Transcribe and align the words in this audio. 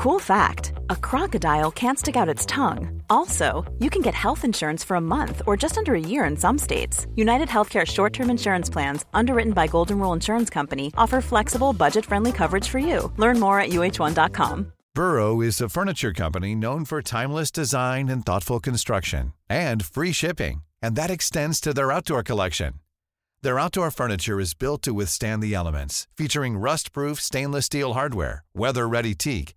Cool 0.00 0.18
fact 0.18 0.72
a 0.88 0.96
crocodile 0.96 1.70
can't 1.70 1.98
stick 1.98 2.16
out 2.16 2.34
its 2.34 2.46
tongue. 2.46 3.02
Also, 3.10 3.70
you 3.80 3.90
can 3.90 4.00
get 4.00 4.14
health 4.14 4.46
insurance 4.46 4.82
for 4.82 4.94
a 4.94 5.06
month 5.16 5.42
or 5.46 5.58
just 5.58 5.76
under 5.76 5.94
a 5.94 6.00
year 6.00 6.24
in 6.24 6.38
some 6.38 6.56
states. 6.56 7.06
United 7.16 7.48
Healthcare 7.48 7.86
short 7.86 8.14
term 8.14 8.30
insurance 8.30 8.70
plans, 8.70 9.04
underwritten 9.12 9.52
by 9.52 9.66
Golden 9.66 9.98
Rule 9.98 10.14
Insurance 10.14 10.48
Company, 10.48 10.90
offer 10.96 11.20
flexible, 11.20 11.74
budget 11.74 12.06
friendly 12.06 12.32
coverage 12.32 12.66
for 12.66 12.78
you. 12.78 13.12
Learn 13.18 13.38
more 13.38 13.60
at 13.60 13.72
uh1.com. 13.72 14.72
Burrow 14.94 15.42
is 15.42 15.60
a 15.60 15.68
furniture 15.68 16.14
company 16.14 16.54
known 16.54 16.86
for 16.86 17.02
timeless 17.02 17.50
design 17.50 18.08
and 18.08 18.24
thoughtful 18.24 18.58
construction 18.58 19.34
and 19.50 19.84
free 19.84 20.12
shipping, 20.12 20.62
and 20.80 20.96
that 20.96 21.10
extends 21.10 21.60
to 21.60 21.74
their 21.74 21.92
outdoor 21.92 22.22
collection. 22.22 22.72
Their 23.42 23.58
outdoor 23.58 23.90
furniture 23.90 24.40
is 24.40 24.54
built 24.54 24.80
to 24.82 24.94
withstand 24.94 25.42
the 25.42 25.52
elements, 25.52 26.06
featuring 26.16 26.56
rust 26.56 26.92
proof 26.92 27.20
stainless 27.20 27.66
steel 27.66 27.92
hardware, 27.92 28.44
weather 28.54 28.88
ready 28.88 29.14
teak, 29.14 29.56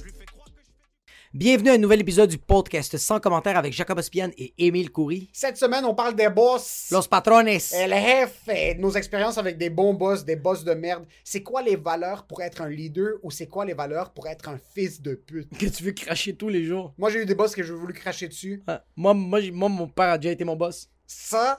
Bienvenue 1.33 1.69
à 1.69 1.73
un 1.75 1.77
nouvel 1.77 2.01
épisode 2.01 2.29
du 2.29 2.37
podcast 2.37 2.97
sans 2.97 3.21
commentaire 3.21 3.57
avec 3.57 3.71
Jacob 3.71 3.97
Ospian 3.97 4.31
et 4.37 4.53
Émile 4.57 4.91
Coury. 4.91 5.29
Cette 5.31 5.55
semaine, 5.55 5.85
on 5.85 5.95
parle 5.95 6.13
des 6.13 6.27
boss. 6.27 6.89
Los 6.91 7.07
patrones. 7.07 7.47
El 7.47 7.93
jefe, 7.93 8.77
nos 8.77 8.91
expériences 8.91 9.37
avec 9.37 9.57
des 9.57 9.69
bons 9.69 9.93
boss, 9.93 10.25
des 10.25 10.35
boss 10.35 10.65
de 10.65 10.73
merde. 10.73 11.05
C'est 11.23 11.41
quoi 11.41 11.61
les 11.61 11.77
valeurs 11.77 12.27
pour 12.27 12.41
être 12.41 12.61
un 12.61 12.67
leader 12.67 13.13
ou 13.23 13.31
c'est 13.31 13.47
quoi 13.47 13.63
les 13.63 13.73
valeurs 13.73 14.11
pour 14.11 14.27
être 14.27 14.49
un 14.49 14.59
fils 14.75 15.01
de 15.01 15.13
pute? 15.15 15.47
Que 15.57 15.67
tu 15.67 15.83
veux 15.83 15.93
cracher 15.93 16.35
tous 16.35 16.49
les 16.49 16.65
jours. 16.65 16.93
Moi, 16.97 17.09
j'ai 17.09 17.21
eu 17.21 17.25
des 17.25 17.33
boss 17.33 17.55
que 17.55 17.63
j'ai 17.63 17.71
voulu 17.71 17.93
cracher 17.93 18.27
dessus. 18.27 18.61
Ah, 18.67 18.83
moi, 18.97 19.13
moi, 19.13 19.39
moi, 19.53 19.69
mon 19.69 19.87
père 19.87 20.09
a 20.09 20.17
déjà 20.17 20.33
été 20.33 20.43
mon 20.43 20.57
boss. 20.57 20.89
Ça, 21.07 21.55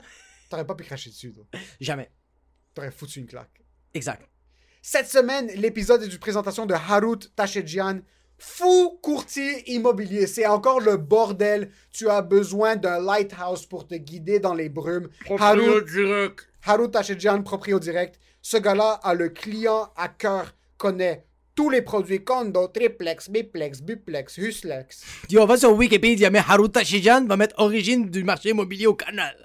t'aurais 0.51 0.67
pas 0.67 0.75
pu 0.75 0.85
cracher 0.85 1.09
dessus, 1.09 1.33
toi. 1.33 1.47
Jamais. 1.81 2.11
T'aurais 2.75 2.91
foutu 2.91 3.21
une 3.21 3.27
claque. 3.27 3.63
Exact. 3.95 4.29
Cette 4.83 5.09
semaine, 5.09 5.47
l'épisode 5.57 6.03
est 6.03 6.09
d'une 6.09 6.19
présentation 6.19 6.67
de 6.67 6.75
Harut 6.75 7.21
Tachedjian, 7.35 8.01
fou 8.43 8.99
courtier 9.01 9.71
immobilier. 9.73 10.27
C'est 10.27 10.47
encore 10.47 10.81
le 10.81 10.97
bordel. 10.97 11.71
Tu 11.93 12.09
as 12.09 12.23
besoin 12.23 12.75
d'un 12.75 13.01
lighthouse 13.01 13.67
pour 13.67 13.87
te 13.87 13.95
guider 13.95 14.41
dans 14.41 14.55
les 14.55 14.69
brumes. 14.69 15.09
Harut, 15.39 15.85
direct. 15.85 16.49
Harut 16.65 16.91
Tachedjian, 16.91 17.43
proprio 17.43 17.79
direct. 17.79 18.19
Ce 18.43 18.57
gars-là 18.57 18.99
a 19.05 19.15
le 19.15 19.29
client 19.29 19.91
à 19.97 20.09
cœur, 20.09 20.57
connaît 20.77 21.25
tous 21.55 21.71
les 21.71 21.83
produits 21.83 22.25
condo, 22.25 22.67
triplex, 22.67 23.31
biplex, 23.31 23.81
buplex, 23.81 24.39
huslex. 24.39 25.05
Yo, 25.31 25.47
va 25.47 25.57
sur 25.57 25.73
Wikipédia, 25.77 26.31
mais 26.31 26.41
Haruta 26.41 26.83
Shijan 26.83 27.27
va 27.27 27.37
mettre 27.37 27.55
origine 27.59 28.11
du 28.11 28.25
marché 28.25 28.51
immobilier 28.51 28.87
au 28.87 28.95
canal. 28.95 29.37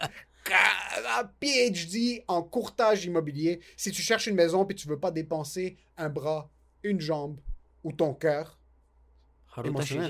Un 1.20 1.30
PhD 1.40 2.24
en 2.28 2.42
courtage 2.42 3.06
immobilier. 3.06 3.60
Si 3.76 3.92
tu 3.92 4.02
cherches 4.02 4.28
une 4.28 4.36
maison 4.36 4.66
puis 4.66 4.76
tu 4.76 4.88
veux 4.88 5.00
pas 5.00 5.12
dépenser 5.12 5.78
un 5.98 6.10
bras, 6.10 6.50
une 6.84 7.02
jambe 7.02 7.40
ou 7.84 7.92
ton 7.92 8.14
cœur, 8.14 8.58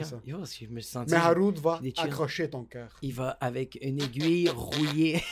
Ça. 0.04 0.22
Yo, 0.26 0.46
si 0.46 0.66
je 0.66 0.72
me 0.72 0.82
mais 1.10 1.18
Harut 1.18 1.54
va 1.60 1.80
accrocher 1.98 2.50
ton 2.50 2.64
cœur. 2.66 2.98
Il 3.02 3.14
va 3.14 3.32
avec 3.42 3.78
une 3.82 4.02
aiguille 4.02 4.50
rouillée. 4.50 5.24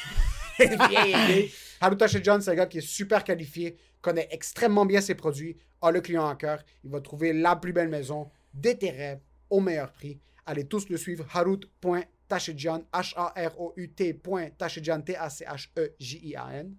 Harut 1.81 1.97
Tachedjian, 1.97 2.39
c'est 2.39 2.51
un 2.51 2.56
gars 2.56 2.66
qui 2.66 2.78
est 2.78 2.88
super 2.88 3.23
qualifié, 3.23 3.78
connaît 4.01 4.28
extrêmement 4.31 4.85
bien 4.85 5.01
ses 5.01 5.16
produits, 5.16 5.57
a 5.81 5.91
le 5.91 6.01
client 6.01 6.28
à 6.28 6.35
cœur. 6.35 6.63
Il 6.84 6.91
va 6.91 7.01
trouver 7.01 7.34
la 7.34 7.56
plus 7.57 7.73
belle 7.73 7.89
maison, 7.89 8.29
des 8.53 8.78
terrains, 8.78 9.19
au 9.50 9.59
meilleur 9.59 9.91
prix. 9.91 10.19
Allez 10.45 10.66
tous 10.66 10.88
le 10.89 10.97
suivre, 10.97 11.25
harut.tachedjian, 11.34 12.84
H-A-R-O-U-T. 12.94 14.22
Tachedjian, 14.57 15.01
T-A-C-H-E-J-I-A-N. 15.01 16.75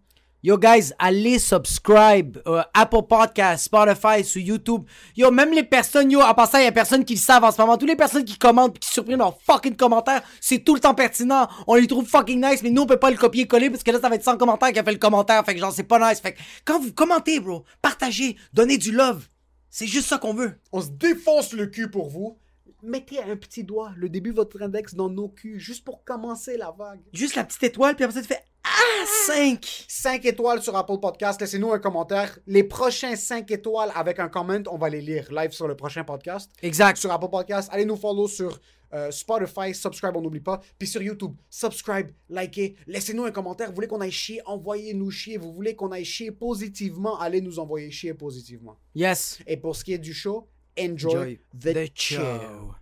Yo, 0.46 0.56
guys, 0.56 0.92
allez 1.00 1.40
subscribe 1.40 2.38
euh, 2.46 2.62
Apple 2.72 3.02
Podcast, 3.08 3.64
Spotify, 3.64 4.22
sur 4.22 4.40
YouTube. 4.40 4.84
Yo, 5.16 5.32
même 5.32 5.52
les 5.52 5.64
personnes, 5.64 6.08
yo, 6.08 6.20
en 6.20 6.34
passant, 6.34 6.58
il 6.58 6.64
y 6.66 6.68
a 6.68 6.70
personne 6.70 7.04
qui 7.04 7.14
le 7.14 7.18
savent 7.18 7.42
en 7.42 7.50
ce 7.50 7.60
moment. 7.60 7.76
Toutes 7.76 7.88
les 7.88 7.96
personnes 7.96 8.24
qui 8.24 8.38
commentent 8.38 8.78
qui 8.78 8.88
suppriment 8.88 9.18
leurs 9.18 9.40
fucking 9.42 9.74
commentaires, 9.74 10.22
c'est 10.40 10.60
tout 10.60 10.76
le 10.76 10.80
temps 10.80 10.94
pertinent. 10.94 11.48
On 11.66 11.74
les 11.74 11.88
trouve 11.88 12.06
fucking 12.06 12.40
nice, 12.40 12.62
mais 12.62 12.70
nous, 12.70 12.82
on 12.82 12.86
peut 12.86 12.96
pas 12.96 13.10
le 13.10 13.16
copier-coller 13.16 13.70
parce 13.70 13.82
que 13.82 13.90
là, 13.90 13.98
ça 14.00 14.08
va 14.08 14.14
être 14.14 14.22
100 14.22 14.36
commentaires 14.36 14.72
qui 14.72 14.78
a 14.78 14.84
fait 14.84 14.92
le 14.92 14.98
commentaire. 14.98 15.44
Fait 15.44 15.52
que 15.52 15.58
genre, 15.58 15.72
c'est 15.72 15.82
pas 15.82 15.98
nice. 15.98 16.20
Fait 16.20 16.34
que 16.34 16.38
quand 16.64 16.78
vous 16.78 16.92
commentez, 16.92 17.40
bro, 17.40 17.64
partagez, 17.82 18.36
donnez 18.52 18.78
du 18.78 18.92
love. 18.92 19.26
C'est 19.68 19.88
juste 19.88 20.06
ça 20.06 20.18
qu'on 20.18 20.32
veut. 20.34 20.60
On 20.70 20.80
se 20.80 20.90
défonce 20.90 21.54
le 21.54 21.66
cul 21.66 21.90
pour 21.90 22.08
vous. 22.08 22.38
Mettez 22.84 23.20
un 23.20 23.34
petit 23.34 23.64
doigt, 23.64 23.90
le 23.96 24.08
début 24.08 24.30
de 24.30 24.36
votre 24.36 24.62
index 24.62 24.94
dans 24.94 25.08
nos 25.08 25.28
culs, 25.28 25.58
juste 25.58 25.84
pour 25.84 26.04
commencer 26.04 26.56
la 26.56 26.70
vague. 26.70 27.00
Juste 27.12 27.34
la 27.34 27.42
petite 27.42 27.64
étoile, 27.64 27.96
puis 27.96 28.04
après 28.04 28.14
ça, 28.14 28.22
tu 28.22 28.28
fais 28.28 28.44
Ah, 28.68 29.04
5. 29.26 29.84
5 29.88 30.24
étoiles 30.24 30.60
sur 30.62 30.74
Apple 30.76 30.98
Podcast. 31.00 31.40
Laissez-nous 31.40 31.72
un 31.72 31.78
commentaire. 31.78 32.36
Les 32.46 32.64
prochains 32.64 33.14
5 33.14 33.48
étoiles 33.52 33.92
avec 33.94 34.18
un 34.18 34.28
comment, 34.28 34.58
on 34.70 34.76
va 34.76 34.88
les 34.88 35.00
lire 35.00 35.28
live 35.30 35.52
sur 35.52 35.68
le 35.68 35.76
prochain 35.76 36.02
podcast. 36.02 36.50
Exact. 36.62 36.96
Sur 36.96 37.12
Apple 37.12 37.28
Podcast, 37.30 37.68
allez 37.72 37.84
nous 37.84 37.96
follow 37.96 38.26
sur 38.26 38.58
euh, 38.92 39.10
Spotify, 39.12 39.72
subscribe, 39.74 40.16
on 40.16 40.20
n'oublie 40.20 40.40
pas. 40.40 40.60
Puis 40.78 40.88
sur 40.88 41.00
YouTube, 41.00 41.34
subscribe, 41.48 42.08
likez, 42.28 42.74
laissez-nous 42.86 43.24
un 43.24 43.30
commentaire. 43.30 43.68
Vous 43.68 43.74
voulez 43.76 43.88
qu'on 43.88 44.00
aille 44.00 44.10
chier, 44.10 44.40
envoyez-nous 44.46 45.10
chier. 45.10 45.36
Vous 45.36 45.52
voulez 45.52 45.76
qu'on 45.76 45.92
aille 45.92 46.04
chier 46.04 46.32
positivement, 46.32 47.18
allez 47.20 47.40
nous 47.40 47.58
envoyer 47.60 47.90
chier 47.90 48.14
positivement. 48.14 48.76
Yes. 48.94 49.38
Et 49.46 49.56
pour 49.56 49.76
ce 49.76 49.84
qui 49.84 49.92
est 49.92 49.98
du 49.98 50.12
show, 50.14 50.48
enjoy, 50.78 51.14
Enjoy 51.14 51.40
the, 51.58 51.72
the 51.72 51.90
show. 51.94 52.20
show. 52.20 52.74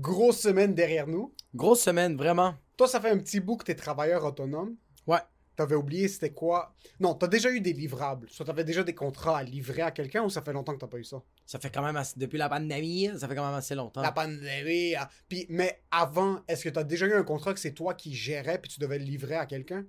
Grosse 0.00 0.40
semaine 0.40 0.74
derrière 0.74 1.06
nous. 1.06 1.34
Grosse 1.54 1.82
semaine, 1.82 2.16
vraiment. 2.16 2.54
Toi, 2.78 2.88
ça 2.88 3.00
fait 3.00 3.10
un 3.10 3.18
petit 3.18 3.38
bout 3.38 3.58
que 3.58 3.64
t'es 3.64 3.74
travailleur 3.74 4.24
autonome. 4.24 4.76
Ouais. 5.06 5.18
T'avais 5.56 5.74
oublié 5.74 6.08
c'était 6.08 6.32
quoi? 6.32 6.74
Non, 7.00 7.14
t'as 7.14 7.26
déjà 7.26 7.50
eu 7.50 7.60
des 7.60 7.74
livrables. 7.74 8.26
Soit 8.30 8.46
t'avais 8.46 8.64
déjà 8.64 8.82
des 8.82 8.94
contrats 8.94 9.36
à 9.36 9.42
livrer 9.42 9.82
à 9.82 9.90
quelqu'un 9.90 10.22
ou 10.22 10.30
ça 10.30 10.40
fait 10.40 10.54
longtemps 10.54 10.72
que 10.72 10.78
t'as 10.78 10.86
pas 10.86 10.96
eu 10.96 11.04
ça? 11.04 11.22
Ça 11.44 11.58
fait 11.58 11.68
quand 11.68 11.82
même 11.82 11.96
assez, 11.96 12.18
depuis 12.18 12.38
la 12.38 12.48
pandémie, 12.48 13.10
ça 13.18 13.28
fait 13.28 13.34
quand 13.34 13.44
même 13.44 13.54
assez 13.54 13.74
longtemps. 13.74 14.00
La 14.00 14.12
pandémie. 14.12 14.94
ah. 14.94 15.10
Puis, 15.28 15.44
mais 15.50 15.82
avant, 15.90 16.40
est-ce 16.48 16.64
que 16.64 16.70
t'as 16.70 16.84
déjà 16.84 17.04
eu 17.04 17.12
un 17.12 17.22
contrat 17.24 17.52
que 17.52 17.60
c'est 17.60 17.74
toi 17.74 17.92
qui 17.92 18.14
gérais 18.14 18.58
puis 18.58 18.70
tu 18.70 18.80
devais 18.80 18.98
le 18.98 19.04
livrer 19.04 19.34
à 19.34 19.44
quelqu'un? 19.44 19.84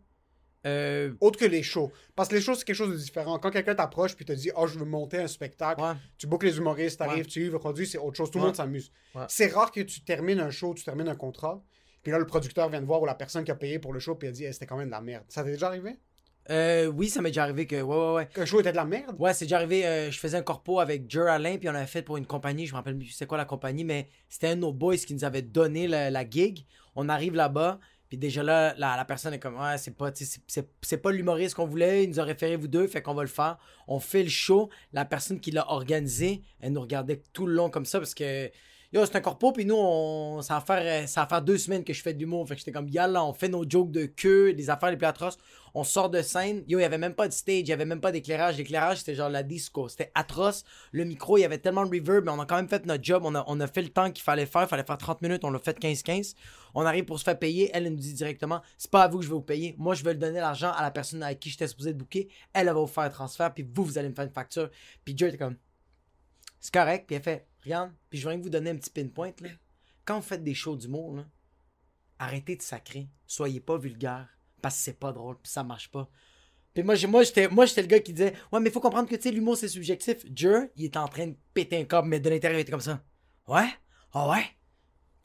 Euh, 0.66 1.14
Autre 1.22 1.40
que 1.40 1.46
les 1.46 1.64
shows. 1.64 1.92
Parce 2.16 2.30
que 2.30 2.36
les 2.36 2.42
shows, 2.42 2.54
c'est 2.56 2.66
quelque 2.66 2.76
chose 2.76 2.92
de 2.92 2.98
différent. 2.98 3.40
Quand 3.40 3.50
quelqu'un 3.50 3.74
t'approche 3.76 4.16
puis 4.16 4.26
te 4.26 4.32
dit 4.34 4.52
Oh, 4.56 4.68
je 4.68 4.78
veux 4.78 4.86
monter 4.86 5.18
un 5.18 5.28
spectacle, 5.28 5.82
ouais. 5.82 5.94
tu 6.18 6.28
bookes 6.28 6.44
les 6.44 6.58
humoristes, 6.58 7.00
t'arrives, 7.00 7.24
Ouais. 7.24 7.30
tu 7.30 7.40
livres 7.40 7.54
le 7.54 7.60
produit, 7.60 7.88
c'est 7.88 7.98
autre 7.98 8.18
chose. 8.18 8.30
Tout 8.30 8.38
le 8.38 8.44
Ouais. 8.44 8.48
monde 8.50 8.56
s'amuse. 8.56 8.92
C'est 9.28 9.48
rare 9.48 9.72
que 9.72 9.82
tu 9.82 10.02
termines 10.02 10.40
un 10.40 10.52
show, 10.52 10.74
tu 10.76 10.84
termines 10.84 11.10
un 11.10 11.16
contrat. 11.16 11.64
Puis 12.04 12.12
là, 12.12 12.20
le 12.20 12.26
producteur 12.28 12.70
vient 12.70 12.80
te 12.82 12.86
voir 12.86 13.02
ou 13.02 13.06
la 13.06 13.16
personne 13.16 13.44
qui 13.44 13.52
a 13.52 13.56
payé 13.56 13.80
pour 13.80 13.94
le 13.94 14.00
show 14.00 14.16
puis 14.16 14.28
a 14.28 14.32
dit 14.32 14.46
c'était 14.52 14.66
quand 14.68 14.78
même 14.78 14.88
de 14.88 14.92
la 14.92 15.02
merde. 15.02 15.24
Ça 15.30 15.44
t'est 15.44 15.52
déjà 15.52 15.68
arrivé? 15.68 15.98
Euh, 16.50 16.88
oui, 16.88 17.08
ça 17.10 17.22
m'est 17.22 17.30
déjà 17.30 17.44
arrivé 17.44 17.68
que. 17.68 17.80
Ouais, 17.82 17.96
ouais, 17.96 18.14
ouais. 18.14 18.28
Qu'un 18.34 18.46
show 18.46 18.60
était 18.60 18.72
de 18.72 18.76
la 18.78 18.86
merde? 18.86 19.16
Ouais, 19.20 19.34
c'est 19.34 19.46
déjà 19.46 19.58
arrivé. 19.58 19.86
euh, 19.86 20.10
je 20.12 20.20
faisais 20.20 20.38
un 20.38 20.42
corpo 20.42 20.80
avec 20.80 21.10
Jer 21.10 21.28
Alain, 21.28 21.58
puis 21.58 21.70
on 21.70 21.76
avait 21.76 21.86
fait 21.86 22.02
pour 22.02 22.18
une 22.18 22.26
compagnie. 22.26 22.66
Je 22.66 22.72
me 22.74 22.78
rappelle 22.78 22.98
plus 22.98 23.08
c'est 23.10 23.28
quoi 23.28 23.38
la 23.38 23.46
compagnie, 23.46 23.84
mais 23.84 24.10
c'était 24.28 24.48
un 24.48 24.56
de 24.56 24.62
nos 24.62 24.74
boys 24.74 24.98
qui 24.98 25.14
nous 25.14 25.24
avait 25.24 25.44
donné 25.44 25.88
la, 25.88 26.10
la 26.10 26.28
gig. 26.28 26.66
On 26.96 27.10
arrive 27.10 27.36
là-bas, 27.36 27.80
puis 28.12 28.18
déjà 28.18 28.44
là, 28.44 28.76
la, 28.78 29.06
personne 29.06 29.34
est 29.34 29.40
comme 29.40 29.58
Ouais, 29.58 29.78
c'est 29.78 29.96
pas, 29.96 30.12
c'est- 30.14 30.98
pas 30.98 31.12
l'humoriste 31.14 31.56
qu'on 31.56 31.66
voulait. 31.66 32.04
Il 32.04 32.10
nous 32.10 32.20
a 32.20 32.26
référé 32.26 32.58
vous 32.58 32.68
deux, 32.68 32.86
fait 32.88 33.02
qu'on 33.02 33.14
va 33.14 33.22
le 33.22 33.30
faire. 33.30 33.58
On 33.88 34.02
fait 34.02 34.24
le 34.24 34.28
show. 34.30 34.70
La 34.92 35.06
personne 35.06 35.40
qui 35.40 35.50
l'a 35.50 35.66
organisé, 35.72 36.42
elle 36.60 36.74
nous 36.74 36.82
regardait 36.82 37.24
tout 37.32 37.48
le 37.48 37.54
long 37.54 37.70
comme 37.70 37.86
ça 37.86 38.00
parce 38.00 38.14
que. 38.14 38.52
Yo, 38.92 39.06
c'est 39.06 39.16
un 39.16 39.22
corpo, 39.22 39.54
puis 39.54 39.64
nous, 39.64 39.78
on, 39.78 40.42
ça, 40.42 40.56
va 40.56 40.60
faire, 40.60 41.08
ça 41.08 41.22
va 41.22 41.28
faire 41.28 41.42
deux 41.42 41.58
semaines 41.58 41.86
que 41.86 41.94
je 41.94 42.02
fais 42.02 42.14
de 42.14 42.20
l'humour. 42.20 42.46
Fait 42.46 42.56
que 42.56 42.60
j'étais 42.60 42.74
comme, 42.74 42.90
yalla, 42.90 43.24
on 43.24 43.32
fait 43.32 43.48
nos 43.48 43.64
jokes 43.66 43.92
de 43.92 44.08
queue, 44.08 44.50
les 44.50 44.70
affaires 44.70 44.92
les 44.92 44.98
plus 44.98 45.08
atroces. 45.08 45.38
On 45.74 45.84
sort 45.84 46.10
de 46.10 46.22
scène. 46.22 46.64
Yo, 46.68 46.80
il 46.80 46.82
y 46.82 46.86
avait 46.86 46.98
même 46.98 47.14
pas 47.14 47.28
de 47.28 47.34
stage, 47.34 47.60
il 47.60 47.68
y 47.68 47.74
avait 47.74 47.86
même 47.86 48.02
pas 48.02 48.12
d'éclairage. 48.12 48.58
L'éclairage, 48.58 49.00
c'était 49.00 49.16
genre 49.16 49.30
la 49.30 49.44
disco. 49.44 49.88
C'était 49.88 50.12
atroce. 50.16 50.64
Le 50.92 51.06
micro, 51.06 51.38
il 51.38 51.42
y 51.42 51.46
avait 51.46 51.58
tellement 51.58 51.86
de 51.86 51.92
reverb, 51.92 52.26
mais 52.26 52.32
on 52.32 52.40
a 52.40 52.46
quand 52.46 52.58
même 52.58 52.68
fait 52.68 52.86
notre 52.86 53.04
job. 53.04 53.24
On 53.26 53.36
a, 53.36 53.44
on 53.48 53.60
a 53.60 53.68
fait 53.68 53.82
le 53.82 53.90
temps 53.90 54.12
qu'il 54.12 54.24
fallait 54.24 54.46
faire. 54.46 54.64
Il 54.64 54.68
fallait 54.68 54.84
faire 54.84 54.98
30 54.98 55.22
minutes. 55.22 55.44
On 55.44 55.52
l'a 55.52 55.60
fait 55.60 55.80
15-15. 55.80 56.36
On 56.74 56.86
arrive 56.86 57.06
pour 57.06 57.20
se 57.20 57.24
faire 57.24 57.38
payer. 57.38 57.70
Elle, 57.74 57.90
nous 57.90 57.96
dit 57.96 58.14
directement, 58.14 58.62
c'est 58.78 58.92
pas 58.92 59.04
à 59.04 59.08
vous 59.08 59.20
que 59.20 59.24
je 59.24 59.30
vais 59.30 59.36
vous 59.36 59.42
payer. 59.42 59.76
Moi, 59.78 59.96
je 59.96 60.04
vais 60.04 60.14
le 60.14 60.20
donner 60.20 60.40
l'argent 60.40 60.72
à 60.72 60.82
la 60.82 60.92
personne 60.92 61.24
avec 61.24 61.40
qui 61.40 61.50
j'étais 61.50 61.68
supposé 61.68 61.94
de 61.94 61.98
booker. 61.98 62.30
Elle, 62.54 62.68
va 62.68 62.74
vous 62.74 62.88
faire 62.88 63.04
un 63.04 63.10
transfert, 63.10 63.54
puis 63.54 63.68
vous, 63.74 63.84
vous 63.84 63.98
allez 63.98 64.10
me 64.10 64.16
faire 64.16 64.26
une 64.26 64.34
facture. 64.34 64.70
Puis 65.04 65.18
Joe 65.18 65.30
était 65.30 65.38
comme, 65.38 65.58
c'est 66.60 66.74
correct. 66.74 67.06
Puis 67.08 67.16
elle 67.16 67.24
fait, 67.24 67.48
regarde, 67.64 67.92
puis 68.10 68.20
je 68.20 68.28
viens 68.28 68.38
vous 68.38 68.50
donner 68.50 68.70
un 68.70 68.76
petit 68.76 68.90
pinpoint, 68.90 69.32
là. 69.42 69.50
Quand 70.04 70.16
vous 70.16 70.26
faites 70.26 70.44
des 70.44 70.56
shows 70.56 70.76
d'humour, 70.76 71.16
là, 71.16 71.26
arrêtez 72.20 72.56
de 72.56 72.62
sacrer. 72.62 73.08
Soyez 73.28 73.60
pas 73.60 73.78
vulgaire. 73.78 74.28
Parce 74.62 74.76
que 74.78 74.82
c'est 74.84 75.00
pas 75.00 75.12
drôle, 75.12 75.38
puis 75.42 75.52
ça 75.52 75.64
marche 75.64 75.90
pas. 75.90 76.10
Puis 76.74 76.84
moi, 76.84 76.96
j'étais, 76.96 77.48
moi, 77.50 77.66
j'étais 77.66 77.82
le 77.82 77.88
gars 77.88 78.00
qui 78.00 78.14
disait 78.14 78.34
Ouais, 78.52 78.60
mais 78.60 78.70
faut 78.70 78.80
comprendre 78.80 79.10
que, 79.10 79.16
tu 79.16 79.24
sais, 79.24 79.32
l'humour, 79.32 79.58
c'est 79.58 79.68
subjectif. 79.68 80.18
Jer, 80.36 80.68
il 80.76 80.86
est 80.86 80.98
en 80.98 81.08
train 81.08 81.28
de 81.28 81.36
péter 81.54 81.78
un 81.78 81.84
câble, 81.84 82.08
mais 82.08 82.20
de 82.20 82.30
l'intérieur, 82.30 82.60
il 82.60 82.62
était 82.62 82.72
comme 82.72 82.80
ça. 82.80 83.04
Ouais? 83.48 83.68
Ah 84.14 84.30
ouais? 84.30 84.44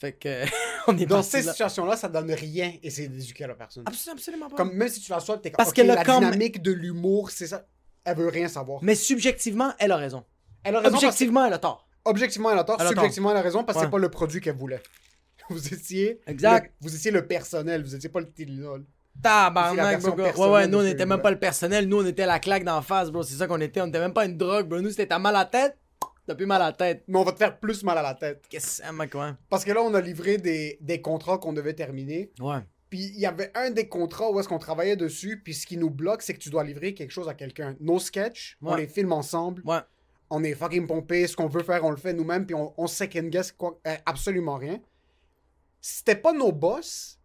Fait 0.00 0.12
que, 0.12 0.44
on 0.88 0.98
est 0.98 1.06
Dans 1.06 1.22
ces 1.22 1.42
là. 1.42 1.52
situations-là, 1.52 1.96
ça 1.96 2.08
donne 2.08 2.30
rien 2.32 2.74
et 2.82 2.90
c'est 2.90 3.06
d'éduquer 3.08 3.46
la 3.46 3.54
personne. 3.54 3.84
Absolument, 3.86 4.18
absolument 4.18 4.48
pas. 4.50 4.56
Comme 4.56 4.72
même 4.74 4.88
si 4.88 5.00
tu 5.00 5.10
la 5.10 5.20
sois, 5.20 5.38
t'es 5.38 5.50
comme 5.50 5.64
Parce 5.64 5.78
a 5.78 5.84
la 5.84 6.02
dynamique 6.04 6.60
de 6.62 6.72
l'humour, 6.72 7.30
c'est 7.30 7.46
ça. 7.46 7.66
Elle 8.04 8.16
veut 8.16 8.28
rien 8.28 8.48
savoir. 8.48 8.82
Mais 8.82 8.94
subjectivement, 8.94 9.72
elle 9.78 9.92
a 9.92 9.96
raison. 9.96 10.24
Elle 10.64 10.74
a 10.76 10.80
raison 10.80 10.90
parce 10.90 11.02
que- 11.02 11.06
Objectivement, 11.06 11.44
elle 11.46 11.52
a 11.52 11.58
tort. 11.58 11.88
objectivement, 12.04 12.50
elle 12.52 12.58
a 12.58 12.64
tort. 12.64 12.76
Elle 12.80 12.86
a 12.86 12.90
tort. 12.90 12.98
Subjectivement, 12.98 13.30
elle 13.30 13.36
a 13.36 13.42
raison 13.42 13.64
parce 13.64 13.76
que 13.76 13.80
Ouais. 13.80 13.86
c'est 13.86 13.90
pas 13.90 13.98
le 13.98 14.10
produit 14.10 14.40
qu'elle 14.40 14.56
voulait. 14.56 14.82
Vous 15.48 15.72
étiez. 15.72 16.20
Exact. 16.26 16.64
le- 16.80 16.88
vous 16.88 16.94
étiez 16.96 17.10
le 17.12 17.26
personnel, 17.26 17.82
vous 17.84 17.94
étiez 17.94 18.08
pas 18.08 18.20
le 18.20 18.30
Tylenol. 18.32 18.84
Tabarnak, 19.22 20.00
bro. 20.00 20.14
Ouais, 20.14 20.50
ouais, 20.52 20.66
nous, 20.66 20.78
on 20.78 20.84
était 20.84 21.06
même 21.06 21.22
pas 21.22 21.30
le 21.30 21.38
personnel. 21.38 21.88
Nous, 21.88 22.02
on 22.02 22.06
était 22.06 22.26
la 22.26 22.38
claque 22.38 22.64
d'en 22.64 22.82
face, 22.82 23.10
bro. 23.10 23.22
C'est 23.22 23.34
ça 23.34 23.46
qu'on 23.46 23.60
était. 23.60 23.80
On 23.80 23.88
était 23.88 24.00
même 24.00 24.12
pas 24.12 24.24
une 24.26 24.36
drogue, 24.36 24.68
bro. 24.68 24.80
Nous, 24.80 24.90
c'était 24.90 25.06
t'as 25.06 25.18
mal 25.18 25.34
à 25.36 25.40
la 25.40 25.44
tête. 25.44 25.78
T'as 26.26 26.34
plus 26.34 26.46
mal 26.46 26.60
à 26.60 26.66
la 26.66 26.72
tête. 26.72 27.04
Mais 27.06 27.18
on 27.18 27.24
va 27.24 27.32
te 27.32 27.38
faire 27.38 27.58
plus 27.58 27.84
mal 27.84 27.96
à 27.98 28.02
la 28.02 28.14
tête. 28.14 28.44
Qu'est-ce 28.48 28.80
que 28.80 28.86
c'est, 28.86 28.92
mec, 28.92 29.14
ouais? 29.14 29.30
Parce 29.48 29.64
que 29.64 29.70
là, 29.70 29.80
on 29.82 29.94
a 29.94 30.00
livré 30.00 30.38
des, 30.38 30.76
des 30.80 31.00
contrats 31.00 31.38
qu'on 31.38 31.52
devait 31.52 31.74
terminer. 31.74 32.32
Ouais. 32.40 32.58
Puis 32.90 33.12
il 33.14 33.20
y 33.20 33.26
avait 33.26 33.52
un 33.54 33.70
des 33.70 33.88
contrats 33.88 34.30
où 34.30 34.40
est-ce 34.40 34.48
qu'on 34.48 34.58
travaillait 34.58 34.96
dessus. 34.96 35.40
Puis 35.42 35.54
ce 35.54 35.66
qui 35.66 35.76
nous 35.76 35.90
bloque, 35.90 36.22
c'est 36.22 36.34
que 36.34 36.40
tu 36.40 36.50
dois 36.50 36.64
livrer 36.64 36.94
quelque 36.94 37.12
chose 37.12 37.28
à 37.28 37.34
quelqu'un. 37.34 37.76
Nos 37.80 37.98
sketchs, 37.98 38.58
on 38.62 38.74
les 38.74 38.88
filme 38.88 39.12
ensemble. 39.12 39.62
Ouais. 39.64 39.78
On 40.30 40.42
est 40.42 40.54
fucking 40.54 40.88
pompé. 40.88 41.28
Ce 41.28 41.36
qu'on 41.36 41.46
veut 41.46 41.62
faire, 41.62 41.84
on 41.84 41.90
le 41.90 41.96
fait 41.96 42.12
nous-mêmes. 42.12 42.44
Puis 42.44 42.56
on, 42.56 42.74
on 42.76 42.88
second 42.88 43.28
guess 43.28 43.52
quoi, 43.52 43.78
euh, 43.86 43.94
absolument 44.04 44.56
rien. 44.56 44.80
C'était 45.80 46.16
pas 46.16 46.32
nos 46.32 46.50
boss, 46.50 47.15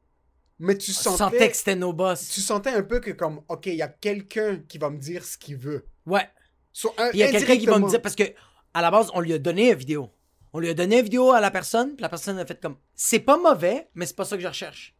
mais 0.62 0.78
tu 0.78 0.92
On 0.92 1.18
sentais, 1.18 1.50
que 1.50 1.58
c'était 1.58 1.76
nos 1.76 1.92
boss. 1.94 2.30
tu 2.30 2.40
sentais 2.42 2.70
un 2.70 2.84
peu 2.84 3.00
que 3.00 3.12
comme, 3.12 3.42
ok, 3.50 3.66
il 3.66 3.76
y 3.76 3.82
a 3.82 3.88
quelqu'un 3.88 4.60
qui 4.68 4.78
va 4.78 4.90
me 4.90 4.98
dire 4.98 5.26
ce 5.26 5.38
qu'il 5.38 5.58
veut. 5.58 5.86
Ouais. 6.06 6.28
So, 6.72 6.94
un- 6.98 7.10
il 7.14 7.20
y 7.20 7.24
a 7.24 7.32
quelqu'un 7.32 7.58
qui 7.58 7.66
va 7.66 7.80
me 7.80 7.90
dire, 7.90 8.02
parce 8.02 8.16
que 8.16 8.24
à 8.74 8.82
la 8.82 8.90
base, 8.92 9.10
on 9.14 9.20
lui 9.20 9.34
a 9.34 9.40
donné 9.40 9.72
une 9.72 9.78
vidéo. 9.78 10.10
On 10.54 10.60
lui 10.60 10.70
a 10.70 10.74
donné 10.74 10.98
une 11.00 11.04
vidéo 11.04 11.32
à 11.32 11.40
la 11.42 11.52
personne, 11.52 11.96
puis 11.96 12.02
la 12.02 12.10
personne 12.10 12.38
a 12.40 12.46
fait 12.46 12.60
comme 12.62 12.78
c'est 12.96 13.20
pas 13.20 13.38
mauvais, 13.38 13.90
mais 13.96 14.06
c'est 14.06 14.16
pas 14.16 14.26
ça 14.26 14.36
que 14.38 14.44
je 14.44 14.48
recherche. 14.48 14.96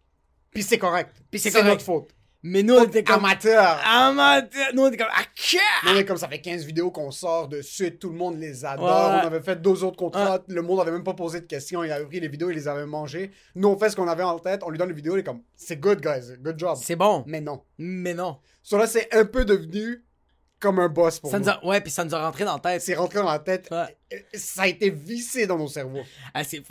Puis 0.52 0.64
c'est 0.64 0.78
correct. 0.78 1.16
Puis 1.30 1.40
c'est 1.40 1.64
notre 1.64 1.82
faute. 1.84 2.10
Mais 2.44 2.64
nous, 2.64 2.76
on 2.76 2.86
était 2.86 3.04
comme 3.04 3.24
Amateur. 3.24 3.80
amateur. 3.86 4.74
Nous, 4.74 4.82
on 4.82 4.88
était 4.88 4.98
comme 4.98 5.12
ah, 5.12 5.24
quoi? 5.24 5.60
Nous, 5.84 5.92
on 5.92 6.00
est 6.00 6.06
comme 6.06 6.18
ça 6.18 6.28
fait 6.28 6.42
15 6.42 6.66
vidéos 6.66 6.90
qu'on 6.90 7.12
sort 7.12 7.48
de 7.48 7.62
suite, 7.62 8.00
tout 8.00 8.10
le 8.10 8.16
monde 8.16 8.40
les 8.40 8.66
adore. 8.66 8.86
Ouais. 8.86 9.20
On 9.24 9.28
avait 9.28 9.42
fait 9.42 9.62
deux 9.62 9.84
autres 9.84 9.98
contrats, 9.98 10.40
le 10.48 10.62
monde 10.62 10.80
avait 10.80 10.92
même 10.92 11.04
pas 11.04 11.14
posé 11.14 11.42
de 11.42 11.46
questions, 11.46 11.84
il 11.84 11.92
avait 11.92 12.06
pris 12.06 12.20
les 12.20 12.28
vidéos, 12.28 12.50
il 12.50 12.56
les 12.56 12.68
avait 12.68 12.86
mangées. 12.88 13.32
Nous, 13.56 13.68
on 13.68 13.78
fait 13.78 13.90
ce 13.90 13.96
qu'on 13.96 14.08
avait 14.08 14.24
en 14.24 14.40
tête, 14.40 14.62
on 14.66 14.70
lui 14.70 14.78
donne 14.78 14.90
les 14.90 14.96
vidéos, 14.96 15.16
il 15.16 15.20
est 15.20 15.24
comme 15.24 15.42
c'est 15.56 15.78
good, 15.78 16.02
guys, 16.02 16.36
good 16.40 16.58
job. 16.58 16.78
C'est 16.82 16.96
bon. 16.96 17.24
Mais 17.28 17.42
non. 17.42 17.62
Mais 17.78 18.14
non. 18.14 18.40
So 18.64 18.78
là, 18.78 18.88
c'est 18.88 19.14
un 19.14 19.26
peu 19.26 19.46
devenu 19.46 20.04
comme 20.60 20.80
un 20.80 20.90
boss 20.90 21.20
pour 21.20 21.32
Ça 21.32 21.40
nous. 21.40 21.46
nous 21.46 21.52
a... 21.52 21.66
Ouais, 21.66 21.82
puis 21.82 21.92
ça 21.92 22.06
nous 22.06 22.16
a 22.16 22.24
rentré 22.24 22.46
dans 22.46 22.54
la 22.54 22.60
tête. 22.60 22.82
C'est 22.82 22.94
rentré 22.94 23.20
dans 23.20 23.32
la 23.32 23.40
tête. 23.40 23.68
Ouais. 23.72 23.98
Ça 24.34 24.64
a 24.64 24.68
été 24.68 24.90
vissé 24.90 25.48
dans 25.48 25.58
nos 25.58 25.68
cerveaux. 25.68 26.04
Ah, 26.34 26.44
c'est 26.44 26.64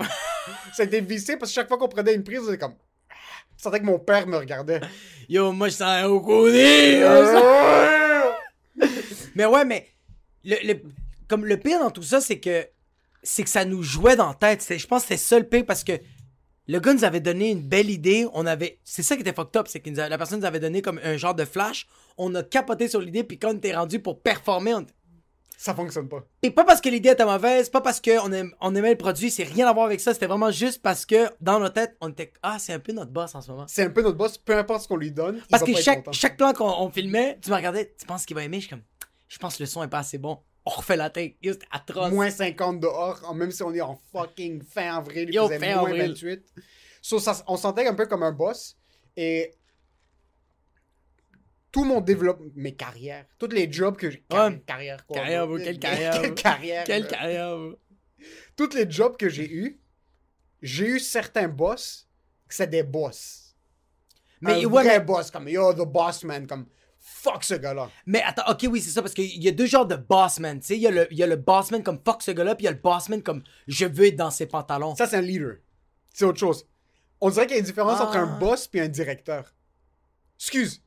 Ça 0.73 0.82
a 0.82 0.87
été 0.87 1.00
vissé 1.00 1.37
parce 1.37 1.50
que 1.50 1.55
chaque 1.55 1.69
fois 1.69 1.76
qu'on 1.76 1.88
prenait 1.88 2.14
une 2.14 2.25
prise, 2.25 2.40
on 2.40 2.49
était 2.49 2.58
comme. 2.58 2.75
Je 3.60 3.64
sentais 3.64 3.80
que 3.80 3.84
mon 3.84 3.98
père 3.98 4.26
me 4.26 4.38
regardait. 4.38 4.80
Yo, 5.28 5.52
moi, 5.52 5.68
je 5.68 5.74
sens 5.74 6.06
au 6.06 6.22
côté. 6.22 7.02
Mais 9.34 9.44
ouais, 9.44 9.66
mais 9.66 9.86
le, 10.44 10.56
le- 10.66 10.80
comme 11.28 11.44
le 11.44 11.58
pire 11.58 11.78
dans 11.78 11.90
tout 11.90 12.02
ça, 12.02 12.22
c'est 12.22 12.40
que 12.40 12.66
c'est 13.22 13.42
que 13.42 13.50
ça 13.50 13.66
nous 13.66 13.82
jouait 13.82 14.16
dans 14.16 14.28
la 14.28 14.34
tête. 14.34 14.62
C'est- 14.62 14.78
Je 14.78 14.86
pense 14.86 15.02
que 15.02 15.08
c'était 15.08 15.18
ça 15.20 15.38
le 15.38 15.44
pire 15.46 15.64
parce 15.66 15.84
que 15.84 15.92
le 16.68 16.80
gars 16.80 16.94
nous 16.94 17.04
avait 17.04 17.20
donné 17.20 17.50
une 17.50 17.60
belle 17.60 17.90
idée. 17.90 18.26
On 18.32 18.46
avait, 18.46 18.78
c'est 18.82 19.02
ça 19.02 19.14
qui 19.14 19.20
était 19.20 19.34
fucked 19.34 19.54
up, 19.60 19.66
c'est 19.68 19.80
que 19.80 19.90
la 19.90 20.16
personne 20.16 20.40
nous 20.40 20.46
avait 20.46 20.58
donné 20.60 20.80
comme 20.80 20.98
un 21.04 21.18
genre 21.18 21.34
de 21.34 21.44
flash. 21.44 21.86
On 22.16 22.34
a 22.36 22.42
capoté 22.42 22.88
sur 22.88 23.00
l'idée, 23.02 23.24
puis 23.24 23.38
quand 23.38 23.50
on 23.52 23.56
était 23.58 23.76
rendu 23.76 24.00
pour 24.00 24.22
performer, 24.22 24.72
on... 24.74 24.86
Ça 25.62 25.74
fonctionne 25.74 26.08
pas. 26.08 26.24
et 26.42 26.50
pas 26.50 26.64
parce 26.64 26.80
que 26.80 26.88
l'idée 26.88 27.10
était 27.10 27.26
mauvaise, 27.26 27.68
pas 27.68 27.82
parce 27.82 28.00
qu'on 28.00 28.30
on 28.62 28.74
aimait 28.74 28.90
le 28.92 28.96
produit, 28.96 29.30
c'est 29.30 29.42
rien 29.42 29.68
à 29.68 29.74
voir 29.74 29.84
avec 29.84 30.00
ça. 30.00 30.14
C'était 30.14 30.24
vraiment 30.24 30.50
juste 30.50 30.80
parce 30.80 31.04
que 31.04 31.28
dans 31.38 31.60
notre 31.60 31.74
tête, 31.74 31.98
on 32.00 32.08
était 32.08 32.32
ah 32.42 32.58
c'est 32.58 32.72
un 32.72 32.78
peu 32.78 32.92
notre 32.92 33.10
boss 33.10 33.34
en 33.34 33.42
ce 33.42 33.50
moment. 33.50 33.66
C'est 33.68 33.84
un 33.84 33.90
peu 33.90 34.00
notre 34.00 34.16
boss, 34.16 34.38
peu 34.38 34.56
importe 34.56 34.84
ce 34.84 34.88
qu'on 34.88 34.96
lui 34.96 35.12
donne. 35.12 35.42
Parce 35.50 35.62
que 35.62 35.74
chaque, 35.76 36.10
chaque 36.14 36.38
plan 36.38 36.54
qu'on 36.54 36.64
on 36.66 36.88
filmait, 36.90 37.38
tu 37.42 37.50
me 37.50 37.56
regardais, 37.56 37.94
tu 37.98 38.06
penses 38.06 38.24
qu'il 38.24 38.36
va 38.36 38.42
aimer? 38.42 38.56
Je 38.56 38.68
suis 38.68 38.70
comme, 38.70 38.84
je 39.28 39.36
pense 39.36 39.58
que 39.58 39.62
le 39.62 39.66
son 39.66 39.82
est 39.82 39.88
pas 39.88 39.98
assez 39.98 40.16
bon. 40.16 40.38
On 40.64 40.70
refait 40.70 40.96
la 40.96 41.10
tête. 41.10 41.34
C'était 41.44 41.66
atroce. 41.70 42.10
Moins 42.10 42.30
50 42.30 42.80
dehors, 42.80 43.34
même 43.34 43.50
si 43.50 43.62
on 43.62 43.74
est 43.74 43.82
en 43.82 44.00
fucking 44.14 44.62
fin 44.62 44.96
avril, 44.96 45.28
il 45.28 45.34
Yo, 45.34 45.46
fin 45.46 45.58
moins 45.58 45.90
avril. 45.90 46.12
28. 46.12 46.42
So, 47.02 47.18
ça- 47.18 47.44
on 47.46 47.56
se 47.56 47.62
sentait 47.62 47.86
un 47.86 47.94
peu 47.94 48.06
comme 48.06 48.22
un 48.22 48.32
boss. 48.32 48.78
Et 49.14 49.52
tout 51.72 51.84
mon 51.84 52.00
développement, 52.00 52.46
mes 52.56 52.75
carrières, 52.75 53.26
tous 53.38 53.49
les 53.49 53.70
jobs 53.70 53.96
que 53.96 54.11
j'ai. 54.11 54.25
car- 54.28 54.49
Ouais. 54.50 54.62
Carrière, 54.67 55.06
quoi. 55.06 55.17
Carrière, 55.17 55.46
quelle 55.64 55.78
carrière, 55.78 56.20
Quelle 56.20 56.34
carrière. 56.34 56.84
Quelle 56.84 57.06
carrière. 57.06 57.56
Tous 58.56 58.75
les 58.75 58.90
jobs 58.90 59.17
que 59.17 59.28
j'ai 59.28 59.50
eus, 59.50 59.81
j'ai 60.62 60.87
eu 60.87 60.99
certains 61.00 61.49
boss 61.49 62.08
que 62.49 62.55
c'est 62.55 62.67
des 62.67 62.82
boss. 62.82 63.55
Mais 64.40 64.52
un 64.55 64.56
ouais, 64.67 64.84
vrai 64.84 64.99
mais, 64.99 65.05
boss, 65.05 65.31
comme 65.31 65.49
yo, 65.49 65.72
the 65.72 65.87
boss 65.87 66.25
man, 66.25 66.46
comme 66.46 66.67
fuck 66.99 67.44
ce 67.44 67.55
gars-là. 67.55 67.88
mais 68.06 68.23
attends, 68.23 68.50
ok, 68.50 68.66
oui, 68.70 68.81
c'est 68.81 68.90
ça, 68.90 69.00
parce 69.00 69.14
qu'il 69.14 69.43
y 69.43 69.49
a 69.49 69.52
deux 69.52 69.66
genres 69.66 69.87
de 69.87 69.96
bossman, 69.96 70.61
tu 70.61 70.66
sais. 70.66 70.76
Il 70.76 70.82
y, 70.82 70.87
a 70.87 70.90
le- 70.90 71.08
il 71.11 71.19
y 71.19 71.23
a 71.23 71.26
le 71.26 71.37
bossman 71.37 71.82
comme 71.82 72.00
fuck 72.05 72.23
ce 72.23 72.31
gars-là, 72.31 72.55
puis 72.55 72.64
il 72.64 72.66
y 72.66 72.69
a 72.69 72.73
le 72.73 72.78
bossman 72.78 73.23
comme 73.23 73.43
je 73.69 73.87
veux 73.87 74.06
être 74.06 74.16
dans 74.16 74.31
ses 74.31 74.46
pantalons. 74.46 74.94
Ça, 74.96 75.06
c'est 75.06 75.16
un 75.16 75.20
leader. 75.23 75.56
C'est 76.12 76.25
autre 76.25 76.38
chose. 76.40 76.66
On 77.20 77.31
dirait 77.31 77.46
qu'il 77.46 77.55
y 77.55 77.58
a 77.58 77.61
une 77.61 77.66
différence 77.66 77.99
Ah. 78.00 78.06
entre 78.06 78.16
un 78.16 78.38
boss 78.38 78.69
et 78.75 78.81
un 78.81 78.88
directeur. 78.88 79.55
Excuse. 80.38 80.82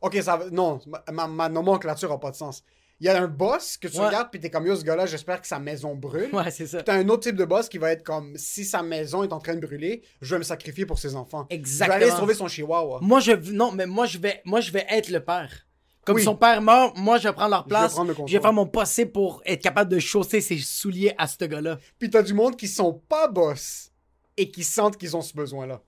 Ok, 0.00 0.16
ça 0.22 0.36
va- 0.36 0.50
Non, 0.50 0.80
ma, 1.12 1.48
nomenclature 1.48 2.10
a 2.12 2.18
pas 2.20 2.30
de 2.30 2.36
sens. 2.36 2.62
Il 3.02 3.06
y 3.06 3.08
a 3.08 3.22
un 3.22 3.28
boss 3.28 3.78
que 3.78 3.88
tu 3.88 3.98
Ouais. 3.98 4.06
regardes 4.06 4.28
puis 4.30 4.40
t'es 4.40 4.50
comme 4.50 4.66
yo, 4.66 4.76
ce 4.76 4.84
gars-là, 4.84 5.06
j'espère 5.06 5.40
que 5.40 5.46
sa 5.46 5.58
maison 5.58 5.94
brûle. 5.94 6.28
Ouais, 6.34 6.50
c'est 6.50 6.66
ça. 6.66 6.82
T'as 6.82 6.94
un 6.96 7.08
autre 7.08 7.22
type 7.22 7.36
de 7.36 7.46
boss 7.46 7.68
qui 7.68 7.78
va 7.78 7.92
être 7.92 8.02
comme 8.02 8.36
si 8.36 8.62
sa 8.64 8.82
maison 8.82 9.22
est 9.22 9.32
en 9.32 9.38
train 9.38 9.54
de 9.54 9.60
brûler, 9.66 10.02
je 10.20 10.34
vais 10.34 10.38
me 10.38 10.44
sacrifier 10.44 10.84
pour 10.84 10.98
ses 10.98 11.16
enfants. 11.16 11.46
Exactement. 11.48 11.94
Je 11.98 12.04
vais 12.04 12.10
aller 12.10 12.20
sauver 12.20 12.34
son 12.34 12.46
chihuahua. 12.48 12.98
Moi, 13.00 13.20
je 13.20 13.32
non, 13.52 13.72
mais 13.72 13.86
moi, 13.86 14.04
je 14.04 14.18
vais, 14.18 14.42
moi, 14.44 14.60
je 14.60 14.70
vais 14.70 14.84
être 14.90 15.08
le 15.08 15.24
père. 15.24 15.66
Comme 16.04 16.16
Oui. 16.16 16.22
son 16.22 16.34
père 16.36 16.60
meurt, 16.60 16.96
moi, 16.98 17.16
je 17.18 17.28
vais 17.28 17.32
prendre 17.34 17.50
leur 17.50 17.66
place. 17.66 17.96
le 17.98 18.14
Je 18.26 18.32
vais, 18.36 18.40
faire 18.42 18.52
mon 18.52 18.66
possible 18.66 19.12
pour 19.12 19.42
être 19.46 19.62
capable 19.62 19.90
de 19.90 19.98
chausser 19.98 20.40
ses 20.42 20.58
souliers 20.58 21.14
à 21.18 21.26
ce 21.26 21.42
gars-là. 21.44 21.78
Puis 21.98 22.10
t'as 22.10 22.22
du 22.22 22.34
monde 22.34 22.56
qui 22.56 22.68
sont 22.68 22.92
pas 23.08 23.28
boss 23.28 23.92
et 24.36 24.50
qui 24.50 24.64
sentent 24.64 24.96
qu'ils 24.98 25.16
ont 25.16 25.20
ce 25.22 25.34
besoin-là. 25.34 25.82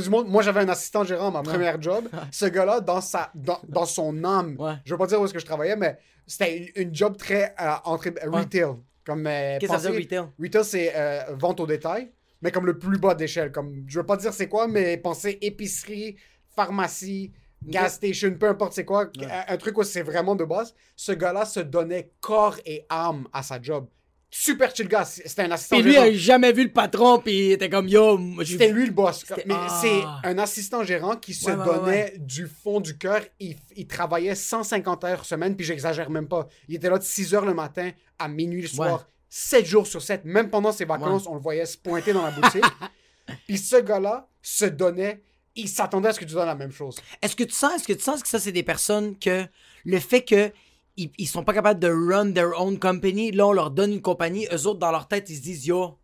Du 0.00 0.08
monde. 0.10 0.28
Moi, 0.28 0.42
j'avais 0.42 0.60
un 0.60 0.68
assistant 0.68 1.04
gérant 1.04 1.28
à 1.28 1.30
ma 1.30 1.42
première 1.42 1.80
job. 1.80 2.08
Ce 2.30 2.46
gars-là, 2.46 2.80
dans, 2.80 3.00
sa, 3.00 3.30
dans, 3.34 3.60
dans 3.68 3.84
son 3.86 4.24
âme, 4.24 4.56
Ouais. 4.58 4.74
je 4.84 4.92
veux 4.94 4.98
pas 4.98 5.06
dire 5.06 5.20
où 5.20 5.24
est-ce 5.24 5.34
que 5.34 5.38
je 5.38 5.44
travaillais, 5.46 5.76
mais 5.76 5.98
c'était 6.26 6.56
une, 6.76 6.88
une 6.88 6.94
job 6.94 7.16
très 7.16 7.54
euh, 7.60 7.72
entrée- 7.84 8.14
retail. 8.24 8.74
Comme, 9.04 9.26
euh, 9.26 9.58
Qu'est-ce 9.58 9.72
que 9.72 9.78
ça 9.80 9.90
veut 9.90 9.96
retail? 9.98 10.24
Retail, 10.40 10.64
c'est 10.64 10.92
euh, 10.96 11.22
vente 11.34 11.58
au 11.60 11.66
détail, 11.66 12.10
mais 12.40 12.50
comme 12.52 12.66
le 12.66 12.78
plus 12.78 12.98
bas 12.98 13.14
d'échelle. 13.14 13.50
Comme, 13.52 13.84
je 13.86 13.98
veux 14.00 14.06
pas 14.06 14.16
dire 14.16 14.32
c'est 14.32 14.48
quoi, 14.48 14.66
mais 14.68 14.96
pensez 14.96 15.38
épicerie, 15.42 16.16
pharmacie, 16.54 17.32
gas 17.64 17.90
station, 17.90 18.34
peu 18.38 18.48
importe 18.48 18.72
c'est 18.74 18.84
quoi. 18.84 19.10
Un, 19.20 19.54
un 19.54 19.56
truc 19.56 19.76
où 19.78 19.82
c'est 19.82 20.02
vraiment 20.02 20.34
de 20.36 20.44
base. 20.44 20.74
Ce 20.96 21.12
gars-là 21.12 21.44
se 21.44 21.60
donnait 21.60 22.12
corps 22.20 22.56
et 22.64 22.86
âme 22.88 23.26
à 23.32 23.42
sa 23.42 23.60
job. 23.60 23.86
Super 24.34 24.74
chill 24.74 24.88
gars. 24.88 25.04
C'était 25.04 25.42
un 25.42 25.50
assistant 25.50 25.76
Puis 25.76 25.84
lui, 25.84 25.92
il 25.92 25.98
a 25.98 26.12
jamais 26.14 26.52
vu 26.52 26.64
le 26.64 26.72
patron, 26.72 27.18
puis 27.18 27.48
il 27.48 27.52
était 27.52 27.68
comme 27.68 27.86
yo. 27.86 28.18
C'était 28.46 28.72
lui 28.72 28.86
le 28.86 28.92
boss. 28.92 29.26
Mais 29.44 29.52
Ah. 29.54 29.78
c'est 29.82 30.02
un 30.28 30.38
assistant 30.38 30.82
gérant 30.84 31.16
qui 31.16 31.34
se 31.34 31.50
Ouais, 31.50 31.54
ouais, 31.54 31.64
donnait 31.66 32.14
du 32.18 32.46
fond 32.46 32.80
du 32.80 32.96
cœur. 32.96 33.20
Il, 33.38 33.56
il 33.76 33.86
travaillait 33.86 34.34
150 34.34 35.04
heures 35.04 35.24
semaine, 35.26 35.54
puis 35.54 35.66
j'exagère 35.66 36.08
même 36.08 36.28
pas. 36.28 36.48
Il 36.66 36.74
était 36.76 36.88
là 36.88 36.96
de 36.98 37.04
6 37.04 37.34
heures 37.34 37.44
le 37.44 37.52
matin 37.52 37.90
à 38.18 38.26
minuit 38.28 38.62
le 38.62 38.68
soir, 38.68 38.92
Ouais. 39.00 39.04
7 39.28 39.66
jours 39.66 39.86
sur 39.86 40.00
7. 40.00 40.24
Même 40.24 40.48
pendant 40.48 40.72
ses 40.72 40.86
vacances, 40.86 41.26
on 41.26 41.34
le 41.34 41.40
voyait 41.40 41.66
se 41.66 41.76
pointer 41.76 42.14
dans 42.14 42.24
la 42.24 42.30
boutique. 42.30 42.64
puis 43.46 43.58
ce 43.58 43.76
gars-là 43.76 44.26
se 44.40 44.64
donnait. 44.64 45.22
Il 45.56 45.68
s'attendait 45.68 46.08
à 46.08 46.12
ce 46.14 46.20
que 46.20 46.24
tu 46.24 46.32
donnes 46.32 46.46
la 46.46 46.54
même 46.54 46.72
chose. 46.72 46.96
Est-ce 47.20 47.36
que 47.36 47.44
tu 47.44 47.52
sens, 47.52 47.74
est-ce 47.74 47.86
que 47.86 47.92
tu 47.92 48.02
sens 48.02 48.22
que 48.22 48.28
ça, 48.30 48.38
c'est 48.38 48.52
des 48.52 48.62
personnes 48.62 49.18
que 49.18 49.44
le 49.84 49.98
fait 49.98 50.22
que 50.22 50.50
ils, 50.96 51.10
ils 51.18 51.26
sont 51.26 51.44
pas 51.44 51.54
capables 51.54 51.80
de 51.80 51.88
run 51.88 52.32
their 52.32 52.50
own 52.60 52.78
company, 52.78 53.30
là, 53.32 53.46
on 53.46 53.52
leur 53.52 53.70
donne 53.70 53.92
une 53.92 54.02
compagnie, 54.02 54.46
eux 54.52 54.66
autres, 54.66 54.78
dans 54.78 54.90
leur 54.90 55.08
tête, 55.08 55.28
ils 55.30 55.36
se 55.36 55.42
disent, 55.42 55.66
yo, 55.66 55.98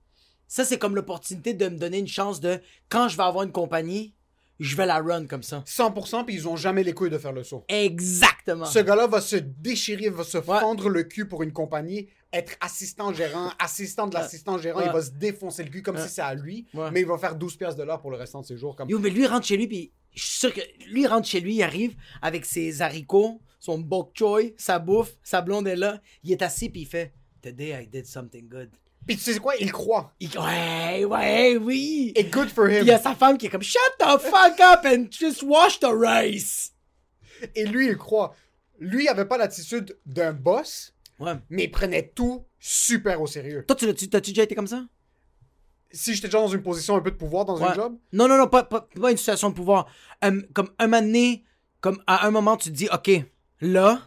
ça, 0.47 0.65
c'est 0.65 0.79
comme 0.79 0.95
l'opportunité 0.95 1.53
de 1.55 1.69
me 1.69 1.77
donner 1.79 1.99
une 1.99 2.09
chance 2.09 2.41
de, 2.41 2.61
quand 2.89 3.09
je 3.09 3.17
vais 3.17 3.23
avoir 3.25 3.45
une 3.45 3.53
compagnie, 3.53 4.15
je 4.61 4.75
vais 4.77 4.87
la 4.87 4.99
run 4.99 5.27
comme 5.27 5.43
ça. 5.43 5.63
100%, 5.67 6.25
puis 6.25 6.35
ils 6.35 6.49
ont 6.49 6.57
jamais 6.57 6.83
les 6.83 6.93
couilles 6.93 7.11
de 7.11 7.19
faire 7.19 7.33
le 7.33 7.45
saut. 7.45 7.65
Exactement. 7.69 8.65
Ce 8.65 8.79
gars-là 8.81 9.07
va 9.07 9.21
se 9.21 9.37
déchirer, 9.37 10.09
va 10.09 10.25
se 10.25 10.39
Ouais. 10.39 10.45
fendre 10.45 10.89
le 10.89 11.05
cul 11.05 11.29
pour 11.29 11.43
une 11.43 11.53
compagnie, 11.53 12.09
être 12.33 12.55
assistant 12.61 13.13
gérant, 13.13 13.53
assistant 13.59 14.07
de 14.09 14.15
l'assistant 14.15 14.59
gérant, 14.59 14.81
Ouais. 14.81 14.87
il 14.87 14.93
va 14.93 15.03
se 15.03 15.11
défoncer 15.11 15.63
le 15.65 15.71
cul 15.71 15.83
comme 15.83 15.97
Ouais. 15.97 16.03
si 16.07 16.15
c'est 16.15 16.23
à 16.23 16.35
lui, 16.35 16.67
mais 16.93 17.01
il 17.03 17.07
va 17.07 17.19
faire 17.19 17.37
12 17.37 17.57
piastres 17.57 17.79
de 17.79 17.85
l'heure 17.85 18.01
pour 18.01 18.11
le 18.11 18.17
restant 18.17 18.41
de 18.41 18.47
ses 18.47 18.57
jours. 18.57 18.75
Comme... 18.75 18.89
Yo, 18.89 18.99
mais 18.99 19.11
lui, 19.11 19.23
il 19.23 19.27
rentre 19.27 19.47
chez 19.47 19.57
lui, 19.57 19.69
puis 19.69 19.93
je 20.15 20.23
suis 20.25 20.39
sûr 20.39 20.53
que 20.55 20.61
lui, 20.91 21.03
il 21.03 21.07
rentre 21.07 21.29
chez 21.29 21.41
lui, 21.41 21.55
il 21.57 21.63
arrive 21.63 21.95
avec 22.21 22.45
ses 22.45 22.83
haricots, 22.83 23.41
son 23.59 23.79
bok 23.79 24.11
choy, 24.15 24.55
sa 24.57 24.79
bouffe, 24.79 25.15
sa 25.23 25.41
blonde 25.41 25.67
est 25.69 25.77
là, 25.77 26.01
il 26.23 26.33
est 26.33 26.43
assis, 26.43 26.69
puis 26.69 26.83
il 26.83 26.87
fait 26.87 27.13
Today 27.43 27.83
I 27.83 27.87
did 27.87 28.07
something 28.07 28.49
good. 28.49 28.71
Puis 29.07 29.17
tu 29.17 29.23
sais 29.33 29.39
quoi, 29.39 29.55
il 29.57 29.73
croit. 29.73 30.13
Il- 30.21 30.37
Ouais, 30.39 31.05
ouais, 31.05 31.57
oui. 31.57 32.13
Et 32.15 32.25
good 32.25 32.49
for 32.49 32.67
him. 32.69 32.81
il 32.83 32.87
y 32.87 32.91
a 32.91 32.99
sa 32.99 33.15
femme 33.15 33.39
qui 33.39 33.47
est 33.47 33.49
comme 33.51 33.63
Shut 33.63 33.81
the 33.99 34.19
fuck 34.19 34.61
up 34.61 34.81
and 34.85 35.07
just 35.11 35.43
wash 35.43 35.81
the 35.81 35.87
rice. 35.91 36.75
Et 37.55 37.65
lui, 37.65 37.87
il 37.89 37.97
croit. 37.97 38.35
Lui, 38.81 39.05
il 39.05 39.09
avait 39.09 39.25
pas 39.25 39.39
l'attitude 39.39 39.97
d'un 40.05 40.33
boss, 40.33 40.95
Ouais. 41.19 41.33
mais 41.49 41.65
il 41.65 41.71
prenait 41.71 42.09
tout 42.15 42.45
super 42.59 43.21
au 43.23 43.27
sérieux. 43.27 43.65
Toi, 43.67 43.77
tu 43.77 43.87
l'as-tu- 43.87 44.09
t'as-tu 44.11 44.31
déjà 44.33 44.43
été 44.43 44.55
comme 44.55 44.67
ça? 44.67 44.85
Si 45.91 46.15
j'étais 46.15 46.29
déjà 46.29 46.39
dans 46.39 46.49
une 46.49 46.63
position 46.63 46.97
un 46.97 47.01
peu 47.01 47.11
de 47.11 47.17
pouvoir 47.17 47.45
dans 47.47 47.63
un 47.63 47.73
job, 47.73 47.97
Non, 48.13 48.29
non, 48.29 48.37
non, 48.37 48.47
pas, 48.47 48.63
pas, 48.65 48.83
pas 49.01 49.11
une 49.11 49.17
situation 49.17 49.49
de 49.51 49.55
pouvoir. 49.55 49.87
Euh, 50.23 50.43
comme 50.53 50.69
un 50.79 50.87
moment 50.87 51.01
donné, 51.03 51.45
comme 51.81 52.03
à 52.07 52.27
un 52.27 52.31
moment, 52.31 52.57
tu 52.59 52.71
te 52.71 52.75
dis, 52.77 52.89
OK, 52.93 53.11
là, 53.61 54.01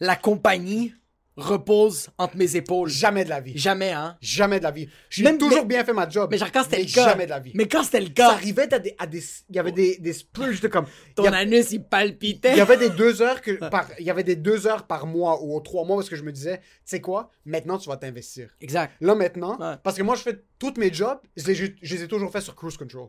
la 0.00 0.16
compagnie 0.16 0.94
repose 1.36 2.10
entre 2.18 2.36
mes 2.36 2.56
épaules. 2.56 2.90
jamais 2.90 3.24
de 3.24 3.30
la 3.30 3.40
vie. 3.40 3.56
Jamais, 3.56 3.92
hein? 3.92 4.18
Jamais 4.20 4.58
de 4.58 4.64
la 4.64 4.70
vie. 4.72 4.88
J'ai 5.08 5.22
Même- 5.22 5.38
toujours 5.38 5.60
mais- 5.60 5.64
bien 5.76 5.84
fait 5.84 5.92
ma 5.94 6.06
job. 6.06 6.28
Mais 6.30 6.36
genre, 6.36 6.52
quand 6.52 6.64
c'était 6.64 6.80
le 6.82 6.92
cas. 6.92 7.08
Jamais 7.10 7.24
de 7.24 7.30
la 7.30 7.38
vie. 7.38 7.52
Mais 7.54 7.66
quand 7.66 7.82
c'était 7.82 8.00
le 8.00 8.06
ça 8.08 8.12
cas, 8.12 8.30
arrivait 8.32 8.74
à 8.74 8.78
des, 8.78 8.94
à 8.98 9.06
des- 9.06 9.22
il 9.48 9.56
y 9.56 9.58
avait 9.58 9.72
des, 9.72 9.96
des 9.98 10.12
splurges 10.12 10.60
de 10.60 10.68
comme, 10.68 10.84
il 11.08 11.14
ton 11.14 11.24
y, 11.24 11.28
a- 11.28 11.36
anus, 11.36 11.68
il 11.72 11.82
palpitait. 11.82 12.50
il 12.52 12.58
y 12.58 12.60
avait 12.60 12.76
des 12.76 12.90
deux 12.90 13.22
heures 13.22 13.40
que 13.40 13.52
par, 13.70 13.86
il 13.98 14.04
y 14.04 14.10
avait 14.10 14.24
des 14.24 14.36
deux 14.36 14.66
heures 14.66 14.86
par 14.86 15.06
mois 15.06 15.42
ou 15.42 15.58
trois 15.60 15.86
mois 15.86 15.96
parce 15.96 16.10
que 16.10 16.16
je 16.16 16.24
me 16.24 16.32
disais, 16.32 16.58
tu 16.58 16.64
sais 16.84 17.00
quoi, 17.00 17.30
maintenant 17.46 17.78
tu 17.78 17.88
vas 17.88 17.96
t'investir. 17.96 18.50
Exact. 18.60 18.92
Là 19.00 19.14
maintenant, 19.14 19.58
Ouais. 19.58 19.76
parce 19.82 19.96
que 19.96 20.02
moi 20.02 20.16
je 20.16 20.22
fais 20.22 20.42
tous 20.58 20.74
mes 20.76 20.92
jobs, 20.92 21.20
je 21.38 21.46
les, 21.46 21.54
je 21.54 21.94
les 21.94 22.02
ai 22.02 22.08
toujours 22.08 22.30
fait 22.30 22.42
sur 22.42 22.54
cruise 22.54 22.76
control. 22.76 23.08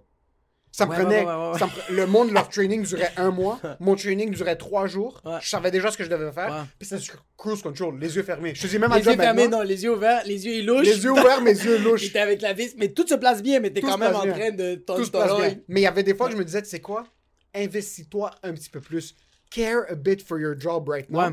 Ça 0.74 0.86
me 0.86 0.92
Ouais, 0.92 0.98
prenait, 1.01 1.25
ouais, 1.25 1.51
ouais, 1.51 1.60
ça 1.60 1.68
me 1.68 1.96
le 1.96 2.06
monde 2.08 2.32
leur 2.32 2.48
training 2.56 2.84
durait 2.86 3.12
un 3.18 3.30
mois, 3.30 3.60
mon 3.82 3.96
training 3.96 4.32
durait 4.32 4.56
trois 4.56 4.88
jours. 4.88 5.22
Je 5.42 5.50
savais 5.50 5.70
déjà 5.70 5.92
ce 5.92 5.98
que 5.98 6.04
je 6.06 6.10
devais 6.10 6.32
faire, 6.32 6.66
puis 6.80 6.88
c'était 6.88 7.01
sur 7.01 7.16
cruise 7.38 7.62
control, 7.62 8.00
les 8.00 8.16
yeux 8.16 8.24
fermés. 8.24 8.54
Je 8.56 8.62
faisais 8.62 8.80
même 8.80 8.92
Les 8.94 9.06
yeux 9.06 9.16
fermés, 9.18 9.48
non, 9.50 9.62
les 9.63 9.84
yeux 9.84 9.92
ouverts, 9.94 10.22
les 10.25 10.46
yeux 10.46 10.54
ils 10.54 10.66
louchent. 10.66 10.88
Les 10.88 11.04
yeux 11.04 11.12
ouverts, 11.12 11.42
mes 11.42 11.51
yeux 11.51 11.78
louches. 11.84 12.06
était 12.06 12.20
avec 12.20 12.42
la 12.42 12.54
vis, 12.54 12.74
mais 12.78 12.88
tout 12.88 13.06
se 13.06 13.16
place 13.16 13.44
bien, 13.44 13.60
mais 13.60 13.72
t'es 13.72 13.82
Tout 13.82 13.88
quand 13.88 13.98
même 13.98 14.16
en 14.16 14.24
bien. 14.24 14.32
train 14.34 14.51
de 14.51 14.75
Tout 14.75 15.04
se 15.04 15.12
ton 15.12 15.38
bien. 15.38 15.56
Mais 15.68 15.82
il 15.82 15.84
y 15.84 15.88
avait 15.88 16.04
des 16.04 16.16
fois 16.16 16.28
que 16.28 16.34
je 16.34 16.38
me 16.38 16.46
disais, 16.46 16.62
tu 16.62 16.70
sais 16.70 16.80
quoi, 16.80 17.04
investis-toi 17.54 18.32
un 18.44 18.54
petit 18.54 18.70
peu 18.70 18.80
plus. 18.80 19.16
Care 19.50 19.84
a 19.90 19.96
bit 19.96 20.22
for 20.25 20.40
your 20.40 20.58
job 20.58 20.88
right 20.88 21.10
now. 21.10 21.32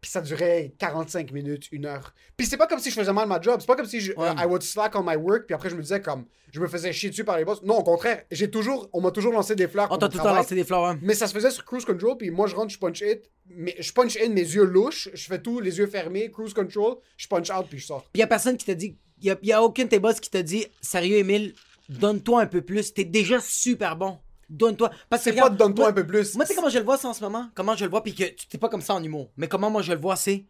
Puis 0.00 0.10
ça 0.12 0.20
durait 0.20 0.74
45 0.78 1.32
minutes, 1.32 1.68
une 1.72 1.86
heure. 1.86 2.14
Puis 2.36 2.46
c'est 2.46 2.56
pas 2.56 2.68
comme 2.68 2.78
si 2.78 2.90
je 2.90 2.94
faisais 2.94 3.12
mal 3.12 3.26
ma 3.26 3.40
job. 3.40 3.56
C'est 3.58 3.66
pas 3.66 3.74
comme 3.74 3.86
si 3.86 4.00
je, 4.00 4.12
Ouais. 4.12 4.30
I 4.38 4.44
would 4.46 4.62
slack 4.62 4.94
on 4.94 5.02
my 5.02 5.16
work. 5.16 5.46
Puis 5.46 5.54
après, 5.54 5.70
je 5.70 5.74
me 5.74 5.82
disais 5.82 6.00
comme, 6.00 6.24
je 6.52 6.60
me 6.60 6.68
faisais 6.68 6.92
chier 6.92 7.10
dessus 7.10 7.24
par 7.24 7.36
les 7.36 7.44
boss. 7.44 7.62
Non, 7.62 7.78
au 7.78 7.82
contraire, 7.82 8.22
j'ai 8.30 8.48
toujours, 8.48 8.88
on 8.92 9.00
m'a 9.00 9.10
toujours 9.10 9.32
lancé 9.32 9.56
des 9.56 9.66
fleurs. 9.66 9.86
On 9.86 9.88
pour 9.88 9.98
t'a 9.98 10.08
tout 10.08 10.18
le 10.18 10.22
temps 10.22 10.34
lancé 10.34 10.54
des 10.54 10.62
fleurs, 10.62 10.86
hein. 10.86 10.98
Mais 11.02 11.14
ça 11.14 11.26
se 11.26 11.34
faisait 11.34 11.50
sur 11.50 11.64
cruise 11.64 11.84
control. 11.84 12.16
Puis 12.16 12.30
moi, 12.30 12.46
je 12.46 12.54
rentre, 12.54 12.72
je 12.72 12.78
punch 12.78 13.00
it. 13.00 13.28
Mais 13.50 13.74
je 13.78 13.92
punch 13.92 14.16
in 14.16 14.28
mes 14.28 14.42
yeux 14.42 14.64
louches. 14.64 15.08
Je 15.12 15.26
fais 15.26 15.42
tout, 15.42 15.58
les 15.58 15.78
yeux 15.78 15.88
fermés, 15.88 16.30
cruise 16.30 16.54
control. 16.54 16.96
Je 17.16 17.26
punch 17.26 17.50
out, 17.50 17.66
puis 17.68 17.78
je 17.80 17.86
sors. 17.86 18.04
Puis 18.12 18.20
y 18.20 18.22
a 18.22 18.28
personne 18.28 18.56
qui 18.56 18.66
t'a 18.66 18.74
dit, 18.74 18.96
y 19.20 19.30
a, 19.30 19.36
y 19.42 19.52
a 19.52 19.62
aucun 19.62 19.84
de 19.84 19.88
tes 19.88 19.98
boss 19.98 20.20
qui 20.20 20.30
t'a 20.30 20.42
dit, 20.44 20.66
sérieux, 20.80 21.16
Emile, 21.18 21.54
donne-toi 21.88 22.42
un 22.42 22.46
peu 22.46 22.62
plus. 22.62 22.94
T'es 22.94 23.04
déjà 23.04 23.40
super 23.40 23.96
bon. 23.96 24.18
Donne-toi. 24.48 24.90
Parce 25.08 25.24
que 25.24 25.30
C'est 25.30 25.36
pas 25.36 25.50
donne-toi 25.50 25.88
un 25.88 25.92
peu 25.92 26.06
plus. 26.06 26.34
Moi, 26.34 26.44
tu 26.44 26.50
sais 26.50 26.54
comment 26.54 26.70
je 26.70 26.78
le 26.78 26.84
vois 26.84 26.96
ça 26.96 27.08
en 27.08 27.14
ce 27.14 27.22
moment? 27.22 27.48
Comment 27.54 27.76
je 27.76 27.84
le 27.84 27.90
vois, 27.90 28.02
puis 28.02 28.14
que 28.14 28.24
tu 28.24 28.46
t'es 28.46 28.58
pas 28.58 28.68
comme 28.68 28.80
ça 28.80 28.94
en 28.94 29.02
humour. 29.02 29.30
Mais 29.36 29.48
comment 29.48 29.70
moi 29.70 29.82
je 29.82 29.92
le 29.92 29.98
vois, 29.98 30.16
c'est. 30.16 30.46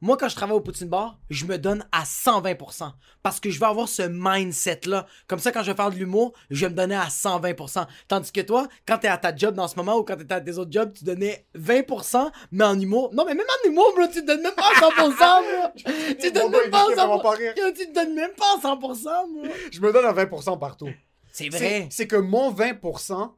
Moi, 0.00 0.18
quand 0.18 0.28
je 0.28 0.36
travaille 0.36 0.56
au 0.56 0.60
Poutine 0.60 0.88
Bar, 0.88 1.18
je 1.30 1.46
me 1.46 1.56
donne 1.56 1.86
à 1.90 2.02
120%. 2.02 2.92
Parce 3.22 3.40
que 3.40 3.48
je 3.48 3.58
vais 3.58 3.64
avoir 3.64 3.88
ce 3.88 4.02
mindset-là. 4.02 5.06
Comme 5.26 5.38
ça, 5.38 5.50
quand 5.50 5.62
je 5.62 5.70
vais 5.70 5.76
faire 5.76 5.90
de 5.90 5.96
l'humour, 5.96 6.34
je 6.50 6.66
vais 6.66 6.70
me 6.70 6.76
donner 6.76 6.96
à 6.96 7.06
120%. 7.06 7.86
Tandis 8.06 8.30
que 8.30 8.42
toi, 8.42 8.68
quand 8.86 8.98
t'es 8.98 9.08
à 9.08 9.16
ta 9.16 9.34
job 9.34 9.54
dans 9.54 9.66
ce 9.66 9.76
moment 9.76 9.96
ou 9.96 10.02
quand 10.02 10.16
t'es 10.16 10.30
à 10.34 10.42
tes 10.42 10.58
autres 10.58 10.72
jobs, 10.72 10.92
tu 10.92 11.04
donnais 11.04 11.46
20%, 11.56 12.30
mais 12.52 12.64
en 12.64 12.78
humour. 12.78 13.14
Non, 13.14 13.24
mais 13.24 13.34
même 13.34 13.46
en 13.46 13.68
humour, 13.68 13.94
bro, 13.96 14.06
tu 14.08 14.20
te 14.20 14.26
donnes 14.26 14.42
même 14.42 14.54
pas 14.54 14.68
à 14.76 14.80
100%, 14.80 15.16
bro. 15.16 15.84
Tu 16.20 16.32
te 16.32 16.34
donnes 16.38 16.50
même 16.52 16.70
pas 16.70 16.80
à 16.80 16.84
rire. 16.86 17.54
100%. 17.54 17.58
Yo, 17.58 17.72
Tu 17.74 17.86
te 17.86 17.94
donnes 17.94 18.14
même 18.14 18.32
pas 18.36 18.44
à 18.58 18.74
100%, 18.74 19.02
bro. 19.32 19.46
Je 19.72 19.80
me 19.80 19.90
donne 19.90 20.04
à 20.04 20.12
20% 20.12 20.58
partout. 20.58 20.90
C'est 21.36 21.48
vrai. 21.48 21.88
c'est 21.90 22.06
que 22.06 22.16
mon 22.16 22.52
20% 22.52 23.32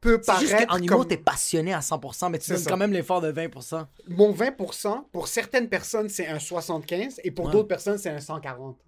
peut 0.00 0.20
C'est 0.22 0.38
juste 0.40 0.52
paraître 0.52 0.72
qu'en 0.72 0.78
humour, 0.82 0.98
comme... 0.98 1.08
t'es 1.08 1.16
passionné 1.16 1.72
à 1.72 1.80
100%, 1.80 2.30
mais 2.30 2.38
tu 2.38 2.50
donnes 2.50 2.60
ça. 2.60 2.70
quand 2.70 2.76
même 2.76 2.92
l'effort 2.92 3.20
de 3.22 3.32
20%. 3.32 3.86
Mon 4.08 4.32
20%, 4.32 5.04
pour 5.10 5.28
certaines 5.28 5.68
personnes, 5.70 6.08
c'est 6.10 6.26
un 6.26 6.38
75 6.38 7.20
et 7.24 7.30
pour 7.30 7.46
Ouais. 7.46 7.52
d'autres 7.52 7.68
personnes, 7.68 7.96
c'est 7.98 8.10
un 8.10 8.20
140. 8.20 8.78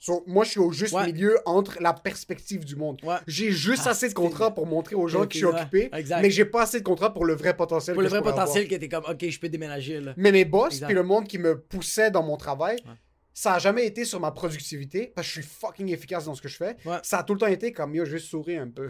So, 0.00 0.24
moi, 0.26 0.42
je 0.44 0.50
suis 0.50 0.58
au 0.58 0.72
juste 0.72 0.94
Ouais. 0.94 1.06
milieu 1.06 1.38
entre 1.46 1.78
la 1.80 1.92
perspective 1.92 2.64
du 2.64 2.74
monde. 2.74 2.98
Ouais. 3.04 3.14
J'ai 3.28 3.52
juste 3.52 3.84
Ah, 3.86 3.90
assez 3.90 4.08
de 4.08 4.14
contrats 4.14 4.52
pour 4.52 4.66
montrer 4.66 4.96
aux 4.96 5.06
gens 5.06 5.26
que 5.28 5.32
je 5.34 5.38
suis 5.38 5.46
occupé, 5.46 5.90
Exact. 5.92 6.22
mais 6.22 6.30
j'ai 6.32 6.44
pas 6.44 6.62
assez 6.62 6.80
de 6.80 6.84
contrats 6.84 7.14
pour 7.14 7.24
le 7.24 7.36
vrai 7.36 7.56
potentiel. 7.56 7.94
Pour 7.94 8.00
que 8.00 8.08
le 8.08 8.10
vrai 8.10 8.20
potentiel 8.20 8.64
avoir. 8.64 8.68
qui 8.68 8.74
était 8.74 8.88
comme, 8.88 9.04
ok, 9.08 9.24
je 9.30 9.38
peux 9.38 9.48
déménager, 9.48 10.00
là. 10.00 10.12
Mais 10.16 10.32
mes 10.32 10.44
boss, 10.44 10.80
puis 10.80 10.92
le 10.94 11.04
monde 11.04 11.28
qui 11.28 11.38
me 11.38 11.56
poussait 11.56 12.10
dans 12.10 12.24
mon 12.24 12.36
travail, 12.36 12.78
ça 13.34 13.54
a 13.54 13.58
jamais 13.58 13.86
été 13.86 14.04
sur 14.04 14.20
ma 14.20 14.30
productivité, 14.30 15.12
parce 15.14 15.26
que 15.26 15.34
je 15.34 15.40
suis 15.40 15.50
fucking 15.50 15.88
efficace 15.88 16.24
dans 16.24 16.34
ce 16.34 16.42
que 16.42 16.48
je 16.48 16.56
fais. 16.56 16.76
Ouais. 16.84 16.98
Ça 17.02 17.18
a 17.18 17.22
tout 17.22 17.34
le 17.34 17.40
temps 17.40 17.46
été 17.46 17.72
comme, 17.72 17.94
yo, 17.94 18.04
juste 18.04 18.28
souris 18.28 18.56
un 18.56 18.68
peu. 18.68 18.88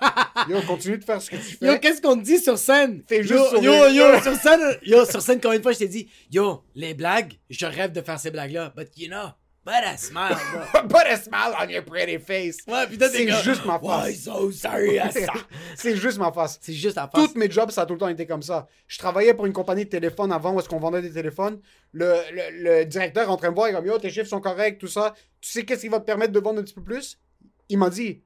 yo, 0.48 0.60
continue 0.62 0.98
de 0.98 1.04
faire 1.04 1.22
ce 1.22 1.30
que 1.30 1.36
tu 1.36 1.56
fais. 1.56 1.66
Yo, 1.66 1.78
qu'est-ce 1.78 2.02
qu'on 2.02 2.16
te 2.16 2.22
dit 2.22 2.38
sur 2.38 2.58
scène? 2.58 3.02
Fais 3.08 3.18
yo, 3.18 3.22
juste 3.22 3.52
yo, 3.62 3.72
sourire. 3.72 3.90
yo, 3.90 4.20
sur 4.20 4.34
scène, 4.34 4.78
yo, 4.82 5.04
sur 5.04 5.22
scène, 5.22 5.40
combien 5.40 5.58
de 5.58 5.62
fois 5.62 5.72
je 5.72 5.78
t'ai 5.78 5.88
dit, 5.88 6.08
yo, 6.30 6.64
les 6.74 6.94
blagues, 6.94 7.34
je 7.50 7.66
rêve 7.66 7.92
de 7.92 8.00
faire 8.00 8.18
ces 8.18 8.30
blagues-là, 8.30 8.72
but 8.76 8.88
you 8.96 9.08
know, 9.08 9.28
but 9.64 9.82
I 9.84 9.96
smile, 9.96 10.36
bro. 10.72 10.82
Put 10.88 11.06
a 11.06 11.16
smile 11.16 11.54
on 11.60 11.68
your 11.68 11.82
pretty 11.84 12.18
face. 12.18 12.58
Ouais, 12.68 12.86
putain, 12.86 13.08
C'est 13.08 13.28
juste 13.42 13.64
ma 13.64 13.78
face. 13.78 14.04
Why 14.06 14.14
so 14.14 14.50
ça? 14.52 14.72
C'est 15.76 15.96
juste 15.96 16.18
ma 16.18 16.30
face. 16.32 16.58
C'est 16.60 16.72
juste 16.74 16.98
à 16.98 17.08
face. 17.08 17.14
Toutes 17.26 17.36
mes 17.36 17.50
jobs, 17.50 17.70
ça 17.70 17.82
a 17.82 17.86
tout 17.86 17.94
le 17.94 17.98
temps 17.98 18.08
été 18.08 18.26
comme 18.26 18.42
ça. 18.42 18.66
Je 18.86 18.98
travaillais 18.98 19.34
pour 19.34 19.46
une 19.46 19.52
compagnie 19.52 19.84
de 19.84 19.90
téléphone 19.90 20.32
avant 20.32 20.52
où 20.54 20.60
est-ce 20.60 20.68
qu'on 20.68 20.78
vendait 20.80 21.02
des 21.02 21.12
téléphones. 21.12 21.60
Le, 21.92 22.14
le, 22.32 22.78
le 22.80 22.84
directeur 22.84 23.24
est 23.24 23.32
en 23.32 23.36
train 23.36 23.50
de 23.50 23.54
voir, 23.54 23.68
il 23.68 23.72
est 23.72 23.74
comme 23.74 23.86
Yo, 23.86 23.98
tes 23.98 24.10
chiffres 24.10 24.28
sont 24.28 24.40
corrects, 24.40 24.78
tout 24.78 24.88
ça. 24.88 25.14
Tu 25.40 25.50
sais 25.50 25.64
qu'est-ce 25.64 25.82
qui 25.82 25.88
va 25.88 26.00
te 26.00 26.04
permettre 26.04 26.32
de 26.32 26.40
vendre 26.40 26.60
un 26.60 26.62
petit 26.62 26.74
peu 26.74 26.82
plus? 26.82 27.18
Il 27.68 27.78
m'a 27.78 27.88
dit 27.90 28.22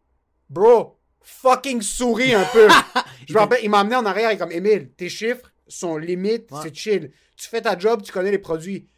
Bro, 0.50 0.98
fucking 1.22 1.82
souris 1.82 2.34
un 2.34 2.44
peu. 2.52 2.68
Je 3.28 3.34
me 3.34 3.38
rappelle, 3.38 3.60
il 3.62 3.70
m'a 3.70 3.80
amené 3.80 3.96
en 3.96 4.06
arrière, 4.06 4.30
il 4.32 4.34
est 4.34 4.38
comme 4.38 4.52
Emile, 4.52 4.90
tes 4.96 5.08
chiffres 5.08 5.52
sont 5.66 5.96
limites, 5.98 6.50
Ouais. 6.50 6.58
c'est 6.62 6.74
chill. 6.74 7.10
Tu 7.36 7.46
fais 7.48 7.60
ta 7.60 7.78
job, 7.78 8.02
tu 8.02 8.10
connais 8.10 8.30
les 8.30 8.38
produits. 8.38 8.88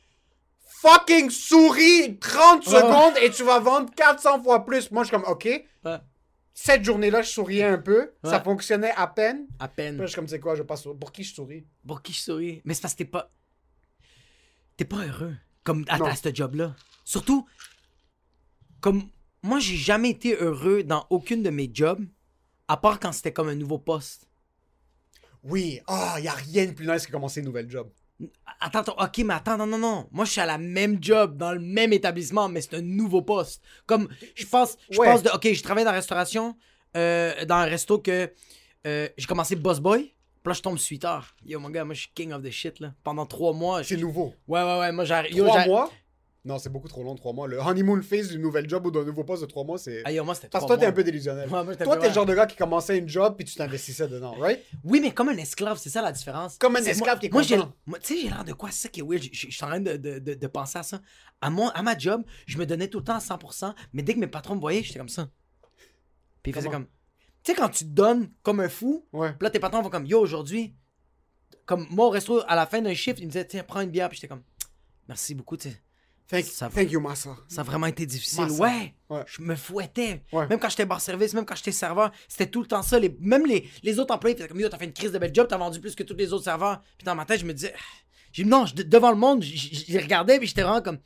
Fucking 0.81 1.29
souris 1.31 2.19
30 2.19 2.67
Ouais. 2.67 2.73
secondes 2.79 3.15
et 3.23 3.31
tu 3.31 3.43
vas 3.45 3.59
vendre 3.61 3.91
400 3.95 4.43
fois 4.43 4.65
plus. 4.65 4.91
Moi, 4.91 5.03
je 5.05 5.09
suis 5.09 5.17
comme 5.17 5.31
OK. 5.31 5.45
Ouais, 5.85 5.99
Cette 6.55 6.85
journée-là, 6.85 7.23
je 7.23 7.29
souriais 7.31 7.65
un 7.65 7.79
peu. 7.79 8.13
Ça 8.25 8.41
fonctionnait 8.41 8.93
à 8.97 9.07
peine. 9.07 9.47
à 9.59 9.69
Puis 9.69 9.85
là, 9.85 9.91
peine. 9.93 10.01
je 10.03 10.07
suis 10.07 10.15
comme, 10.15 10.29
c'est 10.29 10.41
quoi, 10.41 10.55
je 10.55 10.63
passe 10.63 10.83
Pour 10.99 11.13
qui 11.13 11.23
je 11.25 11.35
souris? 11.35 11.67
Pour 11.87 12.01
qui 12.03 12.13
je 12.13 12.21
souris? 12.21 12.63
Mais 12.65 12.75
c'est 12.75 12.81
parce 12.83 12.95
que 12.95 12.99
t'es 12.99 13.05
pas. 13.05 13.31
T'es 14.77 14.85
pas 14.85 15.05
heureux. 15.07 15.35
Comme 15.65 15.85
à, 15.89 16.03
à 16.03 16.17
ce 16.17 16.35
job-là. 16.35 16.75
Surtout, 17.05 17.47
comme. 18.81 19.03
Moi, 19.43 19.59
j'ai 19.59 19.77
jamais 19.77 20.11
été 20.11 20.35
heureux 20.37 20.83
dans 20.83 21.07
aucune 21.11 21.43
de 21.43 21.49
mes 21.51 21.71
jobs, 21.73 22.05
à 22.69 22.77
part 22.77 23.01
quand 23.01 23.13
c'était 23.13 23.33
comme 23.33 23.49
un 23.49 23.55
nouveau 23.55 23.79
poste. 23.79 24.29
Oui. 25.43 25.81
Ah, 25.87 26.17
il 26.19 26.25
y 26.25 26.29
a 26.29 26.33
rien 26.33 26.67
de 26.67 26.73
plus 26.73 26.87
nice 26.87 27.07
que 27.07 27.13
commencer 27.13 27.41
une 27.41 27.47
nouvelle 27.47 27.71
job. 27.71 27.91
Attends, 28.61 28.81
attends, 28.81 28.97
ok, 29.03 29.19
mais 29.25 29.35
attends, 29.35 29.57
non, 29.57 29.67
non, 29.67 29.79
non. 29.79 30.09
Moi, 30.13 30.25
je 30.27 30.33
suis 30.33 30.41
à 30.41 30.47
la 30.47 30.59
même 30.59 30.99
job, 31.03 31.37
dans 31.39 31.53
le 31.53 31.61
même 31.61 31.93
établissement, 31.93 32.49
mais 32.49 32.61
c'est 32.61 32.75
un 32.75 32.83
nouveau 32.83 33.23
poste. 33.23 33.63
Comme, 33.87 34.09
je 34.35 34.45
pense, 34.47 34.77
je 34.91 34.99
Ouais. 34.99 35.07
pense 35.07 35.23
de, 35.23 35.31
ok, 35.31 35.53
je 35.53 35.63
travaille 35.63 35.85
dans 35.85 35.91
la 35.93 35.97
restauration, 35.97 36.55
euh, 36.97 37.45
dans 37.47 37.55
un 37.57 37.65
resto 37.65 37.99
que 37.99 38.31
euh, 38.87 39.09
j'ai 39.17 39.27
commencé 39.27 39.57
boss 39.57 39.79
boy, 39.81 40.03
puis 40.43 40.51
là, 40.51 40.53
je 40.53 40.61
tombe 40.63 40.79
suiteur. 40.79 41.35
Yo, 41.45 41.59
mon 41.61 41.71
gars, 41.71 41.85
moi, 41.85 41.95
je 41.95 42.01
suis 42.01 42.11
king 42.15 42.33
of 42.33 42.43
the 42.43 42.51
shit, 42.51 42.81
là. 42.81 42.93
Pendant 43.05 43.25
trois 43.27 43.53
mois. 43.55 43.83
je- 43.83 43.89
C'est 43.89 43.97
nouveau. 43.97 44.35
Ouais, 44.49 44.63
ouais, 44.63 44.79
ouais, 44.81 44.93
moi, 44.93 45.05
j'arrive. 45.05 45.35
yo, 45.35 45.47
Trois 45.47 45.65
mois? 45.67 45.91
Non, 46.43 46.59
c'est 46.59 46.71
beaucoup 46.71 46.89
trop 46.89 47.03
long, 47.05 47.15
trois 47.17 47.35
mois. 47.35 47.47
Le 47.47 47.59
honeymoon 47.59 48.01
phase 48.01 48.29
d'une 48.31 48.41
nouvelle 48.41 48.67
job 48.67 48.87
ou 48.87 48.91
d'un 48.91 49.05
nouveau 49.05 49.25
poste 49.25 49.43
de 49.43 49.47
trois 49.47 49.63
mois, 49.63 49.77
c'est. 49.77 50.01
Ah, 50.07 50.11
yo, 50.13 50.25
moi, 50.25 50.35
c'était 50.35 50.49
Parce 50.49 50.65
que 50.65 50.69
toi, 50.69 50.79
t'es 50.79 50.87
un 50.87 50.93
peu 50.93 51.05
délusionnel. 51.05 51.45
Ouais, 51.51 51.63
moi, 51.63 51.73
j'étais 51.73 51.85
toi, 51.85 51.99
t'es 51.99 52.09
le 52.09 52.15
genre 52.15 52.25
de 52.25 52.35
gars 52.35 52.47
qui 52.47 52.57
commençait 52.57 52.97
une 52.97 53.09
job 53.11 53.35
puis 53.37 53.45
tu 53.45 53.55
t'investissais 53.57 54.09
dedans, 54.09 54.33
right? 54.39 54.59
Oui, 54.83 55.01
mais 55.03 55.13
comme 55.13 55.29
un 55.29 55.37
esclave, 55.37 55.77
c'est 55.77 55.91
ça 55.91 56.01
la 56.01 56.13
différence. 56.13 56.57
Comme 56.57 56.77
un 56.77 56.81
esclave 56.83 57.17
moi- 57.17 57.19
qui 57.19 57.27
est 57.27 57.33
Moi, 57.33 57.43
j'ai, 57.43 57.57
content. 57.59 57.73
moi, 57.85 57.99
tu 57.99 58.15
sais, 58.15 58.21
j'ai 58.23 58.29
l'air 58.31 58.45
de 58.45 58.55
quoi? 58.55 58.71
C'est 58.71 58.81
ça 58.85 58.89
qui 58.89 59.01
est 59.01 59.03
weird. 59.03 59.23
Je 59.31 59.51
suis 59.51 59.65
en 59.65 59.67
train 59.69 59.81
de, 59.81 59.99
de, 59.99 60.19
de, 60.19 60.33
de 60.33 60.47
penser 60.47 60.79
à 60.79 60.83
ça. 60.83 61.03
À, 61.43 61.51
mon, 61.51 61.69
à 61.69 61.83
ma 61.83 61.97
job, 61.99 62.23
je 62.47 62.57
me 62.57 62.65
donnais 62.65 62.89
tout 62.89 62.99
le 63.01 63.05
temps 63.05 63.17
à 63.17 63.19
100%, 63.19 63.75
mais 63.93 64.03
dès 64.03 64.15
que 64.15 64.19
mes 64.21 64.27
patrons 64.27 64.55
me 64.57 64.61
voyaient, 64.61 64.83
j'étais 64.83 64.99
comme 64.99 65.11
ça. 65.11 65.29
Puis 66.43 66.53
ils 66.53 66.55
faisaient 66.55 66.71
comme. 66.71 66.87
Tu 67.43 67.53
sais, 67.53 67.55
quand 67.55 67.69
tu 67.69 67.85
te 67.85 67.91
donnes 67.91 68.31
comme 68.43 68.61
un 68.61 68.69
fou, 68.71 69.07
Ouais. 69.13 69.35
là, 69.43 69.51
tes 69.51 69.59
patrons 69.59 69.83
vont 69.83 69.91
comme, 69.91 70.07
yo, 70.07 70.19
aujourd'hui, 70.21 70.75
comme 71.67 71.87
moi 71.91 72.07
au 72.07 72.11
resto, 72.11 72.41
à 72.49 72.55
la 72.57 72.67
fin 72.67 72.81
d'un 72.81 72.95
shift, 72.95 73.19
ils 73.21 73.27
me 73.27 73.31
disaient, 73.31 73.47
tiens, 73.47 73.63
prends 73.63 73.83
une 73.83 73.91
bière, 73.91 74.09
puis 74.09 74.17
j'étais 74.17 74.29
comme, 74.29 74.43
merci 75.07 75.35
beaucoup, 75.35 75.59
tu 75.59 75.69
sais. 75.69 75.83
Thank, 76.31 76.45
Ça- 76.45 76.69
thank 76.69 76.91
you, 76.93 77.01
Massa. 77.01 77.37
Ça 77.49 77.63
a 77.63 77.65
vraiment 77.65 77.87
été 77.89 78.07
difficile. 78.07 78.45
Ouais. 78.59 78.95
Ouais. 79.09 79.23
Je 79.27 79.43
me 79.43 79.57
fouettais. 79.57 80.23
Ouais. 80.33 80.47
Même 80.47 80.59
quand 80.61 80.69
j'étais 80.71 80.87
bar 80.87 81.01
service, 81.01 81.35
même 81.35 81.45
quand 81.45 81.57
j'étais 81.57 81.73
serveur, 81.73 82.13
c'était 82.29 82.47
tout 82.47 82.61
le 82.61 82.69
temps 82.69 82.83
ça. 82.83 82.99
Les- 82.99 83.17
même 83.21 83.45
les, 83.47 83.69
les 83.83 83.99
autres 83.99 84.15
employés 84.15 84.37
faisaient 84.37 84.47
comme 84.49 84.61
yo, 84.61 84.69
t'as 84.69 84.79
fait 84.79 84.85
une 84.85 84.93
crise 84.93 85.11
de 85.13 85.19
bel 85.19 85.35
job, 85.35 85.47
t'as 85.49 85.57
vendu 85.59 85.81
plus 85.81 85.95
que 85.97 86.05
tous 86.05 86.15
les 86.15 86.33
autres 86.33 86.45
serveurs. 86.45 86.81
Puis 86.99 87.05
dans 87.05 87.15
ma 87.17 87.25
tête, 87.25 87.41
je 87.41 87.45
me 87.47 87.53
disais, 87.53 87.75
j'ai 88.33 88.45
non, 88.45 88.65
je- 88.67 88.75
devant 88.83 89.11
le 89.11 89.17
monde, 89.17 89.43
je 89.43 89.93
les 89.93 89.99
regardais, 89.99 90.39
puis 90.39 90.47
j'étais 90.47 90.63
vraiment 90.63 90.81
comme, 90.83 90.99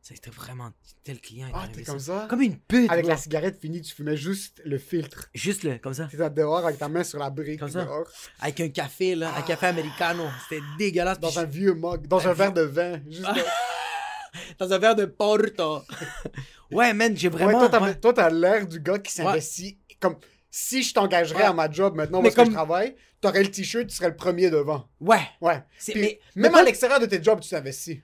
c'était 0.00 0.30
vraiment 0.30 0.70
tel 1.02 1.20
client. 1.20 1.48
Ah, 1.52 1.66
t'es 1.72 1.82
comme 1.82 1.98
ça 1.98 2.26
Comme 2.30 2.40
une 2.42 2.56
pute. 2.56 2.90
Avec 2.90 3.04
la 3.06 3.16
cigarette 3.16 3.60
finie, 3.60 3.82
tu 3.82 3.92
fumais 3.94 4.16
juste 4.16 4.62
le 4.64 4.78
filtre. 4.78 5.28
Juste 5.34 5.64
là, 5.64 5.78
comme 5.80 5.92
ça. 5.92 6.04
T'étais 6.06 6.30
dehors 6.30 6.64
avec 6.64 6.78
ta 6.78 6.88
main 6.88 7.02
sur 7.02 7.18
la 7.18 7.28
brique. 7.30 7.58
Comme 7.58 7.68
ça. 7.70 7.84
dehors, 7.84 8.06
Avec 8.40 8.60
un 8.60 8.68
café, 8.68 9.14
là, 9.16 9.34
un 9.36 9.42
café 9.42 9.66
americano. 9.66 10.24
C'était 10.48 10.62
dégueulasse. 10.78 11.18
dans 11.18 11.36
un 11.38 11.44
vieux 11.44 11.74
mug, 11.74 12.06
dans 12.06 12.26
un 12.26 12.32
verre 12.32 12.52
de 12.52 12.62
vin. 12.62 13.00
Juste 13.10 13.24
Ah. 13.26 13.34
dans 14.58 14.72
un 14.72 14.78
verre 14.78 14.94
de 14.96 15.04
Porto. 15.06 15.82
ouais, 16.72 16.92
man, 16.94 17.16
j'ai 17.16 17.28
Ouais, 17.28 17.34
vraiment. 17.44 17.68
toi, 17.68 18.12
t'as, 18.12 18.28
ouais. 18.30 18.34
l'air 18.34 18.66
du 18.66 18.80
gars 18.80 18.98
qui 18.98 19.12
s'investit. 19.12 19.78
Comme 20.00 20.16
si 20.50 20.82
je 20.82 20.94
t'engagerais 20.94 21.40
Ouais. 21.42 21.48
à 21.48 21.52
ma 21.52 21.70
job 21.70 21.94
maintenant 21.96 22.22
Mais 22.22 22.30
parce 22.30 22.36
que 22.46 22.52
je 22.52 22.54
travaille, 22.56 22.94
t'aurais 23.20 23.42
le 23.42 23.50
t-shirt, 23.50 23.86
tu 23.88 23.94
serais 23.96 24.08
le 24.10 24.16
premier 24.16 24.48
devant. 24.50 24.88
Ouais. 25.00 25.20
Ouais. 25.40 25.62
C'est- 25.78 25.92
Puis 25.92 26.00
mais- 26.00 26.08
même 26.08 26.20
mais 26.36 26.48
à 26.48 26.50
pas- 26.60 26.62
l'extérieur 26.64 27.00
de 27.00 27.06
tes 27.06 27.22
jobs, 27.22 27.40
tu 27.40 27.48
t'investis. 27.50 27.98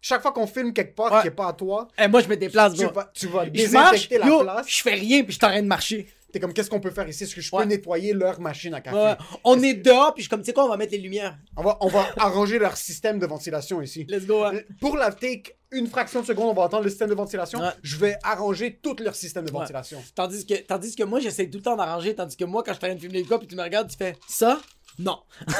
Chaque 0.00 0.20
fois 0.22 0.32
qu'on 0.32 0.46
filme 0.46 0.72
quelque 0.72 0.94
part 0.94 1.12
Ouais. 1.12 1.20
qui 1.22 1.28
est 1.28 1.30
pas 1.30 1.48
à 1.48 1.52
toi, 1.54 1.88
Eh, 1.98 2.08
moi, 2.08 2.20
je 2.20 2.28
me 2.28 2.36
déplace, 2.36 2.74
tu 2.74 2.84
vas, 2.86 3.10
tu 3.14 3.26
vas 3.26 3.44
Je 3.44 3.72
marche, 3.72 3.92
désinfecter 3.92 4.18
la 4.18 4.26
yo, 4.26 4.40
place. 4.42 4.68
je 4.68 4.82
fais 4.82 4.94
rien, 4.94 5.22
puis 5.24 5.32
je 5.32 5.38
train 5.38 5.62
de 5.62 5.66
marcher. 5.66 6.06
T'es 6.34 6.40
comme, 6.40 6.52
qu'est-ce 6.52 6.68
qu'on 6.68 6.80
peut 6.80 6.90
faire 6.90 7.08
ici? 7.08 7.22
Est-ce 7.22 7.32
que 7.36 7.40
je 7.40 7.48
peux 7.48 7.58
Ouais. 7.58 7.64
nettoyer 7.66 8.12
leur 8.12 8.40
machine 8.40 8.74
à 8.74 8.80
café? 8.80 8.96
Ouais. 8.96 9.14
On 9.44 9.62
est 9.62 9.74
dehors, 9.74 10.12
puis 10.14 10.22
je 10.22 10.24
suis 10.24 10.28
comme, 10.30 10.40
tu 10.40 10.46
sais 10.46 10.52
quoi, 10.52 10.64
on 10.64 10.68
va 10.68 10.76
mettre 10.76 10.90
les 10.90 10.98
lumières. 10.98 11.38
On 11.56 11.62
va, 11.62 11.78
on 11.80 11.86
va 11.86 12.04
arranger 12.16 12.58
leur 12.58 12.76
système 12.76 13.20
de 13.20 13.26
ventilation 13.26 13.80
ici. 13.80 14.04
Let's 14.08 14.26
go, 14.26 14.42
hein. 14.42 14.54
Pour 14.80 14.96
la 14.96 15.12
take 15.12 15.56
une 15.70 15.86
fraction 15.86 16.22
de 16.22 16.26
seconde, 16.26 16.48
on 16.50 16.54
va 16.54 16.62
entendre 16.62 16.82
le 16.82 16.90
système 16.90 17.08
de 17.08 17.14
ventilation. 17.14 17.60
Ouais. 17.60 17.68
Je 17.84 17.96
vais 17.98 18.16
arranger 18.24 18.80
tout 18.82 18.96
leur 18.98 19.14
système 19.14 19.44
de 19.44 19.52
ventilation. 19.52 20.02
Tandis 20.16 20.44
que, 20.44 20.54
tandis 20.54 20.96
que 20.96 21.04
moi, 21.04 21.20
j'essaie 21.20 21.48
tout 21.48 21.58
le 21.58 21.62
temps 21.62 21.76
d'arranger, 21.76 22.16
tandis 22.16 22.36
que 22.36 22.44
moi, 22.44 22.64
quand 22.64 22.72
je 22.74 22.80
train 22.80 22.94
de 22.96 23.00
filmer 23.00 23.22
le 23.22 23.28
gars, 23.28 23.38
puis 23.38 23.46
tu 23.46 23.54
me 23.54 23.62
regardes, 23.62 23.88
tu 23.88 23.96
fais 23.96 24.16
ça? 24.26 24.60
Non. 24.98 25.18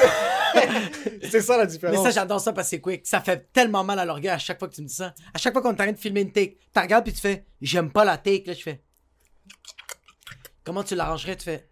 C'est 1.29 1.41
ça 1.41 1.57
la 1.57 1.65
Mais 1.65 1.71
différence. 1.71 2.03
ça, 2.03 2.11
j'adore 2.11 2.39
ça 2.39 2.53
parce 2.53 2.67
que 2.67 2.75
c'est 2.75 2.81
quick. 2.81 3.05
Ça 3.05 3.19
fait 3.21 3.51
tellement 3.51 3.83
mal 3.83 3.99
à 3.99 4.05
l'orgueil 4.05 4.31
à 4.31 4.37
chaque 4.37 4.59
fois 4.59 4.67
que 4.67 4.75
tu 4.75 4.81
me 4.81 4.87
dis 4.87 4.93
ça. 4.93 5.13
À 5.33 5.37
chaque 5.37 5.53
fois 5.53 5.61
qu'on 5.61 5.69
est 5.69 5.73
en 5.73 5.75
train 5.83 5.91
de 5.91 5.97
filmer 5.97 6.21
une 6.21 6.31
take, 6.31 6.57
tu 6.73 6.79
regardes 6.79 7.03
puis 7.03 7.13
tu 7.13 7.19
fais 7.21 7.45
J'aime 7.61 7.91
pas 7.91 8.05
la 8.05 8.17
take. 8.17 8.43
Là, 8.47 8.53
je 8.53 8.61
fais 8.61 8.81
Comment 10.65 10.83
tu 10.83 10.95
l'arrangerais? 10.95 11.37
Tu 11.37 11.43
fais 11.43 11.69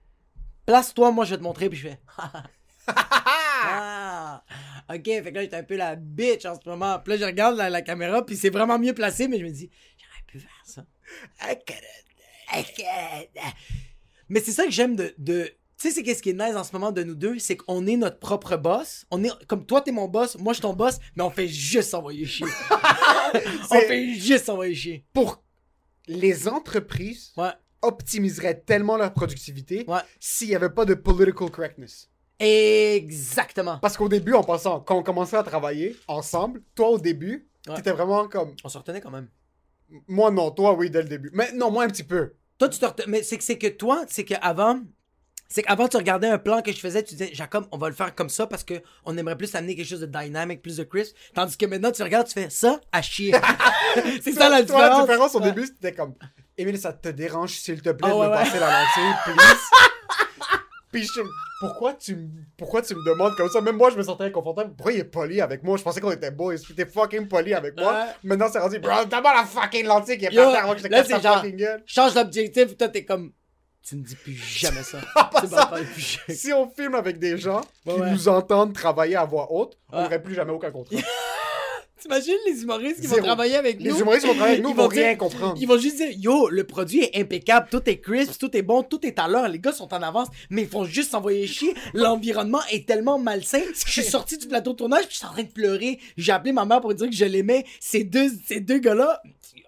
Place-toi, 0.65 1.12
moi 1.12 1.25
je 1.25 1.31
vais 1.31 1.38
te 1.38 1.43
montrer. 1.43 1.69
Puis 1.69 1.79
je 1.79 1.89
fais 1.89 2.00
Ah 3.65 4.43
Ok, 4.89 5.05
fait 5.05 5.23
que 5.23 5.35
là, 5.35 5.41
j'étais 5.41 5.55
un 5.55 5.63
peu 5.63 5.75
la 5.75 5.95
bitch 5.95 6.45
en 6.45 6.55
ce 6.55 6.69
moment. 6.69 7.00
Puis 7.00 7.13
là, 7.13 7.19
je 7.19 7.25
regarde 7.25 7.57
la, 7.57 7.69
la 7.69 7.81
caméra, 7.81 8.25
puis 8.25 8.35
c'est 8.35 8.50
vraiment 8.50 8.77
mieux 8.77 8.93
placé, 8.93 9.27
mais 9.27 9.39
je 9.39 9.45
me 9.45 9.50
dis 9.50 9.69
J'aurais 9.97 10.23
pu 10.27 10.39
faire 10.39 10.62
ça. 10.63 10.85
Mais 14.29 14.39
c'est 14.41 14.51
ça 14.51 14.65
que 14.65 14.71
j'aime 14.71 14.95
de. 14.95 15.13
de... 15.17 15.45
Tu 15.77 15.89
sais, 15.89 15.95
c'est 15.95 16.03
qu'est-ce 16.03 16.21
qui 16.21 16.29
est 16.29 16.33
nice 16.33 16.55
en 16.55 16.63
ce 16.63 16.71
moment 16.73 16.91
de 16.91 17.03
nous 17.03 17.15
deux, 17.15 17.39
c'est 17.39 17.57
qu'on 17.57 17.85
est 17.88 17.97
notre 17.97 18.19
propre 18.19 18.55
boss. 18.57 19.05
On 19.12 19.23
est 19.23 19.31
comme 19.47 19.65
toi, 19.65 19.81
t'es 19.81 19.91
mon 19.91 20.07
boss, 20.07 20.38
moi, 20.38 20.53
je 20.53 20.57
suis 20.57 20.62
ton 20.62 20.73
boss, 20.73 21.00
mais 21.15 21.23
on 21.23 21.29
fait 21.29 21.47
juste 21.47 21.89
s'envoyer 21.89 22.25
chier. 22.25 22.47
on 23.71 23.79
fait 23.79 24.13
juste 24.13 24.45
s'envoyer 24.45 24.75
chier. 24.75 25.05
Pour 25.13 25.43
les 26.07 26.47
entreprises 26.47 27.33
Ouais. 27.38 27.51
Optimiseraient 27.83 28.59
tellement 28.61 28.97
leur 28.97 29.13
productivité 29.13 29.85
Ouais. 29.87 29.99
s'il 30.19 30.49
n'y 30.49 30.55
avait 30.55 30.69
pas 30.71 30.85
de 30.85 30.95
political 30.95 31.49
correctness. 31.51 32.09
Exactement. 32.39 33.77
Parce 33.79 33.95
qu'au 33.97 34.09
début, 34.09 34.33
en 34.33 34.43
passant, 34.43 34.79
quand 34.79 34.97
on 34.97 35.03
commençait 35.03 35.37
à 35.37 35.43
travailler 35.43 35.95
ensemble, 36.07 36.61
toi 36.75 36.89
au 36.89 36.97
début, 36.99 37.47
Ouais. 37.67 37.75
t'étais 37.75 37.91
vraiment 37.91 38.27
comme. 38.27 38.55
On 38.63 38.69
se 38.69 38.77
retenait 38.77 38.99
quand 39.01 39.11
même. 39.11 39.27
Moi 40.07 40.31
non, 40.31 40.51
toi 40.51 40.73
oui, 40.73 40.89
dès 40.89 41.01
le 41.03 41.07
début. 41.07 41.29
Mais 41.33 41.51
non, 41.53 41.71
moi 41.71 41.83
un 41.83 41.87
petit 41.87 42.03
peu. 42.03 42.33
Toi, 42.57 42.67
tu 42.69 42.79
te 42.79 42.85
reten- 42.85 43.05
Mais 43.07 43.23
c'est 43.23 43.37
que, 43.37 43.43
c'est 43.43 43.57
que 43.57 43.67
toi, 43.67 44.03
c'est 44.09 44.25
qu'avant. 44.25 44.81
C'est 45.49 45.61
qu'avant, 45.61 45.87
tu 45.87 45.97
regardais 45.97 46.27
un 46.27 46.39
plan 46.39 46.61
que 46.63 46.71
je 46.71 46.79
faisais, 46.79 47.03
tu 47.03 47.13
disais, 47.13 47.29
Jacob, 47.33 47.67
on 47.71 47.77
va 47.77 47.87
le 47.89 47.93
faire 47.95 48.15
comme 48.15 48.29
ça 48.29 48.47
parce 48.47 48.63
que 48.63 48.81
on 49.05 49.15
aimerait 49.17 49.37
plus 49.37 49.53
amener 49.53 49.75
quelque 49.75 49.87
chose 49.87 49.99
de 49.99 50.07
dynamique, 50.07 50.61
plus 50.63 50.77
de 50.77 50.83
crisp. 50.83 51.15
Tandis 51.35 51.55
que 51.57 51.65
maintenant, 51.67 51.91
tu 51.91 52.01
regardes, 52.01 52.25
tu 52.27 52.33
fais 52.33 52.49
ça 52.49 52.81
à 52.91 53.01
chier. 53.03 53.31
c'est 54.23 54.31
ça 54.31 54.49
la 54.49 54.63
Toi, 54.63 54.79
la 54.81 54.89
différence. 54.89 55.01
différence 55.07 55.35
au 55.35 55.39
Ouais. 55.41 55.51
début, 55.51 55.67
c'était 55.67 55.93
comme. 55.93 56.15
Émile, 56.57 56.77
ça 56.77 56.93
te 56.93 57.10
dérange, 57.10 57.51
s'il 57.51 57.81
te 57.81 57.89
plaît, 57.89 58.10
Ah 58.12 58.13
de 58.13 58.19
ouais, 58.19 58.25
me 58.27 58.31
ouais. 58.31 58.38
passer 58.38 58.60
la 58.60 58.67
lentille, 58.69 59.15
please? 59.25 59.60
Puis 60.91 61.03
je 61.05 61.22
pourquoi 61.60 61.93
tu, 61.93 62.15
me- 62.15 62.27
pourquoi 62.57 62.81
tu 62.83 62.93
me 62.93 63.03
demandes 63.05 63.36
comme 63.36 63.50
ça? 63.50 63.62
Même 63.62 63.77
moi, 63.77 63.89
je 63.89 63.95
me 63.95 64.03
sentais 64.03 64.25
inconfortable. 64.25 64.74
Pourquoi 64.75 64.91
il 64.91 65.00
est 65.00 65.03
poli 65.05 65.41
avec 65.41 65.63
moi? 65.63 65.77
Je 65.77 65.81
pensais 65.83 66.00
qu'on 66.01 66.12
était 66.12 66.29
boys. 66.29 66.55
Puis 66.63 66.75
t'es 66.75 66.86
fucking 66.86 67.27
poli 67.27 67.53
avec 67.55 67.75
moi. 67.79 67.93
Ouais. 67.93 68.05
Maintenant, 68.24 68.48
c'est 68.51 68.60
rendu, 68.60 68.77
bro, 68.79 69.03
d'abord 69.05 69.33
la 69.33 69.43
fucking 69.45 69.86
lentille 69.86 70.17
qui 70.19 70.25
est 70.25 70.36
par 70.36 70.51
terre 70.51 70.63
avant 70.65 70.74
que 70.74 70.79
je 70.79 70.83
te 70.83 70.89
casse 70.89 71.07
ta 71.07 71.19
fucking 71.19 71.55
gueule. 71.55 71.81
change 71.88 72.13
l'objectif, 72.15 72.77
toi 72.77 72.89
t'es 72.89 73.05
comme. 73.05 73.31
Tu 73.81 73.95
me 73.95 74.03
dis 74.03 74.15
plus 74.15 74.33
jamais 74.33 74.83
ça. 74.83 75.00
m'en 75.15 75.50
parles 75.50 75.86
plus 75.86 76.01
jamais. 76.01 76.38
Si 76.38 76.53
on 76.53 76.69
filme 76.69 76.95
avec 76.95 77.17
des 77.17 77.38
gens 77.38 77.62
qui 77.86 78.00
nous 78.00 78.27
entendent 78.27 78.74
travailler 78.74 79.16
à 79.16 79.25
voix 79.25 79.51
haute, 79.51 79.77
on 79.92 80.03
n'aurait 80.03 80.22
plus 80.22 80.35
jamais 80.35 80.51
aucun 80.51 80.70
contrat. 80.72 80.96
T'imagines 82.03 82.35
les 82.46 82.61
humoristes 82.63 83.00
qui 83.01 83.07
vont 83.07 83.16
travailler 83.24 83.55
avec 83.55 83.79
Les 83.79 83.89
nous? 83.92 84.00
humoristes 84.01 84.24
qui 84.24 84.27
vont 84.27 84.35
travailler 84.35 84.53
avec 84.57 84.63
nous 84.66 84.72
Ils 84.72 84.75
vont 84.75 84.87
dire- 84.89 85.03
rien 85.03 85.16
comprendre. 85.16 85.55
Ils 85.59 85.68
vont 85.68 85.77
juste 85.77 85.96
dire, 85.96 86.11
yo, 86.11 86.50
le 86.50 86.66
produit 86.66 87.01
est 87.03 87.18
impeccable, 87.20 87.68
tout 87.72 87.81
est 87.89 87.98
crisp, 88.00 88.37
tout 88.37 88.55
est 88.57 88.61
bon, 88.61 88.83
tout 88.83 89.05
est 89.05 89.18
à 89.20 89.27
l'heure, 89.29 89.48
les 89.48 89.59
gars 89.59 89.72
sont 89.72 89.92
en 89.94 90.01
avance, 90.01 90.27
mais 90.50 90.63
ils 90.63 90.68
font 90.68 90.83
juste 90.83 91.11
s'envoyer 91.11 91.48
chier. 91.48 91.74
L'environnement 91.94 92.59
est 92.72 92.85
tellement 92.87 93.18
malsain. 93.18 93.61
Je 93.85 93.92
suis 93.92 94.03
sorti 94.03 94.37
du 94.37 94.48
plateau 94.48 94.72
de 94.74 94.77
tournage, 94.77 95.03
puis 95.05 95.13
je 95.13 95.18
suis 95.20 95.25
en 95.25 95.31
train 95.31 95.44
de 95.44 95.48
pleurer. 95.51 95.98
J'ai 96.18 96.31
appelé 96.33 96.51
ma 96.51 96.66
mère 96.66 96.81
pour 96.81 96.94
dire 96.94 97.09
que 97.09 97.16
je 97.16 97.25
l'aimais. 97.25 97.63
Ces 97.79 98.03
deux, 98.03 98.29
ces 98.46 98.59
deux 98.59 98.79
gars-là, 98.79 99.22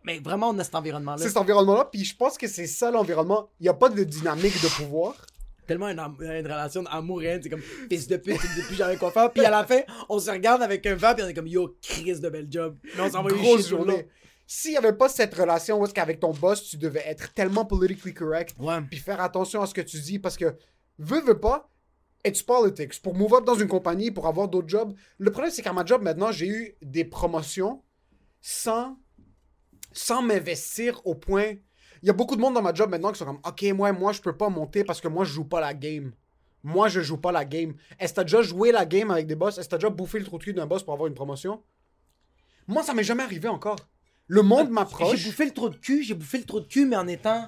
mais 0.04 0.20
vraiment, 0.20 0.50
on 0.50 0.60
a 0.60 0.64
cet 0.66 0.76
environnement-là. 0.76 1.18
C'est 1.20 1.30
cet 1.30 1.38
environnement-là, 1.38 1.88
puis 1.92 2.04
je 2.04 2.16
pense 2.16 2.38
que 2.38 2.48
c'est 2.48 2.68
ça 2.68 2.92
l'environnement. 2.92 3.48
Il 3.60 3.64
n'y 3.64 3.70
a 3.70 3.74
pas 3.74 3.90
de 3.90 4.04
dynamique 4.04 4.62
de 4.62 4.68
pouvoir. 4.68 5.16
Tellement 5.66 5.90
une, 5.90 6.00
une 6.00 6.46
relation 6.46 6.84
d'amour 6.84 7.22
et 7.24 7.26
haine, 7.26 7.42
c'est 7.44 7.50
comme 7.50 7.62
fils 7.62 8.08
de 8.08 8.18
pute, 8.18 8.40
tu 8.40 8.48
me 8.48 8.56
dis 8.56 8.62
plus 8.68 8.76
jamais 8.76 8.98
quoi 8.98 9.12
faire. 9.12 9.32
Puis 9.32 9.44
à 9.46 9.50
la 9.50 9.64
fin, 9.66 9.82
on 10.10 10.20
se 10.20 10.30
regarde 10.32 10.62
avec 10.62 10.86
un 10.86 10.96
verre, 10.96 11.16
puis 11.16 11.24
on 11.24 11.28
est 11.28 11.34
comme 11.34 11.48
yo, 11.48 11.76
crise 11.82 12.22
de 12.22 12.30
belle 12.30 12.48
job. 12.50 12.78
Mais 12.96 13.02
on 13.04 13.10
s'envoie 13.12 13.32
Grosse 13.32 13.68
journée. 13.70 14.08
S'il 14.48 14.72
n'y 14.72 14.78
avait 14.78 14.94
pas 14.94 15.10
cette 15.10 15.34
relation 15.34 15.80
où 15.80 15.86
est-ce 15.86 15.94
qu'avec 15.94 16.20
ton 16.20 16.32
boss, 16.32 16.64
tu 16.70 16.78
devais 16.78 17.04
être 17.08 17.34
tellement 17.34 17.66
politically 17.66 18.14
correct, 18.14 18.56
Ouais. 18.60 18.80
puis 18.90 19.00
faire 19.00 19.20
attention 19.20 19.62
à 19.62 19.66
ce 19.68 19.74
que 19.74 19.82
tu 19.82 20.00
dis, 20.00 20.20
parce 20.20 20.38
que, 20.38 20.56
veux, 21.00 21.22
veux 21.22 21.40
pas, 21.40 21.70
it's 22.24 22.44
politics. 22.44 23.02
Pour 23.02 23.16
move 23.16 23.34
up 23.34 23.44
dans 23.46 23.56
une 23.56 23.68
compagnie, 23.68 24.12
pour 24.12 24.28
avoir 24.28 24.48
d'autres 24.48 24.70
jobs, 24.70 24.94
le 25.18 25.32
problème, 25.32 25.52
c'est 25.52 25.64
qu'à 25.64 25.74
ma 25.74 25.84
job, 25.84 26.04
maintenant, 26.04 26.32
j'ai 26.32 26.48
eu 26.48 26.76
des 26.84 27.06
promotions 27.06 27.82
sans, 28.40 28.98
sans 29.92 30.22
m'investir 30.22 31.02
au 31.06 31.16
point... 31.16 31.54
Il 32.06 32.08
y 32.08 32.12
a 32.12 32.14
beaucoup 32.14 32.36
de 32.36 32.42
monde 32.42 32.54
dans 32.54 32.62
ma 32.62 32.72
job 32.72 32.92
maintenant 32.92 33.12
qui 33.12 33.18
sont 33.18 33.26
comme, 33.26 33.40
OK, 33.44 33.64
moi, 33.74 33.92
moi, 33.92 34.12
je 34.12 34.22
peux 34.22 34.38
pas 34.38 34.48
monter 34.48 34.84
parce 34.84 35.02
que 35.02 35.08
moi, 35.08 35.26
je 35.26 35.34
joue 35.34 35.44
pas 35.44 35.60
la 35.60 35.74
game. 35.74 36.12
Moi, 36.62 36.88
je 36.88 37.02
joue 37.02 37.18
pas 37.18 37.32
la 37.32 37.46
game. 37.46 37.74
Est-ce 38.00 38.12
que 38.14 38.18
t'as 38.18 38.24
déjà 38.26 38.44
joué 38.44 38.72
la 38.72 38.86
game 38.86 39.10
avec 39.10 39.26
des 39.26 39.34
boss? 39.34 39.58
Est-ce 39.58 39.66
que 39.68 39.72
t'as 39.72 39.78
déjà 39.78 39.90
bouffé 39.90 40.20
le 40.20 40.26
trou 40.26 40.38
de 40.38 40.44
cul 40.44 40.54
d'un 40.54 40.68
boss 40.68 40.84
pour 40.84 40.94
avoir 40.94 41.08
une 41.08 41.16
promotion? 41.16 41.64
Moi, 42.68 42.84
ça 42.84 42.94
m'est 42.94 43.04
jamais 43.04 43.24
arrivé 43.24 43.48
encore. 43.48 43.78
Le 44.28 44.44
monde 44.44 44.68
J'ai 44.68 44.74
m'approche. 44.74 45.24
bouffé 45.26 45.46
le 45.46 45.52
trou 45.52 45.70
de 45.70 45.78
cul, 45.78 46.04
j'ai 46.04 46.14
bouffé 46.14 46.38
le 46.38 46.44
trou 46.44 46.60
de 46.60 46.68
cul, 46.68 46.86
mais 46.86 46.96
en 46.96 47.08
étant, 47.08 47.48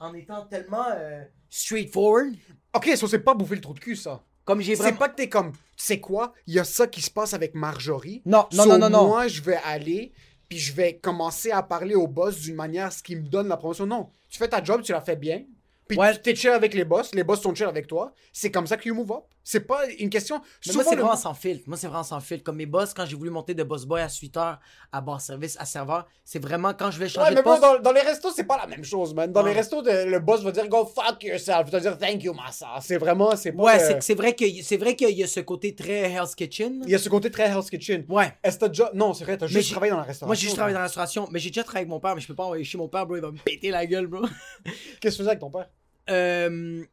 en 0.00 0.14
étant 0.14 0.46
tellement 0.46 0.86
euh, 0.90 1.22
straightforward, 1.50 2.32
Ok, 2.74 2.88
ça 2.96 3.06
c'est 3.08 3.18
pas 3.18 3.34
bouffer 3.34 3.56
le 3.56 3.60
trou 3.60 3.74
de 3.74 3.80
cul, 3.80 3.94
ça. 3.96 4.22
comme 4.46 4.62
j'ai 4.62 4.74
C'est 4.74 4.84
vraiment... 4.84 4.98
pas 4.98 5.08
que 5.10 5.16
t'es 5.16 5.28
comme, 5.28 5.52
tu 5.52 5.58
sais 5.76 6.00
quoi, 6.00 6.32
il 6.46 6.54
y 6.54 6.58
a 6.58 6.64
ça 6.64 6.86
qui 6.86 7.02
se 7.02 7.10
passe 7.10 7.34
avec 7.34 7.54
Marjorie. 7.54 8.22
Non, 8.24 8.46
non, 8.52 8.62
So, 8.64 8.68
non, 8.70 8.78
non, 8.78 8.90
non. 8.90 9.06
Moi, 9.06 9.28
je 9.28 9.42
vais 9.42 9.58
aller, 9.64 10.12
puis 10.48 10.58
je 10.58 10.72
vais 10.72 10.96
commencer 10.96 11.50
à 11.50 11.62
parler 11.62 11.94
au 11.94 12.06
boss 12.06 12.40
d'une 12.40 12.54
manière 12.54 12.92
ce 12.92 13.02
qui 13.02 13.16
me 13.16 13.22
donne 13.28 13.48
la 13.48 13.56
promotion. 13.56 13.86
Non, 13.86 14.08
tu 14.30 14.38
fais 14.38 14.48
ta 14.48 14.62
job, 14.62 14.82
tu 14.82 14.92
la 14.92 15.00
fais 15.00 15.16
bien. 15.16 15.44
Puis 15.86 15.98
Ouais. 15.98 16.12
tu 16.14 16.20
t'es 16.22 16.34
chill 16.34 16.50
avec 16.50 16.74
les 16.74 16.84
boss, 16.84 17.14
les 17.14 17.24
boss 17.24 17.40
sont 17.40 17.54
chill 17.54 17.66
avec 17.66 17.86
toi. 17.86 18.12
C'est 18.32 18.50
comme 18.50 18.66
ça 18.66 18.76
que 18.76 18.88
you 18.88 18.94
move 18.94 19.10
up. 19.12 19.24
C'est 19.50 19.60
pas 19.60 19.86
une 19.98 20.10
question. 20.10 20.42
Mais 20.66 20.74
moi, 20.74 20.84
c'est 20.84 20.94
le- 20.94 21.00
vraiment 21.00 21.16
sans 21.16 21.32
filtre. 21.32 21.64
Moi, 21.68 21.78
c'est 21.78 21.86
vraiment 21.86 22.02
sans 22.02 22.20
filtre. 22.20 22.44
Comme 22.44 22.56
mes 22.56 22.66
boss, 22.66 22.92
quand 22.92 23.06
j'ai 23.06 23.16
voulu 23.16 23.30
monter 23.30 23.54
de 23.54 23.62
boss 23.62 23.86
boy 23.86 24.02
à 24.02 24.10
suiteur, 24.10 24.58
à 24.92 25.00
bar 25.00 25.22
service, 25.22 25.56
à 25.58 25.64
serveur, 25.64 26.06
c'est 26.22 26.38
vraiment 26.38 26.74
quand 26.74 26.90
je 26.90 26.98
vais 26.98 27.08
changer 27.08 27.28
Ouais, 27.30 27.34
mais 27.34 27.40
de 27.40 27.44
bon, 27.44 27.52
poste. 27.58 27.62
dans, 27.62 27.78
dans 27.80 27.92
les 27.92 28.02
restos, 28.02 28.30
c'est 28.30 28.44
pas 28.44 28.58
la 28.58 28.66
même 28.66 28.84
chose, 28.84 29.14
man. 29.14 29.32
Dans 29.32 29.42
Ouais. 29.42 29.48
les 29.48 29.56
restos, 29.56 29.80
le 29.82 30.18
boss 30.18 30.42
va 30.42 30.52
dire 30.52 30.68
go 30.68 30.84
fuck 30.84 31.22
yourself. 31.24 31.62
Il 31.68 31.70
va 31.72 31.80
dire 31.80 31.96
thank 31.96 32.22
you, 32.22 32.34
massa. 32.34 32.66
C'est 32.82 32.98
vraiment, 32.98 33.34
c'est 33.36 33.52
pas. 33.52 33.62
Ouais, 33.62 33.94
le- 33.94 34.00
c'est- 34.02 34.14
vrai 34.14 34.34
que 34.34 34.44
c'est 34.62 34.76
vrai 34.76 34.94
qu'il 34.94 35.16
y 35.16 35.22
a 35.24 35.26
ce 35.26 35.40
côté 35.40 35.74
très 35.74 36.10
Hell's 36.12 36.34
Kitchen. 36.34 36.82
Il 36.84 36.90
y 36.90 36.94
a 36.94 36.98
ce 36.98 37.08
côté 37.08 37.30
très 37.30 37.44
Hell's 37.48 37.70
Kitchen. 37.70 38.04
Ouais. 38.10 38.34
Est-ce 38.44 38.56
que 38.56 38.60
t'as 38.60 38.68
déjà. 38.68 38.90
Non, 38.92 39.14
c'est 39.14 39.24
vrai, 39.24 39.38
t'as 39.38 39.46
juste 39.46 39.70
travaillé 39.70 39.92
dans 39.92 39.96
la 39.96 40.02
restauration. 40.02 40.26
Moi, 40.26 40.34
j'ai 40.34 40.42
juste 40.42 40.56
travaillé 40.56 40.74
dans 40.74 40.80
la 40.80 40.86
restauration, 40.86 41.26
mais 41.30 41.38
j'ai 41.38 41.48
déjà 41.48 41.64
travaillé 41.64 41.84
avec 41.84 41.88
mon 41.90 42.00
père, 42.00 42.14
mais 42.14 42.20
je 42.20 42.26
peux 42.26 42.34
pas 42.34 42.44
envoyer 42.44 42.64
chez 42.64 42.76
mon 42.76 42.88
père, 42.88 43.06
bro. 43.06 43.16
Il 43.16 43.22
va 43.22 43.30
me 43.30 43.38
péter 43.38 43.70
la 43.70 43.86
gueule, 43.86 44.08
bro. 44.08 44.26
Qu'est-ce 44.64 44.72
que 45.00 45.08
tu 45.08 45.16
faisais 45.16 45.28
avec 45.28 45.38
ton 45.40 45.50
père? 45.50 45.70
Euh, 46.10 46.84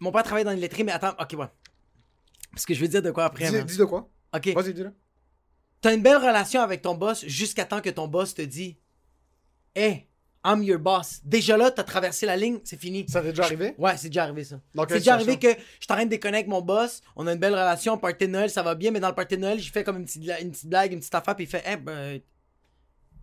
mon 0.00 0.12
père 0.12 0.22
travaille 0.22 0.44
dans 0.44 0.52
une 0.52 0.60
laiterie, 0.60 0.84
mais 0.84 0.92
attends, 0.92 1.14
ok, 1.18 1.34
ouais. 1.38 1.46
Parce 2.52 2.64
que 2.66 2.74
je 2.74 2.80
veux 2.80 2.88
dire 2.88 3.02
de 3.02 3.10
quoi 3.10 3.24
après, 3.24 3.46
dis, 3.50 3.52
man. 3.56 3.64
dis 3.64 3.76
de 3.76 3.84
quoi? 3.84 4.08
Ok. 4.34 4.48
Vas-y, 4.54 4.74
dis-le. 4.74 4.92
T'as 5.80 5.94
une 5.94 6.02
belle 6.02 6.16
relation 6.16 6.60
avec 6.60 6.82
ton 6.82 6.94
boss 6.94 7.24
jusqu'à 7.26 7.64
temps 7.64 7.80
que 7.80 7.90
ton 7.90 8.08
boss 8.08 8.34
te 8.34 8.42
dit 8.42 8.76
Hey, 9.76 10.08
I'm 10.44 10.62
your 10.62 10.78
boss. 10.80 11.20
Déjà 11.24 11.56
là, 11.56 11.70
t'as 11.70 11.84
traversé 11.84 12.26
la 12.26 12.36
ligne, 12.36 12.58
c'est 12.64 12.78
fini. 12.80 13.04
Ça 13.08 13.20
t'est 13.22 13.28
déjà 13.30 13.44
arrivé? 13.44 13.74
Ouais, 13.78 13.96
c'est 13.96 14.08
déjà 14.08 14.24
arrivé 14.24 14.42
ça. 14.44 14.60
C'est 14.88 14.94
déjà 14.98 15.14
arrivé 15.14 15.38
que 15.38 15.48
je 15.80 15.86
train 15.86 16.04
de 16.04 16.10
déconner 16.10 16.38
avec 16.38 16.48
mon 16.48 16.62
boss, 16.62 17.00
on 17.14 17.26
a 17.26 17.32
une 17.32 17.38
belle 17.38 17.52
relation, 17.52 17.96
party 17.98 18.26
de 18.26 18.32
Noël, 18.32 18.50
ça 18.50 18.62
va 18.62 18.74
bien, 18.74 18.90
mais 18.90 18.98
dans 19.00 19.08
le 19.08 19.14
party 19.14 19.36
de 19.36 19.42
Noël, 19.42 19.58
j'ai 19.60 19.70
fait 19.70 19.84
comme 19.84 19.98
une 19.98 20.04
petite, 20.04 20.28
une 20.40 20.50
petite 20.50 20.68
blague, 20.68 20.92
une 20.92 20.98
petite 21.00 21.14
affaire, 21.14 21.36
puis 21.36 21.44
il 21.44 21.48
fait 21.48 21.62
Hey, 21.64 21.76
ben, 21.76 22.20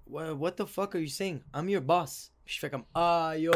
wha- 0.07 0.33
what 0.33 0.51
the 0.53 0.65
fuck 0.65 0.95
are 0.95 1.01
you 1.01 1.07
saying? 1.09 1.41
I'm 1.53 1.67
your 1.69 1.81
boss. 1.81 2.31
Puis 2.45 2.55
je 2.55 2.59
fais 2.59 2.69
comme 2.69 2.85
Ah, 2.93 3.33
yo, 3.37 3.51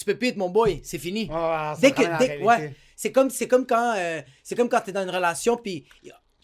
tu 0.00 0.06
peux 0.06 0.16
plus 0.16 0.28
être 0.28 0.36
mon 0.38 0.48
boy, 0.48 0.80
c'est 0.82 0.98
fini. 0.98 1.28
Ah, 1.30 1.74
ça 1.76 1.80
Dès 1.82 1.92
que, 1.92 2.18
dès- 2.18 2.42
ouais, 2.42 2.74
c'est 2.96 3.12
comme, 3.12 3.28
c'est 3.28 3.46
comme 3.46 3.66
quand, 3.66 3.94
euh, 3.96 4.22
c'est 4.42 4.54
comme 4.56 4.68
quand 4.70 4.80
t'es 4.80 4.92
dans 4.92 5.02
une 5.02 5.10
relation 5.14 5.56
puis 5.58 5.84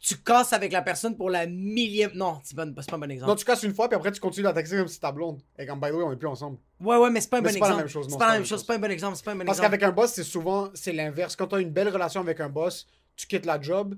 tu 0.00 0.16
casses 0.18 0.52
avec 0.52 0.70
la 0.72 0.82
personne 0.82 1.16
pour 1.16 1.30
la 1.30 1.46
millième. 1.46 2.10
Non, 2.14 2.38
c'est 2.44 2.54
pas, 2.54 2.64
c'est 2.80 2.90
pas 2.90 2.96
un 2.96 2.98
bon 3.00 3.10
exemple. 3.10 3.30
Non, 3.30 3.34
tu 3.34 3.44
casses 3.46 3.62
une 3.62 3.74
fois, 3.74 3.88
puis 3.88 3.96
après 3.96 4.12
tu 4.12 4.20
continues 4.20 4.46
à 4.46 4.52
taxer 4.52 4.76
comme 4.76 4.86
si 4.88 5.00
ta 5.00 5.10
blonde. 5.10 5.40
Et 5.58 5.66
comme 5.66 5.80
by 5.80 5.88
the 5.88 5.94
way, 5.94 6.02
on 6.04 6.12
est 6.12 6.16
plus 6.16 6.28
ensemble. 6.28 6.58
Ouais, 6.80 6.96
ouais, 6.98 7.10
mais 7.10 7.20
c'est 7.22 7.30
pas 7.30 7.38
un 7.38 7.40
Mais 7.40 7.48
bon 7.48 7.52
c'est 7.52 7.56
exemple. 7.58 7.70
pas 7.72 7.76
la 7.76 7.82
même 7.82 7.88
chose, 7.88 8.06
C'est 8.10 8.18
pas 8.18 8.26
la 8.28 8.32
même 8.34 8.44
chose. 8.44 8.60
C'est 8.60 8.66
pas 8.66 8.74
un 8.74 8.78
bon 8.78 8.90
exemple. 8.90 9.16
C'est 9.16 9.24
pas 9.24 9.32
un 9.32 9.36
bon 9.36 9.44
Parce 9.46 9.58
exemple. 9.58 9.70
qu'avec 9.78 9.82
un 9.88 9.92
boss, 9.92 10.12
c'est 10.12 10.22
souvent 10.22 10.68
c'est 10.74 10.92
l'inverse. 10.92 11.34
Quand 11.34 11.46
tu 11.48 11.54
as 11.56 11.60
une 11.60 11.70
belle 11.70 11.88
relation 11.88 12.20
avec 12.20 12.38
un 12.40 12.48
boss, 12.50 12.86
tu 13.16 13.26
quittes 13.26 13.46
la 13.46 13.60
job, 13.60 13.94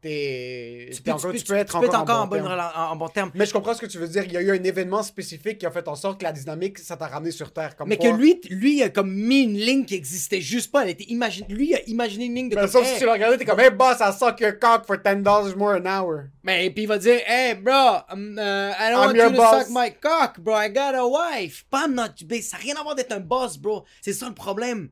t'es. 0.00 0.90
Tu 0.94 1.02
peux, 1.02 1.10
encore- 1.12 1.32
tu 1.32 1.38
tu 1.38 1.44
peux- 1.44 1.54
être 1.54 1.72
tu 1.80 1.86
peux 1.86 1.94
encore, 1.96 2.16
en, 2.16 2.22
en, 2.22 2.26
bon 2.26 2.36
bonne 2.36 2.42
terme. 2.42 2.52
rela- 2.52 2.72
en- 2.76 2.92
en 2.92 2.96
bon 2.96 3.08
terme. 3.08 3.30
Mais 3.34 3.46
je 3.46 3.52
comprends 3.52 3.74
ce 3.74 3.80
que 3.80 3.86
tu 3.86 3.98
veux 3.98 4.08
dire. 4.08 4.24
Il 4.24 4.32
y 4.32 4.36
a 4.36 4.40
eu 4.40 4.50
un 4.50 4.62
événement 4.62 5.02
spécifique 5.02 5.58
qui 5.58 5.66
a 5.66 5.70
fait 5.70 5.86
en 5.88 5.94
sorte 5.94 6.18
que 6.18 6.24
la 6.24 6.32
dynamique, 6.32 6.78
ça 6.78 6.96
t'a 6.96 7.06
ramené 7.06 7.30
sur 7.30 7.52
Terre. 7.52 7.76
Comme 7.76 7.88
Mais 7.88 7.96
quoi- 7.96 8.10
que 8.10 8.16
lui, 8.16 8.40
lui, 8.50 8.76
il 8.78 8.82
a 8.82 8.88
comme 8.88 9.12
mis 9.12 9.42
une 9.42 9.56
ligne 9.58 9.84
qui 9.84 9.94
existait 9.94 10.40
juste 10.40 10.70
pas. 10.72 10.82
Elle 10.84 10.90
était 10.90 11.04
imagine... 11.08 11.46
Lui, 11.48 11.74
a 11.74 11.82
imaginé 11.88 12.26
une 12.26 12.34
ligne 12.34 12.48
de 12.48 12.56
Mais 12.56 12.68
sauf 12.68 12.84
hey. 12.86 12.92
si 12.94 12.98
tu 13.00 13.06
l'as 13.06 13.12
regardé, 13.12 13.36
t'es 13.38 13.44
comme, 13.44 13.60
hey 13.60 13.70
boss, 13.70 13.96
I 14.00 14.12
suck 14.16 14.40
your 14.40 14.58
cock 14.58 14.86
for 14.86 14.96
$10 14.96 15.56
more 15.56 15.74
an 15.74 15.86
hour. 15.86 16.22
Mais 16.42 16.70
puis 16.70 16.84
il 16.84 16.86
va 16.86 16.98
dire, 16.98 17.20
hey 17.26 17.54
bro, 17.54 17.72
um, 18.10 18.38
uh, 18.38 18.40
I 18.40 18.90
don't 18.92 19.02
I'm 19.02 19.06
want 19.08 19.14
you 19.14 19.30
to 19.30 19.36
boss. 19.36 19.66
suck 19.66 19.68
my 19.70 19.90
cock, 20.00 20.38
bro. 20.40 20.54
I 20.56 20.68
got 20.70 20.94
a 20.94 21.06
wife. 21.06 21.64
Pas 21.70 21.86
not 21.88 22.14
babe. 22.24 22.40
Ça 22.42 22.56
n'a 22.56 22.62
rien 22.62 22.74
à 22.76 22.82
voir 22.82 22.94
d'être 22.94 23.12
un 23.12 23.20
boss, 23.20 23.58
bro. 23.58 23.84
C'est 24.00 24.12
ça 24.12 24.28
le 24.28 24.34
problème. 24.34 24.88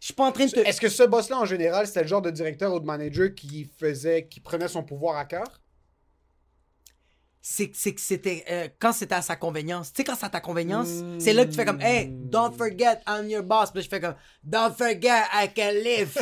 Je 0.00 0.06
suis 0.06 0.14
pas 0.14 0.24
en 0.26 0.32
train 0.32 0.46
de 0.46 0.50
te. 0.50 0.60
Est-ce 0.60 0.80
que 0.80 0.88
ce 0.88 1.02
boss-là, 1.02 1.38
en 1.38 1.44
général, 1.44 1.86
c'était 1.86 2.02
le 2.02 2.08
genre 2.08 2.22
de 2.22 2.30
directeur 2.30 2.72
ou 2.72 2.80
de 2.80 2.84
manager 2.86 3.34
qui 3.34 3.70
faisait, 3.78 4.26
qui 4.28 4.40
prenait 4.40 4.68
son 4.68 4.82
pouvoir 4.82 5.16
à 5.16 5.24
cœur? 5.24 5.60
c'est 7.40 7.68
que 7.70 8.00
c'était 8.00 8.44
euh, 8.50 8.68
quand 8.78 8.92
c'était 8.92 9.14
à 9.14 9.22
sa 9.22 9.34
convenience. 9.36 9.90
Tu 9.92 9.98
sais 9.98 10.04
quand 10.04 10.16
c'est 10.16 10.26
à 10.26 10.28
ta 10.28 10.40
convenience, 10.40 10.88
c'est 11.18 11.32
là 11.32 11.44
que 11.46 11.50
tu 11.50 11.56
fais 11.56 11.64
comme 11.64 11.80
hey, 11.80 12.06
don't 12.10 12.52
forget 12.52 13.00
I'm 13.06 13.26
your 13.30 13.42
boss. 13.42 13.70
Puis 13.70 13.78
là, 13.78 13.84
je 13.84 13.88
fais 13.88 14.00
comme 14.00 14.16
don't 14.44 14.74
forget 14.76 15.22
I 15.32 15.48
can 15.56 15.70
live. 15.72 16.14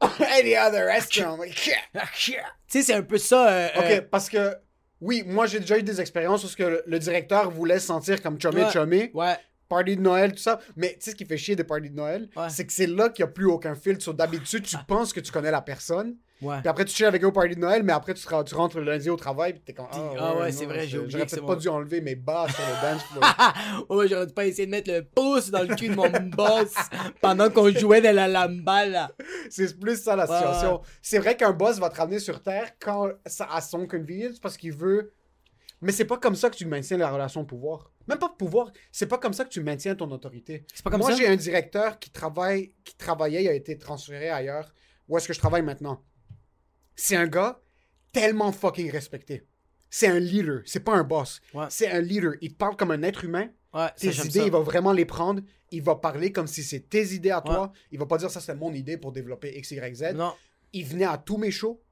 Any 0.20 0.56
other 0.56 0.86
restaurant? 0.86 1.38
tu 2.16 2.32
sais 2.68 2.82
c'est 2.82 2.94
un 2.94 3.02
peu 3.02 3.18
ça. 3.18 3.48
euh, 3.50 3.68
Ok, 3.76 3.84
euh, 3.90 4.00
parce 4.10 4.30
que, 4.30 4.56
oui, 5.02 5.22
moi 5.26 5.46
j'ai 5.46 5.60
déjà 5.60 5.76
eu 5.78 5.82
des 5.82 6.00
expériences 6.00 6.44
où 6.44 6.48
ce 6.48 6.56
que 6.56 6.62
le, 6.62 6.82
le 6.86 6.98
directeur 6.98 7.50
voulait 7.50 7.78
se 7.78 7.86
sentir 7.86 8.22
comme 8.22 8.40
chumé 8.40 8.64
Ouais. 8.64 8.70
chumé. 8.70 9.10
ouais. 9.12 9.36
Party 9.68 9.96
de 9.96 10.02
Noël, 10.02 10.32
tout 10.32 10.38
ça. 10.38 10.58
Mais 10.76 10.90
tu 10.94 10.96
sais 11.00 11.10
ce 11.12 11.16
qui 11.16 11.24
fait 11.24 11.36
chier 11.36 11.56
des 11.56 11.64
parties 11.64 11.90
de 11.90 11.96
Noël? 11.96 12.28
Ouais. 12.36 12.48
C'est 12.50 12.66
que 12.66 12.72
c'est 12.72 12.86
là 12.86 13.08
qu'il 13.08 13.24
n'y 13.24 13.30
a 13.30 13.32
plus 13.32 13.46
aucun 13.46 13.74
filtre. 13.74 14.04
So, 14.04 14.12
D'habitude, 14.12 14.64
tu 14.64 14.76
penses 14.86 15.12
que 15.12 15.20
tu 15.20 15.32
connais 15.32 15.50
la 15.50 15.62
personne. 15.62 16.16
Ouais. 16.42 16.60
Puis 16.60 16.68
après, 16.68 16.84
tu 16.84 16.94
chill 16.94 17.06
avec 17.06 17.22
eux 17.24 17.28
au 17.28 17.32
party 17.32 17.54
de 17.54 17.60
Noël, 17.60 17.82
mais 17.82 17.94
après, 17.94 18.12
tu, 18.12 18.26
rentres 18.28 18.78
le 18.78 18.84
lundi 18.84 19.08
au 19.08 19.16
travail, 19.16 19.54
puis 19.54 19.62
t'es 19.64 19.72
comme. 19.72 19.86
Ah, 19.90 20.10
ah 20.18 20.36
ouais, 20.36 20.52
c'est 20.52 20.66
vrai, 20.66 20.86
j'ai 20.86 20.98
oublié 20.98 21.12
J'aurais 21.12 21.24
peut-être 21.26 21.40
mon- 21.40 21.46
pas 21.48 21.56
dû 21.56 21.68
enlever 21.68 22.00
mes 22.02 22.14
bas 22.14 22.46
sur 22.48 22.62
le 22.62 22.82
dance 22.92 23.02
floor. 23.04 23.88
ouais, 23.98 24.08
j'aurais 24.08 24.26
pas 24.26 24.46
essayer 24.46 24.66
de 24.66 24.70
mettre 24.70 24.90
le 24.92 25.02
pouce 25.02 25.50
dans 25.50 25.62
le 25.62 25.74
cul 25.74 25.88
de 25.88 25.94
mon 25.94 26.10
boss 26.10 26.74
pendant 27.22 27.48
qu'on 27.48 27.70
jouait 27.70 28.02
de 28.02 28.08
la 28.08 28.28
lamba 28.28 28.84
là. 28.84 29.10
c'est 29.48 29.78
plus 29.80 30.02
ça 30.02 30.14
la 30.14 30.26
situation. 30.26 30.74
ouais. 30.74 30.80
C'est 31.00 31.18
vrai 31.18 31.36
qu'un 31.38 31.52
boss 31.52 31.78
va 31.78 31.88
te 31.88 31.96
ramener 31.96 32.18
sur 32.18 32.42
Terre 32.42 32.70
quand 32.80 33.08
ça 33.24 33.48
à 33.50 33.62
son 33.62 33.86
convenience 33.86 34.38
parce 34.38 34.58
qu'il 34.58 34.72
veut. 34.74 35.14
Mais 35.82 35.92
c'est 35.92 36.04
pas 36.04 36.16
comme 36.18 36.34
ça 36.34 36.48
que 36.50 36.56
tu 36.56 36.66
maintiens 36.66 36.96
la 36.96 37.10
relation 37.10 37.42
de 37.42 37.46
pouvoir. 37.46 37.92
Même 38.08 38.18
pas 38.18 38.28
de 38.28 38.34
pouvoir, 38.34 38.72
c'est 38.92 39.06
pas 39.06 39.18
comme 39.18 39.32
ça 39.32 39.44
que 39.44 39.50
tu 39.50 39.60
maintiens 39.60 39.94
ton 39.94 40.10
autorité. 40.10 40.64
C'est 40.72 40.82
pas 40.82 40.90
comme 40.90 41.00
Moi, 41.00 41.12
j'ai 41.12 41.26
un 41.26 41.36
directeur 41.36 41.98
qui 41.98 42.10
travaille, 42.10 42.72
qui 42.84 42.96
travaillait, 42.96 43.44
il 43.44 43.48
a 43.48 43.52
été 43.52 43.76
transféré 43.76 44.30
ailleurs. 44.30 44.72
Où 45.08 45.16
est-ce 45.18 45.28
que 45.28 45.34
je 45.34 45.38
travaille 45.38 45.62
maintenant? 45.62 46.02
C'est 46.94 47.16
un 47.16 47.26
gars 47.26 47.60
tellement 48.12 48.52
fucking 48.52 48.90
respecté. 48.90 49.46
C'est 49.90 50.08
un 50.08 50.18
leader, 50.18 50.62
c'est 50.64 50.80
pas 50.80 50.94
un 50.94 51.04
boss. 51.04 51.40
Ouais. 51.54 51.66
C'est 51.68 51.90
un 51.90 52.00
leader. 52.00 52.32
Il 52.40 52.52
te 52.52 52.56
parle 52.56 52.76
comme 52.76 52.90
un 52.90 53.02
être 53.02 53.24
humain. 53.24 53.50
Ouais, 53.72 53.88
Tes 53.96 54.08
idées, 54.08 54.30
ça. 54.30 54.44
il 54.44 54.50
va 54.50 54.60
vraiment 54.60 54.92
les 54.92 55.04
prendre. 55.04 55.42
Il 55.70 55.82
va 55.82 55.96
parler 55.96 56.32
comme 56.32 56.46
si 56.46 56.62
c'est 56.62 56.88
tes 56.88 57.14
idées 57.14 57.30
à 57.30 57.40
toi. 57.40 57.72
Il 57.90 57.98
va 57.98 58.06
pas 58.06 58.16
dire 58.16 58.30
ça, 58.30 58.40
c'est 58.40 58.54
mon 58.54 58.72
idée 58.72 58.96
pour 58.96 59.12
développer 59.12 59.56
X, 59.58 59.72
Y, 59.72 59.94
Z. 59.94 60.14
Non. 60.14 60.32
Il 60.72 60.86
venait 60.86 61.04
à 61.04 61.18
tous 61.18 61.36
mes 61.36 61.50
shows. 61.50 61.82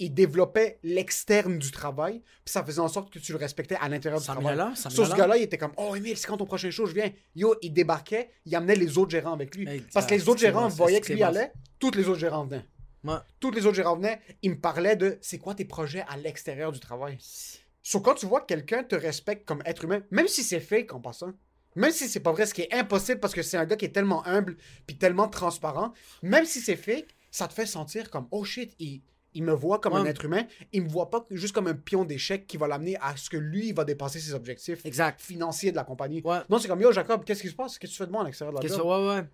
Il 0.00 0.14
développait 0.14 0.78
l'externe 0.82 1.58
du 1.58 1.70
travail. 1.70 2.20
Puis 2.44 2.52
ça 2.52 2.64
faisait 2.64 2.80
en 2.80 2.88
sorte 2.88 3.12
que 3.12 3.18
tu 3.18 3.32
le 3.32 3.38
respectais 3.38 3.76
à 3.80 3.88
l'intérieur 3.88 4.20
du 4.20 4.26
travail. 4.26 4.56
Sur 4.76 5.06
ce 5.06 5.14
gars-là, 5.14 5.36
il 5.36 5.42
était 5.42 5.58
comme 5.58 5.72
Oh, 5.76 5.96
Emile, 5.96 6.16
c'est 6.16 6.26
quand 6.26 6.36
ton 6.36 6.46
prochain 6.46 6.70
show, 6.70 6.86
je 6.86 6.94
viens. 6.94 7.10
Yo, 7.34 7.56
il 7.62 7.72
débarquait, 7.72 8.30
il 8.44 8.54
amenait 8.54 8.76
les 8.76 8.96
autres 8.96 9.10
gérants 9.10 9.32
avec 9.32 9.56
lui. 9.56 9.68
Exact. 9.68 9.92
Parce 9.92 10.06
que 10.06 10.14
les 10.14 10.28
autres 10.28 10.40
gérants 10.40 10.68
bon, 10.68 10.74
voyaient 10.74 11.00
que 11.00 11.12
lui 11.12 11.20
bon. 11.20 11.26
allait, 11.26 11.52
tous 11.78 11.90
les 11.92 12.08
autres 12.08 12.20
gérants 12.20 12.44
venaient. 12.44 12.64
Ouais. 13.04 13.14
Tous 13.40 13.50
les 13.50 13.66
autres 13.66 13.76
gérants 13.76 13.96
venaient, 13.96 14.20
ils 14.42 14.50
me 14.50 14.58
parlaient 14.58 14.96
de 14.96 15.18
c'est 15.20 15.38
quoi 15.38 15.54
tes 15.54 15.64
projets 15.64 16.04
à 16.08 16.16
l'extérieur 16.16 16.72
du 16.72 16.80
travail? 16.80 17.18
Sauf 17.82 18.02
quand 18.02 18.14
tu 18.14 18.26
vois 18.26 18.40
que 18.42 18.46
quelqu'un 18.46 18.82
te 18.84 18.94
respecte 18.94 19.46
comme 19.46 19.62
être 19.64 19.84
humain, 19.84 20.02
même 20.10 20.28
si 20.28 20.42
c'est 20.42 20.60
fake 20.60 20.92
en 20.92 21.00
passant, 21.00 21.32
même 21.74 21.92
si 21.92 22.08
c'est 22.08 22.20
pas 22.20 22.32
vrai, 22.32 22.44
ce 22.44 22.54
qui 22.54 22.62
est 22.62 22.74
impossible 22.74 23.20
parce 23.20 23.34
que 23.34 23.42
c'est 23.42 23.56
un 23.56 23.64
gars 23.64 23.76
qui 23.76 23.84
est 23.84 23.94
tellement 23.94 24.26
humble 24.26 24.56
puis 24.86 24.98
tellement 24.98 25.28
transparent, 25.28 25.92
même 26.22 26.44
si 26.44 26.60
c'est 26.60 26.76
fake, 26.76 27.14
ça 27.30 27.46
te 27.46 27.54
fait 27.54 27.66
sentir 27.66 28.10
comme 28.10 28.26
oh 28.30 28.44
shit, 28.44 28.74
il, 28.78 29.02
il 29.34 29.42
me 29.44 29.52
voit 29.52 29.78
comme 29.78 29.92
Ouais. 29.94 30.00
un 30.00 30.04
être 30.06 30.24
humain, 30.24 30.44
il 30.72 30.82
me 30.84 30.88
voit 30.88 31.10
pas 31.10 31.24
juste 31.30 31.54
comme 31.54 31.66
un 31.66 31.74
pion 31.74 32.04
d'échec 32.04 32.46
qui 32.46 32.56
va 32.56 32.66
l'amener 32.68 32.96
à 33.00 33.16
ce 33.16 33.28
que 33.30 33.36
lui 33.36 33.68
il 33.68 33.74
va 33.74 33.84
dépasser 33.84 34.18
ses 34.20 34.34
objectifs 34.34 34.84
Exact. 34.84 35.20
financiers 35.20 35.70
de 35.70 35.76
la 35.76 35.84
compagnie. 35.84 36.22
Ouais. 36.24 36.38
Non, 36.48 36.58
c'est 36.58 36.68
comme 36.68 36.80
yo 36.80 36.92
Jacob, 36.92 37.24
qu'est-ce 37.24 37.42
qui 37.42 37.48
se 37.48 37.54
passe? 37.54 37.78
Qu'est-ce 37.78 37.90
que 37.92 37.96
tu 37.96 37.98
fais 37.98 38.06
de 38.06 38.12
moi 38.12 38.22
à 38.22 38.24
l'extérieur 38.24 38.58
de 38.58 38.66
la 38.66 38.74
job? 38.74 38.84
ouais, 38.86 39.08
ouais. 39.08 39.24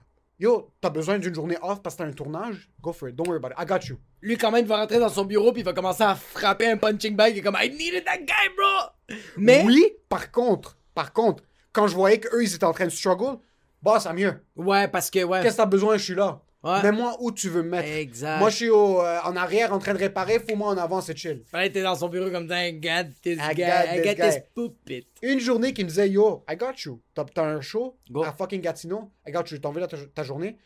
Yo, 0.41 0.73
t'as 0.81 0.91
besoin 0.91 1.19
d'une 1.21 1.33
journée 1.33 1.57
off 1.63 1.81
parce 1.81 1.95
que 1.95 2.03
t'as 2.03 2.09
un 2.09 2.13
tournage? 2.13 2.69
Go 2.83 2.93
for 2.93 3.09
it, 3.09 3.15
don't 3.15 3.29
worry 3.29 3.39
about 3.39 3.51
it, 3.51 3.55
I 3.57 3.65
got 3.65 3.87
you. 3.89 3.99
Lui, 4.21 4.37
quand 4.37 4.51
même, 4.51 4.65
il 4.65 4.69
va 4.69 4.79
rentrer 4.79 4.99
dans 4.99 5.09
son 5.09 5.25
bureau 5.25 5.53
puis 5.53 5.61
il 5.63 5.65
va 5.65 5.73
commencer 5.73 6.03
à 6.03 6.17
frapper 6.17 6.67
un 6.67 6.77
punching 6.77 7.15
bag 7.15 7.37
et 7.39 7.41
comme 7.41 7.57
I 7.61 7.71
needed 7.71 8.05
that 8.05 8.19
guy, 8.19 8.49
bro! 8.57 9.17
Mais. 9.37 9.63
Oui, 9.65 9.85
par 10.09 10.33
contre, 10.33 10.77
par 10.93 11.13
contre, 11.13 11.45
quand 11.73 11.87
je 11.87 11.95
voyais 11.95 12.19
qu'eux, 12.19 12.43
ils 12.43 12.53
étaient 12.53 12.65
en 12.65 12.73
train 12.73 12.87
de 12.87 12.91
struggle, 12.91 13.39
bah, 13.81 14.01
ça 14.01 14.13
mieux. 14.13 14.35
Ouais, 14.57 14.89
parce 14.89 15.09
que, 15.09 15.23
ouais. 15.23 15.41
Qu'est-ce 15.43 15.53
que 15.57 15.63
t'as 15.63 15.67
besoin, 15.67 15.97
je 15.99 16.03
suis 16.05 16.15
là. 16.17 16.41
Ouais. 16.65 16.83
Mets-moi 16.83 17.17
où 17.21 17.31
tu 17.31 17.51
veux 17.51 17.63
me 17.63 17.69
mettre? 17.69 17.89
Exact. 17.89 18.39
Moi, 18.39 18.49
je 18.49 18.57
suis 18.57 18.71
au, 18.71 19.01
euh, 19.03 19.21
en 19.25 19.37
arrière 19.37 19.73
en 19.75 19.79
train 19.79 19.93
de 19.93 19.99
réparer, 19.99 20.41
fous-moi 20.41 20.69
en 20.71 20.79
avant, 20.79 21.03
c'est 21.03 21.15
chill. 21.17 21.43
Fallait 21.51 21.67
être 21.67 21.83
dans 21.83 21.95
son 21.95 22.09
bureau 22.09 22.31
comme 22.31 22.49
ça, 22.49 22.67
I 22.67 22.73
got 22.73 23.11
this 23.23 23.39
I 23.39 23.55
guy, 23.55 23.63
got 23.65 23.95
I 23.95 24.01
this 24.03 24.05
got 24.07 24.15
guy. 24.15 24.31
this 24.31 24.43
puppet. 24.55 25.05
Une 25.23 25.41
journée 25.41 25.75
qui 25.75 25.85
me 25.85 25.89
disait, 25.91 26.09
yo, 26.09 26.43
I 26.51 26.57
got 26.57 26.73
you. 26.87 27.01
T'as 27.15 27.45
un 27.45 27.61
show 27.61 27.97
Go. 28.11 28.25
à 28.25 28.33
fucking 28.33 28.63
Gatineau, 28.63 29.11
I 29.27 29.31
got 29.33 29.43
you. 29.51 29.59
T'as 29.59 29.69
enlevé 29.69 29.87
ta, 29.87 29.99
ta 30.15 30.23
journée? 30.23 30.57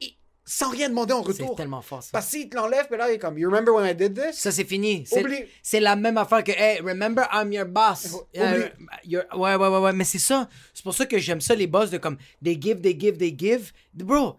Et 0.00 0.14
sans 0.46 0.70
rien 0.70 0.88
demander 0.88 1.12
en 1.12 1.22
C'est 1.22 1.32
retour. 1.42 1.54
tellement 1.56 1.82
fort, 1.82 2.02
ça. 2.02 2.08
Parce 2.12 2.30
qu'il 2.30 2.48
te 2.48 2.56
l'enlève, 2.56 2.86
puis 2.88 2.96
là, 2.96 3.10
il 3.10 3.16
est 3.16 3.18
comme, 3.18 3.36
you 3.38 3.50
remember 3.50 3.74
when 3.74 3.84
I 3.86 3.94
did 3.94 4.14
this? 4.14 4.36
Ça, 4.38 4.50
c'est 4.52 4.64
fini. 4.64 5.04
C'est-. 5.06 5.48
C'est 5.62 5.80
la 5.80 5.96
même 5.96 6.16
affaire 6.16 6.42
que, 6.44 6.52
hey, 6.52 6.80
remember, 6.80 7.24
I'm 7.30 7.52
your 7.52 7.66
boss. 7.66 8.16
You're- 8.32 9.24
Ouais, 9.36 9.54
ouais, 9.56 9.68
ouais, 9.68 9.78
ouais. 9.80 9.92
Mais 9.92 10.04
c'est 10.04 10.18
ça. 10.18 10.48
C'est 10.72 10.82
pour 10.82 10.94
ça 10.94 11.04
que 11.04 11.18
j'aime 11.18 11.42
ça, 11.42 11.54
les 11.54 11.66
boss, 11.66 11.90
de 11.90 11.98
comme, 11.98 12.16
they 12.42 12.56
give, 12.58 12.80
they 12.80 12.98
give, 12.98 13.18
they 13.18 13.34
give. 13.38 13.72
Bro, 13.92 14.38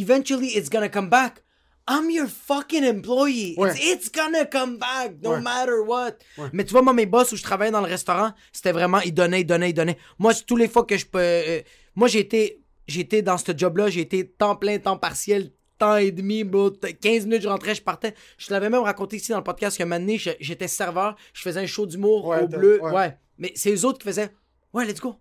eventually, 0.00 0.56
it's 0.56 0.68
gonna 0.70 0.88
come 0.88 1.08
back. 1.08 1.42
I'm 1.90 2.10
your 2.10 2.26
fucking 2.28 2.84
employee. 2.84 3.54
Ouais. 3.56 3.70
It's, 3.70 3.80
it's 3.82 4.10
gonna 4.12 4.44
come 4.44 4.76
back, 4.78 5.14
no 5.22 5.30
Ouais. 5.32 5.40
matter 5.40 5.80
what. 5.86 6.16
Ouais. 6.36 6.50
Mais 6.52 6.64
tu 6.64 6.72
vois, 6.72 6.82
moi, 6.82 6.92
mes 6.92 7.06
boss 7.06 7.32
où 7.32 7.36
je 7.36 7.42
travaillais 7.42 7.70
dans 7.72 7.80
le 7.80 7.86
restaurant, 7.88 8.32
c'était 8.52 8.72
vraiment, 8.72 9.00
ils 9.00 9.14
donnaient, 9.14 9.40
ils 9.40 9.46
donnaient, 9.46 9.70
ils 9.70 9.74
donnaient. 9.74 9.96
Moi, 10.18 10.34
tous 10.46 10.56
les 10.56 10.68
fois 10.68 10.84
que 10.84 10.96
je 10.98 11.06
peux. 11.06 11.18
euh, 11.18 11.60
moi, 11.94 12.08
j'ai 12.08 12.18
été, 12.20 12.62
j'ai 12.86 13.00
été 13.00 13.22
dans 13.22 13.38
ce 13.38 13.52
job-là, 13.56 13.88
j'ai 13.88 14.02
été 14.02 14.28
temps 14.28 14.54
plein, 14.56 14.78
temps 14.78 14.98
partiel, 14.98 15.50
temps 15.78 15.96
et 15.96 16.10
demi, 16.10 16.44
bro. 16.44 16.68
T- 16.70 16.92
15 16.92 17.24
minutes, 17.24 17.42
je 17.42 17.48
rentrais, 17.48 17.74
je 17.74 17.82
partais. 17.82 18.12
Je 18.36 18.48
te 18.48 18.52
l'avais 18.52 18.68
même 18.68 18.82
raconté 18.82 19.16
ici 19.16 19.30
dans 19.30 19.38
le 19.38 19.44
podcast 19.44 19.78
donné, 19.82 20.18
je- 20.18 20.30
j'étais 20.40 20.68
serveur, 20.68 21.16
je 21.32 21.40
faisais 21.40 21.60
un 21.60 21.66
show 21.66 21.86
d'humour 21.86 22.26
au 22.26 22.46
bleu. 22.48 22.80
ouais. 22.82 23.16
Mais 23.38 23.52
c'est 23.54 23.72
eux 23.72 23.84
autres 23.86 23.98
qui 24.00 24.08
faisaient, 24.08 24.30
ouais, 24.74 24.84
let's 24.84 25.00
go. 25.00 25.14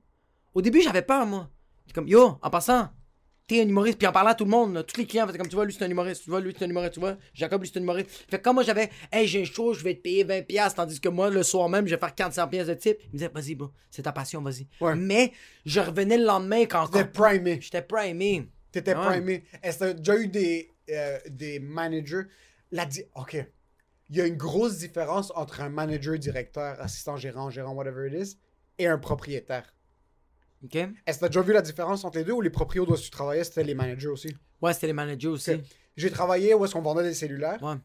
Au 0.54 0.62
début, 0.62 0.82
j'avais 0.82 1.02
peur, 1.04 1.26
moi. 1.26 1.50
Comme, 1.94 2.08
yo, 2.10 2.38
en 2.42 2.50
passant, 2.50 2.90
t'es 3.48 3.62
un 3.62 3.68
humoriste. 3.68 3.98
Puis 3.98 4.08
en 4.08 4.12
parlant 4.12 4.32
à 4.32 4.36
tout 4.36 4.44
le 4.44 4.50
monde, 4.52 4.74
là, 4.74 4.84
tous 4.84 5.00
les 5.00 5.06
clients 5.08 5.26
faisaient 5.26 5.38
comme, 5.38 5.48
tu 5.48 5.56
vois, 5.56 5.66
lui, 5.66 5.74
c'est 5.74 5.84
un 5.86 5.90
humoriste. 5.90 6.24
Tu 6.24 6.30
vois, 6.30 6.42
lui, 6.42 6.54
c'est 6.58 6.66
un 6.66 6.70
humoriste. 6.70 6.94
Tu 6.96 7.00
vois, 7.00 7.18
Jacob, 7.34 7.62
lui, 7.62 7.70
c'est 7.72 7.80
un 7.80 7.82
humoriste. 7.84 8.10
Fait 8.30 8.38
que 8.38 8.44
quand 8.44 8.54
moi, 8.54 8.64
j'avais, 8.64 8.90
hey, 9.12 9.26
j'ai 9.28 9.42
un 9.42 9.46
show, 9.46 9.74
je 9.74 9.84
vais 9.84 9.96
te 9.96 10.02
payer 10.02 10.24
20$, 10.26 10.46
piastres, 10.46 10.76
tandis 10.76 11.00
que 11.00 11.10
moi, 11.10 11.30
le 11.30 11.44
soir 11.44 11.70
même, 11.70 11.88
je 11.88 11.96
vais 11.96 12.00
faire 12.00 12.14
400$ 12.14 12.50
piastres 12.50 12.74
de 12.74 12.80
type. 12.80 12.98
Il 13.04 13.08
me 13.08 13.12
disait, 13.14 13.32
vas-y, 13.34 13.56
bro, 13.56 13.72
c'est 13.90 14.04
ta 14.04 14.12
passion, 14.12 14.42
vas-y. 14.42 14.68
Ouais. 14.82 14.96
Mais 14.96 15.32
je 15.66 15.80
revenais 15.80 16.18
le 16.18 16.26
lendemain 16.26 16.66
quand 16.66 16.84
encore. 16.84 17.10
primé. 17.12 17.60
J'étais 17.62 17.82
primé. 17.82 18.50
T'étais 18.72 18.96
Ouais. 18.96 19.06
primé. 19.06 19.44
Est-ce 19.64 19.80
que 19.80 19.84
t'as 19.86 19.94
déjà 19.94 20.18
eu 20.18 20.28
des, 20.28 20.72
euh, 20.92 21.18
des 21.30 21.60
managers? 21.60 22.24
La 22.72 22.86
di- 22.86 23.04
OK. 23.16 23.38
Il 24.10 24.16
y 24.18 24.22
a 24.22 24.26
une 24.26 24.36
grosse 24.38 24.78
différence 24.78 25.32
entre 25.36 25.62
un 25.62 25.70
manager, 25.70 26.18
directeur, 26.20 26.80
assistant 26.82 27.16
gérant, 27.18 27.50
gérant, 27.50 27.74
whatever 27.74 28.08
it 28.08 28.14
is, 28.28 28.38
et 28.78 28.88
un 28.88 28.98
propriétaire. 28.98 29.74
OK? 30.64 30.76
Est-ce 30.76 31.18
que 31.18 31.22
t'as 31.22 31.28
déjà 31.30 31.42
vu 31.42 31.54
la 31.54 31.62
différence 31.62 32.04
entre 32.04 32.18
les 32.18 32.24
deux 32.24 32.34
ou 32.34 32.42
les 32.42 32.50
proprios 32.50 32.84
où 32.90 32.98
tu 32.98 33.10
travaillais, 33.10 33.44
c'était 33.44 33.64
les 33.64 33.76
managers 33.76 34.08
aussi? 34.08 34.36
Ouais, 34.62 34.74
c'était 34.74 34.88
les 34.88 34.94
managers 34.94 35.28
aussi. 35.28 35.52
J'ai 35.96 36.12
travaillé 36.12 36.54
où 36.54 36.64
est-ce 36.66 36.74
qu'on 36.74 36.82
vendait 36.82 37.04
des 37.04 37.14
cellulaires. 37.14 37.62
Ouais. 37.62 37.76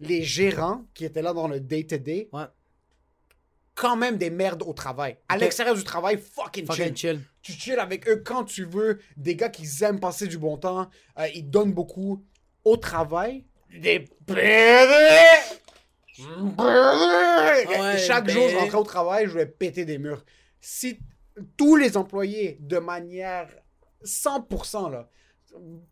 Les 0.00 0.22
gérants 0.22 0.84
qui 0.94 1.04
étaient 1.04 1.22
là 1.22 1.32
dans 1.32 1.48
le 1.48 1.58
day-to-day, 1.60 2.28
Ouais. 2.32 2.44
quand 3.74 3.96
même 3.96 4.16
des 4.18 4.30
merdes 4.30 4.62
au 4.62 4.72
travail. 4.72 5.16
À 5.28 5.36
l'extérieur 5.38 5.74
du 5.74 5.84
travail, 5.84 6.18
fucking, 6.18 6.66
Fucking 6.66 6.94
chill. 6.94 6.96
chill. 6.96 7.20
Tu 7.42 7.52
chill 7.52 7.78
avec 7.78 8.08
eux 8.08 8.22
quand 8.24 8.44
tu 8.44 8.64
veux. 8.64 8.98
Des 9.16 9.34
gars 9.36 9.48
qui 9.48 9.66
aiment 9.82 10.00
passer 10.00 10.26
du 10.26 10.36
bon 10.38 10.56
temps. 10.58 10.88
euh, 11.18 11.28
ils 11.34 11.48
donnent 11.48 11.72
beaucoup. 11.72 12.24
Au 12.64 12.76
travail, 12.76 13.44
des 13.72 14.00
pédés! 14.26 14.42
Ouais, 16.58 17.98
Chaque 17.98 18.28
jour, 18.28 18.48
je 18.48 18.56
rentrais 18.56 18.78
au 18.78 18.82
travail, 18.84 19.26
je 19.26 19.30
voulais 19.30 19.46
péter 19.46 19.84
des 19.84 19.98
murs. 19.98 20.24
Si 20.60 20.98
tous 21.56 21.76
les 21.76 21.96
employés, 21.96 22.58
de 22.60 22.78
manière 22.78 23.48
100%, 24.04 24.90
là, 24.90 25.08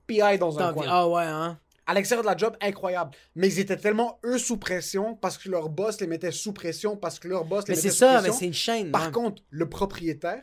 PI 0.07 0.39
dans 0.39 0.59
un 0.59 0.73
coin. 0.73 0.87
Ah 0.89 1.09
ouais, 1.09 1.25
hein? 1.25 1.59
À 1.89 1.95
l'extérieur 1.95 2.25
de 2.25 2.29
la 2.29 2.37
job, 2.37 2.57
incroyable. 2.61 3.13
Mais 3.37 3.47
ils 3.47 3.61
étaient 3.61 3.77
tellement, 3.77 4.19
eux, 4.25 4.39
sous 4.39 4.57
pression 4.57 5.15
parce 5.15 5.39
que 5.39 5.49
leur 5.49 5.69
boss 5.69 6.01
les 6.01 6.09
mettait 6.09 6.33
sous 6.33 6.53
pression, 6.53 6.97
parce 6.97 7.19
que 7.21 7.29
leur 7.29 7.45
boss 7.45 7.65
les 7.69 7.73
Mais 7.73 7.77
mettait 7.77 7.89
c'est 7.89 7.95
sous 7.95 7.99
ça, 7.99 8.13
mais 8.15 8.19
pression. 8.19 8.35
c'est 8.41 8.47
une 8.47 8.55
chaîne. 8.55 8.91
Par 8.91 9.13
contre, 9.13 9.43
le 9.51 9.69
propriétaire, 9.69 10.43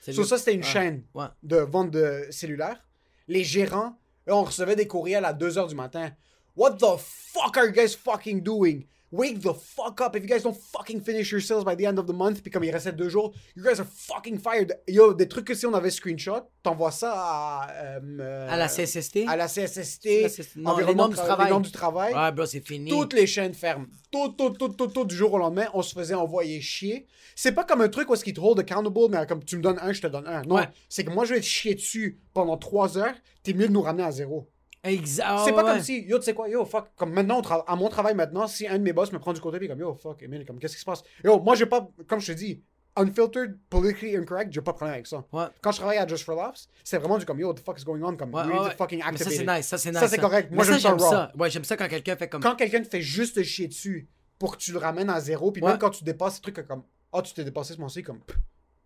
C'est 0.00 0.12
sur 0.12 0.26
ça, 0.26 0.36
c'était 0.38 0.54
une 0.54 0.62
Ouais. 0.62 0.66
chaîne 0.66 1.04
Ouais. 1.14 1.26
de 1.44 1.56
vente 1.58 1.90
de 1.92 2.26
cellulaires. 2.30 2.84
Les 3.28 3.44
gérants, 3.44 3.98
eux, 4.28 4.32
on 4.32 4.42
recevait 4.42 4.74
des 4.74 4.88
courriels 4.88 5.24
à 5.24 5.32
2 5.32 5.50
h 5.58 5.68
du 5.68 5.74
matin. 5.76 6.10
What 6.56 6.72
the 6.78 6.96
fuck 6.98 7.56
are 7.56 7.66
you 7.66 7.72
guys 7.72 7.94
fucking 7.96 8.42
doing? 8.42 8.84
Wake 9.12 9.40
the 9.40 9.52
fuck 9.54 10.00
up. 10.00 10.14
If 10.14 10.22
you 10.22 10.28
guys 10.28 10.42
don't 10.44 10.56
fucking 10.56 11.00
finish 11.00 11.32
your 11.32 11.40
sales 11.40 11.64
by 11.64 11.74
the 11.74 11.84
end 11.84 11.98
of 11.98 12.06
the 12.06 12.12
month, 12.12 12.42
puis 12.42 12.50
comme 12.50 12.62
il 12.62 12.70
restait 12.70 12.92
deux 12.92 13.08
jours, 13.08 13.32
you 13.56 13.62
guys 13.64 13.80
are 13.80 13.86
fucking 13.86 14.38
fired. 14.38 14.78
Yo, 14.86 15.14
des 15.14 15.26
trucs 15.26 15.46
que 15.48 15.54
si 15.54 15.66
on 15.66 15.74
avait 15.74 15.90
screenshot, 15.90 16.42
t'envoies 16.62 16.92
ça 16.92 17.12
à... 17.14 17.70
euh, 17.72 18.46
À 18.48 18.56
la 18.56 18.68
CSST? 18.68 19.24
À 19.26 19.36
la 19.36 19.46
CSST. 19.48 20.04
La 20.22 20.28
CSST. 20.28 20.56
Non, 20.56 20.70
environnement 20.70 20.86
les 20.88 20.94
normes 20.94 21.10
de 21.10 21.16
du 21.16 21.20
tra- 21.20 21.24
travail. 21.26 21.52
Les 21.52 21.60
du 21.60 21.70
travail. 21.72 22.14
Ouais, 22.14 22.32
bro, 22.32 22.46
c'est 22.46 22.60
fini. 22.64 22.88
Toutes 22.90 23.12
les 23.14 23.26
chaînes 23.26 23.54
ferment. 23.54 23.86
Tout, 24.12 24.28
tout, 24.38 24.50
tout, 24.50 24.68
tout, 24.68 24.86
tout, 24.86 25.04
du 25.04 25.14
jour 25.16 25.32
au 25.32 25.38
lendemain, 25.38 25.66
on 25.74 25.82
se 25.82 25.92
faisait 25.92 26.14
envoyer 26.14 26.60
chier. 26.60 27.06
C'est 27.34 27.52
pas 27.52 27.64
comme 27.64 27.80
un 27.80 27.88
truc 27.88 28.08
où 28.10 28.14
est-ce 28.14 28.22
qu'ils 28.24 28.34
te 28.34 28.40
hold 28.40 28.60
accountable, 28.60 29.08
mais 29.10 29.26
comme 29.26 29.42
tu 29.44 29.56
me 29.56 29.62
donnes 29.62 29.78
un, 29.82 29.92
je 29.92 30.02
te 30.02 30.06
donne 30.06 30.26
un. 30.28 30.42
Non, 30.42 30.54
Ouais. 30.56 30.68
c'est 30.88 31.04
que 31.04 31.10
moi, 31.10 31.24
je 31.24 31.34
vais 31.34 31.40
te 31.40 31.46
chier 31.46 31.74
dessus 31.74 32.20
pendant 32.32 32.56
trois 32.56 32.96
heures, 32.96 33.14
t'es 33.42 33.54
mieux 33.54 33.66
de 33.66 33.72
nous 33.72 33.82
ramener 33.82 34.04
à 34.04 34.12
zéro. 34.12 34.48
Exact. 34.82 35.40
c'est 35.44 35.52
pas 35.52 35.62
ouais. 35.64 35.72
comme 35.72 35.80
si, 35.82 36.04
yo, 36.06 36.18
tu 36.18 36.24
sais 36.24 36.34
quoi, 36.34 36.48
yo, 36.48 36.64
fuck, 36.64 36.86
comme 36.96 37.12
maintenant, 37.12 37.42
à 37.66 37.76
mon 37.76 37.88
travail 37.88 38.14
maintenant, 38.14 38.46
si 38.46 38.66
un 38.66 38.78
de 38.78 38.82
mes 38.82 38.92
boss 38.92 39.12
me 39.12 39.18
prend 39.18 39.32
du 39.32 39.40
côté, 39.40 39.58
puis 39.58 39.68
comme, 39.68 39.80
yo, 39.80 39.94
fuck, 39.94 40.22
Emile, 40.22 40.46
comme, 40.46 40.58
qu'est-ce 40.58 40.74
qui 40.74 40.80
se 40.80 40.86
passe? 40.86 41.02
Yo, 41.22 41.38
moi, 41.40 41.54
j'ai 41.54 41.66
pas, 41.66 41.86
comme 42.06 42.20
je 42.20 42.32
te 42.32 42.38
dis, 42.38 42.62
unfiltered, 42.96 43.58
politically 43.68 44.16
incorrect, 44.16 44.52
j'ai 44.52 44.62
pas 44.62 44.72
de 44.72 44.76
problème 44.76 44.94
avec 44.94 45.06
ça. 45.06 45.24
Ouais. 45.32 45.44
Quand 45.60 45.72
je 45.72 45.78
travaillais 45.78 46.00
à 46.00 46.06
Just 46.06 46.24
for 46.24 46.34
Laughs, 46.34 46.68
c'est 46.82 46.98
vraiment 46.98 47.18
du 47.18 47.26
comme, 47.26 47.38
yo, 47.38 47.48
what 47.48 47.54
the 47.54 47.60
fuck 47.60 47.78
is 47.78 47.84
going 47.84 48.02
on? 48.02 48.16
Comme, 48.16 48.34
Ouais, 48.34 48.42
you 48.42 48.48
ouais, 48.48 48.54
need 48.54 48.62
ouais. 48.62 48.70
to 48.70 48.76
fucking 48.76 48.98
Mais 48.98 49.04
ça, 49.04 49.08
activate 49.10 49.32
c'est 49.32 49.56
nice. 49.58 49.66
Ça, 49.66 49.78
c'est 49.78 49.90
nice. 49.90 50.00
Ça, 50.00 50.08
c'est 50.08 50.18
correct. 50.18 50.48
Mais 50.50 50.56
Moi, 50.56 50.64
j'aime 50.64 50.78
ça 50.78 50.98
ça. 50.98 51.32
Ouais, 51.38 51.50
j'aime 51.50 51.64
ça 51.64 51.76
quand 51.76 51.88
quelqu'un 51.88 52.16
fait 52.16 52.28
comme. 52.28 52.42
quand 52.42 52.56
quelqu'un 52.56 52.82
te 52.82 52.88
fait 52.88 53.02
juste 53.02 53.36
te 53.36 53.42
chier 53.42 53.68
dessus 53.68 54.08
pour 54.38 54.56
que 54.56 54.62
tu 54.62 54.72
le 54.72 54.78
ramènes 54.78 55.10
à 55.10 55.20
zéro, 55.20 55.52
puis 55.52 55.62
même 55.62 55.78
quand 55.78 55.90
tu 55.90 56.04
dépasses 56.04 56.36
ces 56.36 56.40
trucs 56.40 56.66
comme 56.66 56.82
Ah, 57.12 57.20
tu 57.22 57.34
t'es 57.34 57.44
dépassé 57.44 57.74
ce 57.74 57.78
mois-ci, 57.78 58.02
comme 58.02 58.20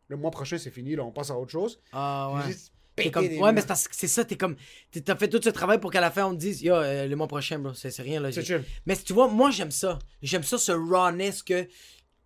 le 0.09 0.17
mois 0.17 0.31
prochain 0.31 0.59
c'est 0.59 0.71
fini, 0.71 0.97
là, 0.97 1.05
on 1.05 1.13
passe 1.13 1.31
à 1.31 1.39
autre 1.39 1.53
chose. 1.53 1.81
Ah, 1.93 2.31
ouais. 2.35 2.53
Juste 2.53 2.74
péter 2.97 3.11
comme- 3.11 3.29
des 3.29 3.39
ouais, 3.39 3.53
mais 3.53 3.63
c'est 3.91 4.07
ça, 4.09 4.25
t'es 4.25 4.37
comme. 4.37 4.57
T'as 5.05 5.17
fait 5.17 5.29
tout 5.29 5.41
ce 5.43 5.51
travail 5.51 5.79
pour 5.81 5.91
qu'à 5.91 6.01
la 6.01 6.11
fin 6.11 6.25
on 6.27 6.33
te 6.33 6.39
dise, 6.41 6.63
yo, 6.63 6.75
euh, 6.75 7.07
le 7.07 7.17
mois 7.17 7.27
prochain, 7.29 7.59
bro, 7.59 7.75
c'est 7.75 7.97
rien, 8.01 8.21
là. 8.21 8.31
C'est. 8.33 8.61
Mais 8.87 8.97
tu 8.97 9.13
vois, 9.13 9.29
moi, 9.29 9.51
j'aime 9.51 9.71
ça. 9.71 9.99
J'aime 10.23 10.43
ça, 10.43 10.59
ce 10.59 10.73
rawness 10.73 11.43
que, 11.43 11.67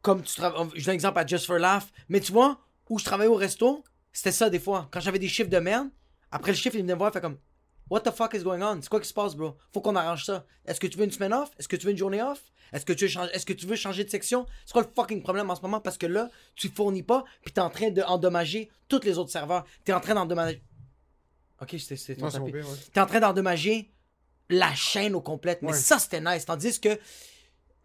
comme 0.02 0.22
tu 0.22 0.34
travailles. 0.34 0.68
Je 0.74 0.84
donne 0.84 0.92
un 0.92 0.94
exemple 0.94 1.18
à 1.18 1.26
Just 1.26 1.46
for 1.46 1.58
Laugh. 1.58 1.84
Mais 2.08 2.20
tu 2.20 2.32
vois, 2.32 2.60
où 2.88 2.98
je 2.98 3.04
travaillais 3.04 3.30
au 3.30 3.34
resto, 3.36 3.84
c'était 4.12 4.32
ça 4.32 4.50
des 4.50 4.58
fois. 4.58 4.88
Quand 4.90 5.00
j'avais 5.00 5.18
des 5.18 5.28
chiffres 5.28 5.50
de 5.50 5.58
merde, 5.58 5.88
après 6.30 6.52
le 6.52 6.56
chiffre, 6.56 6.76
il 6.76 6.82
venait 6.82 6.92
me 6.94 6.98
voir, 6.98 7.10
il 7.10 7.14
fait 7.14 7.20
comme, 7.20 7.38
What 7.90 8.00
the 8.00 8.10
fuck 8.10 8.34
is 8.34 8.42
going 8.42 8.62
on? 8.62 8.80
C'est 8.82 8.88
quoi 8.88 9.00
qui 9.00 9.08
se 9.08 9.14
passe, 9.14 9.34
bro? 9.34 9.56
Faut 9.72 9.80
qu'on 9.80 9.96
arrange 9.96 10.24
ça. 10.24 10.44
Est-ce 10.66 10.78
que 10.80 10.86
tu 10.86 10.98
veux 10.98 11.04
une 11.04 11.10
semaine 11.10 11.32
off? 11.32 11.50
Est-ce 11.58 11.68
que 11.68 11.76
tu 11.76 11.86
veux 11.86 11.92
une 11.92 11.98
journée 11.98 12.22
off? 12.22 12.40
Est-ce 12.72 12.84
que 12.84 12.92
tu 12.92 13.04
veux 13.04 13.10
changer, 13.10 13.30
est-ce 13.32 13.46
que 13.46 13.52
tu 13.54 13.66
veux 13.66 13.76
changer 13.76 14.04
de 14.04 14.10
section? 14.10 14.44
C'est 14.66 14.72
quoi 14.74 14.82
le 14.82 14.88
fucking 14.94 15.22
problème 15.22 15.48
en 15.50 15.54
ce 15.56 15.62
moment? 15.62 15.80
Parce 15.80 15.96
que 15.96 16.06
là, 16.06 16.28
tu 16.54 16.68
fournis 16.68 17.02
pas, 17.02 17.24
puis 17.42 17.52
t'es 17.52 17.60
en 17.62 17.70
train 17.70 17.90
d'endommager 17.90 18.70
tous 18.88 19.00
les 19.04 19.16
autres 19.16 19.30
serveurs. 19.30 19.64
T'es 19.84 19.92
en 19.94 20.00
train 20.00 20.14
d'endommager. 20.14 20.62
Ok, 21.62 21.70
ton 21.70 21.74
Non, 22.20 22.30
c'est 22.30 22.38
ouais. 22.40 22.62
T'es 22.92 23.00
en 23.00 23.06
train 23.06 23.20
d'endommager 23.20 23.90
la 24.50 24.74
chaîne 24.74 25.14
au 25.14 25.20
complète. 25.22 25.62
Mais 25.62 25.68
Ouais. 25.72 25.74
ça, 25.78 25.98
c'était 25.98 26.20
nice. 26.20 26.44
Tandis 26.44 26.78
que 26.80 26.98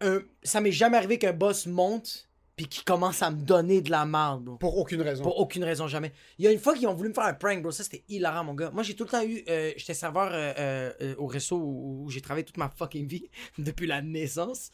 euh, 0.02 0.22
ça 0.42 0.60
m'est 0.60 0.72
jamais 0.72 0.96
arrivé 0.98 1.18
qu'un 1.18 1.32
boss 1.32 1.66
monte 1.66 2.28
puis 2.56 2.66
qu'il 2.68 2.84
commence 2.84 3.20
à 3.22 3.30
me 3.30 3.40
donner 3.42 3.80
de 3.80 3.90
la 3.90 4.06
merde, 4.06 4.44
bro. 4.44 4.56
Pour 4.56 4.78
aucune 4.78 5.02
raison. 5.02 5.22
Pour 5.24 5.38
aucune 5.40 5.64
raison, 5.64 5.88
jamais. 5.88 6.12
Il 6.38 6.44
y 6.44 6.48
a 6.48 6.52
une 6.52 6.58
fois 6.60 6.74
qu'ils 6.74 6.86
ont 6.86 6.94
voulu 6.94 7.08
me 7.08 7.14
faire 7.14 7.24
un 7.24 7.34
prank, 7.34 7.60
bro. 7.62 7.70
Ça, 7.72 7.82
c'était 7.82 8.04
hilarant, 8.08 8.44
mon 8.44 8.54
gars. 8.54 8.70
Moi, 8.70 8.82
j'ai 8.84 8.94
tout 8.94 9.04
le 9.04 9.10
temps 9.10 9.24
eu. 9.24 9.42
euh, 9.48 9.72
J'étais 9.76 9.94
serveur 9.94 10.30
euh, 10.32 10.92
euh, 11.00 11.14
au 11.18 11.26
resto 11.26 11.56
où, 11.56 12.04
où 12.04 12.10
j'ai 12.10 12.20
travaillé 12.20 12.44
toute 12.44 12.56
ma 12.58 12.68
fucking 12.68 13.06
vie, 13.08 13.28
depuis 13.58 13.86
la 13.86 14.02
naissance. 14.02 14.70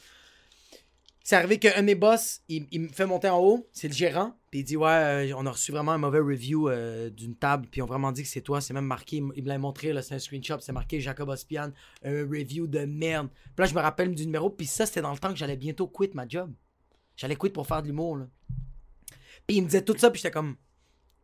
C'est 1.22 1.36
arrivé 1.36 1.58
qu'un 1.58 1.80
de 1.82 1.86
mes 1.86 1.94
boss, 1.94 2.40
il, 2.48 2.66
il 2.70 2.80
me 2.80 2.88
fait 2.88 3.04
monter 3.06 3.28
en 3.28 3.38
haut, 3.38 3.68
c'est 3.72 3.86
le 3.88 3.92
gérant, 3.94 4.34
puis 4.50 4.60
il 4.60 4.64
dit 4.64 4.76
Ouais, 4.76 5.32
on 5.36 5.44
a 5.46 5.50
reçu 5.52 5.70
vraiment 5.70 5.92
un 5.92 5.98
mauvais 5.98 6.18
review 6.18 6.68
d'une 7.10 7.36
table, 7.36 7.68
puis 7.70 7.80
ils 7.80 7.82
ont 7.82 7.86
vraiment 7.86 8.10
dit 8.10 8.22
que 8.22 8.28
c'est 8.28 8.40
toi, 8.40 8.60
c'est 8.60 8.72
même 8.72 8.86
marqué, 8.86 9.16
il 9.18 9.42
me 9.44 9.48
l'a 9.48 9.58
montré, 9.58 9.92
là, 9.92 10.02
c'est 10.02 10.14
un 10.14 10.18
screenshot, 10.18 10.58
c'est 10.60 10.72
marqué 10.72 10.98
Jacob 10.98 11.28
Ospian, 11.28 11.72
un 12.04 12.22
review 12.22 12.66
de 12.66 12.80
merde. 12.80 13.28
Puis 13.28 13.52
là, 13.58 13.66
je 13.66 13.74
me 13.74 13.80
rappelle 13.80 14.14
du 14.14 14.24
numéro, 14.26 14.48
puis 14.50 14.66
ça, 14.66 14.86
c'était 14.86 15.02
dans 15.02 15.12
le 15.12 15.18
temps 15.18 15.28
que 15.30 15.36
j'allais 15.36 15.58
bientôt 15.58 15.86
quitter 15.86 16.14
ma 16.14 16.26
job. 16.26 16.52
J'allais 17.20 17.36
quitter 17.36 17.50
pour 17.50 17.66
faire 17.66 17.82
de 17.82 17.86
l'humour, 17.86 18.16
là. 18.16 18.26
Puis 19.46 19.58
il 19.58 19.60
me 19.60 19.66
disait 19.66 19.84
tout 19.84 19.94
ça, 19.98 20.10
puis 20.10 20.22
j'étais 20.22 20.30
comme 20.30 20.56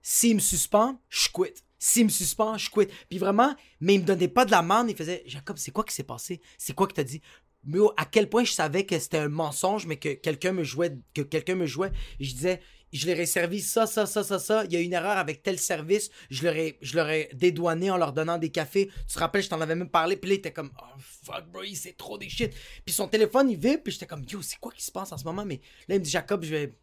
s'il 0.02 0.34
me 0.34 0.40
suspend, 0.40 1.00
je 1.08 1.30
quitte. 1.32 1.64
S'il 1.78 2.04
me 2.04 2.10
suspend, 2.10 2.58
je 2.58 2.70
quitte. 2.70 2.90
Puis 3.08 3.18
vraiment, 3.18 3.56
mais 3.80 3.94
il 3.94 4.02
me 4.02 4.04
donnait 4.04 4.28
pas 4.28 4.44
de 4.44 4.50
la 4.50 4.60
merde. 4.60 4.90
Il 4.90 4.96
faisait 4.96 5.22
Jacob, 5.24 5.56
c'est 5.56 5.70
quoi 5.70 5.84
qui 5.84 5.94
s'est 5.94 6.02
passé? 6.02 6.42
C'est 6.58 6.74
quoi 6.74 6.86
que 6.86 6.92
t'as 6.92 7.02
dit? 7.02 7.22
Mais 7.64 7.78
oh, 7.78 7.94
à 7.96 8.04
quel 8.04 8.28
point 8.28 8.44
je 8.44 8.52
savais 8.52 8.84
que 8.84 8.98
c'était 8.98 9.16
un 9.16 9.30
mensonge, 9.30 9.86
mais 9.86 9.96
que 9.96 10.12
quelqu'un 10.12 10.52
me 10.52 10.64
jouait, 10.64 10.98
que 11.14 11.22
quelqu'un 11.22 11.54
me 11.54 11.64
jouait? 11.64 11.92
Je 12.20 12.30
disais, 12.34 12.60
je 12.92 13.06
leur 13.06 13.18
ai 13.18 13.26
servi 13.26 13.60
ça, 13.60 13.86
ça, 13.86 14.06
ça, 14.06 14.22
ça, 14.24 14.38
ça. 14.38 14.64
Il 14.64 14.72
y 14.72 14.76
a 14.76 14.80
une 14.80 14.92
erreur 14.92 15.16
avec 15.18 15.42
tel 15.42 15.58
service. 15.58 16.10
Je 16.30 16.44
leur 16.44 16.56
ai, 16.56 16.78
je 16.80 16.96
leur 16.96 17.08
ai 17.10 17.28
dédouané 17.34 17.90
en 17.90 17.96
leur 17.96 18.12
donnant 18.12 18.38
des 18.38 18.50
cafés. 18.50 18.90
Tu 19.08 19.14
te 19.14 19.18
rappelles, 19.18 19.42
je 19.42 19.48
t'en 19.48 19.60
avais 19.60 19.74
même 19.74 19.90
parlé. 19.90 20.16
Puis 20.16 20.30
là, 20.30 20.34
il 20.34 20.38
était 20.38 20.52
comme, 20.52 20.70
oh 20.80 20.98
fuck, 20.98 21.46
bro, 21.50 21.62
il 21.62 21.76
sait 21.76 21.92
trop 21.92 22.16
des 22.16 22.28
shit. 22.28 22.52
Puis 22.84 22.94
son 22.94 23.08
téléphone, 23.08 23.50
il 23.50 23.58
vibre. 23.58 23.82
Puis 23.82 23.92
j'étais 23.92 24.06
comme, 24.06 24.24
yo, 24.24 24.40
c'est 24.42 24.58
quoi 24.58 24.72
qui 24.72 24.84
se 24.84 24.92
passe 24.92 25.12
en 25.12 25.18
ce 25.18 25.24
moment? 25.24 25.44
Mais 25.44 25.60
là, 25.88 25.96
il 25.96 25.98
me 25.98 26.04
dit, 26.04 26.10
Jacob, 26.10 26.44
je 26.44 26.50
vais. 26.50 26.78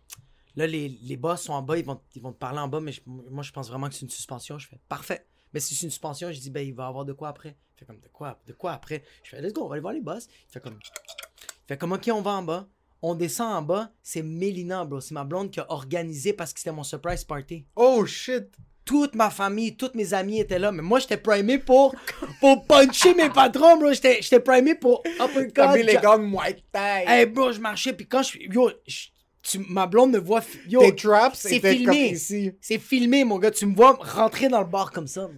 Là, 0.55 0.67
les, 0.67 0.87
les 0.87 1.17
boss 1.17 1.41
sont 1.41 1.53
en 1.53 1.63
bas, 1.63 1.77
ils 1.79 1.85
vont, 1.85 1.99
ils 2.13 2.21
vont 2.21 2.31
te 2.31 2.37
parler 2.37 2.59
en 2.59 2.67
bas, 2.67 2.79
mais 2.79 2.93
moi, 3.07 3.41
je 3.41 3.51
pense 3.51 3.69
vraiment 3.69 3.89
que 3.89 3.95
c'est 3.95 4.03
une 4.03 4.09
suspension. 4.09 4.59
Je 4.59 4.67
fais, 4.67 4.79
parfait. 4.87 5.25
Mais 5.51 5.59
si 5.59 5.73
c'est 5.73 5.85
une 5.85 5.91
suspension, 5.91 6.31
je 6.31 6.39
dis, 6.39 6.51
ben, 6.51 6.67
il 6.67 6.73
va 6.73 6.85
avoir 6.85 7.05
de 7.05 7.13
quoi 7.13 7.29
après. 7.29 7.57
Il 7.75 7.79
fait 7.79 7.85
comme, 7.85 7.99
de 7.99 8.07
quoi, 8.07 8.39
de 8.45 8.53
quoi 8.53 8.73
après? 8.73 9.03
Je 9.23 9.31
fais, 9.31 9.41
let's 9.41 9.53
go, 9.53 9.63
on 9.63 9.67
va 9.67 9.73
aller 9.75 9.81
voir 9.81 9.93
les 9.93 10.01
boss. 10.01 10.27
Il 10.49 10.51
fait 10.51 10.59
comme, 10.59 10.77
il 10.77 11.67
fait 11.67 11.77
comme, 11.77 11.93
ok, 11.93 12.09
on 12.13 12.21
va 12.21 12.31
en 12.31 12.43
bas. 12.43 12.67
On 13.05 13.15
descend 13.15 13.51
en 13.51 13.61
bas, 13.61 13.89
c'est 14.01 14.21
Mélina, 14.23 14.85
bro. 14.85 15.01
C'est 15.01 15.13
ma 15.13 15.25
blonde 15.25 15.51
qui 15.51 15.59
a 15.59 15.65
organisé 15.69 16.31
parce 16.31 16.53
que 16.53 16.59
c'était 16.59 16.71
mon 16.71 16.83
surprise 16.83 17.25
party. 17.25 17.65
Oh 17.75 18.05
shit! 18.05 18.45
Toute 18.85 19.13
ma 19.15 19.29
famille, 19.29 19.75
toutes 19.75 19.93
mes 19.95 20.13
amis 20.13 20.39
étaient 20.39 20.57
là, 20.57 20.71
mais 20.71 20.81
moi, 20.81 20.99
j'étais 20.99 21.17
primé 21.17 21.57
pour, 21.57 21.93
pour 22.39 22.65
puncher 22.65 23.13
mes 23.13 23.29
patrons, 23.29 23.75
bro. 23.77 23.91
J'étais 23.91 24.39
primé 24.39 24.75
pour 24.75 25.03
uppercut. 25.05 25.51
T'as 25.53 25.75
mis 25.75 25.83
les 25.83 25.95
gants 25.95 26.17
de 26.17 26.23
Muay 26.23 26.63
Thai. 26.71 27.03
Hey, 27.05 27.25
bro, 27.25 27.51
je 27.51 27.59
marchais, 27.59 27.91
puis 27.91 28.07
quand 28.07 28.23
je. 28.23 28.39
Yo, 28.39 28.71
je- 28.87 29.07
tu- 29.41 29.65
ma 29.69 29.85
blonde 29.85 30.11
me 30.13 30.19
voit. 30.19 30.41
Yo, 30.69 30.79
Tes 30.79 30.95
traps 30.95 31.37
c'est 31.39 31.59
filmé. 31.59 32.15
C'est 32.61 32.79
filmé, 32.79 33.25
mon 33.25 33.37
gars. 33.37 33.51
Tu 33.51 33.65
me 33.65 33.75
vois 33.75 33.97
rentrer 33.99 34.47
dans 34.47 34.61
le 34.61 34.67
bar 34.67 34.91
comme 34.91 35.07
ça. 35.07 35.29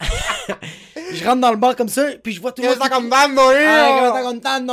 je 1.12 1.24
rentre 1.24 1.40
dans 1.40 1.50
le 1.52 1.56
bar 1.56 1.76
comme 1.76 1.88
ça, 1.88 2.06
puis 2.22 2.32
je 2.32 2.40
vois 2.40 2.50
tout 2.52 2.62
le 2.62 2.68
Yo 2.68 2.74
monde. 2.74 2.80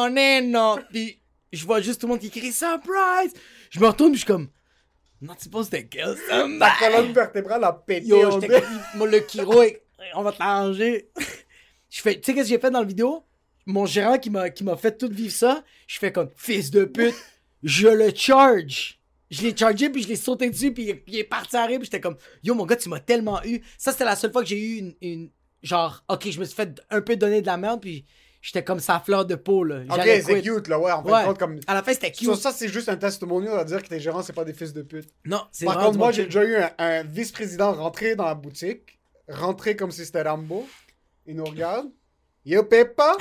neno. 0.09 0.79
Puis 0.91 1.16
je 1.51 1.65
vois 1.65 1.81
juste 1.81 2.01
tout 2.01 2.07
le 2.07 2.13
monde 2.13 2.21
qui 2.21 2.29
crie 2.29 2.51
surprise. 2.51 3.33
Je 3.69 3.79
me 3.79 3.87
retourne, 3.87 4.13
je 4.13 4.17
suis 4.19 4.25
comme. 4.27 4.49
Not 5.21 5.35
supposed 5.39 5.71
to 5.71 5.77
kill 5.87 6.15
Ta 6.29 6.41
somebody. 6.41 6.71
colonne 6.79 7.11
vertébrale 7.13 7.63
a 7.63 7.73
pété. 7.73 8.07
Yo, 8.07 8.39
moi, 8.95 9.07
le 9.07 9.19
Kiro, 9.21 9.63
on 10.13 10.21
va 10.23 10.31
t'arranger. 10.31 11.09
Je 11.89 12.01
fais, 12.01 12.15
tu 12.19 12.25
sais 12.25 12.33
qu'est-ce 12.33 12.43
que 12.43 12.49
j'ai 12.55 12.59
fait 12.59 12.69
dans 12.69 12.81
le 12.81 12.87
vidéo? 12.87 13.23
Mon 13.65 13.85
gérant 13.85 14.17
qui 14.19 14.29
m'a, 14.29 14.49
qui 14.49 14.63
m'a 14.63 14.77
fait 14.77 14.97
tout 14.97 15.09
vivre 15.09 15.33
ça, 15.33 15.63
je 15.87 15.97
fais 15.99 16.11
comme, 16.11 16.29
fils 16.35 16.69
de 16.71 16.85
pute, 16.85 17.15
je 17.63 17.87
le 17.87 18.11
charge. 18.15 18.99
Je 19.29 19.41
l'ai 19.41 19.57
chargé, 19.57 19.89
puis 19.89 20.03
je 20.03 20.07
l'ai 20.07 20.15
sauté 20.15 20.49
dessus, 20.49 20.71
puis 20.73 20.83
il, 20.89 21.01
il 21.07 21.19
est 21.19 21.23
parti 21.25 21.57
à 21.57 21.65
rire, 21.65 21.79
puis 21.79 21.85
j'étais 21.85 21.99
comme, 21.99 22.15
yo, 22.43 22.53
mon 22.53 22.65
gars, 22.65 22.75
tu 22.77 22.87
m'as 22.87 22.99
tellement 23.01 23.43
eu. 23.43 23.61
Ça, 23.77 23.91
c'était 23.91 24.05
la 24.05 24.15
seule 24.15 24.31
fois 24.31 24.41
que 24.43 24.47
j'ai 24.49 24.59
eu 24.59 24.77
une, 24.77 24.95
une- 25.01 25.29
genre, 25.63 26.03
ok, 26.07 26.29
je 26.29 26.39
me 26.39 26.45
suis 26.45 26.55
fait 26.55 26.79
un 26.89 27.01
peu 27.01 27.15
donner 27.17 27.41
de 27.41 27.47
la 27.47 27.57
merde, 27.57 27.81
puis 27.81 28.05
j'étais 28.41 28.63
comme 28.63 28.79
sa 28.79 28.99
fleur 28.99 29.25
de 29.25 29.35
peau, 29.35 29.63
là. 29.63 29.81
Ok, 29.89 30.01
c'est 30.23 30.41
cute, 30.41 30.67
là, 30.67 30.79
ouais. 30.79 30.91
En 30.91 31.03
Ouais. 31.03 31.23
compte, 31.25 31.37
comme. 31.39 31.59
À 31.67 31.73
la 31.73 31.83
fin, 31.83 31.93
c'était 31.93 32.11
cute. 32.11 32.23
Sur 32.23 32.37
ça, 32.37 32.51
c'est 32.51 32.67
juste 32.69 32.89
un 32.89 32.97
testimonial 32.97 33.57
à 33.57 33.63
dire 33.63 33.81
que 33.81 33.87
tes 33.87 33.99
gérants, 33.99 34.21
c'est 34.23 34.33
pas 34.33 34.45
des 34.45 34.53
fils 34.53 34.73
de 34.73 34.81
pute. 34.81 35.09
Non, 35.25 35.41
c'est 35.51 35.65
Par 35.65 35.77
contre, 35.79 35.97
moi, 35.97 36.11
j'ai 36.11 36.25
déjà 36.25 36.43
eu 36.43 36.55
un, 36.55 36.71
un 36.77 37.03
vice-président 37.03 37.73
rentrer 37.73 38.15
dans 38.15 38.25
la 38.25 38.35
boutique, 38.35 38.99
rentrer 39.29 39.75
comme 39.75 39.91
si 39.91 40.05
c'était 40.05 40.21
Rambo. 40.23 40.67
Il 41.25 41.35
nous 41.35 41.45
regarde. 41.45 41.87
Yo, 42.45 42.63
Peppa! 42.63 43.17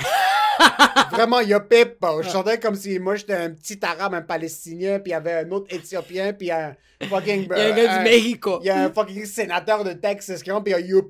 Vraiment, 1.11 1.41
yo, 1.41 1.59
Peppa! 1.61 2.21
Je 2.21 2.29
chantais 2.29 2.59
comme 2.59 2.75
si 2.75 2.99
moi, 2.99 3.15
j'étais 3.15 3.33
un 3.33 3.49
petit 3.51 3.79
arabe, 3.83 4.13
un 4.13 4.21
palestinien, 4.21 4.99
puis 4.99 5.11
il 5.11 5.13
y 5.13 5.15
avait 5.15 5.33
un 5.33 5.51
autre 5.51 5.73
éthiopien, 5.73 6.33
puis 6.33 6.51
un 6.51 6.75
fucking. 7.03 7.47
Il 7.51 7.57
y 7.57 7.61
a 7.61 7.65
un 7.73 7.75
gars 7.75 7.97
du 7.97 8.03
Mexico. 8.03 8.59
Il 8.61 8.67
y 8.67 8.69
a 8.69 8.83
un 8.85 8.91
fucking 8.91 9.25
sénateur 9.25 9.83
de 9.83 9.93
Texas 9.93 10.43
qui 10.43 10.51
rentre, 10.51 10.65
puis 10.65 10.73
il 10.73 10.79
y 10.79 10.83
a 10.83 10.87
Yo. 10.87 11.09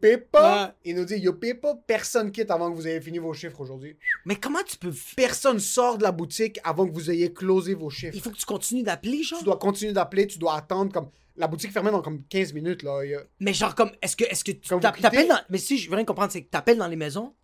Il 0.86 0.96
nous 0.96 1.06
dit, 1.06 1.16
Yo, 1.18 1.34
Peppa, 1.34 1.76
personne 1.86 2.32
quitte 2.32 2.52
avant 2.52 2.72
que 2.72 2.76
vous 2.76 2.88
ayez 2.88 3.02
fini 3.02 3.18
vos 3.18 3.34
chiffres 3.34 3.60
aujourd'hui. 3.62 3.98
Mais 4.26 4.36
comment 4.36 4.64
tu 4.66 4.78
peux. 4.78 4.94
Personne 5.16 5.60
sort 5.60 5.98
de 5.98 6.04
la 6.04 6.12
boutique 6.12 6.60
avant 6.64 6.88
que 6.88 6.94
vous 6.94 7.10
ayez 7.12 7.34
closé 7.34 7.74
vos 7.74 7.90
chiffres. 7.90 8.14
Il 8.16 8.22
faut 8.22 8.30
que 8.32 8.38
tu 8.38 8.46
continues 8.46 8.84
d'appeler, 8.84 9.24
genre? 9.24 9.40
Tu 9.40 9.46
dois 9.46 9.58
continuer 9.58 9.94
d'appeler, 9.94 10.28
tu 10.28 10.38
dois 10.40 10.56
attendre 10.56 10.92
comme. 10.92 11.10
La 11.40 11.48
boutique 11.48 11.72
fermée 11.72 11.92
dans 11.92 12.02
comme 12.02 12.24
15 12.30 12.54
minutes, 12.54 12.82
là. 12.82 13.02
Il 13.06 13.12
y 13.12 13.16
a- 13.16 13.22
Mais 13.40 13.54
genre 13.54 13.76
comme 13.76 13.92
est-ce 14.02 14.16
que 14.16 14.24
est-ce 14.24 14.44
que 14.44 14.52
tu 14.54 14.68
t'appelles 14.80 15.28
dans 15.28 15.38
mais 15.52 15.60
si 15.60 15.78
je 15.78 15.88
veux 15.88 15.96
rien 15.96 16.04
comprendre 16.04 16.32
c'est 16.32 16.42
que 16.42 16.50
t'appelles 16.50 16.80
dans 16.80 16.88
les 16.88 16.96
maisons 16.96 17.36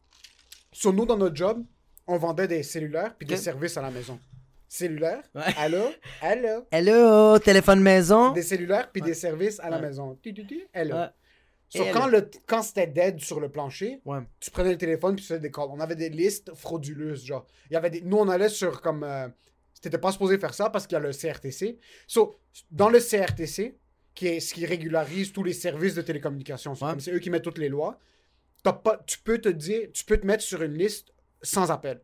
Sur 0.71 0.91
nous, 0.93 1.05
dans 1.05 1.15
notre 1.15 1.35
job, 1.35 1.63
on 2.07 2.17
vendait 2.17 2.47
des 2.47 2.63
cellulaires 2.63 3.15
puis 3.17 3.27
des 3.27 3.37
services 3.37 3.77
à 3.77 3.81
la 3.81 3.91
maison. 3.91 4.19
Cellulaire, 4.67 5.21
Ouais. 5.35 5.41
allô, 5.57 5.83
allô? 6.21 6.65
Hello 6.71 7.37
téléphone 7.39 7.79
maison? 7.81 8.31
Des 8.31 8.41
cellulaires 8.41 8.91
puis 8.91 9.01
des 9.01 9.13
services 9.13 9.59
à 9.59 9.69
la 9.69 9.79
maison. 9.79 10.17
Tu, 10.23 10.33
tu, 10.33 10.45
quand, 11.91 12.07
le, 12.07 12.29
quand 12.47 12.61
c'était 12.61 12.87
dead 12.87 13.19
sur 13.19 13.39
le 13.39 13.49
plancher, 13.49 13.99
Ouais. 14.05 14.19
tu 14.39 14.51
prenais 14.51 14.71
le 14.71 14.77
téléphone 14.77 15.15
puis 15.15 15.23
tu 15.23 15.29
faisais 15.29 15.39
des 15.39 15.51
calls. 15.51 15.69
On 15.71 15.79
avait 15.79 15.95
des 15.95 16.09
listes 16.09 16.53
frauduleuses, 16.55 17.25
genre. 17.25 17.45
Il 17.69 17.73
y 17.73 17.75
avait 17.75 17.89
des... 17.89 18.01
Nous, 18.01 18.17
on 18.17 18.27
allait 18.29 18.49
sur 18.49 18.81
comme... 18.81 19.03
Euh... 19.03 19.27
T'étais 19.81 19.97
pas 19.97 20.11
supposé 20.11 20.37
faire 20.37 20.53
ça 20.53 20.69
parce 20.69 20.87
qu'il 20.87 20.93
y 20.95 20.97
a 20.97 20.99
le 21.01 21.11
CRTC. 21.11 21.77
So, 22.07 22.35
dans 22.71 22.89
le 22.89 22.99
CRTC, 22.99 23.75
qui 24.15 24.27
est 24.27 24.39
ce 24.39 24.53
qui 24.53 24.65
régularise 24.65 25.33
tous 25.33 25.43
les 25.43 25.53
services 25.53 25.95
de 25.95 26.01
télécommunications, 26.01 26.73
c'est 26.75 26.85
Ouais. 26.85 26.91
comme 26.91 26.99
c'est 26.99 27.11
eux 27.11 27.19
qui 27.19 27.29
mettent 27.29 27.43
toutes 27.43 27.57
les 27.57 27.69
lois, 27.69 27.99
t'as 28.63 28.73
pas... 28.73 29.01
tu 29.05 29.19
peux 29.19 29.39
te 29.39 29.49
dire... 29.49 29.89
Tu 29.93 30.05
peux 30.05 30.17
te 30.17 30.25
mettre 30.25 30.43
sur 30.43 30.61
une 30.63 30.73
liste 30.77 31.12
sans 31.43 31.69
appel. 31.71 32.01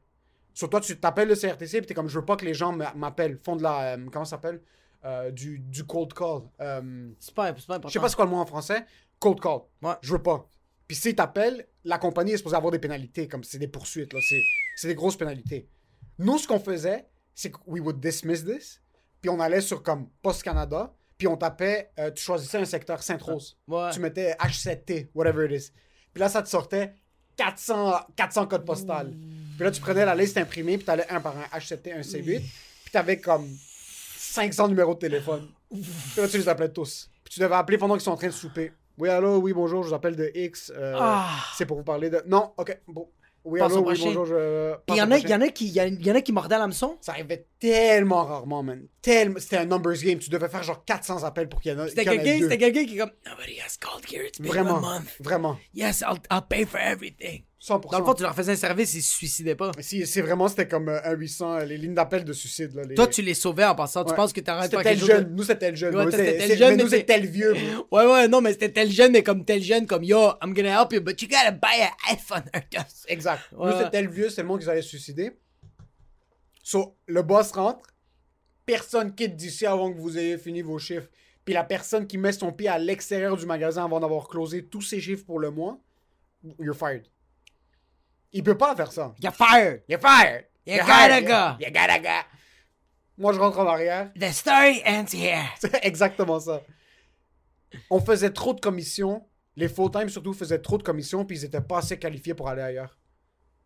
Sur 0.53 0.69
toi, 0.69 0.81
tu 0.81 0.99
t'appelles 0.99 1.29
le 1.29 1.35
CRTC, 1.35 1.77
puis 1.79 1.87
t'es 1.87 1.93
comme, 1.93 2.07
je 2.09 2.19
veux 2.19 2.25
pas 2.25 2.35
que 2.35 2.45
les 2.45 2.53
gens 2.53 2.71
m'a- 2.73 2.93
m'appellent, 2.93 3.37
font 3.37 3.55
de 3.55 3.63
la, 3.63 3.93
euh, 3.95 4.05
comment 4.11 4.25
ça 4.25 4.31
s'appelle? 4.31 4.61
Euh, 5.05 5.31
du, 5.31 5.59
du 5.59 5.85
cold 5.85 6.13
call. 6.13 6.41
Euh, 6.59 7.09
C'est 7.19 7.33
pas, 7.33 7.43
pas 7.43 7.49
important. 7.49 7.87
je 7.87 7.93
sais 7.93 7.99
pas 7.99 8.09
c'est 8.09 8.15
quoi 8.15 8.25
le 8.25 8.31
mot 8.31 8.37
en 8.37 8.45
français. 8.45 8.85
Cold 9.19 9.39
call. 9.39 9.59
Ouais. 9.81 9.93
Je 10.01 10.11
veux 10.11 10.21
pas. 10.21 10.45
Puis 10.87 10.97
s'ils 10.97 11.15
t'appellent, 11.15 11.65
la 11.85 11.97
compagnie 11.97 12.33
est 12.33 12.37
supposée 12.37 12.57
avoir 12.57 12.71
des 12.71 12.79
pénalités, 12.79 13.27
comme 13.27 13.43
c'est 13.43 13.59
des 13.59 13.67
poursuites, 13.69 14.11
là. 14.11 14.19
C'est, 14.27 14.41
c'est 14.75 14.87
des 14.89 14.95
grosses 14.95 15.15
pénalités. 15.15 15.69
Nous, 16.17 16.37
ce 16.37 16.47
qu'on 16.47 16.59
faisait, 16.59 17.05
c'est 17.33 17.51
que 17.51 17.57
we 17.65 17.81
would 17.81 17.99
dismiss 18.01 18.43
this, 18.43 18.81
puis 19.21 19.29
on 19.29 19.39
allait 19.39 19.61
sur 19.61 19.83
comme 19.83 20.09
Post 20.21 20.43
Canada, 20.43 20.93
puis 21.17 21.27
on 21.27 21.37
tapait, 21.37 21.91
euh, 21.99 22.11
tu 22.11 22.21
choisissais 22.23 22.57
un 22.57 22.65
secteur 22.65 23.01
Sainte-Rose. 23.03 23.57
Ouais. 23.67 23.91
Tu 23.91 23.99
mettais 24.01 24.33
H7T, 24.39 25.11
whatever 25.13 25.45
it 25.45 25.61
is. 25.63 25.71
Puis 26.13 26.19
là, 26.21 26.27
ça 26.27 26.41
te 26.41 26.49
sortait 26.49 26.95
400, 27.43 27.93
400 28.17 28.47
codes 28.47 28.65
postales. 28.65 29.11
Puis 29.55 29.63
là, 29.63 29.71
tu 29.71 29.79
prenais 29.79 30.03
la 30.05 30.13
liste 30.13 30.37
imprimée, 30.37 30.77
puis 30.77 30.85
t'allais 30.85 31.09
un 31.09 31.21
par 31.21 31.35
un 31.37 31.57
H7T, 31.57 31.93
un 31.97 32.01
C8, 32.01 32.39
puis 32.41 32.91
t'avais 32.91 33.17
comme 33.17 33.47
500 34.17 34.67
numéros 34.67 34.93
de 34.93 34.99
téléphone. 34.99 35.47
Puis 35.71 35.81
là, 36.21 36.27
tu 36.27 36.37
les 36.37 36.49
appelais 36.49 36.69
tous. 36.69 37.09
Puis 37.23 37.33
tu 37.35 37.39
devais 37.39 37.55
appeler 37.55 37.77
pendant 37.77 37.95
qu'ils 37.95 38.03
sont 38.03 38.11
en 38.11 38.17
train 38.17 38.27
de 38.27 38.33
souper. 38.33 38.73
Oui, 38.97 39.07
allô, 39.07 39.37
oui, 39.37 39.53
bonjour, 39.53 39.83
je 39.83 39.89
vous 39.89 39.93
appelle 39.93 40.17
de 40.17 40.29
X. 40.35 40.71
euh, 40.75 40.95
Ah. 40.99 41.29
C'est 41.55 41.65
pour 41.65 41.77
vous 41.77 41.83
parler 41.83 42.09
de. 42.09 42.21
Non, 42.27 42.51
ok, 42.57 42.77
bon. 42.87 43.07
Oui, 43.45 43.61
allô, 43.61 43.77
oui, 43.79 43.97
bonjour, 44.03 44.25
je. 44.25 44.75
Il 44.89 44.95
y, 44.95 45.01
en 45.01 45.09
a, 45.11 45.17
il 45.17 45.29
y 45.29 45.33
en 45.33 45.41
a 45.41 45.47
qui, 45.49 45.67
il 45.67 45.73
y 46.05 46.11
en- 46.11 46.15
a 46.15 46.21
qui 46.21 46.31
mordaient 46.33 46.55
à 46.55 46.59
l'hameçon. 46.59 46.97
Ça 47.01 47.13
arrivait 47.13 47.45
tellement 47.59 48.25
rarement, 48.25 48.61
man. 48.63 48.85
Tellement... 49.01 49.39
C'était 49.39 49.57
un 49.57 49.65
numbers 49.65 49.97
game. 50.03 50.19
Tu 50.19 50.29
devais 50.29 50.49
faire 50.49 50.61
genre 50.63 50.83
400 50.83 51.23
appels 51.23 51.47
pour 51.47 51.61
qu'il 51.61 51.71
y 51.71 51.75
en, 51.79 51.87
C'était 51.87 52.01
ait 52.01 52.05
quelqu'un, 52.05 52.39
c'était 52.41 52.57
quelqu'un 52.57 52.85
qui 52.85 52.95
est 52.95 52.99
comme 52.99 53.11
Nobody 53.25 53.59
has 53.61 53.77
called 53.79 54.05
here. 54.11 54.25
It's 54.27 54.39
been 54.39 54.51
a 54.51 54.53
Vraiment, 54.53 54.81
month. 54.81 55.15
vraiment. 55.21 55.57
Yes, 55.73 56.01
I'll, 56.01 56.19
I'll 56.29 56.45
pay 56.47 56.65
for 56.65 56.79
everything. 56.79 57.43
100%. 57.61 57.91
Dans 57.91 57.99
le 57.99 58.05
fond, 58.05 58.13
tu 58.13 58.23
leur 58.23 58.33
faisais 58.33 58.53
un 58.53 58.55
service, 58.55 58.93
ils 58.93 59.01
se 59.01 59.13
suicidaient 59.13 59.55
pas. 59.55 59.71
Si, 59.81 60.07
c'est 60.07 60.21
vraiment, 60.21 60.47
c'était 60.47 60.67
comme 60.67 60.87
euh, 60.87 60.99
un 61.03 61.11
800, 61.13 61.53
euh, 61.55 61.65
les 61.65 61.77
lignes 61.77 61.93
d'appel 61.93 62.23
de 62.23 62.31
suicide. 62.31 62.73
Là, 62.73 62.83
les... 62.83 62.95
Toi, 62.95 63.07
tu 63.07 63.21
les 63.21 63.33
sauvais 63.33 63.65
en 63.65 63.75
passant. 63.75 64.05
Tu 64.05 64.11
Ouais. 64.11 64.15
penses 64.15 64.31
que 64.31 64.39
t'arrêtes 64.39 64.65
C'était 64.71 64.77
pas 64.77 64.83
quelque 64.83 64.99
chose 64.99 65.07
jeune. 65.09 65.35
Nous, 65.35 65.43
c'était 65.43 65.57
tel 65.59 65.75
jeune. 65.75 65.95
Ouais, 65.95 66.05
c'était 66.09 66.37
tel 66.37 66.57
jeune, 66.57 66.75
mais 66.77 66.83
nous, 66.83 66.89
c'est 66.89 67.03
tel 67.03 67.25
vieux. 67.25 67.53
Ouais, 67.91 68.05
ouais, 68.05 68.27
non, 68.29 68.39
mais 68.39 68.53
c'était 68.53 68.71
tel 68.71 68.89
jeune, 68.89 69.11
mais 69.11 69.23
comme 69.23 69.43
tel 69.43 69.61
jeune, 69.61 69.85
comme 69.85 70.03
yo, 70.05 70.29
I'm 70.41 70.53
gonna 70.53 70.81
help 70.81 70.93
you, 70.93 71.01
but 71.01 71.21
you 71.21 71.27
gotta 71.27 71.51
buy 71.51 71.81
an 71.81 72.13
iPhone. 72.13 72.43
Exact. 73.07 73.41
Ouais, 73.51 73.71
Nous, 73.71 73.77
c'était 73.77 73.89
tel 73.89 74.09
vieux, 74.09 74.29
c'est 74.29 74.41
le 74.41 74.47
monde 74.47 74.61
qui 74.61 74.69
allait 74.69 74.81
se 74.81 74.89
suicider. 74.89 75.31
So, 76.63 76.95
le 77.07 77.21
boss 77.23 77.51
rentre. 77.51 77.81
Personne 78.65 79.15
quitte 79.15 79.35
d'ici 79.35 79.65
avant 79.65 79.91
que 79.91 79.97
vous 79.99 80.17
ayez 80.17 80.37
fini 80.37 80.61
vos 80.61 80.77
chiffres. 80.77 81.09
Puis 81.43 81.53
la 81.55 81.63
personne 81.63 82.05
qui 82.05 82.17
met 82.19 82.31
son 82.31 82.51
pied 82.53 82.67
à 82.67 82.77
l'extérieur 82.77 83.35
du 83.35 83.45
magasin 83.47 83.83
avant 83.85 83.99
d'avoir 83.99 84.27
closé 84.27 84.63
tous 84.65 84.81
ses 84.83 85.01
chiffres 85.01 85.25
pour 85.25 85.39
le 85.39 85.49
mois, 85.49 85.79
you're 86.59 86.75
fired. 86.75 87.07
Il 88.31 88.43
peut 88.43 88.57
pas 88.57 88.75
faire 88.75 88.91
ça. 88.91 89.13
You're 89.21 89.33
fired. 89.33 89.83
You're 89.87 89.99
fired. 90.01 90.45
You 90.65 90.75
You're 90.75 90.85
gotta 90.85 91.15
hired. 91.15 91.25
go. 91.27 91.65
You 91.65 91.71
gotta 91.71 91.99
go. 91.99 92.27
Moi, 93.17 93.33
je 93.33 93.39
rentre 93.39 93.59
en 93.59 93.67
arrière. 93.67 94.11
The 94.19 94.31
story 94.31 94.81
ends 94.85 95.13
here. 95.13 95.43
C'est 95.59 95.79
exactement 95.83 96.39
ça. 96.39 96.61
On 97.89 97.99
faisait 97.99 98.31
trop 98.31 98.53
de 98.53 98.59
commissions. 98.59 99.25
Les 99.55 99.67
full-time, 99.67 100.09
surtout, 100.09 100.33
faisaient 100.33 100.61
trop 100.61 100.77
de 100.77 100.83
commissions, 100.83 101.25
puis 101.25 101.37
ils 101.37 101.45
étaient 101.45 101.59
pas 101.61 101.79
assez 101.79 101.99
qualifiés 101.99 102.33
pour 102.33 102.47
aller 102.47 102.61
ailleurs. 102.61 102.97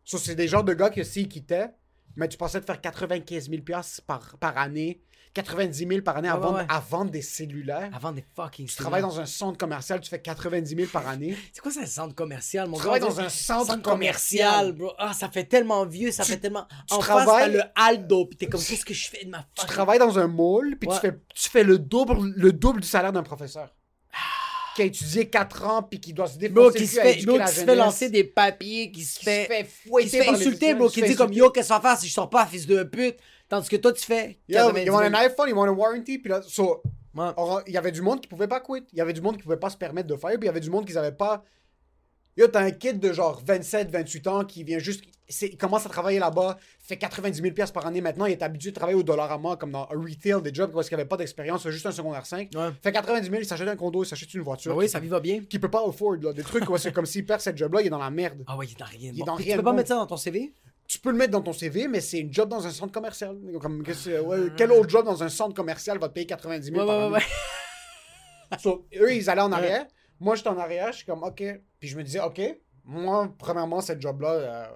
So, 0.04 0.18
c'est 0.18 0.36
des 0.36 0.48
genres 0.48 0.64
de 0.64 0.74
gars 0.74 0.90
que 0.90 1.04
s'ils 1.04 1.30
quittaient, 1.30 1.70
mais 2.16 2.28
tu 2.28 2.38
pensais 2.38 2.60
de 2.60 2.66
faire 2.66 2.82
95 2.82 3.50
000 3.50 3.62
piastres 3.62 4.02
par, 4.06 4.38
par 4.40 4.58
année, 4.58 5.02
90 5.34 5.88
000 5.88 6.02
par 6.02 6.18
année 6.18 6.28
à, 6.30 6.36
Ouais, 6.36 6.42
vendre, 6.42 6.58
ouais. 6.60 6.66
à 6.70 6.80
vendre 6.80 7.12
des 7.12 7.22
cellulaires. 7.22 7.90
Avant 7.94 8.12
des 8.12 8.24
fucking. 8.36 8.68
Tu 8.68 8.76
travailles 8.76 9.02
dans 9.02 9.20
un 9.20 9.26
centre 9.26 9.58
commercial, 9.58 10.00
tu 10.00 10.10
fais 10.10 10.22
90 10.22 10.76
000 10.76 10.88
par 10.92 11.08
année. 11.08 11.36
C'est 11.54 11.62
quoi 11.62 11.72
ça, 11.72 11.82
un 11.82 11.86
centre 11.86 12.14
commercial, 12.16 12.68
mon 12.68 12.74
Tu 12.78 12.84
gars? 12.84 12.90
travailles 13.00 13.02
dans 13.16 13.20
un 13.20 13.30
centre 13.30 13.82
commercial. 13.82 14.74
bro. 14.74 14.94
Ah, 14.98 15.14
ça 15.14 15.30
fait 15.30 15.46
tellement 15.46 15.86
vieux, 15.86 16.12
ça 16.12 16.24
fait 16.24 16.38
tellement. 16.38 16.68
tu 16.88 16.94
en 16.94 17.02
face, 17.02 17.08
t'as 17.08 17.24
travailles- 17.24 17.54
le 17.54 17.62
Aldo, 17.76 18.26
pis 18.26 18.38
t'es 18.38 18.46
comme, 18.48 18.62
qu'est-ce 18.64 18.86
que 18.86 18.94
je 18.94 19.10
fais 19.10 19.26
de 19.26 19.30
ma 19.32 19.40
Tu 19.40 19.46
fucking. 19.62 19.74
travailles 19.74 20.00
dans 20.00 20.20
un 20.20 20.28
mall, 20.28 20.76
puis 20.80 20.88
Ouais. 20.90 20.96
tu, 20.96 21.02
fais, 21.02 21.18
tu 21.34 21.50
fais 21.50 21.64
le 21.64 21.80
double, 21.80 22.32
le 22.36 22.52
double 22.54 22.82
du 22.82 22.88
salaire 22.88 23.12
d'un 23.12 23.24
professeur. 23.24 23.74
Qui 24.76 24.82
a 24.82 24.86
étudié 24.86 25.30
4 25.30 25.66
ans, 25.66 25.84
puis 25.84 26.00
qui 26.00 26.14
doit 26.14 26.26
se 26.28 26.38
défoncer 26.38 26.54
Bro, 26.54 26.72
qui 26.72 26.88
se 26.88 27.00
fait, 27.00 27.12
éduquer 27.12 27.26
bro, 27.28 27.38
la 27.38 27.46
qui 27.46 27.52
se 27.52 27.60
fait 27.60 27.66
jeunesse. 27.68 27.78
lancer 27.78 28.10
des 28.10 28.24
papiers, 28.24 28.92
qui 28.92 29.04
se 29.04 29.20
qui 29.20 29.26
fait. 29.26 29.44
se 29.44 29.48
fait 29.48 29.64
Qui 29.66 29.70
se 29.70 29.88
fouetter 29.90 30.10
fait 30.10 30.26
par 30.26 30.34
les 30.34 30.40
insulter, 30.48 30.74
bro, 30.74 30.90
qui 30.90 31.02
dit 31.04 31.16
comme 31.16 31.32
yo, 31.32 31.52
qu'est-ce 31.52 31.68
qu'on 31.70 31.76
va 31.76 31.82
faire 31.90 32.00
si 32.00 32.08
je 32.08 32.14
sors 32.14 32.28
pas, 32.30 32.46
fils 32.48 32.66
de 32.66 32.82
pute? 32.82 33.18
Tandis 33.54 33.70
que 33.70 33.76
toi, 33.76 33.94
tu 33.94 34.04
fais. 34.04 34.40
Yo, 34.48 34.58
90 34.58 34.82
ils 34.84 34.90
ont 34.90 34.98
000. 34.98 35.10
un 35.10 35.14
iPhone, 35.14 35.48
ils 35.48 35.54
ont 35.54 35.62
un 35.62 35.70
warranty, 35.70 36.18
puis 36.18 36.32
là, 36.32 36.42
so, 36.42 36.82
Ouais. 37.14 37.30
or, 37.38 37.62
il 37.68 37.74
y 37.74 37.78
avait 37.78 37.92
du 37.92 38.02
monde 38.02 38.20
qui 38.20 38.28
pouvait 38.28 38.48
pas 38.48 38.60
quit. 38.60 38.84
Il 38.92 38.98
y 38.98 39.02
avait 39.02 39.14
du 39.14 39.22
monde 39.22 39.38
qui 39.38 39.44
pouvait 39.44 39.58
pas 39.58 39.70
se 39.70 39.78
permettre 39.78 40.08
de 40.08 40.16
faire, 40.16 40.32
puis 40.32 40.40
il 40.42 40.46
y 40.46 40.50
avait 40.50 40.60
du 40.60 40.72
monde 40.72 40.88
qui 40.88 40.98
avaient 40.98 41.12
pas. 41.12 41.44
Yo, 42.36 42.48
t'as 42.48 42.62
un 42.64 42.72
kid 42.72 43.00
de 43.00 43.14
genre 43.14 43.44
27, 43.46 43.92
28 43.92 44.28
ans 44.28 44.44
qui 44.44 44.64
vient 44.64 44.80
juste. 44.80 45.04
Il 45.44 45.56
commence 45.56 45.86
à 45.86 45.90
travailler 45.90 46.18
là-bas, 46.18 46.58
fait 46.80 46.98
90 46.98 47.42
000 47.44 47.54
pièces 47.54 47.70
par 47.70 47.86
année 47.86 48.02
maintenant, 48.02 48.26
il 48.26 48.32
est 48.32 48.42
habitué 48.42 48.72
de 48.72 48.76
travailler 48.76 48.98
au 48.98 49.04
dollar 49.04 49.32
à 49.32 49.38
mort, 49.38 49.56
comme 49.60 49.72
dans 49.72 49.84
un 49.84 50.02
retail, 50.02 50.42
des 50.42 50.52
jobs 50.52 50.72
parce 50.72 50.90
qu'il 50.90 50.96
avait 50.96 51.08
pas 51.08 51.18
d'expérience, 51.18 51.62
c'est 51.62 51.72
juste 51.72 51.86
un 51.86 51.92
secondaire 51.92 52.26
5. 52.26 52.50
Ouais. 52.56 52.70
Fait 52.82 52.92
90 52.92 53.30
000, 53.30 53.42
il 53.42 53.46
s'achète 53.46 53.68
un 53.68 53.76
condo, 53.76 54.04
il 54.04 54.08
s'achète 54.08 54.34
une 54.34 54.42
voiture. 54.42 54.76
Oui, 54.76 54.90
ça 54.90 55.00
lui 55.00 55.10
va 55.10 55.20
bien. 55.20 55.42
Qui 55.48 55.60
peut 55.60 55.70
pas 55.70 55.88
afford, 55.88 56.16
là. 56.16 56.34
Des 56.34 56.42
trucs 56.42 56.64
c'est 56.80 56.92
comme 56.92 57.06
s'il 57.06 57.24
perd 57.28 57.40
cette 57.40 57.58
job-là, 57.58 57.82
il 57.82 57.88
est 57.88 57.92
dans 57.92 58.00
la 58.00 58.10
merde. 58.10 58.44
Ah 58.48 58.58
ouais, 58.58 58.66
il 58.66 58.72
est 58.72 58.80
dans 58.80 58.86
rien. 58.86 59.12
Il 59.14 59.22
est 59.22 59.24
dans 59.24 59.36
rien 59.36 59.52
Tu 59.52 59.58
peux 59.58 59.64
pas 59.64 59.74
mettre 59.74 59.90
ça 59.90 59.96
dans 59.96 60.08
ton 60.08 60.18
CV? 60.18 60.52
Tu 60.94 61.00
peux 61.00 61.10
le 61.10 61.18
mettre 61.18 61.32
dans 61.32 61.42
ton 61.42 61.54
CV, 61.54 61.88
mais 61.88 62.02
c'est 62.02 62.20
une 62.20 62.32
job 62.32 62.50
dans 62.50 62.68
un 62.68 62.70
centre 62.70 62.94
commercial. 62.94 63.36
Comme, 63.60 63.82
que- 63.82 64.20
ouais, 64.22 64.52
quel 64.56 64.72
autre 64.72 64.90
job 64.90 65.04
dans 65.06 65.24
un 65.24 65.30
centre 65.30 65.56
commercial 65.56 65.98
va 65.98 66.08
te 66.08 66.14
payer 66.14 66.28
90 66.28 66.68
000 66.72 66.78
Ouais, 66.80 66.86
par 66.86 67.12
ouais. 67.12 67.20
So, 68.60 68.88
eux, 68.96 69.12
ils 69.16 69.28
allaient 69.28 69.42
en 69.42 69.52
arrière. 69.52 69.88
Moi, 70.20 70.36
j'étais 70.36 70.50
en 70.50 70.58
arrière. 70.60 70.92
Je 70.92 70.98
suis 70.98 71.06
comme, 71.08 71.24
OK. 71.24 71.42
Puis 71.80 71.90
je 71.90 71.98
me 71.98 72.04
disais, 72.04 72.20
OK, 72.20 72.40
moi, 72.84 73.34
premièrement, 73.40 73.82
cette 73.82 74.00
job-là, 74.02 74.30
euh, 74.30 74.68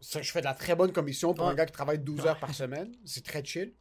je 0.00 0.32
fais 0.32 0.40
de 0.40 0.46
la 0.46 0.54
très 0.54 0.74
bonne 0.74 0.92
commission 0.92 1.34
pour 1.34 1.46
un 1.46 1.54
gars 1.54 1.66
qui 1.66 1.72
travaille 1.72 1.98
12 1.98 2.24
heures 2.26 2.38
par 2.40 2.54
semaine. 2.54 2.92
C'est 3.04 3.22
très 3.22 3.44
chill. 3.44 3.74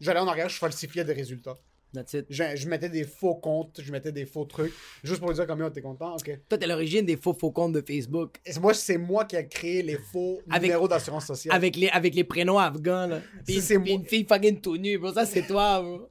J'allais 0.00 0.20
en 0.20 0.28
arrière, 0.28 0.50
je 0.50 0.58
falsifiais 0.58 1.04
des 1.04 1.14
résultats. 1.14 1.56
Je, 1.94 2.54
je 2.54 2.68
mettais 2.68 2.88
des 2.90 3.04
faux 3.04 3.34
comptes, 3.36 3.80
je 3.82 3.90
mettais 3.90 4.12
des 4.12 4.26
faux 4.26 4.44
trucs, 4.44 4.72
juste 5.02 5.20
pour 5.20 5.32
dire 5.32 5.46
combien 5.46 5.70
t'es 5.70 5.80
content. 5.80 6.14
OK. 6.16 6.38
Toi, 6.48 6.58
t'es 6.58 6.66
l'origine 6.66 7.06
des 7.06 7.16
faux 7.16 7.32
faux 7.32 7.50
comptes 7.50 7.72
de 7.72 7.80
Facebook. 7.80 8.36
Et 8.44 8.58
moi, 8.58 8.74
c'est 8.74 8.98
moi 8.98 9.24
qui 9.24 9.36
ai 9.36 9.48
créé 9.48 9.82
les 9.82 9.96
faux 9.96 10.40
Avec- 10.50 10.64
numéros 10.64 10.86
d'assurance 10.86 11.26
sociale. 11.26 11.54
Avec 11.56 11.76
les, 11.76 11.88
avec 11.88 12.14
les 12.14 12.24
prénoms 12.24 12.58
afghans, 12.58 13.06
là. 13.06 13.20
Puis, 13.46 13.60
c'est 13.62 13.74
une 13.76 14.04
fille 14.04 14.26
fucking 14.28 14.60
tout 14.60 14.76
nue, 14.76 14.98
bro. 14.98 15.12
Ça, 15.14 15.24
c'est 15.24 15.46
toi, 15.46 15.80
bro. 15.82 16.08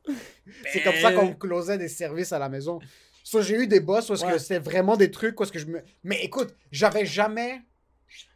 C'est 0.72 0.82
comme 0.82 0.96
ça 0.96 1.12
qu'on 1.14 1.34
closait 1.34 1.78
des 1.78 1.90
services 1.90 2.32
à 2.34 2.40
la 2.40 2.50
maison. 2.50 2.80
Soit 3.24 3.42
j'ai 3.42 3.56
eu 3.56 3.68
des 3.68 3.80
boss 3.82 4.10
est-ce 4.10 4.26
Ouais. 4.26 4.32
que 4.32 4.38
c'était 4.40 4.60
vraiment 4.60 4.96
des 4.98 5.12
trucs 5.12 5.40
est-ce 5.42 5.52
que 5.52 5.60
je 5.60 5.66
me. 5.68 5.82
Mais 6.04 6.24
écoute, 6.24 6.56
j'avais 6.72 7.06
jamais. 7.06 7.62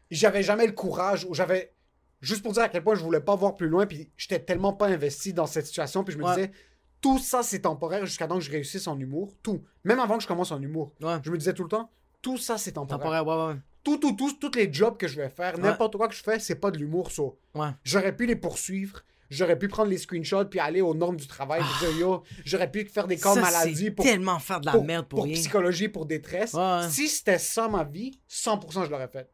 J'avais 0.10 0.44
jamais 0.44 0.68
le 0.68 0.74
courage 0.74 1.26
ou 1.26 1.34
j'avais. 1.34 1.74
Juste 2.20 2.44
pour 2.44 2.52
dire 2.54 2.64
à 2.64 2.70
quel 2.70 2.84
point 2.84 2.94
je 2.94 3.02
voulais 3.02 3.22
pas 3.22 3.36
voir 3.36 3.56
plus 3.56 3.68
loin, 3.70 3.88
puis 3.88 4.12
j'étais 4.16 4.38
tellement 4.40 4.74
pas 4.74 4.88
investi 4.88 5.34
dans 5.34 5.48
cette 5.48 5.66
situation, 5.66 6.04
puis 6.04 6.14
je 6.14 6.20
me 6.20 6.24
Ouais. 6.26 6.36
disais, 6.36 6.52
tout 7.02 7.18
ça 7.20 7.44
c'est 7.44 7.60
temporaire 7.62 8.06
jusqu'à 8.06 8.28
temps 8.28 8.38
que 8.38 8.44
je 8.44 8.52
réussisse 8.52 8.88
en 8.88 8.98
humour. 9.00 9.34
Tout. 9.44 9.62
Même 9.84 10.00
avant 10.00 10.18
que 10.18 10.24
je 10.24 10.28
commence 10.28 10.52
en 10.52 10.62
humour. 10.62 10.94
Ouais. 11.02 11.18
Je 11.24 11.32
me 11.32 11.38
disais 11.38 11.54
tout 11.54 11.64
le 11.64 11.70
temps, 11.70 11.90
tout 12.22 12.38
ça 12.38 12.58
c'est 12.58 12.74
temporaire. 12.74 13.00
Temporaire, 13.24 13.28
ouais, 13.28 13.54
ouais. 13.56 13.60
Tout, 13.84 13.98
tout, 13.98 14.14
tout, 14.14 14.32
tous 14.40 14.56
les 14.56 14.72
jobs 14.72 14.96
que 14.98 15.08
je 15.08 15.16
vais 15.20 15.30
faire, 15.30 15.58
n'importe 15.58 15.98
quoi 15.98 16.08
que 16.08 16.14
je 16.14 16.22
fais, 16.22 16.38
c'est 16.40 16.56
pas 16.56 16.70
de 16.70 16.78
l'humour, 16.78 17.10
ça. 17.12 17.24
J'aurais 17.84 18.16
pu 18.16 18.26
les 18.28 18.36
poursuivre. 18.36 19.02
J'aurais 19.32 19.58
pu 19.58 19.70
prendre 19.70 19.90
les 19.90 19.98
screenshots 19.98 20.44
puis 20.46 20.60
aller 20.60 20.82
aux 20.82 20.94
normes 20.94 21.16
du 21.16 21.26
travail 21.26 21.62
et 21.62 21.80
dire 21.86 21.98
yo, 22.00 22.22
j'aurais 22.44 22.70
pu 22.70 22.86
faire 22.86 23.08
des 23.08 23.16
cas 23.16 23.34
Ça, 23.34 23.40
maladie 23.40 23.90
pour, 23.90 24.04
tellement 24.04 24.38
faire 24.40 24.60
de 24.60 24.66
la 24.66 24.74
pour, 24.74 24.84
merde 24.84 25.08
pour, 25.08 25.24
rien. 25.24 25.34
psychologie, 25.36 25.88
pour 25.88 26.06
détresse. 26.06 26.54
Si 26.90 27.08
c'était 27.08 27.38
ça 27.40 27.70
ma 27.70 27.86
vie, 27.86 28.20
100% 28.30 28.86
je 28.86 28.90
l'aurais 28.92 29.08
fait. 29.08 29.30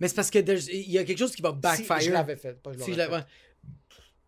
Mais 0.00 0.08
c'est 0.08 0.14
parce 0.16 0.30
que 0.30 0.38
there's- 0.38 0.68
il 0.72 0.90
y 0.90 0.96
a 0.98 1.04
quelque 1.04 1.18
chose 1.18 1.36
qui 1.36 1.42
va 1.42 1.50
Si 1.50 1.56
backfire. 1.60 2.00
je 2.00 2.10
l'avais 2.12 2.36
fait, 2.36 2.60
pas 2.62 2.72
je 2.72 2.78
Si 2.78 2.80
l'aurais 2.80 2.92
je 2.92 2.98
l'avais- 2.98 3.22
fait. 3.24 3.26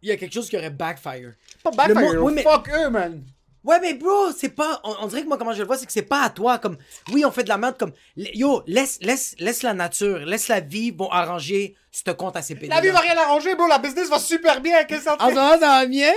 Il 0.04 0.08
y 0.08 0.12
a 0.12 0.16
quelque 0.16 0.34
chose 0.34 0.50
qui 0.50 0.56
aurait 0.58 0.68
backfire. 0.70 1.32
Pas 1.62 1.70
backfire, 1.70 2.12
Le 2.12 2.20
mot- 2.20 2.26
oui, 2.26 2.34
mais- 2.34 2.42
fuck 2.42 2.68
eux, 2.68 2.90
man. 2.90 3.24
Ouais, 3.64 3.80
mais 3.80 3.94
bro, 3.94 4.30
c'est 4.36 4.50
pas. 4.50 4.78
On, 4.84 4.94
on 5.00 5.06
dirait 5.06 5.22
que 5.22 5.26
moi, 5.28 5.38
comment 5.38 5.54
je 5.54 5.60
le 5.60 5.66
vois, 5.66 5.78
c'est 5.78 5.86
que 5.86 5.92
c'est 5.92 6.02
pas 6.02 6.24
à 6.24 6.28
toi. 6.28 6.58
Comme, 6.58 6.76
oui, 7.10 7.24
on 7.24 7.30
fait 7.30 7.44
de 7.44 7.48
la 7.48 7.56
merde. 7.56 7.78
Comme, 7.78 7.92
yo, 8.14 8.62
laisse, 8.66 8.98
laisse, 9.00 9.34
laisse 9.38 9.62
la 9.62 9.72
nature, 9.72 10.18
laisse 10.18 10.48
la 10.48 10.60
vie, 10.60 10.90
vont 10.90 11.10
arranger 11.10 11.74
ce 11.90 12.10
compte 12.10 12.36
à 12.36 12.42
ces 12.42 12.54
pédés. 12.54 12.66
La 12.68 12.82
vie 12.82 12.90
va 12.90 13.00
rien 13.00 13.16
arranger, 13.16 13.54
bro. 13.54 13.66
La 13.66 13.78
business 13.78 14.10
va 14.10 14.18
super 14.18 14.60
bien. 14.60 14.84
Qu'est-ce 14.84 15.04
que 15.04 15.10
ça 15.10 15.16
ce 15.18 15.24
fait? 15.24 15.34
moment, 15.34 15.50
ça 15.52 15.58
va 15.58 15.86
bien? 15.86 16.12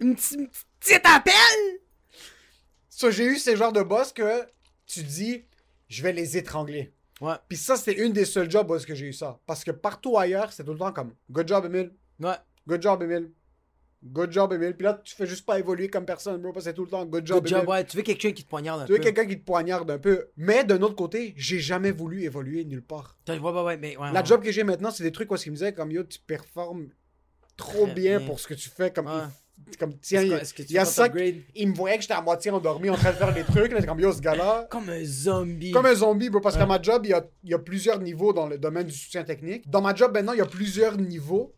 Une 0.00 0.14
petite 0.14 1.06
appel? 1.06 1.32
So, 2.90 3.10
j'ai 3.10 3.24
eu 3.24 3.36
ces 3.38 3.56
genres 3.56 3.72
de 3.72 3.82
boss 3.82 4.12
que 4.12 4.46
tu 4.86 5.02
dis, 5.02 5.44
je 5.88 6.02
vais 6.02 6.12
les 6.12 6.36
étrangler. 6.36 6.92
Ouais, 7.22 7.34
Puis 7.48 7.56
ça, 7.56 7.76
c'était 7.76 7.98
une 8.04 8.12
des 8.12 8.26
seuls 8.26 8.50
jobs 8.50 8.70
où 8.70 8.74
est-ce 8.76 8.86
que 8.86 8.94
j'ai 8.94 9.06
eu 9.06 9.12
ça. 9.14 9.38
Parce 9.46 9.64
que 9.64 9.70
partout 9.70 10.18
ailleurs, 10.18 10.50
c'était 10.50 10.64
tout 10.64 10.72
le 10.74 10.78
temps 10.78 10.92
comme, 10.92 11.14
good 11.30 11.48
job, 11.48 11.64
Emile. 11.64 11.92
ouais. 12.20 12.34
Good 12.68 12.82
job, 12.82 13.02
Emile. 13.02 13.30
Good 14.04 14.30
job, 14.30 14.52
Emile. 14.52 14.74
Puis 14.76 14.84
là, 14.84 15.00
tu 15.02 15.14
fais 15.14 15.26
juste 15.26 15.44
pas 15.46 15.58
évoluer 15.58 15.88
comme 15.88 16.04
personne, 16.04 16.40
bro, 16.40 16.52
parce 16.52 16.64
que 16.64 16.70
c'est 16.70 16.74
tout 16.74 16.84
le 16.84 16.90
temps 16.90 17.04
good 17.06 17.26
job, 17.26 17.38
Good 17.38 17.48
job, 17.48 17.58
Emile. 17.60 17.70
ouais. 17.70 17.84
Tu 17.84 17.96
veux 17.96 18.02
quelqu'un 18.02 18.32
qui 18.32 18.44
te 18.44 18.48
poignarde 18.48 18.82
un 18.82 18.84
Tu 18.84 18.92
veux 18.92 18.98
peu. 18.98 19.04
quelqu'un 19.04 19.26
qui 19.26 19.38
te 19.38 19.44
poignarde 19.44 19.90
un 19.90 19.98
peu. 19.98 20.28
Mais 20.36 20.64
d'un 20.64 20.80
autre 20.82 20.94
côté, 20.94 21.32
j'ai 21.36 21.58
jamais 21.58 21.90
voulu 21.90 22.22
évoluer 22.22 22.64
nulle 22.64 22.82
part. 22.82 23.16
Ouais, 23.28 23.38
ouais, 23.38 23.62
ouais, 23.62 23.76
mais 23.78 23.96
ouais. 23.96 24.12
La 24.12 24.22
job 24.22 24.42
que 24.42 24.52
j'ai 24.52 24.64
maintenant, 24.64 24.90
c'est 24.90 25.02
des 25.02 25.12
trucs 25.12 25.30
où 25.30 25.34
est-ce 25.34 25.44
qu'ils 25.44 25.52
me 25.52 25.56
disaient 25.56 25.72
comme 25.72 25.90
yo, 25.90 26.04
tu 26.04 26.18
performes 26.20 26.88
trop 27.56 27.86
bien, 27.86 28.18
bien. 28.18 28.26
pour 28.26 28.38
ce 28.38 28.46
que 28.46 28.54
tu 28.54 28.68
fais. 28.68 28.92
Comme 28.92 29.08
il 29.68 29.76
comme, 29.78 29.98
tiens, 29.98 30.20
il, 30.22 30.30
que- 30.38 30.62
que 30.62 30.70
y 30.72 30.76
a 30.78 30.84
ça. 30.84 31.08
t'upgrade? 31.08 31.36
Il 31.54 31.70
me 31.70 31.74
voyait 31.74 31.96
que 31.96 32.02
j'étais 32.02 32.12
à 32.14 32.20
moitié 32.20 32.50
endormi 32.50 32.90
en 32.90 32.94
train 32.94 33.10
de 33.10 33.16
faire 33.16 33.32
des 33.32 33.42
trucs. 33.42 33.72
Là, 33.72 33.82
comme, 33.82 33.98
yo, 33.98 34.12
ce 34.12 34.20
gars-là. 34.20 34.66
Comme 34.70 34.90
un 34.90 35.02
zombie. 35.02 35.70
Comme 35.72 35.86
un 35.86 35.94
zombie, 35.94 36.28
bro, 36.28 36.40
parce 36.42 36.58
qu'à 36.58 36.66
ma 36.66 36.80
job, 36.80 37.06
il 37.06 37.10
y 37.10 37.14
a, 37.14 37.26
il 37.42 37.50
y 37.50 37.54
a 37.54 37.58
plusieurs 37.58 37.98
niveaux 37.98 38.34
dans 38.34 38.46
le 38.46 38.58
domaine 38.58 38.86
du 38.86 38.92
soutien 38.92 39.24
technique. 39.24 39.68
Dans 39.68 39.80
ma 39.80 39.94
job, 39.94 40.12
maintenant, 40.12 40.34
il 40.34 40.38
y 40.38 40.42
a 40.42 40.46
plusieurs 40.46 40.98
niveaux. 40.98 41.54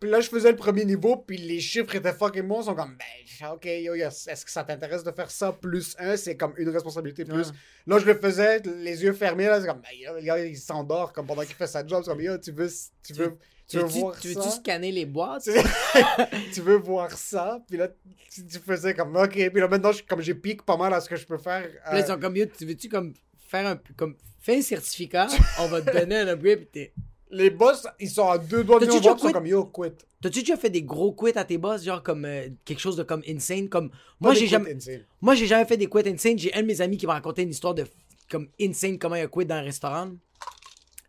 Puis 0.00 0.08
là, 0.08 0.20
je 0.20 0.30
faisais 0.30 0.50
le 0.50 0.56
premier 0.56 0.86
niveau, 0.86 1.16
puis 1.18 1.36
les 1.36 1.60
chiffres 1.60 1.94
étaient 1.94 2.14
fucking 2.14 2.42
bons. 2.48 2.62
Ils 2.62 2.64
sont 2.64 2.74
comme, 2.74 2.96
ben, 2.96 3.48
ok, 3.52 3.66
yo, 3.66 3.94
yo, 3.94 4.06
est-ce 4.06 4.44
que 4.46 4.50
ça 4.50 4.64
t'intéresse 4.64 5.04
de 5.04 5.12
faire 5.12 5.30
ça 5.30 5.52
plus 5.52 5.94
un? 5.98 6.16
C'est 6.16 6.36
comme 6.38 6.54
une 6.56 6.70
responsabilité 6.70 7.26
plus. 7.26 7.48
Ouais. 7.48 7.54
Là, 7.86 7.98
je 7.98 8.06
le 8.06 8.14
faisais, 8.14 8.60
les 8.60 9.02
yeux 9.02 9.12
fermés, 9.12 9.44
là, 9.44 9.60
c'est 9.60 9.66
comme, 9.66 9.82
ben, 9.82 10.20
yo, 10.22 10.36
il 10.36 10.56
s'endort 10.56 11.12
comme 11.12 11.26
pendant 11.26 11.42
qu'il 11.44 11.54
fait 11.54 11.66
sa 11.66 11.86
job. 11.86 12.02
C'est 12.02 12.10
comme, 12.10 12.22
yo, 12.22 12.38
tu 12.38 12.50
veux, 12.50 12.70
tu 13.02 13.12
veux, 13.12 13.36
tu 13.68 13.76
veux 13.76 13.82
veux-tu, 13.82 13.98
voir 14.00 14.18
tu 14.18 14.32
ça? 14.32 14.40
veux-tu 14.40 14.56
scanner 14.56 14.90
les 14.90 15.04
boîtes? 15.04 15.42
tu, 15.44 15.50
tu 16.54 16.60
veux 16.62 16.76
voir 16.78 17.10
ça? 17.12 17.60
Puis 17.68 17.76
là, 17.76 17.88
tu, 18.32 18.46
tu 18.46 18.58
faisais 18.58 18.94
comme, 18.94 19.14
ok. 19.14 19.32
Puis 19.32 19.60
là, 19.60 19.68
maintenant, 19.68 19.92
je- 19.92 20.02
comme 20.02 20.22
j'ai 20.22 20.34
pique 20.34 20.62
pas 20.62 20.78
mal 20.78 20.94
à 20.94 21.00
ce 21.02 21.10
que 21.10 21.16
je 21.16 21.26
peux 21.26 21.36
faire. 21.38 21.68
Puis 21.68 21.74
là, 21.92 21.98
ils 21.98 22.02
euh, 22.04 22.06
sont 22.06 22.18
comme, 22.18 22.36
yo, 22.36 22.46
tu 22.46 22.64
veux-tu 22.64 22.88
comme 22.88 23.12
faire 23.48 23.66
un. 23.66 23.78
Comme, 23.98 24.16
fais 24.40 24.56
un 24.56 24.62
certificat, 24.62 25.28
on 25.60 25.66
va 25.66 25.82
te 25.82 25.92
donner 25.92 26.16
un 26.16 26.28
upgrade, 26.28 26.60
pis 26.60 26.66
t'es. 26.72 26.94
Les 27.30 27.50
boss, 27.50 27.86
ils 27.98 28.10
sont 28.10 28.28
à 28.28 28.38
deux 28.38 28.64
doigts 28.64 28.80
de 28.80 28.86
déjà 28.86 29.00
voir, 29.00 29.16
ils 29.16 29.20
sont 29.20 29.32
comme, 29.32 29.46
yo, 29.46 29.64
quit. 29.66 29.92
T'as-tu 30.20 30.40
déjà 30.40 30.56
fait 30.56 30.70
des 30.70 30.82
gros 30.82 31.12
quits 31.12 31.36
à 31.36 31.44
tes 31.44 31.58
boss, 31.58 31.84
genre 31.84 32.02
comme 32.02 32.24
euh, 32.24 32.48
quelque 32.64 32.80
chose 32.80 32.96
de 32.96 33.02
comme 33.02 33.22
insane? 33.28 33.68
Comme. 33.68 33.90
Moi, 34.20 34.34
j'ai 34.34 34.46
jamais. 34.46 34.74
insane. 34.74 35.04
Moi, 35.20 35.34
j'ai 35.34 35.46
jamais 35.46 35.64
fait 35.64 35.76
des 35.76 35.86
quits 35.86 36.08
insane. 36.08 36.38
J'ai 36.38 36.52
un 36.54 36.62
de 36.62 36.66
mes 36.66 36.80
amis 36.80 36.96
qui 36.96 37.06
m'a 37.06 37.14
raconté 37.14 37.42
une 37.42 37.50
histoire 37.50 37.74
de 37.74 37.86
comme 38.30 38.48
insane 38.60 38.98
comment 38.98 39.16
il 39.16 39.22
a 39.22 39.28
quit 39.28 39.46
dans 39.46 39.56
un 39.56 39.62
restaurant. 39.62 40.10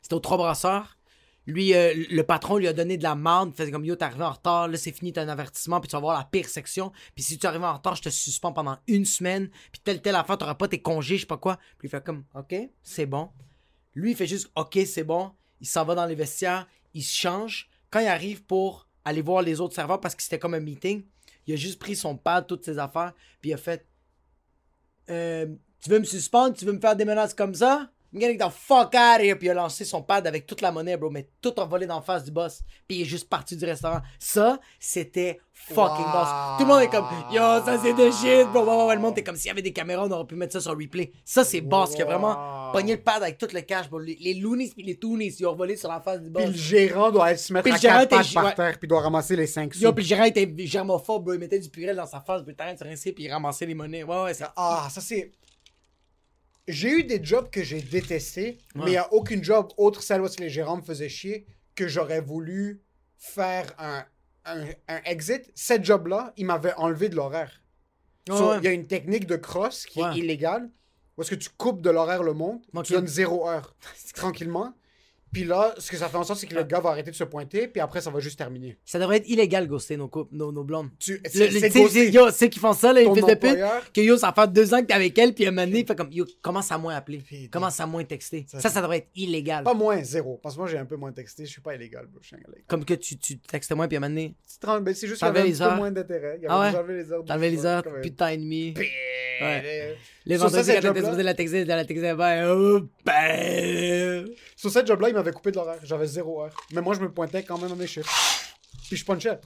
C'était 0.01 0.15
aux 0.15 0.19
Trois 0.19 0.37
Brasseurs. 0.37 0.97
Lui, 1.47 1.73
euh, 1.73 1.93
le 2.11 2.21
patron 2.21 2.57
lui 2.57 2.67
a 2.67 2.73
donné 2.73 2.97
de 2.97 3.03
la 3.03 3.15
marde. 3.15 3.49
Il 3.53 3.55
faisait 3.55 3.71
comme 3.71 3.83
yo, 3.83 3.95
t'es 3.95 4.05
arrivé 4.05 4.23
en 4.23 4.31
retard, 4.31 4.67
là 4.67 4.77
c'est 4.77 4.91
fini, 4.91 5.11
t'as 5.11 5.23
un 5.23 5.27
avertissement, 5.27 5.79
puis 5.81 5.89
tu 5.89 5.95
vas 5.95 5.99
voir 5.99 6.17
la 6.17 6.23
pire 6.23 6.47
section. 6.47 6.91
Puis 7.15 7.23
si 7.23 7.39
tu 7.39 7.47
arrives 7.47 7.63
en 7.63 7.73
retard, 7.73 7.95
je 7.95 8.03
te 8.03 8.09
suspends 8.09 8.53
pendant 8.53 8.77
une 8.87 9.05
semaine. 9.05 9.49
Puis 9.71 9.81
telle, 9.83 10.01
telle 10.01 10.15
affaire, 10.15 10.37
t'auras 10.37 10.53
pas 10.53 10.67
tes 10.67 10.81
congés, 10.81 11.15
je 11.15 11.21
sais 11.21 11.27
pas 11.27 11.37
quoi. 11.37 11.57
Puis 11.79 11.87
il 11.87 11.91
fait 11.91 12.03
comme, 12.03 12.25
ok, 12.35 12.55
c'est 12.83 13.07
bon. 13.07 13.29
Lui, 13.95 14.11
il 14.11 14.15
fait 14.15 14.27
juste, 14.27 14.51
ok, 14.55 14.79
c'est 14.85 15.03
bon. 15.03 15.31
Il 15.61 15.67
s'en 15.67 15.85
va 15.85 15.95
dans 15.95 16.05
les 16.05 16.15
vestiaires, 16.15 16.67
il 16.93 17.03
se 17.03 17.15
change. 17.15 17.69
Quand 17.89 17.99
il 17.99 18.07
arrive 18.07 18.43
pour 18.43 18.87
aller 19.05 19.21
voir 19.21 19.41
les 19.41 19.61
autres 19.61 19.75
serveurs, 19.75 20.01
parce 20.01 20.15
que 20.15 20.23
c'était 20.23 20.39
comme 20.39 20.53
un 20.53 20.59
meeting, 20.59 21.05
il 21.47 21.53
a 21.53 21.57
juste 21.57 21.79
pris 21.79 21.95
son 21.95 22.17
pad, 22.17 22.47
toutes 22.47 22.65
ses 22.65 22.77
affaires, 22.77 23.13
puis 23.41 23.51
il 23.51 23.53
a 23.53 23.57
fait 23.57 23.87
euh, 25.09 25.47
Tu 25.81 25.89
veux 25.89 25.99
me 25.99 26.03
suspendre? 26.03 26.55
Tu 26.55 26.65
veux 26.65 26.73
me 26.73 26.79
faire 26.79 26.95
des 26.95 27.05
menaces 27.05 27.33
comme 27.33 27.55
ça 27.55 27.89
I'm 28.13 28.19
getting 28.19 28.37
the 28.37 28.49
fuck 28.51 28.93
out 28.93 29.19
of 29.19 29.21
here. 29.21 29.35
Puis 29.37 29.47
il 29.47 29.51
a 29.51 29.53
lancé 29.53 29.85
son 29.85 30.01
pad 30.01 30.27
avec 30.27 30.45
toute 30.45 30.61
la 30.61 30.71
monnaie, 30.71 30.97
bro, 30.97 31.09
mais 31.09 31.29
tout 31.41 31.57
envolé 31.59 31.87
d'en 31.87 32.01
face 32.01 32.25
du 32.25 32.31
boss. 32.31 32.61
Puis 32.87 32.97
il 32.97 33.01
est 33.03 33.05
juste 33.05 33.29
parti 33.29 33.55
du 33.55 33.63
restaurant. 33.65 34.01
Ça, 34.19 34.59
c'était 34.79 35.39
fucking 35.53 36.05
Wow. 36.05 36.11
boss. 36.11 36.27
Tout 36.57 36.63
le 36.63 36.67
monde 36.73 36.81
est 36.81 36.89
comme 36.89 37.05
Yo, 37.31 37.39
ça 37.65 37.79
c'est 37.81 37.93
de 37.93 38.11
shit, 38.11 38.47
bro. 38.51 38.63
Ouais, 38.65 38.75
ouais, 38.75 38.85
ouais, 38.87 38.95
le 38.95 39.01
monde 39.01 39.17
est 39.17 39.23
comme 39.23 39.35
s'il 39.35 39.47
y 39.47 39.51
avait 39.51 39.61
des 39.61 39.71
caméras, 39.73 40.05
on 40.07 40.11
aurait 40.11 40.25
pu 40.25 40.35
mettre 40.35 40.53
ça 40.53 40.59
sur 40.59 40.71
replay. 40.77 41.11
Ça, 41.23 41.43
c'est 41.45 41.61
boss 41.61 41.95
qui 41.95 42.01
a 42.01 42.05
vraiment 42.05 42.71
pogné 42.73 42.95
le 42.95 43.01
pad 43.01 43.23
avec 43.23 43.37
tout 43.37 43.47
le 43.53 43.61
cash, 43.61 43.89
bro. 43.89 43.99
Les, 43.99 44.17
les 44.19 44.33
loonies 44.33 44.71
puis 44.75 44.83
les 44.83 44.95
toonies, 44.97 45.33
ils 45.39 45.45
ont 45.45 45.55
volé 45.55 45.77
sur 45.77 45.87
la 45.89 46.01
face 46.01 46.21
du 46.21 46.29
boss. 46.29 46.43
Puis 46.43 46.51
le 46.51 46.57
gérant 46.57 47.11
doit 47.11 47.35
se 47.37 47.53
mettre 47.53 47.63
Puis 47.63 47.71
à 47.71 47.75
le 47.75 47.81
gérant 47.81 47.99
quatre 47.99 48.09
pattes 48.09 48.33
par 48.33 48.55
terre, 48.55 48.77
puis 48.79 48.87
doit 48.87 49.01
ramasser 49.01 49.35
les 49.35 49.47
5 49.47 49.73
sous. 49.73 49.81
Yo, 49.83 49.93
puis 49.93 50.03
le 50.03 50.07
gérant 50.09 50.23
était 50.25 50.51
germophobe, 50.65 51.23
bro. 51.23 51.33
Il 51.33 51.39
mettait 51.39 51.59
du 51.59 51.69
purel 51.69 51.95
dans 51.95 52.05
sa 52.07 52.19
face, 52.19 52.41
puis 52.43 52.55
t'arrêtes 52.55 52.79
de 52.81 52.87
rincer, 52.87 53.11
puis 53.13 53.23
il 53.25 53.31
ramassait 53.31 53.65
les 53.65 53.75
monnaies. 53.75 54.03
Ouais, 54.03 54.23
ouais, 54.23 54.33
c'est. 54.33 54.45
Ah, 54.55 54.87
ça 54.91 54.99
c'est. 54.99 55.31
J'ai 56.71 56.89
eu 56.89 57.03
des 57.03 57.23
jobs 57.23 57.49
que 57.49 57.63
j'ai 57.63 57.81
détestés, 57.81 58.57
Ouais. 58.75 58.81
mais 58.83 58.85
il 58.87 58.91
n'y 58.91 58.97
a 58.97 59.11
aucune 59.13 59.43
job 59.43 59.69
autre 59.77 60.01
celle 60.03 60.21
où 60.21 60.27
les 60.39 60.49
gérants 60.49 60.77
me 60.77 60.81
faisaient 60.81 61.09
chier 61.09 61.45
que 61.75 61.87
j'aurais 61.87 62.21
voulu 62.21 62.81
faire 63.17 63.73
un, 63.77 64.05
un, 64.45 64.65
un 64.87 65.01
exit. 65.05 65.51
Cette 65.55 65.83
job-là, 65.85 66.33
il 66.37 66.45
m'avait 66.45 66.73
enlevé 66.75 67.09
de 67.09 67.15
l'horaire. 67.15 67.61
Ouais, 68.29 68.35
So, 68.37 68.49
ouais. 68.51 68.57
Il 68.59 68.63
y 68.63 68.67
a 68.67 68.71
une 68.71 68.87
technique 68.87 69.25
de 69.27 69.35
cross 69.35 69.85
qui 69.85 69.99
est 70.01 70.15
illégale, 70.17 70.69
où 71.17 71.21
est-ce 71.21 71.29
que 71.31 71.35
tu 71.35 71.49
coupes 71.57 71.81
de 71.81 71.89
l'horaire 71.89 72.23
le 72.23 72.33
monde, 72.33 72.59
tu 72.83 72.93
donnes 72.93 73.07
zéro 73.07 73.47
heure, 73.49 73.75
tranquillement. 74.15 74.73
Puis 75.31 75.45
là, 75.45 75.73
ce 75.77 75.89
que 75.89 75.97
ça 75.97 76.09
fait 76.09 76.17
en 76.17 76.23
sorte, 76.23 76.39
c'est 76.39 76.47
que 76.47 76.55
le 76.55 76.63
gars 76.63 76.79
va 76.81 76.89
arrêter 76.89 77.09
de 77.11 77.15
se 77.15 77.23
pointer, 77.23 77.67
puis 77.67 77.79
après, 77.79 78.01
ça 78.01 78.09
va 78.09 78.19
juste 78.19 78.37
terminer. 78.37 78.77
Ça 78.85 78.99
devrait 78.99 79.17
être 79.17 79.29
illégal, 79.29 79.67
ghoster 79.67 79.95
nos, 79.95 80.09
couples, 80.09 80.35
nos, 80.35 80.51
nos 80.51 80.63
blondes. 80.63 80.89
Tu, 80.99 81.21
c'est 81.25 81.47
le- 81.49 81.69
c'est 81.69 82.11
Yo, 82.11 82.29
ceux 82.31 82.47
qui 82.47 82.59
font 82.59 82.73
ça, 82.73 82.91
les 82.91 83.05
fils 83.05 83.25
de 83.25 83.33
pute, 83.35 83.57
que 83.93 84.01
yo, 84.01 84.17
ça 84.17 84.33
fait 84.33 84.51
deux 84.51 84.73
ans 84.73 84.81
que 84.81 84.87
t'es 84.87 84.93
avec 84.93 85.17
elle, 85.17 85.33
puis 85.33 85.47
un 85.47 85.51
moment 85.51 85.65
donné, 85.67 85.79
il 85.79 85.85
fait 85.87 85.95
comme, 85.95 86.11
yo, 86.11 86.25
commence 86.41 86.71
à 86.71 86.77
moins 86.77 86.95
appeler. 86.95 87.23
Commence 87.51 87.79
à 87.79 87.85
moins 87.85 88.03
texter. 88.03 88.45
Ça, 88.47 88.59
Ça, 88.69 88.81
devrait 88.81 88.97
être 88.97 89.09
illégal. 89.15 89.63
Pas 89.63 89.73
moins, 89.73 90.03
zéro. 90.03 90.39
Parce 90.43 90.55
que 90.55 90.59
moi, 90.59 90.67
j'ai 90.69 90.77
un 90.77 90.85
peu 90.85 90.95
moins 90.97 91.11
texté. 91.11 91.45
Je 91.45 91.49
suis 91.51 91.61
pas 91.61 91.75
illégal, 91.75 92.07
bro. 92.07 92.21
Comme 92.67 92.83
que 92.83 92.93
tu, 92.95 93.17
tu 93.17 93.37
textes 93.39 93.71
moins, 93.73 93.87
puis 93.87 93.97
un 93.97 93.99
moment 94.01 94.09
donné, 94.09 94.35
C'est 94.45 94.65
ben, 94.65 94.93
c'est 94.93 95.07
juste 95.07 95.19
qu'il 95.19 95.27
y 95.27 95.29
avait 95.29 95.61
un 95.63 95.69
peu 95.69 95.75
moins 95.75 95.91
d'intérêt. 95.91 96.35
Il 96.39 96.43
y 96.43 96.47
avait 96.47 96.75
Ah 96.75 96.81
ouais? 96.83 96.93
les 96.93 97.11
heures. 97.11 97.23
t'enlevais 97.25 97.49
les 97.49 97.65
heures, 97.65 97.83
plus 97.83 98.09
de 98.11 98.15
temps 98.15 98.27
et 98.27 98.37
demi. 98.37 98.73
Ouais. 99.41 99.95
Les 100.25 100.37
Sur 100.37 100.49
ça, 100.49 100.57
vendredis, 100.57 100.71
cette 100.71 100.81
quand 100.83 100.93
t'étais 100.93 101.05
supposé 101.05 101.23
la 101.23 101.33
texter, 101.33 101.65
t'allais 101.65 101.81
la 101.81 101.85
texter, 101.85 102.13
ben, 102.13 102.51
oh, 102.51 102.81
ben. 103.03 104.27
Sur 104.55 104.69
cette 104.69 104.85
job-là, 104.85 105.09
il 105.09 105.15
m'avait 105.15 105.31
coupé 105.31 105.51
de 105.51 105.55
l'horaire. 105.55 105.79
J'avais 105.83 106.05
zéro 106.05 106.43
heure. 106.43 106.55
Mais 106.71 106.81
moi, 106.81 106.93
je 106.93 106.99
me 106.99 107.11
pointais 107.11 107.43
quand 107.43 107.57
même 107.57 107.71
à 107.71 107.75
mes 107.75 107.87
chiffres. 107.87 108.09
Puis 108.87 108.97
je 108.97 109.05
punchais. 109.05 109.39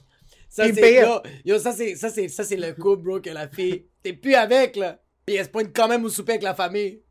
Ça, 0.49 0.65
c'est, 0.73 1.01
yo, 1.01 1.19
yo, 1.43 1.59
ça, 1.59 1.71
c'est, 1.71 1.95
ça, 1.95 2.09
c'est, 2.09 2.28
ça, 2.28 2.43
c'est 2.43 2.55
le 2.57 2.73
couple, 2.73 3.03
bro, 3.03 3.19
que 3.19 3.30
la 3.30 3.47
fille, 3.47 3.88
t'es 4.03 4.13
plus 4.13 4.36
avec, 4.36 4.76
là. 4.76 4.99
Puis 5.26 5.36
elle 5.36 5.45
se 5.45 5.49
pointe 5.49 5.76
quand 5.76 5.88
même 5.88 6.03
au 6.05 6.09
souper 6.09 6.34
avec 6.34 6.43
la 6.43 6.53
famille. 6.53 7.01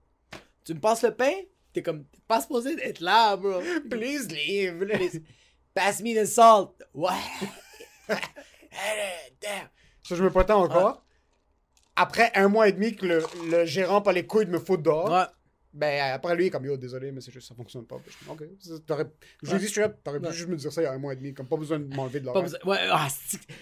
Tu 0.64 0.74
me 0.74 0.80
passes 0.80 1.02
le 1.02 1.14
pain? 1.14 1.32
T'es 1.72 1.82
comme, 1.82 2.04
t'es 2.04 2.20
pas 2.26 2.40
supposé 2.40 2.76
d'être 2.76 3.00
là, 3.00 3.36
bro. 3.36 3.60
Please 3.90 4.28
leave. 4.28 4.78
Please. 4.78 5.20
Pass 5.74 6.00
me 6.00 6.14
the 6.14 6.26
salt. 6.26 6.82
Ouais. 6.94 7.10
Ça, 10.02 10.14
je 10.14 10.22
me 10.22 10.30
pointais 10.30 10.52
encore. 10.52 11.04
Après 11.96 12.30
un 12.34 12.48
mois 12.48 12.68
et 12.68 12.72
demi 12.72 12.96
que 12.96 13.06
le, 13.06 13.22
le 13.50 13.64
gérant 13.64 14.02
pas 14.02 14.12
les 14.12 14.26
couilles 14.26 14.46
de 14.46 14.50
me 14.50 14.58
foutre 14.58 14.82
dehors, 14.82 15.10
Ouais. 15.10 15.24
ben 15.72 16.12
après 16.12 16.34
lui, 16.34 16.50
comme 16.50 16.64
yo, 16.64 16.76
désolé, 16.76 17.12
mais 17.12 17.20
c'est 17.20 17.30
juste 17.32 17.48
ça 17.48 17.54
fonctionne 17.54 17.86
pas. 17.86 17.96
Puis 18.04 18.16
je 18.20 18.26
comme, 18.26 18.36
ok. 18.36 18.44
Ça, 18.60 18.72
t'aurais- 18.86 19.06
Je 19.42 19.56
lui 19.56 19.68
straight 19.68 19.86
up, 19.90 19.96
t'aurais 20.02 20.20
pu 20.20 20.32
juste 20.32 20.48
me 20.48 20.56
dire 20.56 20.72
ça 20.72 20.80
il 20.82 20.84
y 20.84 20.88
a 20.88 20.92
un 20.92 20.98
mois 20.98 21.12
et 21.12 21.16
demi, 21.16 21.32
comme 21.34 21.46
pas 21.46 21.56
besoin 21.56 21.78
de 21.78 21.94
m'enlever 21.94 22.20
de 22.20 22.26
besoin- 22.30 22.58
Ouais, 22.64 22.78
ah, 22.90 23.08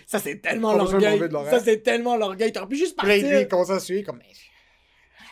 ça, 0.06 0.18
c'est 0.18 0.38
tellement 0.40 0.74
l'orgueil. 0.74 1.20
Ça, 1.50 1.60
c'est 1.60 1.80
tellement 1.82 2.16
l'orgueil. 2.16 2.52
T'aurais 2.52 2.68
pu 2.68 2.76
juste 2.76 2.96
Puis 2.96 3.06
partir. 3.06 3.28
lui, 3.30 3.40
il 3.40 3.48
commence 3.48 3.70
à 3.70 3.80
suivre 3.80 4.06
comme. 4.06 4.20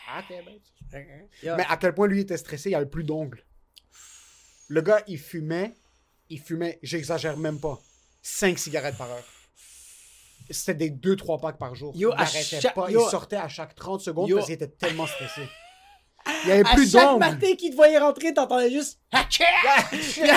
Ah, 0.07 0.19
ok, 0.29 0.35
ben. 0.45 1.27
Mais 1.57 1.65
à 1.69 1.77
quel 1.77 1.93
point 1.93 2.07
lui 2.07 2.19
était 2.21 2.37
stressé, 2.37 2.69
il 2.69 2.75
avait 2.75 2.85
plus 2.85 3.03
d'ongles. 3.03 3.43
Le 4.67 4.81
gars, 4.81 5.01
il 5.07 5.17
fumait, 5.19 5.73
il 6.29 6.39
fumait, 6.39 6.79
j'exagère 6.83 7.37
même 7.37 7.59
pas, 7.59 7.79
5 8.21 8.57
cigarettes 8.59 8.97
par 8.97 9.09
heure. 9.09 9.23
C'était 10.49 10.89
des 10.89 10.89
2-3 10.91 11.39
packs 11.39 11.57
par 11.57 11.75
jour. 11.75 11.93
Yo, 11.95 12.11
il 12.17 12.25
chaque- 12.27 12.73
pas, 12.73 12.89
yo. 12.89 13.01
il 13.05 13.09
sortait 13.09 13.35
à 13.37 13.47
chaque 13.47 13.75
30 13.75 14.01
secondes 14.01 14.27
Yo. 14.27 14.35
parce 14.37 14.47
qu'il 14.47 14.55
était 14.55 14.67
tellement 14.67 15.07
stressé. 15.07 15.41
Il 16.43 16.49
y 16.49 16.51
avait 16.51 16.61
à 16.69 16.73
plus 16.75 16.91
chaque 16.91 17.03
d'ongles. 17.03 17.19
matin 17.19 17.55
qu'il 17.55 17.71
te 17.71 17.75
voyait 17.75 17.97
rentrer, 17.97 18.31
t'entendais 18.33 18.69
juste. 18.69 18.99
Il 19.11 19.17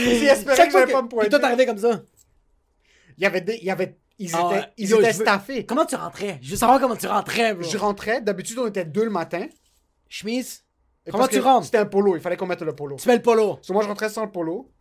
espérait 0.24 0.56
Chaque 0.56 0.66
que 0.66 0.72
j'allais 0.72 0.92
pas 0.92 1.02
me 1.02 1.08
pointer. 1.08 1.28
toi, 1.30 1.38
t'arrivais 1.38 1.66
comme 1.66 1.78
ça. 1.78 2.02
Il 3.16 3.22
y 3.22 3.26
avait 3.26 3.40
des, 3.40 3.56
il 3.58 3.64
y 3.64 3.70
avait, 3.70 3.96
ils 4.18 4.34
Ah 4.34 4.50
étaient, 4.52 4.66
ils 4.78 4.88
Yo, 4.90 4.98
étaient 5.00 5.12
veux- 5.12 5.22
staffés. 5.24 5.64
Comment 5.66 5.86
tu 5.86 5.94
rentrais? 5.94 6.38
Je 6.42 6.50
veux 6.50 6.56
savoir 6.56 6.80
comment 6.80 6.96
tu 6.96 7.06
rentrais, 7.06 7.54
bro. 7.54 7.62
Je 7.68 7.78
rentrais, 7.78 8.20
d'habitude 8.20 8.58
on 8.58 8.66
était 8.66 8.84
deux 8.84 9.04
le 9.04 9.10
matin. 9.10 9.46
Chemise? 10.08 10.64
Et 11.06 11.10
Comment 11.10 11.28
tu 11.28 11.38
rentres? 11.38 11.66
C'était 11.66 11.78
un 11.78 11.86
polo, 11.86 12.16
il 12.16 12.20
fallait 12.22 12.36
qu'on 12.36 12.46
mette 12.46 12.62
le 12.62 12.74
polo. 12.74 12.96
Tu 12.96 13.06
mets 13.08 13.16
le 13.16 13.22
polo. 13.22 13.58
So, 13.62 13.72
moi 13.74 13.82
je 13.84 13.88
rentrais 13.88 14.08
sans 14.08 14.24
le 14.24 14.30
polo. 14.32 14.72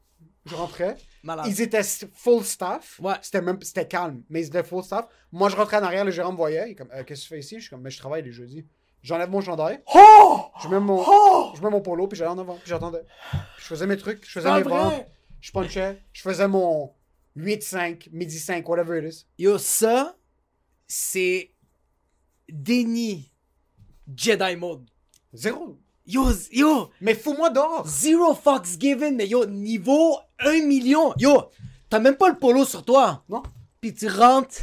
Je 0.46 0.56
rentrais. 0.56 0.98
Malade. 1.24 1.46
Ils 1.48 1.62
étaient 1.62 1.82
full 2.14 2.44
staff. 2.44 3.00
Ouais. 3.00 3.16
C'était 3.22 3.42
même 3.42 3.62
c'était 3.62 3.88
calme, 3.88 4.24
mais 4.30 4.42
ils 4.42 4.48
étaient 4.48 4.64
full 4.64 4.84
staff. 4.84 5.06
Moi, 5.32 5.48
je 5.50 5.56
rentrais 5.56 5.78
en 5.78 5.84
arrière, 5.84 6.04
le 6.04 6.12
gérant 6.12 6.32
me 6.34 6.38
voyait. 6.38 6.68
Il 6.68 6.72
est 6.72 6.76
comme, 6.76 6.90
Euh, 6.94 7.04
qu'est-ce 7.04 7.22
que 7.22 7.28
tu 7.28 7.34
fais 7.36 7.40
ici? 7.40 7.56
Je 7.56 7.62
suis 7.62 7.70
comme, 7.70 7.82
mais 7.82 7.90
je 7.92 7.98
travaille 7.98 8.24
les 8.24 8.32
jeudis. 8.32 8.66
J'enlève 9.02 9.30
mon 9.30 9.42
chandail, 9.42 9.82
Oh! 9.94 10.46
je 10.62 10.68
mets 10.70 10.80
mon, 10.80 11.04
Oh! 11.06 11.52
je 11.56 11.62
mets 11.62 11.70
mon 11.70 11.82
polo, 11.82 12.08
puis 12.08 12.18
j'allais 12.18 12.32
en 12.32 12.40
avant, 12.40 12.56
puis 12.56 12.68
j'attendais. 12.70 13.04
Je 13.58 13.64
faisais 13.66 13.86
mes 13.86 13.98
trucs, 13.98 14.26
je 14.26 14.32
faisais 14.32 14.50
mes 14.54 14.64
ventes, 14.64 15.06
je 15.42 15.52
punchais, 15.52 16.02
je 16.14 16.22
faisais 16.22 16.48
mon 16.48 16.94
8-5, 17.36 18.08
midi 18.14 18.40
5, 18.40 18.68
whatever 18.70 18.98
it 19.06 19.14
is. 19.14 19.26
Yo, 19.38 19.58
ça, 19.58 20.16
c'est 20.88 21.52
déni 22.50 23.32
Jedi 24.16 24.56
mode. 24.56 24.90
Zéro. 25.34 25.80
Yo, 26.06 26.30
yo, 26.52 26.90
Mais 27.00 27.16
fous-moi 27.16 27.50
dehors. 27.50 27.88
zero 27.88 28.34
fucks 28.36 28.78
given, 28.80 29.16
mais 29.16 29.28
yo, 29.28 29.46
niveau 29.46 30.18
1 30.40 30.66
million. 30.66 31.14
Yo, 31.18 31.50
t'as 31.90 32.00
même 32.00 32.16
pas 32.18 32.30
le 32.30 32.36
polo 32.38 32.66
sur 32.66 32.84
toi. 32.84 33.24
Non. 33.30 33.42
Puis 33.80 33.94
tu 33.94 34.10
rentres. 34.10 34.60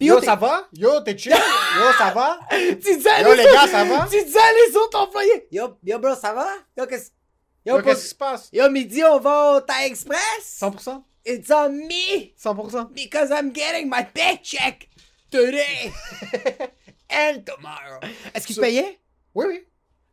Yo, 0.00 0.22
ça 0.22 0.36
va? 0.36 0.68
Yo, 0.72 1.00
t'es 1.00 1.18
chill? 1.18 1.32
Yo, 1.32 1.92
ça 1.98 2.12
va? 2.12 2.38
Tu 2.50 2.96
dis 2.96 3.08
à 3.08 3.22
Yo, 3.22 3.34
les 3.34 3.42
gars, 3.44 3.66
ça 3.66 3.82
va? 3.84 4.06
Tu 4.08 4.24
dis 4.24 4.38
à 4.38 4.52
les 4.68 4.76
autres 4.76 4.96
employés. 5.00 5.48
Yo, 5.50 5.76
yo, 5.82 5.98
bro, 5.98 6.14
ça 6.14 6.32
va? 6.32 6.46
Yo, 6.76 6.86
qu'est-ce 6.86 7.10
Yo, 7.66 7.76
Yo, 7.76 7.82
qu'est-ce 7.82 8.02
qui 8.02 8.08
se 8.10 8.14
passe? 8.14 8.48
Yo, 8.52 8.70
midi, 8.70 9.02
on 9.02 9.18
va 9.18 9.56
au 9.56 9.60
Thai 9.60 9.86
Express. 9.86 10.60
100%? 10.60 11.02
It's 11.26 11.50
on 11.50 11.70
me 11.70 12.32
100%? 12.40 12.94
because 12.94 13.30
I'm 13.32 13.50
getting 13.52 13.88
my 13.90 14.04
paycheck 14.04 14.88
today 15.30 15.90
and 17.10 17.42
tomorrow. 17.44 17.98
Est-ce 18.32 18.46
qu'ils 18.46 18.54
te 18.54 18.60
So- 18.60 18.66
payaient? 18.66 19.00
Oui, 19.34 19.46
oui. 19.48 19.64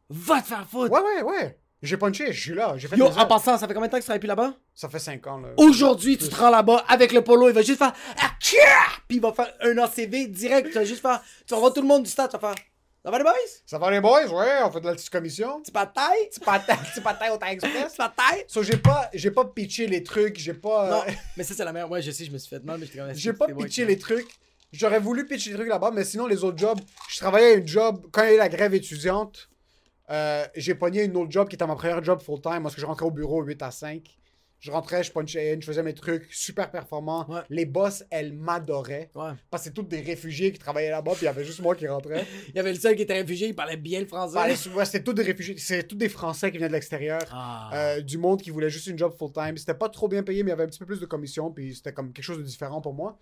Va 0.10 0.42
te 0.42 0.48
faire 0.48 0.68
foutre. 0.70 0.92
Ouais, 0.92 1.02
ouais, 1.02 1.22
ouais. 1.24 1.60
J'ai 1.82 1.98
punché, 1.98 2.32
je 2.34 2.40
suis 2.42 2.54
là. 2.54 2.76
J'ai 2.78 2.88
fait 2.88 2.98
Yo, 2.98 3.06
en 3.06 3.18
heures. 3.18 3.28
passant, 3.28 3.58
ça 3.58 3.68
fait 3.68 3.74
combien 3.74 3.88
de 3.88 3.92
temps 3.92 3.98
que 3.98 4.02
tu 4.02 4.06
travailles 4.06 4.20
plus 4.20 4.28
là-bas? 4.28 4.54
Ça 4.74 4.90
fait 4.90 5.00
5 5.00 5.28
ans, 5.28 5.38
là. 5.38 5.50
Aujourd'hui, 5.58 6.18
tu 6.18 6.30
te 6.30 6.36
rends 6.36 6.50
là-bas 6.50 6.84
avec 6.88 7.12
le 7.12 7.22
polo, 7.24 7.48
il 7.48 7.54
va 7.54 7.62
juste 7.62 7.78
faire 7.78 7.94
Ah! 8.22 8.32
Puis 9.08 9.18
il 9.18 9.22
va 9.22 9.34
faire 9.34 9.54
un 9.62 9.78
ACV 9.78 10.28
direct, 10.28 10.70
tu 10.70 10.76
vas 10.76 10.86
juste 10.86 11.02
faire. 11.02 11.22
Tu 11.46 11.54
vas 11.54 11.60
voir 11.60 11.74
tout 11.74 11.82
le 11.82 11.88
monde 11.88 12.04
du 12.04 12.10
stade, 12.10 12.32
tu 12.32 12.38
vas 12.38 12.54
faire. 12.54 12.64
Ça 13.04 13.12
va 13.12 13.18
les 13.20 13.24
boys? 13.24 13.34
Ça 13.68 13.78
va 13.78 13.92
les 13.92 14.02
boys? 14.02 14.26
Ouais, 14.26 14.64
on 14.64 14.72
fait 14.72 14.82
de 14.82 14.88
la 14.88 14.94
petite 14.96 15.12
commission. 15.12 15.62
C'est 15.64 15.74
pas 15.74 15.86
de 15.86 15.94
taille? 15.94 16.28
Petit 16.30 16.40
patin, 16.40 16.76
petit 16.76 17.02
patin 17.02 17.32
au 17.34 17.38
Time 17.38 17.50
Express. 17.50 17.86
C'est 17.92 17.98
pas 17.98 18.08
de 18.08 18.16
taille? 18.16 18.46
So, 18.48 18.64
j'ai 18.64 18.78
pas, 18.78 19.10
j'ai 19.14 19.30
pas 19.30 19.46
pitché 19.46 19.86
les 19.86 20.02
trucs, 20.02 20.38
j'ai 20.40 20.56
pas... 20.56 20.90
Non, 20.90 21.02
euh, 21.08 21.12
mais 21.38 21.44
ça, 21.44 21.54
c'est 21.54 21.64
la 21.64 21.72
meilleure. 21.72 21.88
Moi, 21.88 22.00
je 22.00 22.10
sais, 22.10 22.26
je 22.26 22.32
me 22.32 22.40
suis 22.40 22.50
fait 22.50 22.64
mal, 22.64 22.80
mais 22.80 22.88
j'étais 22.88 22.98
quand 22.98 23.06
même. 23.06 23.16
J'ai 23.16 23.34
pas 23.34 23.46
pitché 23.46 23.86
les 23.86 24.00
trucs. 24.00 24.28
J'aurais 24.72 25.00
voulu 25.00 25.28
pitcher 25.28 25.52
les 25.52 25.58
trucs 25.58 25.70
là-bas, 25.70 25.92
mais 25.94 26.04
sinon, 26.04 26.26
les 26.26 26.44
autres 26.44 26.58
jobs, 26.58 26.80
je 27.10 27.20
travaillais 27.20 27.52
à 27.52 27.54
une 27.54 27.68
job, 27.68 28.08
quand 28.12 28.24
il 28.24 28.30
y 28.30 28.32
a 28.32 28.34
eu 28.34 28.38
la 28.38 28.50
grève 28.50 28.74
étudiante, 28.74 29.50
euh, 30.10 30.46
j'ai 30.56 30.76
pogné 30.76 31.04
une 31.04 31.16
autre 31.18 31.32
job 31.32 31.48
qui 31.48 31.56
était 31.56 31.68
ma 31.68 31.76
première 31.76 32.04
job 32.04 32.22
full-time, 32.22 32.64
parce 32.64 32.76
que 32.76 32.82
je 32.82 32.86
rentrais 32.86 33.06
au 33.06 33.12
bureau 33.12 33.42
8 33.42 33.62
à 33.62 33.72
5. 33.72 34.18
Je 34.60 34.72
rentrais, 34.72 35.04
je 35.04 35.12
punchais 35.12 35.54
in, 35.54 35.60
je 35.60 35.66
faisais 35.66 35.84
mes 35.84 35.94
trucs 35.94 36.26
super 36.34 36.72
performants. 36.72 37.30
Ouais. 37.30 37.42
Les 37.50 37.66
boss, 37.66 38.04
elles 38.10 38.34
m'adoraient. 38.34 39.12
Ouais. 39.14 39.32
Parce 39.52 39.64
que 39.64 39.70
c'est 39.70 39.74
tous 39.74 39.84
des 39.84 40.02
réfugiés 40.02 40.52
qui 40.52 40.58
travaillaient 40.58 40.90
là-bas, 40.90 41.12
puis 41.12 41.24
il 41.24 41.26
y 41.26 41.28
avait 41.28 41.44
juste 41.44 41.60
moi 41.60 41.76
qui 41.76 41.88
rentrais. 41.88 42.26
Il 42.50 42.56
y 42.56 42.60
avait 42.60 42.74
le 42.74 42.80
seul 42.80 42.96
qui 42.96 43.04
était 43.04 43.14
réfugié, 43.14 43.50
il 43.50 43.56
parlait 43.56 43.78
bien 43.78 44.00
le 44.00 44.08
français. 44.08 44.40
Bah, 44.76 44.86
c'était 44.86 45.04
tous 45.04 45.14
des 45.14 45.24
réfugiés, 45.24 45.56
c'est 45.58 45.84
tous 45.88 45.96
des 45.96 46.10
Français 46.10 46.52
qui 46.52 46.58
venaient 46.58 46.70
de 46.70 46.74
l'extérieur. 46.74 47.22
Ah. 47.32 47.70
Euh, 47.74 48.02
du 48.02 48.18
monde 48.18 48.42
qui 48.42 48.50
voulait 48.50 48.70
juste 48.70 48.88
une 48.88 48.98
job 48.98 49.14
full-time. 49.18 49.58
C'était 49.58 49.74
pas 49.74 49.90
trop 49.90 50.08
bien 50.08 50.24
payé, 50.24 50.42
mais 50.42 50.50
il 50.50 50.52
y 50.52 50.54
avait 50.54 50.64
un 50.64 50.68
petit 50.68 50.80
peu 50.80 50.86
plus 50.86 51.00
de 51.00 51.06
commission, 51.06 51.52
puis 51.52 51.76
c'était 51.76 51.94
comme 51.94 52.14
quelque 52.14 52.26
chose 52.26 52.38
de 52.38 52.44
différent 52.44 52.82
pour 52.82 52.94
moi. 52.94 53.20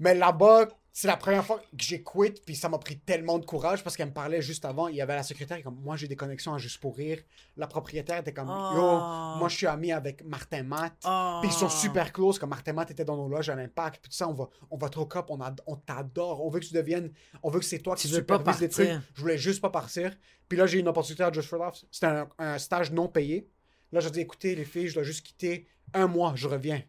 Mais 0.00 0.14
là-bas, 0.14 0.68
c'est 0.94 1.08
la 1.08 1.16
première 1.16 1.44
fois 1.44 1.58
que 1.58 1.64
j'ai 1.82 2.02
quitté, 2.04 2.42
puis 2.44 2.54
ça 2.54 2.68
m'a 2.68 2.76
pris 2.78 2.98
tellement 2.98 3.38
de 3.38 3.46
courage 3.46 3.82
parce 3.82 3.96
qu'elle 3.96 4.08
me 4.08 4.12
parlait 4.12 4.42
juste 4.42 4.64
avant. 4.66 4.88
Il 4.88 4.96
y 4.96 5.00
avait 5.00 5.14
la 5.14 5.22
secrétaire 5.22 5.62
comme 5.62 5.76
moi 5.82 5.96
j'ai 5.96 6.06
des 6.06 6.16
connexions 6.16 6.52
à 6.52 6.58
juste 6.58 6.78
pour 6.80 6.96
rire. 6.96 7.18
La 7.56 7.66
propriétaire 7.66 8.18
était 8.18 8.34
comme 8.34 8.50
Oh. 8.50 8.72
yo, 8.74 9.38
moi 9.38 9.48
je 9.48 9.56
suis 9.56 9.66
ami 9.66 9.90
avec 9.90 10.22
Martin 10.24 10.62
Matt. 10.64 10.92
Oh. 11.06 11.38
Puis 11.40 11.50
ils 11.50 11.54
sont 11.54 11.70
super 11.70 12.12
close, 12.12 12.38
comme 12.38 12.50
Martin 12.50 12.74
Matt 12.74 12.90
était 12.90 13.04
dans 13.06 13.16
nos 13.16 13.28
loges 13.28 13.48
à 13.48 13.54
l'impact, 13.54 14.02
puis 14.02 14.10
tout 14.10 14.16
ça, 14.16 14.28
on 14.28 14.34
va, 14.34 14.48
on 14.70 14.76
va 14.76 14.88
trop 14.90 15.08
up, 15.16 15.26
on, 15.30 15.40
ad- 15.40 15.60
on 15.66 15.76
t'adore, 15.76 16.44
on 16.44 16.50
veut 16.50 16.60
que 16.60 16.66
tu 16.66 16.74
deviennes, 16.74 17.10
on 17.42 17.48
veut 17.50 17.60
que 17.60 17.64
c'est 17.66 17.78
toi 17.78 17.96
qui 17.96 18.08
Tu 18.08 18.14
supervises 18.14 18.60
les 18.60 18.68
trucs. 18.68 18.88
Je 19.14 19.20
voulais 19.22 19.38
juste 19.38 19.60
pas 19.62 19.70
partir. 19.70 20.14
Puis 20.48 20.58
là, 20.58 20.66
j'ai 20.66 20.76
eu 20.76 20.80
une 20.80 20.88
opportunité 20.88 21.22
à 21.24 21.32
Just 21.32 21.48
for 21.48 21.58
Laughs. 21.58 21.86
C'était 21.90 22.06
un, 22.06 22.28
un 22.38 22.58
stage 22.58 22.92
non 22.92 23.08
payé. 23.08 23.48
Là, 23.92 24.00
j'ai 24.00 24.10
dit, 24.10 24.20
écoutez, 24.20 24.54
les 24.54 24.64
filles, 24.66 24.88
je 24.88 24.94
dois 24.94 25.02
juste 25.02 25.24
quitter 25.24 25.66
un 25.94 26.06
mois, 26.06 26.32
je 26.36 26.48
reviens. 26.48 26.82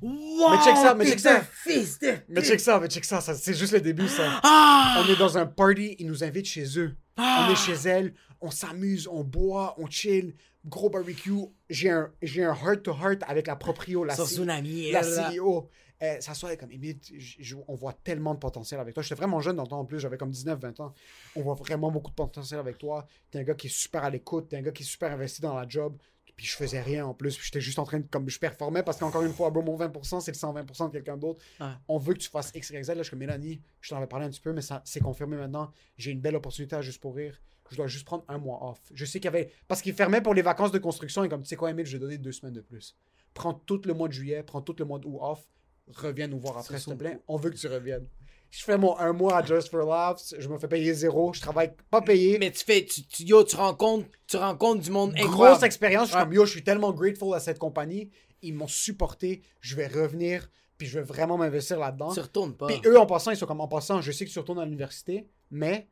Wow, 0.00 0.50
Mais 0.50 0.64
check 0.64 0.76
ça, 0.76 0.94
mais 0.94 1.06
check 1.06 1.20
ça. 1.20 1.38
un 1.38 1.40
fils 1.42 1.98
de. 1.98 2.14
Mais 2.28 2.42
check 2.42 2.60
ça, 2.60 2.78
mais 2.80 2.88
check 2.88 3.04
ça, 3.04 3.20
ça 3.20 3.34
c'est 3.34 3.54
juste 3.54 3.72
le 3.72 3.80
début, 3.80 4.08
ça. 4.08 4.40
Ah! 4.42 5.02
On 5.04 5.08
est 5.12 5.16
dans 5.18 5.36
un 5.38 5.46
party, 5.46 5.96
ils 5.98 6.06
nous 6.06 6.22
invitent 6.22 6.46
chez 6.46 6.78
eux. 6.78 6.94
Ah! 7.16 7.46
On 7.48 7.52
est 7.52 7.56
chez 7.56 7.88
elles, 7.88 8.14
on 8.40 8.50
s'amuse, 8.50 9.08
on 9.10 9.24
boit, 9.24 9.74
on 9.78 9.88
chill, 9.90 10.34
gros 10.64 10.88
barbecue. 10.88 11.32
J'ai 11.68 11.90
un, 11.90 12.12
j'ai 12.22 12.44
un 12.44 12.54
heart-to-heart 12.54 13.22
avec 13.26 13.48
la 13.48 13.56
proprio, 13.56 14.04
la, 14.04 14.14
Son 14.14 14.24
C- 14.24 14.34
tsunami, 14.36 14.92
la 14.92 15.00
elle. 15.00 15.36
CEO. 15.36 15.68
Euh, 16.00 16.20
ça 16.20 16.32
soit 16.32 16.54
comme 16.54 16.70
j- 16.70 16.96
j- 17.10 17.56
on 17.66 17.74
voit 17.74 17.92
tellement 17.92 18.32
de 18.32 18.38
potentiel 18.38 18.78
avec 18.78 18.94
toi. 18.94 19.02
J'étais 19.02 19.16
vraiment 19.16 19.40
jeune 19.40 19.56
dans 19.56 19.64
le 19.64 19.68
temps 19.68 19.80
en 19.80 19.84
plus, 19.84 19.98
j'avais 19.98 20.16
comme 20.16 20.30
19-20 20.30 20.80
ans. 20.80 20.94
On 21.34 21.42
voit 21.42 21.56
vraiment 21.56 21.90
beaucoup 21.90 22.10
de 22.10 22.14
potentiel 22.14 22.60
avec 22.60 22.78
toi. 22.78 23.04
T'es 23.32 23.40
un 23.40 23.42
gars 23.42 23.54
qui 23.54 23.66
est 23.66 23.70
super 23.70 24.04
à 24.04 24.10
l'écoute, 24.10 24.48
t'es 24.48 24.58
un 24.58 24.62
gars 24.62 24.70
qui 24.70 24.84
est 24.84 24.86
super 24.86 25.10
investi 25.10 25.40
dans 25.42 25.56
la 25.58 25.66
job. 25.68 25.96
Puis 26.38 26.46
je 26.46 26.54
faisais 26.54 26.80
rien 26.80 27.04
en 27.04 27.14
plus, 27.14 27.36
puis 27.36 27.46
j'étais 27.46 27.60
juste 27.60 27.80
en 27.80 27.84
train 27.84 27.98
de, 27.98 28.06
comme 28.06 28.28
je 28.28 28.38
performais 28.38 28.84
parce 28.84 28.96
qu'encore 28.98 29.24
une 29.24 29.32
fois, 29.32 29.50
bro, 29.50 29.60
mon 29.60 29.76
20%, 29.76 30.20
c'est 30.20 30.30
le 30.30 30.36
120% 30.36 30.86
de 30.86 30.92
quelqu'un 30.92 31.16
d'autre. 31.16 31.42
Ouais. 31.60 31.66
On 31.88 31.98
veut 31.98 32.14
que 32.14 32.20
tu 32.20 32.30
fasses 32.30 32.52
X, 32.54 32.70
Y, 32.70 32.84
Z. 32.84 32.88
Là, 32.90 32.94
je 32.98 33.02
suis 33.02 33.10
comme 33.10 33.18
Mélanie, 33.18 33.60
je 33.80 33.90
t'en 33.90 33.96
avais 33.96 34.06
parlé 34.06 34.24
un 34.24 34.30
petit 34.30 34.40
peu, 34.40 34.52
mais 34.52 34.60
ça 34.62 34.80
c'est 34.84 35.00
confirmé 35.00 35.36
maintenant. 35.36 35.72
J'ai 35.96 36.12
une 36.12 36.20
belle 36.20 36.36
opportunité 36.36 36.76
à 36.76 36.80
juste 36.80 37.00
pour 37.00 37.16
rire. 37.16 37.42
Je 37.70 37.76
dois 37.76 37.88
juste 37.88 38.06
prendre 38.06 38.24
un 38.28 38.38
mois 38.38 38.70
off. 38.70 38.78
Je 38.94 39.04
sais 39.04 39.18
qu'il 39.18 39.24
y 39.24 39.34
avait. 39.34 39.50
Parce 39.66 39.82
qu'il 39.82 39.94
fermait 39.94 40.20
pour 40.20 40.32
les 40.32 40.42
vacances 40.42 40.70
de 40.70 40.78
construction 40.78 41.24
et 41.24 41.28
comme 41.28 41.42
tu 41.42 41.48
sais 41.48 41.56
quoi, 41.56 41.72
Emile, 41.72 41.86
je 41.86 41.94
vais 41.94 41.98
donner 41.98 42.18
deux 42.18 42.30
semaines 42.30 42.54
de 42.54 42.60
plus. 42.60 42.96
Prends 43.34 43.54
tout 43.54 43.80
le 43.84 43.92
mois 43.92 44.06
de 44.06 44.12
juillet, 44.12 44.44
prends 44.44 44.62
tout 44.62 44.76
le 44.78 44.84
mois 44.84 45.00
d'août 45.00 45.18
off. 45.20 45.44
Reviens 45.88 46.28
nous 46.28 46.38
voir 46.38 46.56
après, 46.56 46.74
Ça 46.74 46.78
s'il 46.78 46.92
te 46.92 46.98
plaît. 46.98 47.18
On 47.26 47.36
veut 47.36 47.50
que 47.50 47.56
tu 47.56 47.66
reviennes. 47.66 48.06
Je 48.50 48.62
fais 48.64 48.78
mon 48.78 48.96
un 48.98 49.12
mois 49.12 49.36
à 49.38 49.44
Just 49.44 49.68
for 49.70 49.84
Laughs. 49.86 50.34
Je 50.38 50.48
me 50.48 50.56
fais 50.58 50.68
payer 50.68 50.94
zéro. 50.94 51.32
Je 51.34 51.40
travaille 51.40 51.72
pas 51.90 52.00
payé. 52.00 52.38
Mais 52.38 52.50
tu 52.50 52.64
fais. 52.64 52.84
Tu, 52.84 53.04
tu- 53.04 53.24
yo, 53.24 53.44
tu 53.44 53.56
rencontres, 53.56 54.08
tu 54.26 54.36
rencontres 54.38 54.80
du 54.82 54.90
monde 54.90 55.12
Grosse 55.14 55.26
incroyable. 55.28 55.64
expérience. 55.64 56.08
Je 56.08 56.12
suis 56.14 56.22
comme 56.22 56.32
yo, 56.32 56.44
je 56.46 56.50
suis 56.50 56.64
tellement 56.64 56.92
grateful 56.92 57.34
à 57.34 57.40
cette 57.40 57.58
compagnie. 57.58 58.10
Ils 58.42 58.54
m'ont 58.54 58.66
supporté. 58.68 59.42
Je 59.60 59.76
vais 59.76 59.86
revenir. 59.86 60.48
Puis 60.78 60.86
je 60.86 60.98
vais 60.98 61.04
vraiment 61.04 61.36
m'investir 61.36 61.78
là-dedans. 61.78 62.12
Tu 62.14 62.20
retournes 62.20 62.56
pas. 62.56 62.68
Puis 62.68 62.80
eux, 62.86 62.98
en 62.98 63.04
passant, 63.04 63.32
ils 63.32 63.36
sont 63.36 63.46
comme 63.46 63.60
en 63.60 63.66
passant, 63.68 64.00
je 64.00 64.12
sais 64.12 64.24
que 64.24 64.30
tu 64.30 64.38
retournes 64.38 64.60
à 64.60 64.64
l'université, 64.64 65.28
mais 65.50 65.88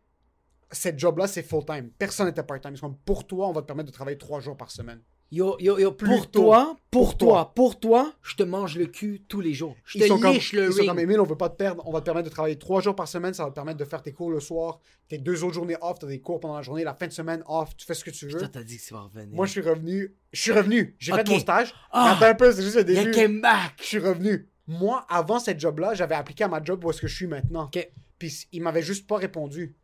cette 0.71 0.97
job-là, 0.99 1.27
c'est 1.27 1.43
full-time. 1.43 1.91
Personne 1.99 2.27
n'était 2.27 2.43
part-time. 2.45 2.73
Ils 2.75 2.79
sont 2.79 2.91
comme 2.91 2.99
pour 2.99 3.27
toi, 3.27 3.49
on 3.49 3.53
va 3.53 3.63
te 3.63 3.67
permettre 3.67 3.89
de 3.89 3.93
travailler 3.95 4.17
trois 4.17 4.39
jours 4.41 4.57
par 4.57 4.71
semaine. 4.71 5.03
Yo, 5.33 5.57
yo, 5.59 5.77
yo, 5.77 5.91
pour 5.91 6.31
toi, 6.31 6.77
pour 6.89 7.09
Pour 7.09 7.18
toi, 7.18 7.29
toi. 7.29 7.53
pour 7.55 7.81
toi, 7.81 8.12
je 8.22 8.37
te 8.37 8.45
mange 8.45 8.77
le 8.79 8.87
cul 8.87 9.22
tous 9.29 9.41
les 9.41 9.55
jours. 9.55 9.74
Je 9.85 9.99
Ils 9.99 10.07
sont 10.07 10.18
te 10.18 10.22
comme, 10.22 10.33
liche 10.35 10.53
le 10.53 10.66
ils 10.66 10.72
sont 10.72 10.79
ring. 10.79 10.89
comme 10.89 10.99
Emile, 11.01 11.18
on 11.20 11.24
veut 11.24 11.37
pas 11.37 11.49
te 11.49 11.57
perdre. 11.57 11.83
On 11.85 11.93
va 11.93 11.99
te 12.01 12.05
permettre 12.05 12.29
de 12.29 12.33
travailler 12.33 12.57
trois 12.57 12.81
jours 12.81 12.95
par 12.95 13.09
semaine. 13.09 13.35
Ça 13.35 13.43
va 13.43 13.51
te 13.51 13.55
permettre 13.57 13.79
de 13.79 13.85
faire 13.85 14.03
tes 14.03 14.12
cours 14.12 14.31
le 14.31 14.39
soir. 14.39 14.79
Tes 15.09 15.18
deux 15.18 15.43
autres 15.43 15.55
journées 15.55 15.77
off, 15.81 15.99
t'as 15.99 16.07
des 16.07 16.20
cours 16.20 16.39
pendant 16.39 16.55
la 16.55 16.62
journée. 16.62 16.85
La 16.85 16.95
fin 16.95 17.09
de 17.09 17.12
semaine 17.12 17.43
off, 17.49 17.77
tu 17.77 17.85
fais 17.85 17.95
ce 17.95 18.05
que 18.05 18.11
tu 18.12 18.27
veux. 18.29 18.39
Toi, 18.39 18.49
t'as 18.49 18.62
dit 18.62 18.77
que 18.79 18.83
tu 18.85 18.95
vas 18.95 19.01
revenir. 19.01 19.35
Moi, 19.35 19.47
je 19.47 19.51
suis 19.51 19.61
revenu. 19.62 20.14
Je 20.33 20.41
suis 20.41 20.53
revenu. 20.53 20.95
J'ai 21.01 21.12
Ok. 21.12 21.18
fait 21.18 21.29
mon 21.29 21.39
stage. 21.41 21.74
Ah. 21.91 22.12
Attends 22.16 22.27
un 22.27 22.35
peu, 22.35 22.53
c'est 22.53 22.62
juste 22.62 22.77
le 22.77 22.85
début. 22.85 23.11
came 23.11 23.41
back. 23.41 23.72
Je 23.81 23.85
suis 23.85 23.99
revenu. 23.99 24.49
Moi, 24.68 25.05
avant 25.09 25.41
cette 25.41 25.59
job-là, 25.59 25.95
j'avais 25.95 26.14
appliqué 26.14 26.45
à 26.45 26.49
ma 26.49 26.62
job 26.62 26.85
où 26.85 26.91
est-ce 26.91 27.01
que 27.01 27.09
je 27.09 27.14
suis 27.16 27.27
maintenant. 27.27 27.64
Ok. 27.64 27.89
Puis 28.18 28.47
il 28.53 28.62
m'avait 28.62 28.83
juste 28.83 29.09
pas 29.09 29.16
répondu. 29.16 29.74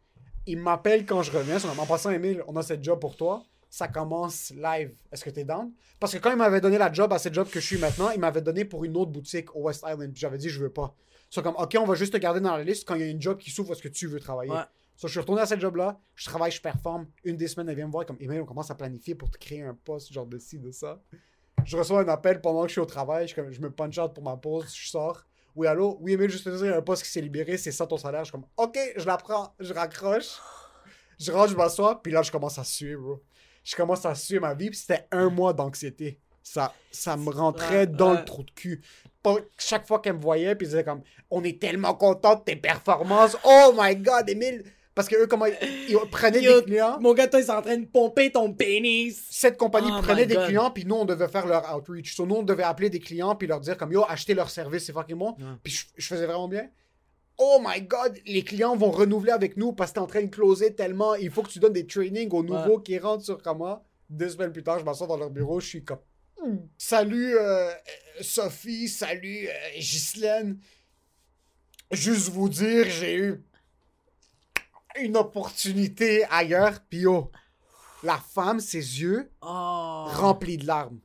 Il 0.46 0.58
m'appelle 0.58 1.04
quand 1.04 1.22
je 1.22 1.32
reviens. 1.32 1.58
En 1.78 1.86
passant, 1.86 2.10
Emile, 2.10 2.42
on 2.46 2.54
a 2.56 2.62
cette 2.62 2.82
job 2.84 3.00
pour 3.00 3.16
toi. 3.16 3.44
Ça 3.74 3.88
commence 3.88 4.50
live. 4.50 4.94
Est-ce 5.10 5.24
que 5.24 5.30
t'es 5.30 5.44
down? 5.44 5.72
Parce 5.98 6.12
que 6.12 6.18
quand 6.18 6.30
il 6.30 6.36
m'avait 6.36 6.60
donné 6.60 6.76
la 6.76 6.92
job 6.92 7.10
à 7.10 7.18
cette 7.18 7.32
job 7.32 7.48
que 7.48 7.58
je 7.58 7.64
suis 7.64 7.78
maintenant, 7.78 8.10
il 8.10 8.20
m'avait 8.20 8.42
donné 8.42 8.66
pour 8.66 8.84
une 8.84 8.94
autre 8.98 9.10
boutique 9.10 9.56
au 9.56 9.62
West 9.62 9.82
Island. 9.88 10.12
J'avais 10.14 10.36
dit, 10.36 10.50
je 10.50 10.60
veux 10.60 10.68
pas. 10.68 10.94
C'est 11.30 11.42
comme, 11.42 11.54
OK, 11.56 11.74
on 11.80 11.86
va 11.86 11.94
juste 11.94 12.12
te 12.12 12.18
garder 12.18 12.40
dans 12.40 12.54
la 12.54 12.64
liste 12.64 12.86
quand 12.86 12.96
il 12.96 13.00
y 13.00 13.04
a 13.04 13.06
une 13.06 13.22
job 13.22 13.38
qui 13.38 13.50
s'ouvre, 13.50 13.72
est-ce 13.72 13.80
que 13.80 13.88
tu 13.88 14.08
veux 14.08 14.20
travailler? 14.20 14.52
Ouais. 14.52 14.64
So, 14.94 15.08
je 15.08 15.12
suis 15.12 15.20
retourné 15.20 15.40
à 15.40 15.46
cette 15.46 15.62
job-là. 15.62 15.98
Je 16.14 16.26
travaille, 16.26 16.50
je 16.50 16.60
performe. 16.60 17.06
Une 17.24 17.38
des 17.38 17.48
semaines, 17.48 17.66
elle 17.70 17.76
vient 17.76 17.86
me 17.86 17.92
voir 17.92 18.04
comme, 18.04 18.18
Emile, 18.20 18.42
on 18.42 18.44
commence 18.44 18.70
à 18.70 18.74
planifier 18.74 19.14
pour 19.14 19.30
te 19.30 19.38
créer 19.38 19.62
un 19.62 19.72
poste, 19.72 20.12
genre 20.12 20.26
de 20.26 20.36
ci, 20.36 20.58
de 20.58 20.70
ça. 20.70 21.00
Je 21.64 21.74
reçois 21.74 22.02
un 22.02 22.08
appel 22.08 22.42
pendant 22.42 22.64
que 22.64 22.68
je 22.68 22.72
suis 22.72 22.80
au 22.82 22.84
travail. 22.84 23.26
Je, 23.26 23.34
je 23.52 23.60
me 23.62 23.70
punch 23.70 23.96
out 23.96 24.12
pour 24.12 24.22
ma 24.22 24.36
pause. 24.36 24.70
Je 24.74 24.90
sors. 24.90 25.24
Oui, 25.56 25.66
allô? 25.66 25.96
Oui, 26.02 26.12
Emile, 26.12 26.28
juste 26.28 26.44
te 26.44 26.50
dire, 26.50 26.66
il 26.66 26.68
y 26.68 26.72
a 26.74 26.76
un 26.76 26.82
poste 26.82 27.04
qui 27.04 27.10
s'est 27.10 27.22
libéré. 27.22 27.56
C'est 27.56 27.72
ça 27.72 27.86
ton 27.86 27.96
salaire. 27.96 28.20
Je 28.20 28.26
suis 28.26 28.32
comme, 28.32 28.46
OK, 28.58 28.78
je 28.96 29.06
la 29.06 29.16
prends. 29.16 29.54
Je 29.58 29.72
raccroche. 29.72 30.38
Je 31.18 31.32
rentre, 31.32 31.52
je 31.52 31.56
m'assois. 31.56 32.02
Puis 32.02 32.12
là, 32.12 32.20
je 32.20 32.30
commence 32.30 32.58
à 32.58 32.64
suer, 32.64 32.96
bro. 32.96 33.22
Je 33.64 33.76
commence 33.76 34.04
à 34.06 34.14
suer 34.14 34.40
ma 34.40 34.54
vie. 34.54 34.70
Puis 34.70 34.78
c'était 34.78 35.06
un 35.10 35.28
mois 35.30 35.52
d'anxiété. 35.52 36.18
Ça, 36.42 36.74
ça 36.90 37.16
me 37.16 37.30
rentrait 37.30 37.80
Ouais, 37.80 37.86
dans 37.86 38.12
ouais. 38.12 38.18
le 38.18 38.24
trou 38.24 38.42
de 38.42 38.50
cul. 38.50 38.82
Pas- 39.22 39.36
chaque 39.56 39.86
fois 39.86 40.00
qu'elle 40.00 40.14
me 40.16 40.20
voyait, 40.20 40.56
puis 40.56 40.66
ils 40.66 40.84
comme, 40.84 41.02
on 41.30 41.44
est 41.44 41.60
tellement 41.60 41.94
content 41.94 42.34
de 42.34 42.40
tes 42.42 42.56
performances. 42.56 43.36
Oh 43.44 43.72
my 43.78 43.94
god, 43.96 44.28
Emile! 44.28 44.64
Parce 44.94 45.08
que 45.08 45.14
eux, 45.16 45.26
comment 45.26 45.46
ils, 45.46 45.56
ils 45.88 45.96
prenaient 46.10 46.42
Yo, 46.42 46.60
des 46.60 46.66
clients 46.66 46.98
Mon 47.00 47.14
gars, 47.14 47.26
toi, 47.28 47.40
il 47.40 47.46
est 47.46 47.50
en 47.50 47.62
train 47.62 47.78
de 47.78 47.86
pomper 47.86 48.30
ton 48.32 48.52
pénis. 48.52 49.24
cette 49.30 49.56
compagnie 49.56 49.90
Oh 49.96 50.02
prenait 50.02 50.26
des 50.26 50.34
God. 50.34 50.46
clients, 50.46 50.70
puis 50.70 50.84
nous, 50.84 50.96
on 50.96 51.04
devait 51.06 51.28
faire 51.28 51.46
leur 51.46 51.74
outreach. 51.74 52.14
So, 52.14 52.26
nous, 52.26 52.34
on 52.34 52.42
devait 52.42 52.64
appeler 52.64 52.90
des 52.90 52.98
clients, 53.00 53.34
puis 53.36 53.46
leur 53.46 53.60
dire 53.60 53.76
comme, 53.78 53.92
yo, 53.92 54.04
achetez 54.08 54.34
leur 54.34 54.50
service, 54.50 54.84
c'est 54.84 54.92
fucking 54.92 55.16
bon. 55.16 55.30
Ouais. 55.38 55.44
Puis 55.62 55.72
je, 55.72 55.84
je 55.96 56.06
faisais 56.08 56.26
vraiment 56.26 56.48
bien. 56.48 56.68
Oh 57.38 57.60
my 57.64 57.80
God, 57.82 58.18
les 58.26 58.44
clients 58.44 58.76
vont 58.76 58.90
renouveler 58.90 59.32
avec 59.32 59.56
nous 59.56 59.72
parce 59.72 59.90
que 59.90 59.94
t'es 59.94 60.00
en 60.00 60.06
train 60.06 60.22
de 60.22 60.26
closer 60.30 60.74
tellement. 60.74 61.14
Il 61.14 61.30
faut 61.30 61.42
que 61.42 61.48
tu 61.50 61.58
donnes 61.58 61.72
des 61.72 61.86
trainings 61.86 62.30
aux 62.32 62.42
nouveaux 62.42 62.78
qui 62.78 62.98
rentrent 62.98 63.24
sur 63.24 63.42
comment. 63.42 63.84
Deux 64.10 64.28
semaines 64.28 64.52
plus 64.52 64.62
tard, 64.62 64.78
je 64.78 64.84
m'assois 64.84 65.06
dans 65.06 65.16
leur 65.16 65.30
bureau, 65.30 65.60
je 65.60 65.66
suis 65.68 65.84
comme, 65.84 65.98
Hmm. 66.44 66.56
salut 66.76 67.36
euh, 67.36 67.68
euh, 67.70 67.72
Sophie, 68.20 68.88
salut 68.88 69.46
euh, 69.48 69.52
Ghislaine. 69.78 70.58
Juste 71.92 72.30
vous 72.30 72.48
dire, 72.48 72.86
j'ai 72.90 73.16
eu 73.16 73.44
une 75.00 75.16
opportunité 75.16 76.24
ailleurs, 76.30 76.80
puis 76.88 77.00
yo, 77.00 77.30
la 78.02 78.16
femme, 78.18 78.58
ses 78.60 78.78
yeux 79.00 79.30
Oh. 79.40 80.06
remplis 80.08 80.56
de 80.58 80.66
larmes. 80.66 80.98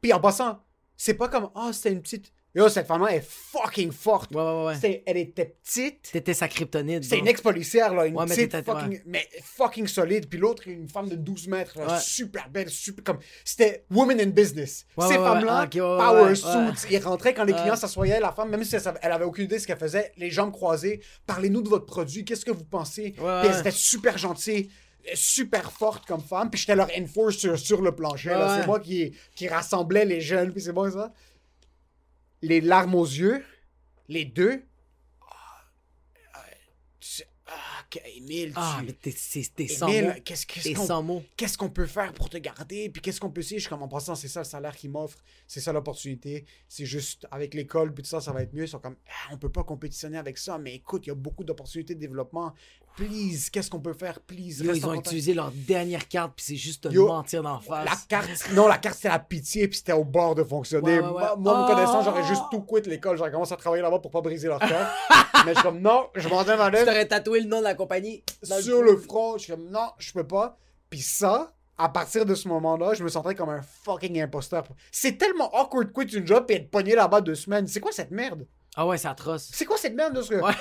Puis 0.00 0.12
en 0.12 0.20
passant, 0.20 0.62
c'est 0.96 1.14
pas 1.14 1.28
comme, 1.28 1.50
oh, 1.54 1.72
c'était 1.72 1.92
une 1.92 2.02
petite. 2.02 2.32
Yo, 2.56 2.70
cette 2.70 2.86
femme-là 2.86 3.14
est 3.16 3.20
fucking 3.22 3.92
forte. 3.92 4.34
Ouais, 4.34 4.40
ouais, 4.42 4.64
ouais. 4.64 4.74
C'est- 4.80 5.02
Elle 5.04 5.18
était 5.18 5.44
petite. 5.62 6.10
T'étais 6.10 6.32
sa 6.32 6.48
kryptonite. 6.48 7.04
C'est 7.04 7.18
une 7.18 7.28
ex-policière, 7.28 7.92
là, 7.92 8.06
une 8.06 8.16
Ouais, 8.16 8.24
mais 8.26 8.34
petite 8.34 8.64
fucking, 8.64 8.88
ouais. 8.92 9.02
mais 9.04 9.28
fucking 9.44 9.86
solide. 9.86 10.26
Puis 10.28 10.38
l'autre, 10.38 10.66
une 10.66 10.88
femme 10.88 11.06
de 11.08 11.16
12 11.16 11.48
mètres, 11.48 11.78
là, 11.78 11.86
Ouais. 11.94 12.00
super 12.00 12.48
belle, 12.48 12.70
super 12.70 13.04
comme. 13.04 13.18
C'était 13.44 13.84
woman 13.90 14.18
in 14.18 14.28
business. 14.28 14.86
Ces 14.98 15.14
femmes-là, 15.14 15.66
power 15.70 16.34
suits, 16.34 16.48
ils 16.96 16.98
rentraient 17.04 17.34
quand 17.34 17.44
les 17.44 17.52
clients 17.52 17.76
s'assoyaient, 17.76 18.20
la 18.20 18.32
femme, 18.32 18.48
même 18.48 18.64
si 18.64 18.74
elle, 18.74 18.82
elle 19.02 19.12
avait 19.12 19.26
aucune 19.26 19.44
idée 19.44 19.56
de 19.56 19.60
ce 19.60 19.66
qu'elle 19.66 19.76
faisait, 19.78 20.12
les 20.16 20.30
jambes 20.30 20.52
croisées, 20.52 21.00
parlez-nous 21.26 21.60
de 21.60 21.68
votre 21.68 21.84
produit, 21.84 22.24
qu'est-ce 22.24 22.46
que 22.46 22.50
vous 22.52 22.64
pensez? 22.64 23.10
Puis 23.16 23.24
elle 23.44 23.60
était 23.60 23.70
super 23.70 24.16
gentille. 24.16 24.70
super 25.14 25.70
forte 25.70 26.04
comme 26.06 26.20
femme 26.20 26.50
puis 26.50 26.58
j'étais 26.58 26.74
leur 26.74 26.88
enforce 27.00 27.36
sur, 27.36 27.56
sur 27.56 27.80
le 27.80 27.92
plancher 27.94 28.30
là. 28.30 28.58
C'est 28.60 28.66
moi 28.66 28.80
qui, 28.80 29.14
qui 29.36 29.46
rassemblais 29.46 30.04
les 30.04 30.20
jeunes 30.20 30.52
puis 30.52 30.60
c'est 30.60 30.72
bon 30.72 30.90
ça 30.90 31.12
les 32.46 32.60
larmes 32.60 32.94
aux 32.94 33.04
yeux 33.04 33.44
les 34.08 34.24
deux 34.24 34.62
ah, 35.20 35.64
ah, 36.34 36.44
tu- 37.00 37.22
ah, 37.46 37.52
Ah, 38.56 38.76
tu... 38.80 38.86
mais 38.86 38.92
t'es 38.92 39.10
c'est- 39.12 39.54
t'es 39.54 39.68
sans 39.68 39.88
Émile, 39.88 40.06
mots. 40.08 40.20
qu'est-ce 40.24 40.46
qu'est-ce 40.46 40.68
T'es 40.68 40.74
qu'on 40.74 40.86
sans 40.86 41.02
mots. 41.02 41.24
qu'est-ce 41.36 41.56
qu'on 41.56 41.70
peut 41.70 41.86
faire 41.86 42.12
pour 42.12 42.28
te 42.28 42.36
garder, 42.38 42.88
puis 42.90 43.00
qu'est-ce 43.00 43.20
qu'on 43.20 43.30
peut 43.30 43.40
essayer. 43.40 43.58
Je 43.58 43.62
suis 43.64 43.68
comme 43.70 43.82
en 43.82 43.88
passant, 43.88 44.14
c'est 44.16 44.28
ça 44.28 44.40
le 44.40 44.44
salaire 44.44 44.76
qu'ils 44.76 44.90
m'offrent, 44.90 45.22
c'est 45.46 45.60
ça 45.60 45.72
l'opportunité. 45.72 46.44
C'est 46.68 46.86
juste 46.86 47.26
avec 47.30 47.54
l'école, 47.54 47.94
puis 47.94 48.02
tout 48.02 48.08
ça, 48.10 48.20
ça 48.20 48.32
va 48.32 48.42
être 48.42 48.52
mieux. 48.52 48.64
Ils 48.64 48.68
sont 48.68 48.80
comme, 48.80 48.96
ah, 49.08 49.32
on 49.32 49.38
peut 49.38 49.50
pas 49.52 49.62
compétitionner 49.64 50.18
avec 50.18 50.38
ça, 50.38 50.58
mais 50.58 50.74
écoute, 50.74 51.06
il 51.06 51.10
y 51.10 51.12
a 51.12 51.14
beaucoup 51.14 51.44
d'opportunités 51.44 51.94
de 51.94 52.00
développement. 52.00 52.52
Please, 52.96 53.50
qu'est-ce 53.52 53.68
qu'on 53.70 53.80
peut 53.80 53.92
faire, 53.92 54.20
please. 54.20 54.62
Yo, 54.64 54.72
ils 54.72 54.86
ont 54.86 54.94
utilisé 54.94 55.34
leur 55.34 55.50
dernière 55.52 56.08
carte, 56.08 56.32
puis 56.34 56.44
c'est 56.46 56.56
juste 56.56 56.84
te 56.84 56.88
Yo, 56.88 57.06
mentir 57.06 57.42
d'en 57.42 57.60
face. 57.60 57.84
La 57.84 57.96
carte, 58.08 58.50
non, 58.54 58.66
la 58.66 58.78
carte 58.78 58.96
c'était 58.96 59.08
la 59.08 59.18
pitié, 59.18 59.68
puis 59.68 59.76
c'était 59.76 59.92
au 59.92 60.04
bord 60.04 60.34
de 60.34 60.42
fonctionner. 60.42 61.00
Ouais, 61.00 61.06
ouais, 61.06 61.12
ouais. 61.12 61.36
Moi, 61.36 61.58
me 61.58 61.64
Oh! 61.64 61.66
connaissant, 61.74 62.02
j'aurais 62.02 62.24
juste 62.24 62.44
tout 62.50 62.62
quitté 62.62 62.88
l'école. 62.88 63.18
J'aurais 63.18 63.30
commencé 63.30 63.52
à 63.52 63.56
travailler 63.56 63.82
là-bas 63.82 63.98
pour 63.98 64.10
pas 64.10 64.22
briser 64.22 64.48
leur 64.48 64.60
cœur. 64.60 64.88
mais 65.44 65.52
je 65.52 65.58
suis 65.58 65.62
comme, 65.62 65.80
non, 65.80 66.08
je 66.14 66.26
m'en 66.28 66.42
vais 66.42 66.56
ma 66.56 66.66
Tu 66.70 66.72
lettre 66.72 66.86
t'aurais 66.86 67.06
tatoué 67.06 67.40
le 67.40 67.48
nom 67.48 67.58
de 67.58 67.64
la 67.64 67.74
compagnie 67.74 68.24
dans 68.48 68.60
sur 68.62 68.82
le 68.82 68.96
front. 68.96 69.36
Je 69.36 69.42
suis 69.44 69.52
comme, 69.52 69.68
non, 69.68 69.90
je 69.98 70.12
peux 70.12 70.26
pas. 70.26 70.56
Puis 70.88 71.00
ça, 71.00 71.52
à 71.76 71.90
partir 71.90 72.24
de 72.24 72.34
ce 72.34 72.48
moment-là, 72.48 72.94
je 72.94 73.04
me 73.04 73.10
sentais 73.10 73.34
comme 73.34 73.50
un 73.50 73.60
fucking 73.84 74.22
imposteur. 74.22 74.64
C'est 74.90 75.18
tellement 75.18 75.54
awkward 75.54 75.88
de 75.88 75.92
quitter 75.92 76.16
une 76.16 76.26
job 76.26 76.46
et 76.48 76.54
être 76.54 76.70
pogné 76.70 76.94
là-bas 76.94 77.20
deux 77.20 77.34
semaines. 77.34 77.66
C'est 77.66 77.80
quoi 77.80 77.92
cette 77.92 78.10
merde? 78.10 78.46
Ah 78.74 78.86
ouais, 78.86 78.96
c'est 78.96 79.08
atroce. 79.08 79.50
C'est 79.52 79.66
quoi 79.66 79.76
cette 79.76 79.94
merde 79.94 80.14
de 80.16 80.22
ce 80.22 80.30
que. 80.30 80.36
Ouais. 80.36 80.52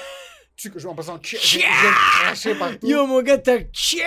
Tu, 0.58 0.72
je 0.76 0.88
en 0.88 0.96
passant, 0.96 1.20
j'ai 1.22 1.60
craché 1.60 2.56
partout. 2.56 2.88
Yo, 2.88 3.06
mon 3.06 3.22
gars, 3.22 3.38
t'as! 3.38 3.58
J'ai 3.74 4.00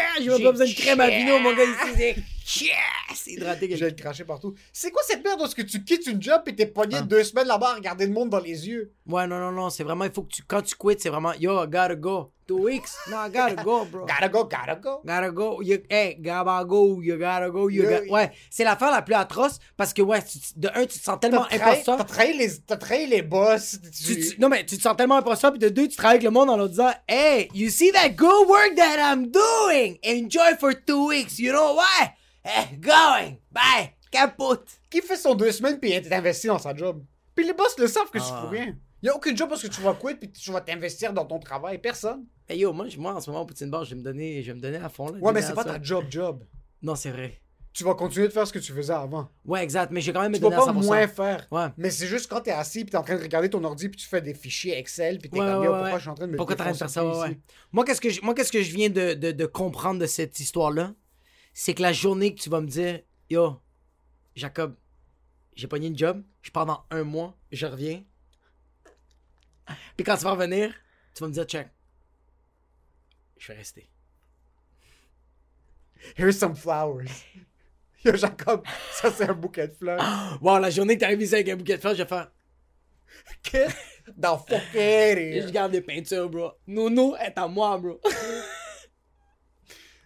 pas 0.43 0.51
besoin 0.51 0.67
de 0.67 0.75
crème 0.75 1.01
à 1.01 1.11
vino, 1.11 1.39
mon 1.41 1.55
gars, 1.55 1.65
ici, 1.65 2.15
c'est 2.49 2.65
chia! 2.65 2.73
C'est 3.15 3.33
hydraté. 3.33 3.75
J'ai 3.77 3.95
craché 3.95 4.25
partout. 4.25 4.55
C'est 4.73 4.91
quoi 4.91 5.03
cette 5.07 5.25
merde 5.25 5.43
de 5.43 5.47
ce 5.49 5.55
que 5.55 5.63
tu 5.63 5.83
quittes 5.85 6.07
une 6.07 6.23
job 6.23 6.43
et 6.47 6.55
t'es 6.55 6.67
pogné 6.67 6.97
Ah. 6.99 7.03
deux 7.03 7.25
semaines 7.25 7.47
là-bas 7.49 7.71
à 7.71 7.75
regarder 7.75 8.07
le 8.07 8.13
monde 8.13 8.31
dans 8.31 8.41
les 8.41 8.69
yeux? 8.69 8.93
Ouais, 9.07 9.27
non, 9.27 9.39
non, 9.39 9.53
non, 9.53 9.71
c'est 9.71 9.85
vraiment, 9.85 10.05
il 10.05 10.13
faut 10.13 10.23
que 10.23 10.33
tu, 10.35 10.43
quand 10.43 10.63
tu 10.63 10.75
quittes, 10.77 11.01
c'est 11.01 11.09
vraiment, 11.11 11.33
yo, 11.35 11.63
I 11.63 11.67
gotta 11.67 11.95
go. 11.95 12.33
Two 12.47 12.61
weeks? 12.65 12.97
No, 13.11 13.17
I 13.27 13.31
gotta 13.31 13.63
go, 13.63 13.85
bro. 13.85 14.07
Gotta 14.09 14.29
go, 14.31 14.45
gotta 14.45 14.75
go. 14.77 15.03
Gotta 15.05 15.31
go. 15.31 15.61
You, 15.61 15.81
hey, 15.91 16.17
gotta 16.19 16.65
go. 16.65 16.99
You 17.03 17.19
gotta 17.19 17.51
go. 17.51 17.69
You 17.69 17.83
Yo, 17.83 17.91
gotta... 17.91 18.11
Ouais, 18.11 18.31
c'est 18.49 18.65
l'affaire 18.65 18.91
la 18.91 19.03
plus 19.03 19.15
atroce 19.15 19.59
parce 19.77 19.93
que, 19.93 20.01
ouais, 20.01 20.23
tu- 20.23 20.39
de 20.57 20.69
un, 20.75 20.87
tu 20.87 20.99
te 20.99 21.05
sens 21.05 21.19
tellement 21.21 21.45
imposteur. 21.51 21.99
t'as 21.99 22.05
trahi 22.05 22.35
les, 22.39 22.59
t'as 22.67 22.79
trahi 22.79 23.07
les 23.07 23.21
boss. 23.21 23.77
Tu, 23.93 24.15
Tu- 24.15 24.29
tu- 24.31 24.41
non, 24.41 24.49
mais 24.49 24.65
tu 24.65 24.79
te 24.79 24.83
sens 24.83 24.97
tellement 24.97 25.17
imposteur, 25.17 25.51
puis 25.51 25.59
de 25.59 25.69
deux, 25.69 25.89
tu 25.89 25.97
travailles 25.97 26.15
avec 26.17 26.25
le 26.25 26.31
monde 26.31 26.49
en 26.49 26.57
leur 26.57 26.71
disant 26.71 26.91
Hey, 27.07 27.51
you 27.53 27.69
see 27.69 27.93
that 27.93 28.09
good 28.17 28.49
work 28.49 28.75
that 28.77 28.97
I'm 28.99 29.31
doing? 29.31 29.99
Enjoy 30.03 30.57
for 30.59 30.73
two 30.73 31.07
weeks. 31.09 31.39
You 31.39 31.53
know 31.53 31.75
why? 31.75 32.13
Going. 32.81 33.37
Bye. 33.51 33.91
Capote. 34.11 34.67
Qui 34.91 35.01
fait 35.03 35.17
son 35.17 35.35
deux 35.35 35.53
semaines 35.53 35.79
puis 35.79 35.93
est 35.93 36.11
investi 36.13 36.47
dans 36.47 36.59
sa 36.59 36.75
job? 36.75 37.03
Puis 37.35 37.47
les 37.47 37.53
boss 37.53 37.77
le 37.79 37.87
savent 37.87 38.11
que 38.11 38.19
tu 38.19 38.25
Ah. 38.31 38.43
fous 38.43 38.49
rien. 38.51 38.77
Y 39.03 39.09
a 39.09 39.15
aucune 39.15 39.37
job 39.37 39.49
parce 39.49 39.63
que 39.63 39.69
tu 39.69 39.81
vas 39.81 39.95
quitter 39.95 40.15
puis 40.17 40.33
tu 40.33 40.51
vas 40.51 40.61
t'investir 40.61 41.13
dans 41.13 41.25
ton 41.25 41.39
travail. 41.39 41.79
Personne. 41.79 42.25
Hey, 42.49 42.61
yo, 42.61 42.73
moi, 42.73 42.87
moi, 42.97 43.15
en 43.15 43.21
ce 43.21 43.31
moment, 43.31 43.43
au 43.43 43.47
Poutine 43.47 43.71
Bar, 43.71 43.85
je 43.85 43.91
vais 43.91 43.97
me 43.97 44.03
donner, 44.03 44.43
je 44.43 44.49
vais 44.51 44.57
me 44.57 44.61
donner 44.61 44.79
à 44.79 44.89
fond. 44.89 45.11
Là, 45.13 45.19
Ouais, 45.21 45.33
mais 45.33 45.43
c'est 45.43 45.53
pas 45.55 45.65
ta 45.65 45.81
job 45.81 46.07
job. 46.11 46.43
Non, 46.83 46.95
c'est 46.95 47.11
vrai. 47.11 47.41
Tu 47.75 47.85
vas 47.85 47.95
continuer 47.95 48.27
de 48.27 48.33
faire 48.33 48.45
ce 48.47 48.53
que 48.53 48.59
tu 48.59 48.73
faisais 48.73 48.93
avant. 48.95 49.29
Ouais, 49.45 49.63
exact. 49.63 49.93
Mais 49.93 50.01
je 50.01 50.07
vais 50.07 50.13
quand 50.15 50.23
même 50.23 50.33
me 50.33 50.39
Tu 50.39 50.43
vas 50.43 50.51
pas 50.51 50.65
100%. 50.65 50.73
moins 50.87 51.07
faire. 51.07 51.47
Ouais. 51.53 51.67
Mais 51.77 51.91
c'est 51.91 52.07
juste 52.09 52.29
quand 52.29 52.41
t'es 52.41 52.51
assis 52.51 52.81
puis 52.85 52.91
t'es 52.91 52.97
en 52.97 53.03
train 53.05 53.17
de 53.17 53.23
regarder 53.23 53.51
ton 53.51 53.63
ordi 53.63 53.89
puis 53.89 54.01
tu 54.01 54.09
fais 54.09 54.21
des 54.23 54.35
fichiers 54.35 54.77
Excel 54.79 55.19
puis 55.19 55.31
t'es 55.31 55.39
comme 55.39 55.65
pourquoi 55.65 55.93
je 55.97 56.01
suis 56.01 56.09
en 56.11 56.15
train 56.15 56.27
de 56.27 56.33
me 56.33 56.37
Pourquoi 56.37 56.57
t'es 56.57 56.63
en 56.63 56.65
train 56.65 56.73
de 56.73 56.79
faire 56.79 56.91
ça? 56.91 57.07
Ouais. 57.07 57.39
Moi, 57.71 57.85
qu'est-ce 57.85 58.01
que 58.01 58.11
je, 58.11 58.21
moi, 58.23 58.35
qu'est-ce 58.35 58.51
que 58.51 58.63
je 58.63 58.75
viens 58.75 58.89
de, 58.89 59.15
de, 59.15 59.31
de 59.31 59.47
comprendre 59.47 60.01
de 60.01 60.07
cette 60.07 60.41
histoire-là? 60.41 60.95
C'est 61.61 61.75
que 61.75 61.83
la 61.83 61.93
journée 61.93 62.37
que 62.37 62.41
tu 62.41 62.51
vas 62.51 62.61
me 62.61 62.69
dire, 62.69 63.01
yo, 63.29 63.61
Jacob, 64.37 64.77
j'ai 65.57 65.67
pogné 65.67 65.89
une 65.89 65.99
job, 65.99 66.23
je 66.41 66.53
pars 66.53 66.65
dans 66.65 66.85
un 66.89 67.03
mois, 67.03 67.37
je 67.51 67.67
reviens. 67.67 68.05
Puis 69.97 70.05
quand 70.05 70.17
tu 70.17 70.23
vas 70.23 70.31
revenir, 70.31 70.73
tu 71.17 71.21
vas 71.21 71.27
me 71.27 71.33
dire, 71.33 71.45
check, 71.47 71.69
je 73.39 73.49
vais 73.49 73.59
rester. 73.59 73.91
Here's 76.17 76.39
some 76.39 76.55
flowers. 76.55 77.25
Yo, 78.05 78.15
Jacob, 78.15 78.65
ça 78.93 79.11
c'est 79.11 79.29
un 79.29 79.35
bouquet 79.35 79.67
de 79.67 79.75
fleurs. 79.75 80.01
Wow, 80.41 80.61
la 80.61 80.71
journée 80.71 80.95
que 80.95 81.01
t'arrives 81.01 81.23
ici 81.23 81.35
avec 81.35 81.49
un 81.49 81.57
bouquet 81.57 81.75
de 81.75 81.81
fleurs, 81.81 81.97
je 81.97 82.05
vais 82.05 82.09
faire, 82.09 82.31
Get 83.43 83.71
the 84.17 84.27
fuck 84.27 84.49
out 84.49 84.53
of 84.53 84.75
et 84.77 85.43
je 85.43 85.51
garde 85.51 85.73
des 85.73 85.81
peintures, 85.81 86.31
bro. 86.31 86.53
Nounou 86.69 87.17
est 87.17 87.37
à 87.37 87.49
moi, 87.49 87.77
bro. 87.79 88.01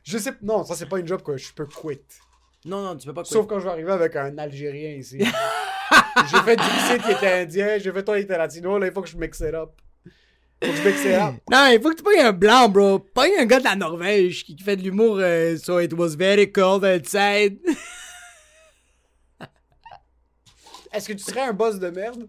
Je 0.03 0.18
sais, 0.18 0.32
non, 0.42 0.64
ça 0.64 0.74
c'est 0.74 0.86
pas 0.86 0.98
une 0.98 1.07
job 1.07 1.22
que 1.22 1.36
je 1.36 1.53
peux 1.53 1.66
quitter. 1.66 2.03
non, 2.64 2.82
non, 2.82 2.96
tu 2.96 3.07
peux 3.07 3.14
pas 3.14 3.24
Sauf 3.24 3.46
quand 3.46 3.61
je 3.61 3.64
vais 3.64 3.70
arriver 3.70 3.92
avec 3.92 4.16
un 4.16 4.36
Algérien 4.38 4.90
ici. 4.90 5.18
j'ai 6.30 6.40
fait 6.42 6.57
Dixit 6.57 7.03
qui 7.03 7.12
était 7.12 7.32
indien, 7.42 7.78
j'ai 7.78 7.92
fait 7.92 8.03
toi 8.05 8.16
qui 8.16 8.24
était 8.24 8.36
latino, 8.38 8.78
là 8.78 8.86
il 8.86 8.92
faut 8.92 9.03
que 9.03 9.09
je 9.09 9.16
mixe 9.16 9.40
it 9.40 9.55
up. 9.55 9.70
Faut 10.62 10.70
que 10.70 10.76
je 10.76 10.88
mixe 10.88 11.05
it 11.05 11.12
up. 11.12 11.34
Non, 11.50 11.66
il 11.72 11.80
faut 11.80 11.90
que 11.90 11.96
tu 11.96 12.03
pognes 12.03 12.20
un 12.20 12.32
blanc, 12.32 12.68
bro. 12.68 12.98
Pas 12.98 13.26
un 13.38 13.46
gars 13.46 13.59
de 13.61 13.64
la 13.64 13.76
Norvège 13.76 14.44
qui, 14.44 14.57
qui 14.57 14.62
fait 14.62 14.76
de 14.76 14.82
l'humour. 14.82 15.18
euh, 15.18 15.57
so 15.57 15.78
it 15.80 15.92
was 15.92 16.16
very 16.16 16.50
cold 16.50 16.84
outside. 16.84 17.59
Est-ce 20.92 21.09
que 21.09 21.14
tu 21.14 21.24
serais 21.24 21.40
un 21.42 21.53
boss 21.55 21.78
de 21.78 21.88
merde? 21.88 22.28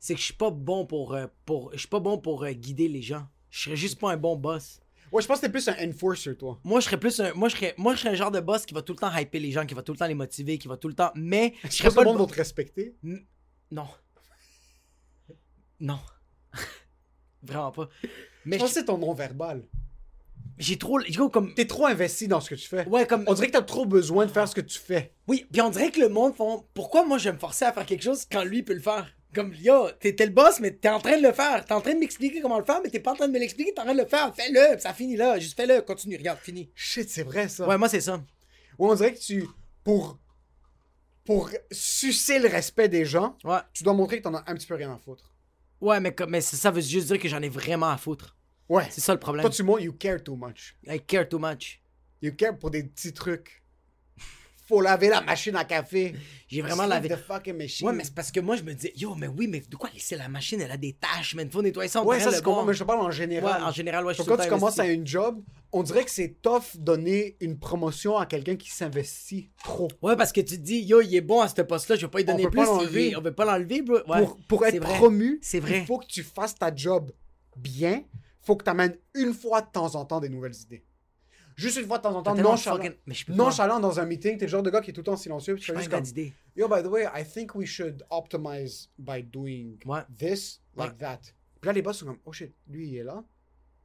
C'est 0.00 0.14
que 0.14 0.20
je 0.20 0.24
suis 0.24 0.34
pas 0.34 0.50
bon 0.50 0.84
pour, 0.86 1.14
euh, 1.14 1.26
pour 1.46 1.70
je 1.72 1.78
suis 1.78 1.88
pas 1.88 2.00
bon 2.00 2.18
pour 2.18 2.42
euh, 2.42 2.50
guider 2.50 2.88
les 2.88 3.02
gens. 3.02 3.26
Je 3.50 3.62
serais 3.64 3.76
juste 3.76 3.98
pas 3.98 4.12
un 4.12 4.16
bon 4.16 4.36
boss. 4.36 4.80
Ouais, 5.12 5.20
je 5.22 5.26
pense 5.26 5.38
que 5.40 5.46
t'es 5.46 5.52
plus 5.52 5.66
un 5.68 5.74
enforcer, 5.88 6.36
toi. 6.36 6.60
Moi, 6.62 6.78
je 6.78 6.84
serais 6.84 7.00
plus 7.00 7.18
un, 7.20 7.32
moi 7.34 7.48
je 7.48 7.56
serais, 7.56 7.74
moi 7.76 7.94
je 7.94 8.00
serais 8.00 8.10
un 8.10 8.14
genre 8.14 8.30
de 8.30 8.38
boss 8.38 8.64
qui 8.64 8.74
va 8.74 8.82
tout 8.82 8.92
le 8.92 8.98
temps 8.98 9.12
hyper 9.16 9.40
les 9.40 9.50
gens, 9.50 9.66
qui 9.66 9.74
va 9.74 9.82
tout 9.82 9.90
le 9.92 9.98
temps 9.98 10.06
les 10.06 10.14
motiver, 10.14 10.56
qui 10.56 10.68
va 10.68 10.76
tout 10.76 10.86
le 10.86 10.94
temps. 10.94 11.10
Mais 11.16 11.54
je 11.64 11.70
serais 11.70 11.90
pas 11.90 12.02
le 12.04 12.10
monde 12.10 12.18
va 12.20 12.26
te 12.26 12.34
respecter. 12.34 12.94
Non. 13.72 13.88
Non. 15.80 15.98
Vraiment 17.42 17.72
pas. 17.72 17.88
Mais 18.44 18.56
Je 18.56 18.60
pense 18.62 18.72
que 18.72 18.78
c'est 18.80 18.84
ton 18.84 18.98
non-verbal. 18.98 19.64
j'ai 20.58 20.78
trop, 20.78 21.00
j'ai 21.00 21.12
trop 21.14 21.28
comme, 21.28 21.54
T'es 21.54 21.66
trop 21.66 21.86
investi 21.86 22.28
dans 22.28 22.40
ce 22.40 22.50
que 22.50 22.54
tu 22.54 22.68
fais. 22.68 22.86
ouais 22.86 23.06
comme, 23.06 23.24
On 23.26 23.34
dirait 23.34 23.48
que 23.48 23.52
t'as 23.52 23.62
trop 23.62 23.86
besoin 23.86 24.26
de 24.26 24.30
faire 24.30 24.46
ce 24.46 24.54
que 24.54 24.60
tu 24.60 24.78
fais. 24.78 25.12
Oui, 25.26 25.46
puis 25.50 25.60
on 25.60 25.70
dirait 25.70 25.90
que 25.90 26.00
le 26.00 26.08
monde 26.08 26.36
font 26.36 26.64
pourquoi 26.74 27.04
moi 27.04 27.18
je 27.18 27.24
vais 27.24 27.32
me 27.32 27.38
forcer 27.38 27.64
à 27.64 27.72
faire 27.72 27.86
quelque 27.86 28.02
chose 28.02 28.26
quand 28.30 28.44
lui 28.44 28.62
peut 28.62 28.74
le 28.74 28.80
faire? 28.80 29.10
Comme 29.34 29.54
yo, 29.54 29.90
t'es 30.00 30.14
le 30.18 30.30
boss 30.32 30.58
mais 30.60 30.72
t'es 30.72 30.88
en 30.88 30.98
train 30.98 31.16
de 31.16 31.22
le 31.22 31.32
faire, 31.32 31.64
t'es 31.64 31.72
en 31.72 31.80
train 31.80 31.94
de 31.94 31.98
m'expliquer 32.00 32.40
comment 32.40 32.58
le 32.58 32.64
faire 32.64 32.80
mais 32.82 32.90
t'es 32.90 32.98
pas 32.98 33.12
en 33.12 33.14
train 33.14 33.28
de 33.28 33.32
me 33.32 33.38
l'expliquer, 33.38 33.72
t'es 33.72 33.80
en 33.80 33.84
train 33.84 33.94
de 33.94 34.00
le 34.00 34.06
faire, 34.06 34.34
fais-le, 34.34 34.78
ça 34.80 34.92
finit 34.92 35.16
là, 35.16 35.38
juste 35.38 35.56
fais-le, 35.56 35.82
continue, 35.82 36.16
regarde, 36.16 36.38
fini. 36.40 36.70
Shit, 36.74 37.08
c'est 37.08 37.22
vrai 37.22 37.48
ça. 37.48 37.66
Ouais, 37.68 37.78
moi 37.78 37.88
c'est 37.88 38.00
ça. 38.00 38.16
Ouais, 38.78 38.88
on 38.90 38.94
dirait 38.94 39.14
que 39.14 39.20
tu. 39.20 39.46
Pour. 39.84 40.18
Pour 41.24 41.50
sucer 41.70 42.38
le 42.38 42.48
respect 42.48 42.88
des 42.88 43.04
gens, 43.04 43.36
Ouais. 43.44 43.58
tu 43.72 43.84
dois 43.84 43.92
montrer 43.92 44.18
que 44.18 44.24
t'en 44.24 44.34
as 44.34 44.42
un 44.46 44.54
petit 44.54 44.66
peu 44.66 44.74
rien 44.74 44.92
à 44.92 44.98
foutre. 44.98 45.32
Ouais, 45.80 46.00
mais 46.00 46.12
comme 46.14 46.30
mais 46.30 46.40
ça, 46.40 46.56
ça 46.56 46.70
veut 46.70 46.80
juste 46.80 47.06
dire 47.06 47.18
que 47.18 47.28
j'en 47.28 47.40
ai 47.42 47.48
vraiment 47.48 47.90
à 47.90 47.96
foutre. 47.98 48.36
Ouais. 48.68 48.86
C'est 48.90 49.00
ça 49.00 49.12
le 49.12 49.20
problème. 49.20 49.42
Toi, 49.44 49.50
tu 49.50 49.62
montres, 49.62 49.82
you 49.82 49.92
care 49.92 50.22
too 50.22 50.34
much. 50.36 50.76
I 50.86 50.98
care 51.00 51.28
too 51.28 51.38
much. 51.38 51.80
You 52.22 52.32
care 52.34 52.58
pour 52.58 52.70
des 52.70 52.82
petits 52.84 53.12
trucs. 53.12 53.59
Faut 54.70 54.80
laver 54.80 55.08
la 55.08 55.20
machine 55.20 55.56
à 55.56 55.64
café. 55.64 56.14
J'ai 56.46 56.62
vraiment 56.62 56.86
lavé. 56.86 57.08
the 57.08 57.16
fucking 57.16 57.56
machine. 57.56 57.88
Ouais, 57.88 57.92
mais 57.92 58.04
c'est 58.04 58.14
parce 58.14 58.30
que 58.30 58.38
moi 58.38 58.54
je 58.54 58.62
me 58.62 58.72
dis 58.72 58.92
yo, 58.94 59.16
mais 59.16 59.26
oui, 59.26 59.48
mais 59.48 59.60
de 59.68 59.74
quoi 59.74 59.90
laisser 59.92 60.14
la 60.14 60.28
machine, 60.28 60.60
elle 60.60 60.70
a 60.70 60.76
des 60.76 60.92
tâches, 60.92 61.34
mais 61.34 61.44
faut 61.50 61.60
nettoyer 61.60 61.88
ça. 61.88 62.00
on 62.00 62.06
Ouais, 62.06 62.20
ça 62.20 62.30
c'est 62.30 62.40
comment, 62.40 62.64
mais 62.64 62.72
je 62.72 62.84
parle 62.84 63.00
en 63.00 63.10
général. 63.10 63.62
Ouais, 63.62 63.68
en 63.68 63.72
général, 63.72 64.06
ouais, 64.06 64.14
je 64.14 64.22
quand 64.22 64.36
tu 64.36 64.48
commences 64.48 64.78
à 64.78 64.86
une 64.86 65.04
job, 65.04 65.42
on 65.72 65.82
dirait 65.82 66.04
que 66.04 66.10
c'est 66.12 66.40
tough 66.40 66.76
donner 66.76 67.36
une 67.40 67.58
promotion 67.58 68.16
à 68.16 68.26
quelqu'un 68.26 68.54
qui 68.54 68.70
s'investit 68.70 69.50
trop. 69.64 69.88
Ouais, 70.02 70.14
parce 70.14 70.30
que 70.30 70.40
tu 70.40 70.56
te 70.56 70.62
dis, 70.62 70.82
yo, 70.82 71.00
il 71.00 71.12
est 71.16 71.20
bon 71.20 71.40
à 71.40 71.48
ce 71.48 71.62
poste-là, 71.62 71.96
je 71.96 72.02
vais 72.02 72.08
pas 72.08 72.18
lui 72.18 72.26
On 72.28 72.32
donner 72.32 72.44
peut 72.44 72.50
plus. 72.50 73.10
pas 73.10 73.18
On 73.18 73.20
veut 73.22 73.34
pas 73.34 73.44
l'enlever, 73.44 73.82
bro. 73.82 73.98
Ouais, 74.06 74.24
pour, 74.46 74.64
être 74.64 74.80
vrai. 74.80 74.94
promu, 74.98 75.40
C'est 75.42 75.58
vrai. 75.58 75.80
il 75.80 75.84
faut 75.84 75.98
que 75.98 76.06
tu 76.06 76.22
fasses 76.22 76.54
ta 76.54 76.72
job 76.72 77.10
bien. 77.56 78.04
faut 78.40 78.54
que 78.54 78.62
tu 78.62 78.70
amènes 78.70 78.96
une 79.14 79.34
fois 79.34 79.62
de 79.62 79.68
temps 79.72 79.96
en 79.96 80.04
temps 80.04 80.20
des 80.20 80.28
nouvelles 80.28 80.54
idées. 80.62 80.84
Juste 81.60 81.78
une 81.78 81.86
fois 81.86 81.98
de 81.98 82.02
temps 82.02 82.14
en 82.14 82.22
temps, 82.22 82.34
nonchalant. 82.34 82.76
fucking- 82.76 82.96
Mais 83.06 83.14
je 83.14 83.26
peux 83.26 83.32
pas. 83.32 83.36
Nonchalant 83.44 83.80
dans 83.80 84.00
un 84.00 84.06
meeting, 84.06 84.38
t'es 84.38 84.46
le 84.46 84.50
genre 84.50 84.62
de 84.62 84.70
gars 84.70 84.80
qui 84.80 84.90
est 84.90 84.92
tout 84.94 85.00
le 85.00 85.04
temps 85.04 85.16
silencieux. 85.16 85.54
Puis 85.54 85.64
Je 85.64 85.78
suis 85.78 85.88
comme. 85.88 86.04
Yo, 86.56 86.68
by 86.68 86.82
the 86.82 86.86
way, 86.86 87.04
I 87.14 87.24
think 87.24 87.54
we 87.54 87.66
should 87.66 88.04
optimize 88.10 88.88
by 88.98 89.22
doing 89.22 89.76
Ouais. 89.84 90.00
this 90.18 90.62
like 90.76 90.92
Ouais. 90.92 90.96
that. 90.98 91.20
Puis 91.60 91.66
là, 91.68 91.72
les 91.72 91.82
boss 91.82 91.98
sont 91.98 92.06
comme, 92.06 92.18
oh 92.24 92.32
shit, 92.32 92.54
lui, 92.68 92.88
il 92.88 92.96
est 92.96 93.04
là. 93.04 93.22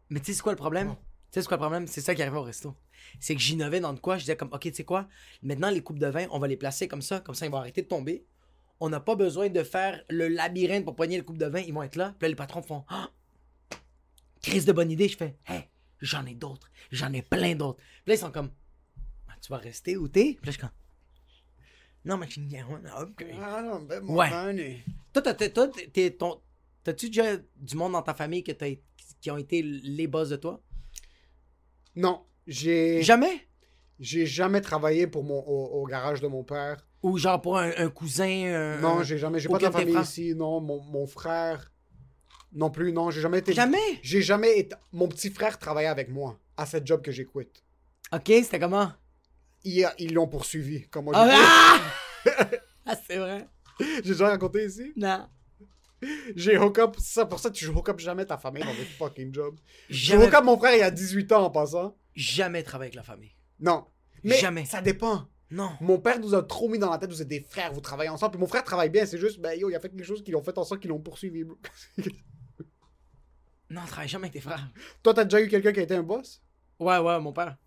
Mais 0.09 0.19
tu 0.19 0.27
sais, 0.27 0.33
c'est 0.33 0.41
quoi 0.41 0.53
le 0.53 0.57
problème? 0.57 0.89
Tu 0.89 0.95
sais, 1.31 1.41
c'est 1.41 1.47
quoi 1.47 1.57
le 1.57 1.61
problème? 1.61 1.87
C'est 1.87 1.99
ça 2.01 2.15
qui 2.15 2.21
arrivait 2.21 2.37
au 2.37 2.43
resto. 2.43 2.73
C'est 3.19 3.35
que 3.35 3.41
j'innovais 3.41 3.81
dans 3.81 3.91
de 3.93 3.99
quoi? 3.99 4.15
Je 4.17 4.21
disais 4.21 4.37
comme, 4.37 4.53
OK, 4.53 4.61
tu 4.61 4.73
sais 4.73 4.83
quoi? 4.85 5.07
Maintenant, 5.43 5.69
les 5.69 5.81
coupes 5.81 5.99
de 5.99 6.07
vin, 6.07 6.27
on 6.31 6.39
va 6.39 6.47
les 6.47 6.55
placer 6.57 6.87
comme 6.87 7.01
ça. 7.01 7.19
Comme 7.19 7.35
ça, 7.35 7.45
ils 7.45 7.51
vont 7.51 7.57
arrêter 7.57 7.81
de 7.81 7.87
tomber. 7.87 8.25
On 8.79 8.89
n'a 8.89 8.99
pas 9.01 9.15
besoin 9.15 9.49
de 9.49 9.63
faire 9.63 10.01
le 10.09 10.27
labyrinthe 10.29 10.85
pour 10.85 10.95
poigner 10.95 11.17
le 11.17 11.23
coupe 11.23 11.37
de 11.37 11.45
vin. 11.45 11.59
Ils 11.59 11.73
vont 11.73 11.83
être 11.83 11.97
là. 11.97 12.15
Puis 12.17 12.25
là, 12.25 12.29
les 12.29 12.35
patrons 12.35 12.61
font, 12.61 12.85
ah! 12.87 13.09
Crise 14.41 14.65
de 14.65 14.71
bonne 14.71 14.91
idée. 14.91 15.07
Je 15.07 15.17
fais, 15.17 15.35
hey, 15.47 15.67
j'en 16.05 16.25
ai 16.25 16.35
d'autres. 16.35 16.69
J'en 16.91 17.11
ai 17.13 17.21
plein 17.21 17.55
d'autres. 17.55 17.79
Puis 17.79 18.07
là, 18.07 18.13
ils 18.15 18.17
sont 18.19 18.31
comme, 18.31 18.51
Ah, 19.27 19.33
tu 19.41 19.49
vas 19.51 19.57
rester 19.57 19.97
où 19.97 20.07
t'es? 20.07 20.37
Puis 20.41 20.45
là, 20.45 20.45
je 20.45 20.51
suis 20.51 20.59
comme, 20.61 20.69
non, 22.05 22.17
mais 22.17 22.27
tu 22.27 22.39
OK. 23.01 23.25
Ah 23.41 23.61
non, 23.63 23.79
ben 23.81 24.01
mon 24.01 24.15
Ouais. 24.15 24.29
money. 24.29 24.83
Toi, 25.11 25.21
t'as-tu 26.83 27.07
déjà 27.09 27.37
du 27.55 27.75
monde 27.75 27.93
dans 27.93 28.01
ta 28.03 28.13
famille 28.13 28.43
que 28.43 28.51
qui 29.21 29.31
ont 29.31 29.37
été 29.37 29.61
les 29.63 30.07
boss 30.07 30.29
de 30.29 30.35
toi? 30.35 30.61
Non, 31.95 32.25
j'ai 32.45 33.01
Jamais? 33.01 33.47
j'ai 33.99 34.25
jamais 34.25 34.61
travaillé 34.61 35.07
pour 35.07 35.23
mon 35.23 35.39
au, 35.39 35.81
au 35.81 35.85
garage 35.87 36.21
de 36.21 36.27
mon 36.27 36.43
père. 36.43 36.85
Ou 37.01 37.17
genre 37.17 37.41
pour 37.41 37.57
un, 37.57 37.71
un 37.77 37.89
cousin? 37.89 38.53
un- 38.53 38.81
Non, 38.81 39.01
j'ai 39.03 39.17
jamais, 39.17 39.39
j'ai 39.39 39.47
pas 39.49 39.57
de 39.57 39.69
famille 39.69 39.99
ici. 40.01 40.35
Non, 40.35 40.59
mon, 40.61 40.81
mon 40.81 41.07
frère, 41.07 41.71
Non 42.55 42.71
plus, 42.71 42.91
non, 42.93 43.11
j'ai 43.11 43.21
jamais 43.21 43.39
été. 43.39 43.53
Jamais? 43.53 43.77
J'ai 44.01 44.21
jamais 44.21 44.57
été. 44.59 44.75
Mon 44.93 45.07
petit 45.07 45.29
frère 45.29 45.59
travaillait 45.59 45.89
avec 45.89 46.09
moi 46.09 46.39
à 46.57 46.65
cette 46.65 46.87
job 46.87 47.01
que 47.01 47.11
j'ai 47.11 47.25
quitté. 47.25 47.49
Ok, 48.13 48.23
c'était 48.27 48.59
comment? 48.59 48.91
Ils 49.63 49.87
ils 49.99 50.13
l'ont 50.13 50.27
poursuivi. 50.27 50.87
Comme 50.89 51.05
moi, 51.05 51.13
Ah, 51.15 51.79
ah! 52.85 52.95
C'est 53.07 53.17
vrai? 53.17 53.47
j'ai 53.79 54.01
déjà 54.13 54.29
raconté 54.29 54.65
ici? 54.65 54.93
Non. 54.95 55.27
J'ai 56.35 56.57
hook 56.57 56.77
up. 56.79 56.95
C'est 56.99 57.13
ça 57.15 57.25
pour 57.25 57.39
ça 57.39 57.49
que 57.49 57.55
tu 57.55 57.67
hook 57.67 57.89
up 57.89 57.99
jamais 57.99 58.25
ta 58.25 58.37
famille 58.37 58.63
dans 58.63 58.73
des 58.73 58.85
fucking 58.85 59.33
jobs. 59.33 59.57
J'ai 59.89 60.17
hook 60.17 60.33
up 60.33 60.43
mon 60.43 60.57
frère 60.57 60.75
il 60.75 60.79
y 60.79 60.83
a 60.83 60.91
18 60.91 61.31
ans 61.33 61.43
en 61.45 61.49
passant. 61.49 61.97
jamais 62.13 62.63
travailler 62.63 62.87
avec 62.89 62.95
la 62.95 63.03
famille. 63.03 63.31
Non. 63.59 63.85
Mais 64.23 64.37
Jamais. 64.37 64.65
ça 64.65 64.81
dépend. 64.81 65.27
Non. 65.51 65.71
Mon 65.81 65.99
père 65.99 66.19
nous 66.19 66.33
a 66.33 66.41
trop 66.43 66.67
mis 66.69 66.79
dans 66.79 66.89
la 66.89 66.97
tête, 66.97 67.09
vous 67.11 67.21
êtes 67.21 67.27
des 67.27 67.41
frères, 67.41 67.71
vous 67.73 67.81
travaillez 67.81 68.09
ensemble. 68.09 68.31
Puis 68.31 68.39
mon 68.41 68.47
frère 68.47 68.63
travaille 68.63 68.89
bien, 68.89 69.05
c'est 69.05 69.17
juste, 69.19 69.39
ben 69.39 69.57
yo, 69.59 69.69
il 69.69 69.75
a 69.75 69.79
fait 69.79 69.89
quelque 69.89 70.03
chose 70.03 70.23
qui 70.23 70.31
l'ont 70.31 70.43
fait 70.43 70.57
en 70.57 70.63
sorte 70.63 70.81
qu'ils 70.81 70.89
l'ont 70.89 70.99
poursuivi, 70.99 71.43
Non, 73.75 73.81
travaille 73.87 74.07
jamais 74.07 74.23
avec 74.25 74.33
tes 74.33 74.39
frères. 74.39 74.67
Toi, 75.03 75.13
t'as 75.13 75.25
déjà 75.25 75.41
eu 75.41 75.47
quelqu'un 75.49 75.73
qui 75.73 75.79
a 75.81 75.83
été 75.83 75.95
un 75.95 76.03
boss? 76.03 76.41
Ouais, 76.79 76.97
ouais, 76.97 77.19
mon 77.19 77.33
père. 77.33 77.57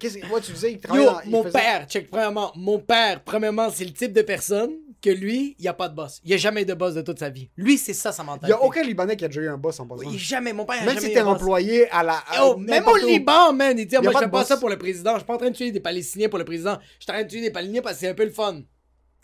Qu'est-ce 0.00 0.18
que. 0.18 0.26
Moi, 0.26 0.40
tu 0.40 0.52
disais, 0.52 0.72
il 0.72 0.80
travaillait 0.80 1.06
Yo, 1.06 1.12
dans. 1.12 1.20
il 1.20 1.30
mon 1.30 1.42
faisait- 1.44 1.52
père, 1.58 1.86
check, 1.86 2.08
premièrement, 2.10 2.50
mon 2.56 2.78
père, 2.78 3.22
premièrement, 3.22 3.68
c'est 3.70 3.84
le 3.84 3.92
type 3.92 4.12
de 4.14 4.22
personne 4.22 4.70
que 5.02 5.10
lui, 5.10 5.54
il 5.58 5.62
n'y 5.62 5.68
a 5.68 5.74
pas 5.74 5.88
de 5.90 5.94
boss. 5.94 6.20
Il 6.24 6.28
n'y 6.28 6.34
a 6.34 6.38
jamais 6.38 6.64
de 6.64 6.72
boss 6.72 6.94
de 6.94 7.02
toute 7.02 7.18
sa 7.18 7.28
vie. 7.28 7.50
Lui, 7.56 7.76
c'est 7.76 7.92
ça 7.92 8.10
sa 8.10 8.22
Il 8.22 8.26
mentalité. 8.26 8.48
y 8.48 8.52
a 8.54 8.62
aucun 8.62 8.82
Libanais 8.82 9.16
qui 9.16 9.26
a 9.26 9.28
déjà 9.28 9.42
eu 9.42 9.48
un 9.48 9.58
boss 9.58 9.78
en 9.78 9.86
passant. 9.86 10.10
Il- 10.10 10.18
jamais, 10.18 10.54
mon 10.54 10.64
père, 10.64 10.76
il 10.80 10.86
Même 10.86 10.98
si 10.98 11.12
t'es 11.12 11.20
employé 11.20 11.90
à 11.90 12.02
la. 12.02 12.14
à 12.26 12.38
Yo, 12.38 12.56
même 12.56 12.86
au. 12.88 12.96
Liban, 12.96 13.52
man, 13.52 13.78
il 13.78 13.86
dit, 13.86 13.96
moi, 14.02 14.12
je 14.14 14.18
fais 14.18 14.30
pas 14.30 14.44
ça 14.44 14.56
pour 14.56 14.70
le 14.70 14.78
président. 14.78 15.12
Je 15.12 15.18
suis 15.18 15.26
pas 15.26 15.34
en 15.34 15.38
train 15.38 15.50
de 15.50 15.54
tuer 15.56 15.70
des 15.70 15.80
Palestiniens 15.80 16.30
pour 16.30 16.38
le 16.38 16.44
président. 16.46 16.78
Je 16.98 17.04
suis 17.04 17.10
en 17.10 17.14
train 17.14 17.22
de 17.24 17.28
tuer 17.28 17.42
des 17.42 17.50
Palestiniens 17.50 17.82
parce 17.82 17.96
que 17.96 18.00
c'est 18.00 18.08
un 18.08 18.14
peu 18.14 18.24
le 18.24 18.30
fun. 18.32 18.62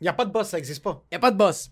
Il 0.01 0.05
y 0.05 0.09
a 0.09 0.13
pas 0.13 0.27
de 0.27 0.33
boss, 0.33 0.49
ça 0.49 0.59
existe 0.59 0.83
pas. 0.83 1.03
Il 1.11 1.15
n'y 1.15 1.17
a 1.17 1.21
pas 1.21 1.31
de 1.31 1.37
boss. 1.39 1.71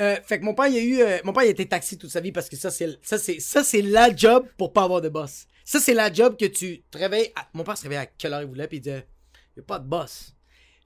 Euh, 0.00 0.16
fait 0.24 0.40
que 0.40 0.44
mon 0.44 0.54
père, 0.54 0.68
il 0.68 0.76
a 0.76 0.80
eu. 0.80 1.00
euh, 1.02 1.18
mon 1.24 1.32
père, 1.32 1.42
il 1.44 1.48
a 1.48 1.50
été 1.50 1.66
taxi 1.68 1.98
toute 1.98 2.10
sa 2.10 2.20
vie 2.20 2.32
parce 2.32 2.48
que 2.48 2.56
ça, 2.56 2.70
c'est 2.70 2.98
ça, 3.02 3.18
c'est 3.18 3.40
ça, 3.40 3.62
c'est 3.62 3.82
la 3.82 4.14
job 4.14 4.46
pour 4.56 4.72
pas 4.72 4.84
avoir 4.84 5.00
de 5.02 5.08
boss. 5.10 5.46
Ça, 5.64 5.80
c'est 5.80 5.94
la 5.94 6.12
job 6.12 6.36
que 6.38 6.46
tu 6.46 6.82
te 6.90 6.98
réveilles. 6.98 7.30
à- 7.36 7.48
Mon 7.54 7.62
père 7.62 7.76
se 7.76 7.82
réveillait 7.82 8.00
à 8.02 8.06
quelle 8.06 8.32
heure 8.32 8.42
il 8.42 8.48
voulait, 8.48 8.66
puis 8.68 8.78
il 8.78 8.80
disait 8.80 9.06
Il 9.54 9.58
n'y 9.58 9.64
a 9.64 9.66
pas 9.66 9.78
de 9.78 9.86
boss. 9.86 10.34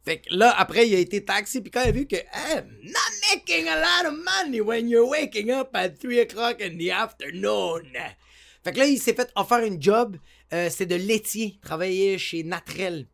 Fait 0.04 0.18
que 0.20 0.34
là, 0.34 0.54
après, 0.59 0.88
il 0.88 0.94
a 0.94 0.98
été 0.98 1.24
taxi, 1.24 1.61
puis 1.61 1.70
quand 1.70 1.82
il 1.82 1.88
a 1.88 1.92
vu 1.92 2.07
que 2.07 2.16
I'm 2.16 2.66
not 2.82 3.34
making 3.34 3.68
a 3.68 3.76
lot 3.76 4.09
of 4.11 4.18
money 4.24 4.61
when 4.61 4.88
you're 4.88 5.09
waking 5.09 5.50
up 5.50 5.70
at 5.74 5.90
3 6.00 6.20
o'clock 6.20 6.61
in 6.61 6.76
the 6.78 6.90
afternoon. 6.90 7.82
Fait 8.64 8.72
que 8.72 8.78
là, 8.78 8.86
il 8.86 8.98
s'est 9.00 9.14
fait 9.14 9.30
offrir 9.36 9.61
une 9.64 9.80
job. 9.80 10.16
euh, 10.52 10.68
c'est 10.70 10.86
de 10.86 10.94
laitier. 10.96 11.59
Travailler 11.62 12.18
chez 12.18 12.42
Natrel. 12.44 13.07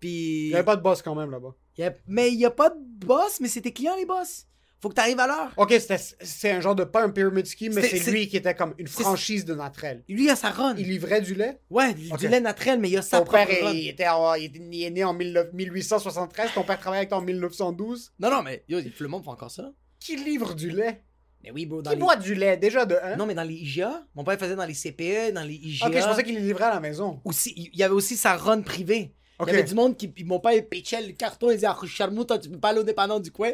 Puis. 0.00 0.46
Il 0.46 0.50
y 0.50 0.54
avait 0.54 0.64
pas 0.64 0.76
de 0.76 0.82
boss 0.82 1.02
quand 1.02 1.14
même 1.14 1.30
là-bas. 1.30 1.54
Il 1.76 1.80
y 1.82 1.84
a- 1.84 1.94
mais 2.06 2.30
il 2.30 2.36
n'y 2.38 2.44
a 2.44 2.50
pas 2.52 2.70
de 2.70 2.76
boss, 3.04 3.38
mais 3.40 3.48
c'est 3.48 3.60
tes 3.60 3.72
clients 3.72 3.96
les 3.96 4.04
boss. 4.06 4.46
Faut 4.80 4.88
que 4.90 4.94
tu 4.94 5.00
arrives 5.00 5.18
à 5.18 5.26
l'heure. 5.26 5.50
Ok, 5.56 5.72
c'était- 5.72 5.98
c'est 6.20 6.50
un 6.52 6.60
genre 6.60 6.74
de. 6.76 6.84
Pas 6.84 7.02
un 7.02 7.10
pyramid 7.10 7.46
scheme, 7.46 7.72
mais 7.74 7.82
c'est 7.82 8.10
lui 8.12 8.28
qui 8.28 8.36
était 8.36 8.54
comme 8.54 8.74
une 8.78 8.86
franchise 8.86 9.44
de 9.44 9.54
Natrel. 9.54 10.04
Lui, 10.08 10.24
il 10.24 10.30
a 10.30 10.36
sa 10.36 10.50
run. 10.50 10.74
Il 10.78 10.86
livrait 10.88 11.20
du 11.20 11.34
lait? 11.34 11.58
Ouais, 11.68 11.94
du 11.94 12.12
Ok. 12.12 12.18
du 12.20 12.28
lait 12.28 12.40
naturel, 12.40 12.78
mais 12.78 12.88
il 12.88 12.96
a 12.96 13.02
sa 13.02 13.18
Ton 13.18 13.24
propre 13.24 13.44
père, 13.46 13.64
run. 13.64 13.72
il, 13.72 13.88
était 13.88 14.06
en- 14.08 14.34
il 14.34 14.44
était- 14.44 14.60
il 14.60 14.82
est 14.84 14.90
né 14.90 15.02
en 15.02 15.14
19 15.14 15.52
1873. 15.52 16.50
Ton 16.54 16.62
père 16.62 16.78
travaillait 16.78 17.00
avec 17.00 17.08
toi 17.08 17.18
en 17.18 17.22
1912. 17.22 18.12
Non, 18.20 18.30
non, 18.30 18.42
mais 18.42 18.62
yo, 18.68 18.78
le 18.98 19.08
monde 19.08 19.24
fait 19.24 19.30
encore 19.30 19.50
ça. 19.50 19.72
Qui 19.98 20.16
livre 20.16 20.54
du 20.54 20.70
lait? 20.70 21.02
Mais 21.42 21.50
oui, 21.52 21.66
bro, 21.66 21.82
dans 21.82 21.90
Qui 21.90 21.96
les... 21.96 22.00
boit 22.02 22.16
du 22.16 22.34
lait 22.34 22.56
déjà 22.56 22.84
de 22.84 22.96
1 23.02 23.16
Non, 23.16 23.26
mais 23.26 23.34
dans 23.34 23.42
les 23.44 23.54
IGA, 23.54 24.04
mon 24.14 24.22
père 24.24 24.38
faisait 24.38 24.56
dans 24.56 24.64
les 24.64 24.74
CPE, 24.74 25.32
dans 25.32 25.42
les 25.44 25.54
IGA. 25.54 25.86
Ok, 25.86 25.94
je 25.96 26.04
pensais 26.04 26.22
qu'il 26.24 26.34
les 26.34 26.40
livrait 26.40 26.64
à 26.64 26.74
la 26.74 26.80
maison. 26.80 27.20
Aussi, 27.24 27.52
il 27.56 27.76
y 27.78 27.82
avait 27.82 27.94
aussi 27.94 28.16
sa 28.16 28.36
run 28.36 28.60
privée. 28.62 29.12
Il 29.40 29.46
y 29.46 29.50
avait 29.50 29.62
du 29.62 29.74
monde 29.76 29.96
qui. 29.96 30.12
Mon 30.24 30.40
père, 30.40 30.50
il 30.52 30.64
pitchait 30.66 31.00
le 31.00 31.12
carton, 31.12 31.50
il 31.50 31.54
disait, 31.54 31.68
ah, 31.68 31.78
Charmouta, 31.86 32.38
tu 32.40 32.48
peux 32.50 32.58
pas 32.58 32.70
aller 32.70 32.80
au 32.80 32.84
dépendant 32.84 33.20
du 33.20 33.30
coin. 33.30 33.50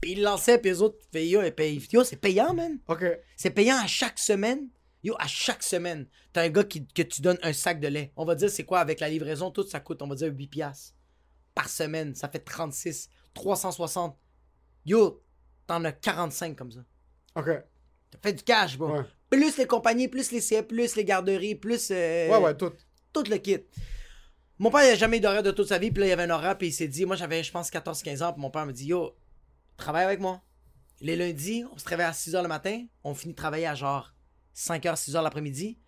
Puis 0.00 0.12
il 0.12 0.22
lançait, 0.22 0.58
puis 0.58 0.70
les 0.70 0.80
autres, 0.82 0.98
yo, 1.14 1.42
et 1.42 1.50
puis, 1.50 1.88
yo, 1.92 2.04
c'est 2.04 2.16
payant, 2.16 2.54
man. 2.54 2.78
Ok. 2.86 3.04
C'est 3.36 3.50
payant 3.50 3.76
à 3.82 3.86
chaque 3.86 4.18
semaine. 4.18 4.68
Yo, 5.02 5.14
à 5.18 5.26
chaque 5.28 5.62
semaine, 5.62 6.06
t'as 6.32 6.42
un 6.42 6.48
gars 6.48 6.64
qui, 6.64 6.86
que 6.86 7.02
tu 7.02 7.22
donnes 7.22 7.38
un 7.42 7.52
sac 7.52 7.80
de 7.80 7.88
lait. 7.88 8.12
On 8.16 8.24
va 8.24 8.34
dire, 8.34 8.50
c'est 8.50 8.64
quoi, 8.64 8.80
avec 8.80 9.00
la 9.00 9.08
livraison, 9.08 9.50
tout 9.50 9.66
ça 9.66 9.80
coûte, 9.80 10.02
on 10.02 10.08
va 10.08 10.14
dire 10.16 10.32
8 10.32 10.46
piastres. 10.48 10.94
Par 11.54 11.68
semaine, 11.68 12.14
ça 12.14 12.28
fait 12.28 12.40
36, 12.40 13.08
360. 13.34 14.16
Yo, 14.86 15.22
t'en 15.66 15.84
as 15.84 15.92
45 15.92 16.56
comme 16.56 16.72
ça. 16.72 16.80
Ok. 17.36 17.46
T'as 18.10 18.18
fait 18.22 18.32
du 18.32 18.42
cash, 18.42 18.76
bro. 18.78 18.92
Ouais. 18.92 19.04
Plus 19.30 19.56
les 19.58 19.66
compagnies, 19.66 20.08
plus 20.08 20.32
les 20.32 20.40
CF, 20.40 20.62
plus 20.66 20.96
les 20.96 21.04
garderies, 21.04 21.54
plus... 21.54 21.90
euh, 21.90 22.28
Ouais, 22.30 22.38
ouais, 22.38 22.56
tout. 22.56 22.72
tout 23.12 23.24
le 23.28 23.36
kit. 23.36 23.58
Mon 24.58 24.70
père, 24.70 24.82
il 24.84 24.90
a 24.90 24.94
jamais 24.96 25.18
eu 25.18 25.20
d'horaire 25.20 25.42
de 25.42 25.50
toute 25.52 25.68
sa 25.68 25.78
vie, 25.78 25.90
puis 25.90 26.00
là, 26.00 26.06
il 26.06 26.10
y 26.10 26.12
avait 26.12 26.24
un 26.24 26.30
horaire, 26.30 26.56
puis 26.58 26.68
il 26.68 26.72
s'est 26.72 26.88
dit, 26.88 27.04
moi, 27.04 27.14
j'avais, 27.16 27.42
je 27.44 27.52
pense, 27.52 27.70
14-15 27.70 28.22
ans, 28.24 28.32
puis 28.32 28.40
mon 28.42 28.50
père 28.50 28.66
me 28.66 28.72
dit, 28.72 28.86
yo, 28.86 29.14
travaille 29.78 30.04
avec 30.04 30.20
moi. 30.20 30.42
Les 31.00 31.16
lundis, 31.16 31.64
on 31.72 31.78
se 31.78 31.88
réveille 31.88 32.06
à 32.06 32.12
6 32.12 32.34
h 32.34 32.42
le 32.42 32.48
matin, 32.48 32.84
on 33.04 33.14
finit 33.14 33.32
de 33.32 33.38
travailler 33.38 33.66
à 33.66 33.74
genre 33.74 34.14
5 34.52 34.82
h, 34.84 34.96
6 34.96 35.12
h 35.14 35.22
l'après-midi, 35.22 35.78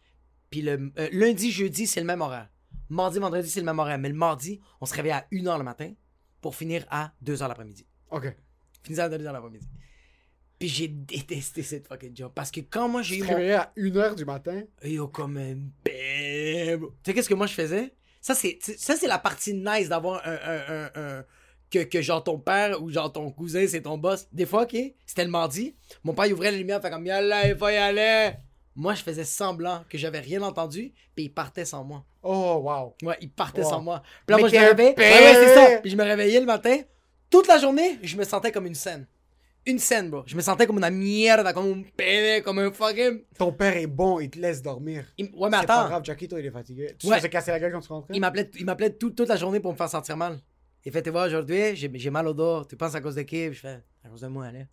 puis 0.51 0.62
le 0.62 0.93
euh, 0.99 1.09
lundi, 1.12 1.51
jeudi, 1.51 1.86
c'est 1.86 2.01
le 2.01 2.07
même 2.07 2.20
horaire. 2.20 2.49
Mardi, 2.88 3.18
vendredi, 3.18 3.49
c'est 3.51 3.61
le 3.61 3.66
même 3.66 3.78
horaire, 3.78 3.99
mais 3.99 4.09
le 4.09 4.14
mardi, 4.14 4.61
on 4.80 4.86
se 4.86 4.95
réveille 4.95 5.12
à 5.12 5.26
1 5.32 5.36
h 5.43 5.59
le 5.59 5.64
matin 5.64 5.93
pour 6.41 6.55
finir 6.55 6.86
à 6.91 7.12
2 7.22 7.34
h 7.36 7.49
l'après-midi. 7.49 7.86
Ok. 8.11 8.34
Finir 8.84 9.05
à 9.05 9.09
2 9.09 9.18
h 9.18 9.22
l'après-midi. 9.32 9.68
Puis 10.59 10.68
j'ai 10.68 10.88
détesté 10.88 11.62
cette 11.62 11.88
fucking 11.88 12.14
job, 12.16 12.32
parce 12.34 12.51
que 12.51 12.61
quand 12.61 12.88
moi, 12.88 13.03
j'ai 13.03 13.16
Tu 13.16 13.22
eu 13.22 13.26
te 13.26 13.30
mon... 13.32 13.36
réveillais 13.36 13.55
à 13.55 13.72
1h 13.76 14.14
du 14.14 14.24
matin? 14.24 14.62
Yo, 14.84 15.09
comme 15.09 15.36
un 15.38 15.55
bébé. 15.84 16.78
Tu 16.78 16.86
sais, 17.07 17.14
qu'est-ce 17.14 17.28
que 17.28 17.34
moi 17.34 17.47
je 17.47 17.55
faisais? 17.55 17.95
Ça, 18.20 18.34
c'est, 18.34 18.59
ça, 18.61 18.95
la 19.09 19.18
partie 19.18 19.55
nice 19.55 19.88
d'avoir 19.88 20.20
un, 20.26 20.32
un, 20.32 20.61
un, 20.68 20.91
un- 21.18 21.24
que, 21.71 21.79
que 21.81 22.03
genre 22.03 22.23
ton 22.25 22.39
père 22.39 22.83
ou 22.83 22.91
genre 22.91 23.12
ton 23.12 23.31
cousin, 23.31 23.66
c'est 23.68 23.83
ton 23.83 23.97
boss. 23.99 24.27
Des 24.33 24.47
fois, 24.47 24.62
ok, 24.64 24.77
c'était 25.07 25.25
le 25.25 25.31
mardi. 25.31 25.75
Mon 26.05 26.14
père, 26.14 26.27
il 26.27 26.33
ouvrait 26.33 26.51
la 26.51 26.59
lumière, 26.59 26.81
fait 26.83 26.91
comme, 26.91 27.07
yalla, 27.07 27.49
il 27.49 27.57
faut 27.57 27.68
y 27.68 27.77
aller. 27.77 28.33
Moi, 28.77 28.95
je 28.95 29.03
faisais 29.03 29.25
semblant 29.25 29.85
que 29.89 29.99
j'avais 29.99 30.21
rien 30.21 30.43
entendu, 30.43 30.93
puis 31.14 31.25
il 31.27 31.29
partait 31.31 31.64
sans 31.64 31.85
moi. 31.85 32.05
Oh, 32.23 32.61
wow. 32.64 32.95
Ouais, 33.09 33.16
il 33.21 33.31
partait 33.31 33.62
Wow. 33.62 33.68
sans 33.71 33.81
moi. 33.81 34.03
Puis 34.27 34.33
là, 34.33 34.37
Mais 34.37 34.41
moi, 34.43 34.49
je 34.49 34.55
me 34.57 34.61
réveillais. 34.68 34.95
père! 34.95 35.12
Ouais, 35.12 35.27
ouais, 35.39 35.47
c'est 35.47 35.55
ça. 35.55 35.81
Puis 35.81 35.91
je 35.91 35.97
me 35.97 36.05
réveillais 36.05 36.41
le 36.41 36.47
matin. 36.47 36.77
Toute 37.29 37.47
la 37.49 37.59
journée, 37.59 37.99
je 38.03 38.16
me 38.16 38.25
sentais 38.25 38.53
comme 38.53 38.66
une 38.66 38.75
scène. 38.75 39.07
Une 39.66 39.79
scène, 39.79 40.09
bro. 40.09 40.23
Je 40.27 40.35
me 40.35 40.41
sentais 40.41 40.66
comme 40.66 40.83
une 40.83 40.91
merde, 40.91 41.53
comme 41.53 41.66
un 41.66 41.83
pédé, 41.97 42.43
comme 42.43 42.59
un 42.61 42.73
fucking. 42.73 43.21
Ton 43.39 43.53
père 43.53 43.77
est 43.77 43.87
bon, 43.87 44.18
il 44.18 44.31
te 44.31 44.39
laisse 44.39 44.62
dormir. 44.62 45.05
Il- 45.18 45.27
Ouais, 45.37 45.51
mais 45.51 45.59
C'est 45.61 45.66
pas 45.66 45.75
attends. 45.81 45.89
grave, 45.89 46.05
Jackie, 46.05 46.29
toi, 46.29 46.41
il 46.41 46.47
est 46.47 46.51
fatigué. 46.51 46.95
Tu 46.99 47.07
Ouais. 47.09 47.21
te 47.21 47.27
casser 47.27 47.51
la 47.51 47.61
gueule 47.61 47.73
quand 47.73 47.81
tu 47.81 47.89
rentrais? 47.93 48.14
Il 48.14 48.21
m'appelait, 48.21 48.51
il 48.59 48.64
m'appelait 48.64 48.91
tout- 48.91 49.11
toute 49.11 49.29
la 49.29 49.37
journée 49.37 49.61
pour 49.61 49.73
me 49.73 49.77
faire 49.77 49.89
sentir 49.91 50.16
mal. 50.16 50.39
Il 50.85 50.93
fait, 50.93 51.03
tu 51.03 51.11
vois, 51.11 51.26
aujourd'hui, 51.26 51.76
j'ai, 51.76 52.11
mal 52.11 52.26
au 52.26 52.35
dos. 52.35 52.64
Tu 52.64 52.76
penses 52.76 52.95
à 52.95 53.01
cause 53.01 53.14
de 53.14 53.22
qui? 53.22 53.53
Je 53.53 53.61
fais, 53.61 53.83
à 54.05 54.09
cause 54.09 54.22
de 54.22 54.28
moi, 54.28 54.47
allez. 54.47 54.66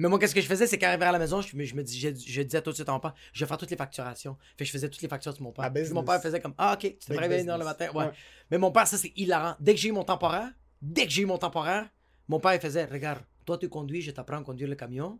Mais 0.00 0.08
moi, 0.08 0.18
qu'est-ce 0.20 0.34
que 0.34 0.40
je 0.40 0.46
faisais, 0.46 0.68
c'est 0.68 0.78
qu'arrivé 0.78 1.04
à 1.04 1.10
la 1.10 1.18
maison, 1.18 1.40
je, 1.40 1.56
me- 1.56 1.64
je 1.64 1.74
me 1.74 1.82
dis, 1.82 1.98
je, 1.98 2.10
je 2.10 2.42
disais 2.42 2.62
tout 2.62 2.70
de 2.70 2.74
suite 2.76 2.88
à 2.88 2.92
mon 2.92 3.00
père, 3.00 3.14
je 3.32 3.44
vais 3.44 3.48
faire 3.48 3.58
toutes 3.58 3.70
les 3.70 3.76
facturations. 3.76 4.36
Fait 4.56 4.58
que 4.58 4.64
je 4.66 4.70
faisais 4.70 4.88
toutes 4.88 5.02
les 5.02 5.08
factures 5.08 5.34
de 5.34 5.42
mon 5.42 5.50
père. 5.50 5.64
Puis 5.72 5.82
business. 5.82 5.92
mon 5.92 6.04
père 6.04 6.22
faisait 6.22 6.40
comme, 6.40 6.54
ah, 6.56 6.74
ok, 6.74 6.96
tu 7.00 7.12
réveilles 7.16 7.42
une 7.42 7.50
heure 7.50 7.58
le 7.58 7.64
matin. 7.64 7.88
Ouais. 7.92 8.04
Ouais. 8.04 8.12
Mais 8.52 8.58
mon 8.58 8.70
père, 8.70 8.86
ça, 8.86 8.96
c'est 8.96 9.12
hilarant. 9.16 9.56
Dès 9.58 9.74
que 9.74 9.80
j'ai 9.80 9.88
eu 9.88 9.92
mon 9.92 10.04
temporaire, 10.04 10.52
dès 10.80 11.04
que 11.06 11.10
j'ai 11.10 11.22
eu 11.22 11.26
mon 11.26 11.38
temporaire, 11.38 11.88
mon 12.28 12.38
père, 12.38 12.54
il 12.54 12.60
faisait, 12.60 12.84
regarde, 12.84 13.24
toi, 13.44 13.58
tu 13.58 13.68
conduis, 13.68 14.00
je 14.02 14.12
t'apprends 14.12 14.38
à 14.38 14.44
conduire 14.44 14.68
le 14.68 14.76
camion. 14.76 15.18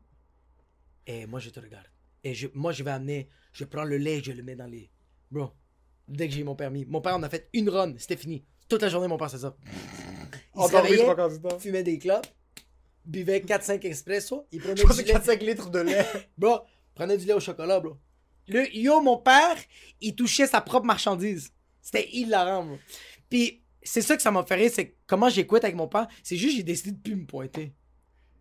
Et 1.08 1.26
moi, 1.26 1.40
je 1.40 1.50
te 1.50 1.58
regarde. 1.58 1.86
Et 2.22 2.34
je, 2.34 2.46
moi, 2.54 2.70
je 2.70 2.84
vais 2.84 2.92
amener, 2.92 3.28
je 3.52 3.64
prends 3.64 3.84
le 3.84 3.96
lait, 3.96 4.22
je 4.22 4.30
le 4.30 4.44
mets 4.44 4.54
dans 4.54 4.66
les. 4.66 4.90
Bro, 5.30 5.52
dès 6.06 6.28
que 6.28 6.34
j'ai 6.34 6.40
eu 6.42 6.44
mon 6.44 6.54
permis. 6.54 6.84
Mon 6.84 7.00
père, 7.00 7.16
on 7.16 7.22
a 7.24 7.28
fait 7.28 7.48
une 7.52 7.68
run, 7.68 7.94
c'était 7.98 8.16
fini. 8.16 8.44
Toute 8.68 8.82
la 8.82 8.88
journée, 8.88 9.08
mon 9.08 9.16
père, 9.16 9.30
c'est 9.30 9.38
ça. 9.38 9.56
Il 10.56 10.62
se 10.62 10.76
réveillait, 10.76 11.58
fumait 11.58 11.82
des 11.82 11.98
clopes, 11.98 12.26
buvait 13.04 13.40
4-5 13.40 13.86
espresso, 13.86 14.46
il 14.50 14.60
prenait 14.60 14.74
du 14.74 14.82
lait. 14.82 15.14
4-5 15.14 15.38
litres 15.44 15.70
de 15.70 15.78
lait. 15.78 16.04
Bro, 16.38 16.60
prenait 16.94 17.16
du 17.16 17.26
lait 17.26 17.32
au 17.32 17.40
chocolat, 17.40 17.78
bro. 17.78 17.96
Le, 18.48 18.68
yo, 18.76 19.00
mon 19.00 19.18
père, 19.18 19.56
il 20.00 20.16
touchait 20.16 20.48
sa 20.48 20.60
propre 20.60 20.86
marchandise. 20.86 21.52
C'était 21.80 22.08
hilarant, 22.10 22.64
bro. 22.64 22.78
Puis, 23.30 23.62
c'est 23.82 24.02
ça 24.02 24.16
que 24.16 24.22
ça 24.22 24.30
m'a 24.32 24.44
fait 24.44 24.56
rire, 24.56 24.70
c'est 24.74 24.96
comment 25.06 25.28
j'écoute 25.28 25.62
avec 25.62 25.76
mon 25.76 25.86
père. 25.86 26.08
C'est 26.22 26.36
juste, 26.36 26.56
j'ai 26.56 26.62
décidé 26.64 26.90
de 26.92 26.98
plus 26.98 27.14
me 27.14 27.24
pointer. 27.26 27.72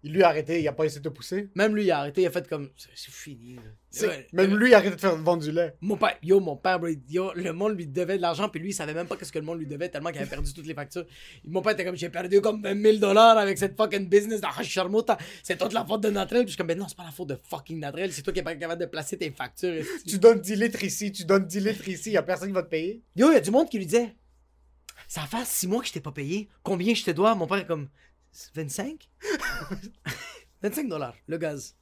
Il 0.07 0.13
lui 0.13 0.23
a 0.23 0.29
arrêté, 0.29 0.61
il 0.61 0.67
a 0.69 0.71
pas 0.71 0.85
essayé 0.85 1.01
de 1.01 1.09
te 1.09 1.13
pousser. 1.13 1.49
Même 1.53 1.75
lui, 1.75 1.83
il 1.83 1.91
a 1.91 1.99
arrêté, 1.99 2.21
il 2.21 2.27
a 2.27 2.31
fait 2.31 2.47
comme, 2.47 2.69
c'est 2.77 3.11
fini, 3.11 3.55
là. 3.55 4.07
Ouais. 4.07 4.27
Même 4.31 4.55
lui, 4.55 4.69
il 4.69 4.73
a 4.73 4.77
arrêté 4.77 4.95
de 4.95 5.01
faire 5.01 5.17
vendre 5.17 5.43
du 5.43 5.51
lait. 5.51 5.75
Mon 5.81 5.97
père, 5.97 6.17
yo, 6.23 6.39
mon 6.39 6.55
père, 6.55 6.79
bro, 6.79 6.87
yo, 7.09 7.33
le 7.35 7.51
monde 7.51 7.75
lui 7.75 7.87
devait 7.87 8.15
de 8.15 8.21
l'argent, 8.21 8.47
puis 8.47 8.61
lui, 8.61 8.69
il 8.69 8.73
savait 8.73 8.93
même 8.93 9.07
pas 9.07 9.17
qu'est-ce 9.17 9.33
que 9.33 9.39
le 9.39 9.43
monde 9.43 9.59
lui 9.59 9.65
devait, 9.65 9.89
tellement 9.89 10.11
qu'il 10.11 10.21
avait 10.21 10.29
perdu 10.29 10.53
toutes 10.53 10.65
les 10.65 10.73
factures. 10.73 11.05
Mon 11.43 11.61
père 11.61 11.73
était 11.73 11.83
comme, 11.83 11.97
j'ai 11.97 12.07
perdu 12.07 12.39
comme 12.39 12.61
20 12.61 12.81
000 12.81 12.97
dollars 12.99 13.37
avec 13.37 13.57
cette 13.57 13.75
fucking 13.75 14.07
business 14.07 14.39
de 14.39 14.47
Hashirmota. 14.47 15.17
C'est 15.43 15.57
toute 15.57 15.73
la 15.73 15.83
faute 15.83 15.99
de 16.03 16.09
Natrel. 16.09 16.43
Puis 16.43 16.47
je 16.47 16.51
suis 16.51 16.57
comme, 16.57 16.67
ben 16.67 16.77
non, 16.77 16.87
c'est 16.87 16.95
pas 16.95 17.03
la 17.03 17.11
faute 17.11 17.27
de 17.27 17.37
fucking 17.49 17.81
Natrel, 17.81 18.13
c'est 18.13 18.21
toi 18.21 18.31
qui 18.31 18.39
es 18.39 18.43
pas 18.43 18.55
capable 18.55 18.79
de 18.79 18.85
placer 18.85 19.17
tes 19.17 19.29
factures. 19.31 19.83
Tu 20.07 20.19
donnes 20.19 20.39
10 20.39 20.55
litres 20.55 20.83
ici, 20.85 21.11
tu 21.11 21.25
donnes 21.25 21.45
10 21.45 21.59
litres 21.59 21.89
ici, 21.89 22.11
y 22.11 22.17
a 22.17 22.23
personne 22.23 22.47
qui 22.47 22.53
va 22.53 22.63
te 22.63 22.69
payer. 22.69 23.03
Yo, 23.17 23.29
il 23.29 23.33
y 23.33 23.37
a 23.37 23.41
du 23.41 23.51
monde 23.51 23.67
qui 23.67 23.77
lui 23.77 23.85
disait, 23.87 24.15
ça 25.09 25.21
va 25.21 25.27
faire 25.27 25.45
6 25.45 25.67
mois 25.67 25.81
que 25.81 25.87
je 25.87 25.93
t'ai 25.93 25.99
pas 25.99 26.13
payé. 26.13 26.47
Combien 26.63 26.93
je 26.93 27.03
te 27.03 27.11
dois? 27.11 27.35
Mon 27.35 27.47
père 27.47 27.57
est 27.57 27.67
comme, 27.67 27.89
25? 28.53 29.09
25 30.61 30.87
dollars, 30.89 31.15
le 31.27 31.37
gaz. 31.37 31.75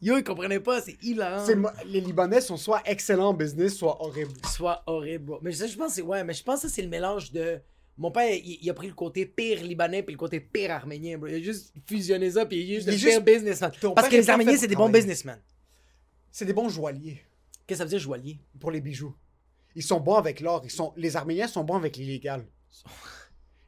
Yo, 0.00 0.16
il 0.18 0.24
comprenait 0.24 0.58
pas, 0.60 0.80
c'est 0.82 0.96
hilarant. 1.02 1.46
Les 1.86 2.00
Libanais 2.00 2.40
sont 2.40 2.56
soit 2.56 2.82
excellents 2.86 3.28
en 3.28 3.34
business, 3.34 3.76
soit 3.76 4.02
horribles. 4.02 4.32
soit 4.52 4.82
horrible, 4.86 5.24
bro. 5.26 5.38
Mais 5.42 5.52
ça, 5.52 5.66
je 5.68 5.76
pense 5.76 5.88
que 5.88 5.94
c'est 5.94 6.02
ouais, 6.02 6.24
mais 6.24 6.32
je 6.34 6.42
pense 6.42 6.62
que 6.62 6.68
c'est 6.68 6.82
le 6.82 6.88
mélange 6.88 7.30
de 7.30 7.60
Mon 7.96 8.10
père, 8.10 8.28
il, 8.34 8.58
il 8.60 8.68
a 8.70 8.74
pris 8.74 8.88
le 8.88 8.94
côté 8.94 9.26
pire 9.26 9.62
libanais 9.62 10.02
puis 10.02 10.12
le 10.12 10.18
côté 10.18 10.40
pire 10.40 10.72
arménien, 10.72 11.18
bro. 11.18 11.28
Il 11.28 11.34
a 11.36 11.40
juste 11.40 11.72
fusionné 11.86 12.32
ça 12.32 12.46
puis 12.46 12.56
il 12.64 12.72
est 12.72 12.74
juste 12.76 12.88
Il 12.88 12.90
le 12.90 12.96
est 12.96 12.98
pire 12.98 13.10
juste- 13.12 13.24
businessman. 13.24 13.70
Ton 13.80 13.94
Parce 13.94 14.08
que 14.08 14.16
les 14.16 14.28
Arméniens, 14.28 14.56
c'est 14.56 14.66
des 14.66 14.74
bons 14.74 14.88
businessmen. 14.88 15.40
C'est 16.32 16.46
des 16.46 16.52
bons 16.52 16.68
joailliers 16.68 17.22
Qu'est-ce 17.66 17.68
que 17.68 17.74
ça 17.78 17.84
veut 17.84 17.90
dire, 17.90 17.98
joaillier? 18.00 18.40
pour 18.58 18.72
les 18.72 18.80
bijoux. 18.80 19.14
Ils 19.76 19.84
sont 19.84 20.00
bons 20.00 20.16
avec 20.16 20.40
l'or. 20.40 20.62
Ils 20.64 20.70
sont... 20.70 20.92
Les 20.96 21.14
Arméniens 21.16 21.46
sont 21.46 21.62
bons 21.62 21.76
avec 21.76 21.96
l'illégal. 21.96 22.44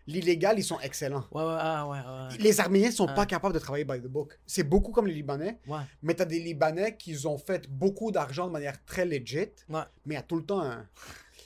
L'illégal, 0.07 0.59
ils 0.59 0.65
sont 0.65 0.79
excellents. 0.81 1.25
Ouais, 1.33 1.43
ouais, 1.43 1.57
ah, 1.59 1.89
ouais. 1.89 2.37
Les 2.39 2.61
Arméniens 2.61 2.91
sont 2.91 3.07
Ah. 3.09 3.15
pas 3.15 3.27
capables 3.27 3.55
de 3.55 3.59
travailler 3.59 3.85
by 3.85 4.01
the 4.01 4.07
book. 4.07 4.39
C'est 4.47 4.63
beaucoup 4.63 4.93
comme 4.93 5.07
les 5.07 5.15
Libanais, 5.15 5.59
Ouais, 5.67 5.79
mais 6.03 6.15
t'as 6.15 6.27
des 6.27 6.41
Libanais 6.41 6.97
qui 6.97 7.17
ont 7.27 7.39
fait 7.39 7.69
beaucoup 7.71 8.11
d'argent 8.13 8.47
de 8.47 8.53
manière 8.53 8.85
très 8.85 9.07
legit, 9.07 9.39
ouais. 9.39 9.81
mais 10.05 10.15
il 10.15 10.15
y 10.15 10.17
a 10.17 10.23
tout 10.23 10.37
le 10.37 10.45
temps 10.45 10.61
un... 10.61 10.87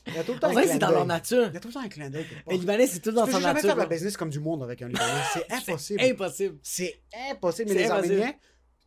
Il 0.07 0.15
y 0.15 0.19
a 0.19 0.25
tout 0.25 0.33
le 0.33 0.41
temps 0.41 0.49
que 0.49 0.55
clin 0.55 0.73
c'est 0.73 0.79
dans 0.79 0.91
leur 0.91 1.05
nature. 1.07 1.49
Il 1.49 1.55
y 1.55 1.57
a 1.59 1.61
tout 1.61 1.69
le 1.69 1.75
temps 1.75 1.81
un 1.83 1.89
clin 1.89 2.09
d'œil. 2.09 2.27
Les 2.49 2.57
Libanais, 2.57 2.87
c'est 2.87 3.01
tout 3.01 3.13
dans 3.13 3.27
Tu 3.27 3.33
sa 3.33 3.37
peux 3.37 3.43
jamais 3.43 3.55
nature. 3.55 3.69
faire 3.69 3.77
la 3.77 3.87
business 3.87 4.17
comme 4.17 4.31
du 4.31 4.41
monde 4.41 4.63
avec 4.63 4.81
un 4.81 4.89
Libanais. 4.89 5.13
C'est 5.35 5.53
impossible. 5.53 6.01
Impossible. 6.03 6.59
C'est 6.63 7.03
impossible. 7.31 7.69
Mais 7.69 7.75
C'est 7.77 7.83
les 7.85 7.91
impossible. 7.91 8.15
Arméniens, 8.15 8.35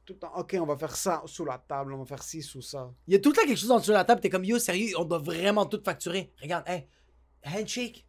tout 0.04 0.14
le 0.14 0.20
temps, 0.20 0.32
OK, 0.36 0.58
on 0.60 0.66
va 0.66 0.76
faire 0.78 0.96
ça 0.96 1.22
sous 1.28 1.46
la 1.46 1.60
table, 1.60 1.94
on 1.94 2.00
va 2.00 2.06
faire 2.06 2.24
ci, 2.24 2.42
sous 2.42 2.64
ça. 2.64 2.92
Il 3.08 3.14
y 3.14 3.16
a 3.16 3.20
tout 3.20 3.30
le 3.30 3.36
temps 3.36 3.46
quelque 3.46 3.56
chose 3.60 3.70
en 3.70 3.78
dessous 3.78 3.92
de 3.92 3.96
la 3.98 4.04
table. 4.04 4.20
T'es 4.20 4.30
comme, 4.32 4.44
yo, 4.44 4.58
sérieux, 4.58 4.94
on 4.98 5.06
doit 5.06 5.20
vraiment 5.20 5.66
tout 5.68 5.80
facturer. 5.86 6.34
Regarde, 6.42 6.64
hey, 6.68 6.88
handshake. 7.46 8.04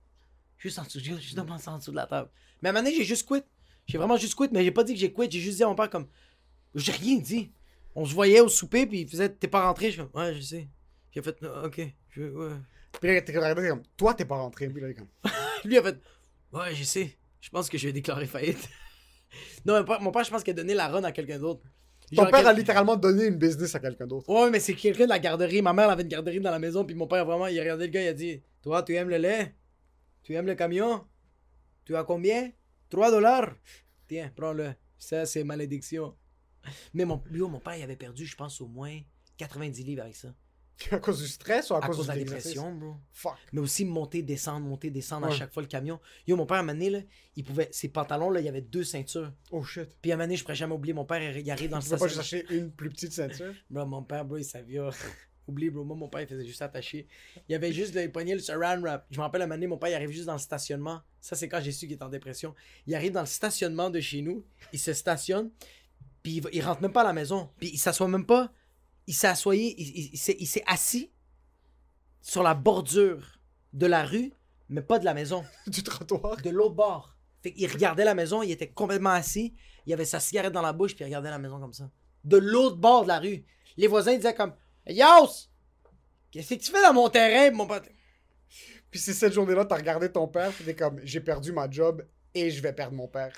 Juste 0.63 0.79
en 0.79 0.85
dessous, 0.85 1.01
juste, 1.01 1.37
en 1.39 1.79
dessous 1.79 1.91
de 1.91 1.97
la 1.97 2.07
table. 2.07 2.31
Mais 2.63 2.69
à 2.69 2.71
un 2.71 2.75
moment 2.75 2.85
donné, 2.85 2.97
j'ai 2.97 3.05
juste 3.05 3.27
quitté. 3.27 3.45
J'ai 3.85 3.99
vraiment 3.99 4.17
juste 4.17 4.37
quitté, 4.37 4.51
mais 4.53 4.63
j'ai 4.63 4.71
pas 4.71 4.85
dit 4.85 4.95
que 4.95 5.01
j'ai 5.01 5.13
quitté. 5.13 5.29
J'ai 5.29 5.41
juste 5.41 5.57
dit 5.57 5.65
à 5.65 5.67
mon 5.67 5.75
père, 5.75 5.91
comme, 5.91 6.07
j'ai 6.77 6.93
rien 6.93 7.19
dit. 7.19 7.53
On 7.97 8.05
se 8.05 8.15
voyait 8.15 8.39
au 8.39 8.49
souper, 8.49 8.87
puis 8.87 9.01
il 9.01 9.09
faisait, 9.09 9.29
t'es 9.29 9.49
pas 9.49 9.67
rentré. 9.67 9.91
Je 9.91 10.03
comme, 10.03 10.11
ouais, 10.23 10.33
je 10.35 10.41
sais. 10.41 10.69
J'ai 11.11 11.21
fait, 11.21 11.37
Ah, 11.43 11.65
ok, 11.67 11.81
je, 12.11 12.23
ouais. 12.23 12.53
Puis 13.01 13.13
là, 13.13 13.21
t'es 13.21 13.37
regardé 13.37 13.69
comme, 13.69 13.83
toi, 13.97 14.15
t'es 14.15 14.25
pas 14.25 14.37
rentré. 14.37 14.69
Puis 14.69 14.81
là, 14.81 14.95
comme, 14.95 15.09
Lui 15.65 15.79
a 15.79 15.83
fait, 15.83 16.01
ouais, 16.53 16.75
je 16.77 16.85
sais. 16.85 17.19
Je 17.41 17.51
pense 17.51 17.69
que 17.69 17.77
je 17.77 17.89
vais 17.89 17.93
déclarer 17.93 18.27
faillite. 18.27 18.69
non, 19.67 19.79
mon 19.81 19.85
père, 19.85 20.01
mon 20.01 20.11
père, 20.13 20.23
je 20.23 20.31
pense 20.31 20.45
qu'il 20.45 20.53
a 20.53 20.55
donné 20.55 20.75
la 20.75 20.87
run 20.87 21.03
à 21.03 21.11
quelqu'un 21.11 21.41
d'autre. 21.41 21.63
Ton 22.15 22.27
père 22.27 22.47
a 22.47 22.53
littéralement 22.53 22.95
donné 22.95 23.27
une 23.27 23.37
business 23.37 23.75
à 23.75 23.81
quelqu'un 23.81 24.07
d'autre. 24.07 24.29
Ouais, 24.29 24.49
mais 24.49 24.61
c'est 24.61 24.75
quelqu'un 24.75 25.05
de 25.05 25.09
la 25.09 25.19
garderie. 25.19 25.61
Ma 25.61 25.73
mère 25.73 25.87
elle 25.87 25.93
avait 25.93 26.03
une 26.03 26.09
garderie 26.09 26.39
dans 26.39 26.51
la 26.53 26.61
maison, 26.61 26.85
puis 26.85 26.95
mon 26.95 27.09
père, 27.09 27.25
vraiment, 27.25 27.49
il 27.49 27.59
a 27.59 27.63
regardé 27.63 27.87
le 27.87 27.91
gars, 27.91 28.03
il 28.03 28.09
a 28.09 28.13
dit 28.13 28.43
Toi, 28.63 28.83
tu 28.85 28.95
aimes 28.95 29.09
le 29.09 29.17
lait? 29.17 29.55
Tu 30.23 30.35
aimes 30.35 30.47
le 30.47 30.55
camion? 30.55 31.05
Tu 31.85 31.97
as 31.97 32.05
combien? 32.05 32.51
3 32.91 33.11
dollars 33.11 33.55
Tiens, 34.07 34.31
prends-le. 34.37 34.73
Ça, 34.99 35.27
c'est 35.27 35.43
malédiction. 35.43 36.16
Mais 36.95 37.05
mon, 37.05 37.20
yo, 37.33 37.49
mon 37.49 37.59
père, 37.59 37.77
il 37.77 37.83
avait 37.83 37.97
perdu, 37.97 38.25
je 38.25 38.37
pense, 38.37 38.61
au 38.61 38.68
moins 38.68 39.01
90 39.37 39.83
livres 39.85 40.03
avec 40.03 40.14
ça. 40.14 40.35
À 40.91 40.99
cause 40.99 41.20
du 41.20 41.29
stress 41.29 41.70
ou 41.70 41.75
à, 41.75 41.79
À 41.79 41.87
cause, 41.87 41.97
cause 41.97 42.07
de 42.07 42.12
la 42.12 42.18
dépression, 42.18 42.75
bro. 42.75 42.97
Fuck. 43.11 43.35
Mais 43.53 43.61
aussi 43.61 43.85
monter, 43.85 44.23
descendre, 44.23 44.66
monter, 44.66 44.91
descendre 44.91 45.27
à 45.27 45.31
chaque 45.31 45.53
fois 45.53 45.62
le 45.62 45.68
camion. 45.68 46.01
Yo, 46.27 46.37
mon 46.37 46.47
père, 46.47 46.59
à 46.59 46.61
un 46.61 46.62
moment 46.62 46.73
donné, 46.75 46.91
là, 46.91 47.01
il 47.37 47.45
pouvait. 47.45 47.68
Ses 47.73 47.89
pantalons, 47.89 48.31
là, 48.31 48.41
il 48.41 48.47
y 48.47 48.49
avait 48.49 48.62
deux 48.62 48.85
ceintures. 48.85 49.33
Oh 49.51 49.62
shit. 49.62 49.89
Puis 50.01 50.11
à 50.11 50.14
un 50.14 50.16
moment 50.16 50.27
donné, 50.27 50.37
je 50.37 50.43
pourrais 50.43 50.55
jamais 50.55 50.75
oublier, 50.75 50.95
mon 50.95 51.05
père, 51.05 51.20
il 51.37 51.51
arrive 51.51 51.70
dans 51.70 51.79
le 51.79 51.83
Tu 51.83 51.91
peux 51.91 51.97
pas 51.97 52.18
acheter 52.18 52.47
une 52.51 52.73
plus 52.73 52.91
petite 52.91 53.12
ceinture? 53.12 53.55
Bro, 53.70 53.87
mon 53.87 54.03
père, 54.03 54.25
bro, 54.25 54.39
il 54.39 54.45
savait. 54.45 54.79
Oublie, 55.49 55.70
bro. 55.70 55.84
Moi, 55.84 55.97
mon 55.97 56.09
père, 56.09 56.20
il 56.22 56.26
faisait 56.28 56.45
juste 56.47 56.62
attacher. 56.62 57.07
Il 57.49 57.55
avait 57.55 57.72
juste 57.72 57.95
le 57.95 58.11
poignet, 58.11 58.34
le 58.34 58.40
saran 58.40 58.80
wrap. 58.80 59.07
Je 59.11 59.18
me 59.18 59.22
rappelle, 59.22 59.43
un 59.43 59.47
moment 59.47 59.57
donné, 59.57 59.66
mon 59.66 59.76
père, 59.78 59.90
il 59.90 59.95
arrive 59.95 60.11
juste 60.11 60.26
dans 60.26 60.34
le 60.34 60.38
stationnement. 60.38 61.01
Ça, 61.20 61.34
c'est 61.36 61.49
quand 61.49 61.61
j'ai 61.61 61.72
su 61.72 61.86
qu'il 61.86 61.95
était 61.95 62.03
en 62.05 62.09
dépression. 62.09 62.55
Il 62.86 62.95
arrive 62.95 63.12
dans 63.12 63.20
le 63.20 63.26
stationnement 63.26 63.90
de 63.90 64.01
chez 64.01 64.22
nous. 64.22 64.45
Il 64.72 64.78
se 64.78 64.93
stationne. 64.93 65.51
Puis 66.22 66.34
il, 66.34 66.40
va- 66.43 66.51
il 66.53 66.62
rentre 66.64 66.80
même 66.82 66.93
pas 66.93 67.01
à 67.01 67.05
la 67.05 67.12
maison. 67.12 67.51
Puis 67.59 67.70
il 67.72 67.78
s'assoit 67.78 68.07
même 68.09 68.26
pas. 68.26 68.53
Il 69.09 69.14
s'est 69.14 69.26
assoyé. 69.26 69.74
Il, 69.80 69.88
il- 69.88 70.11
il 70.12 70.18
s'est- 70.18 70.36
il 70.38 70.47
s'est 70.47 70.62
assis 70.66 71.11
sur 72.20 72.43
la 72.43 72.55
bordure 72.55 73.38
de 73.72 73.86
la 73.86 74.05
rue, 74.05 74.32
mais 74.68 74.82
pas 74.82 74.99
de 74.99 75.05
la 75.05 75.14
maison 75.14 75.45
du 75.66 75.82
trottoir? 75.82 76.36
de 76.40 76.51
l'autre 76.51 76.74
bord. 76.74 77.16
Fait 77.43 77.53
qu'il 77.53 77.70
regardait 77.70 78.05
la 78.05 78.14
maison, 78.14 78.43
il 78.43 78.53
était 78.53 78.68
complètement 78.68 79.11
assis, 79.11 79.55
il 79.86 79.93
avait 79.93 80.05
sa 80.05 80.20
cigarette 80.20 80.53
dans 80.53 80.62
la 80.62 80.72
bouche, 80.72 80.95
puis 80.95 81.03
il 81.05 81.07
regardait 81.07 81.30
la 81.30 81.38
maison 81.40 81.59
comme 81.59 81.72
ça. 81.72 81.90
De 82.22 82.36
l'autre 82.36 82.76
bord 82.76 83.03
de 83.03 83.09
la 83.09 83.18
rue. 83.18 83.45
Les 83.76 83.88
voisins 83.88 84.14
disaient 84.14 84.34
comme 84.34 84.55
Yos! 84.89 85.49
Qu'est-ce 86.33 86.55
que 86.55 86.61
tu 86.61 86.72
fais 86.72 86.83
dans 86.83 86.93
mon 86.93 87.09
terrain, 87.09 87.55
mon 87.55 87.66
pote? 87.66 87.85
Puis 88.91 88.99
c'est 88.99 89.12
cette 89.12 89.33
journée-là, 89.33 89.64
t'as 89.64 89.76
regardé 89.76 90.11
ton 90.11 90.26
père, 90.26 90.53
t'es 90.64 90.74
comme, 90.74 90.99
j'ai 91.05 91.20
perdu 91.20 91.53
ma 91.53 91.70
job 91.70 92.05
et 92.35 92.51
je 92.51 92.61
vais 92.61 92.72
perdre 92.72 92.97
mon 92.97 93.07
père. 93.07 93.33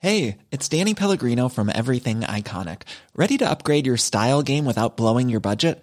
Hey, 0.00 0.36
it's 0.50 0.68
Danny 0.68 0.94
Pellegrino 0.94 1.48
from 1.48 1.70
Everything 1.70 2.20
Iconic. 2.20 2.82
Ready 3.16 3.38
to 3.38 3.48
upgrade 3.48 3.86
your 3.86 3.96
style 3.96 4.42
game 4.42 4.66
without 4.66 4.96
blowing 4.98 5.30
your 5.30 5.40
budget? 5.40 5.82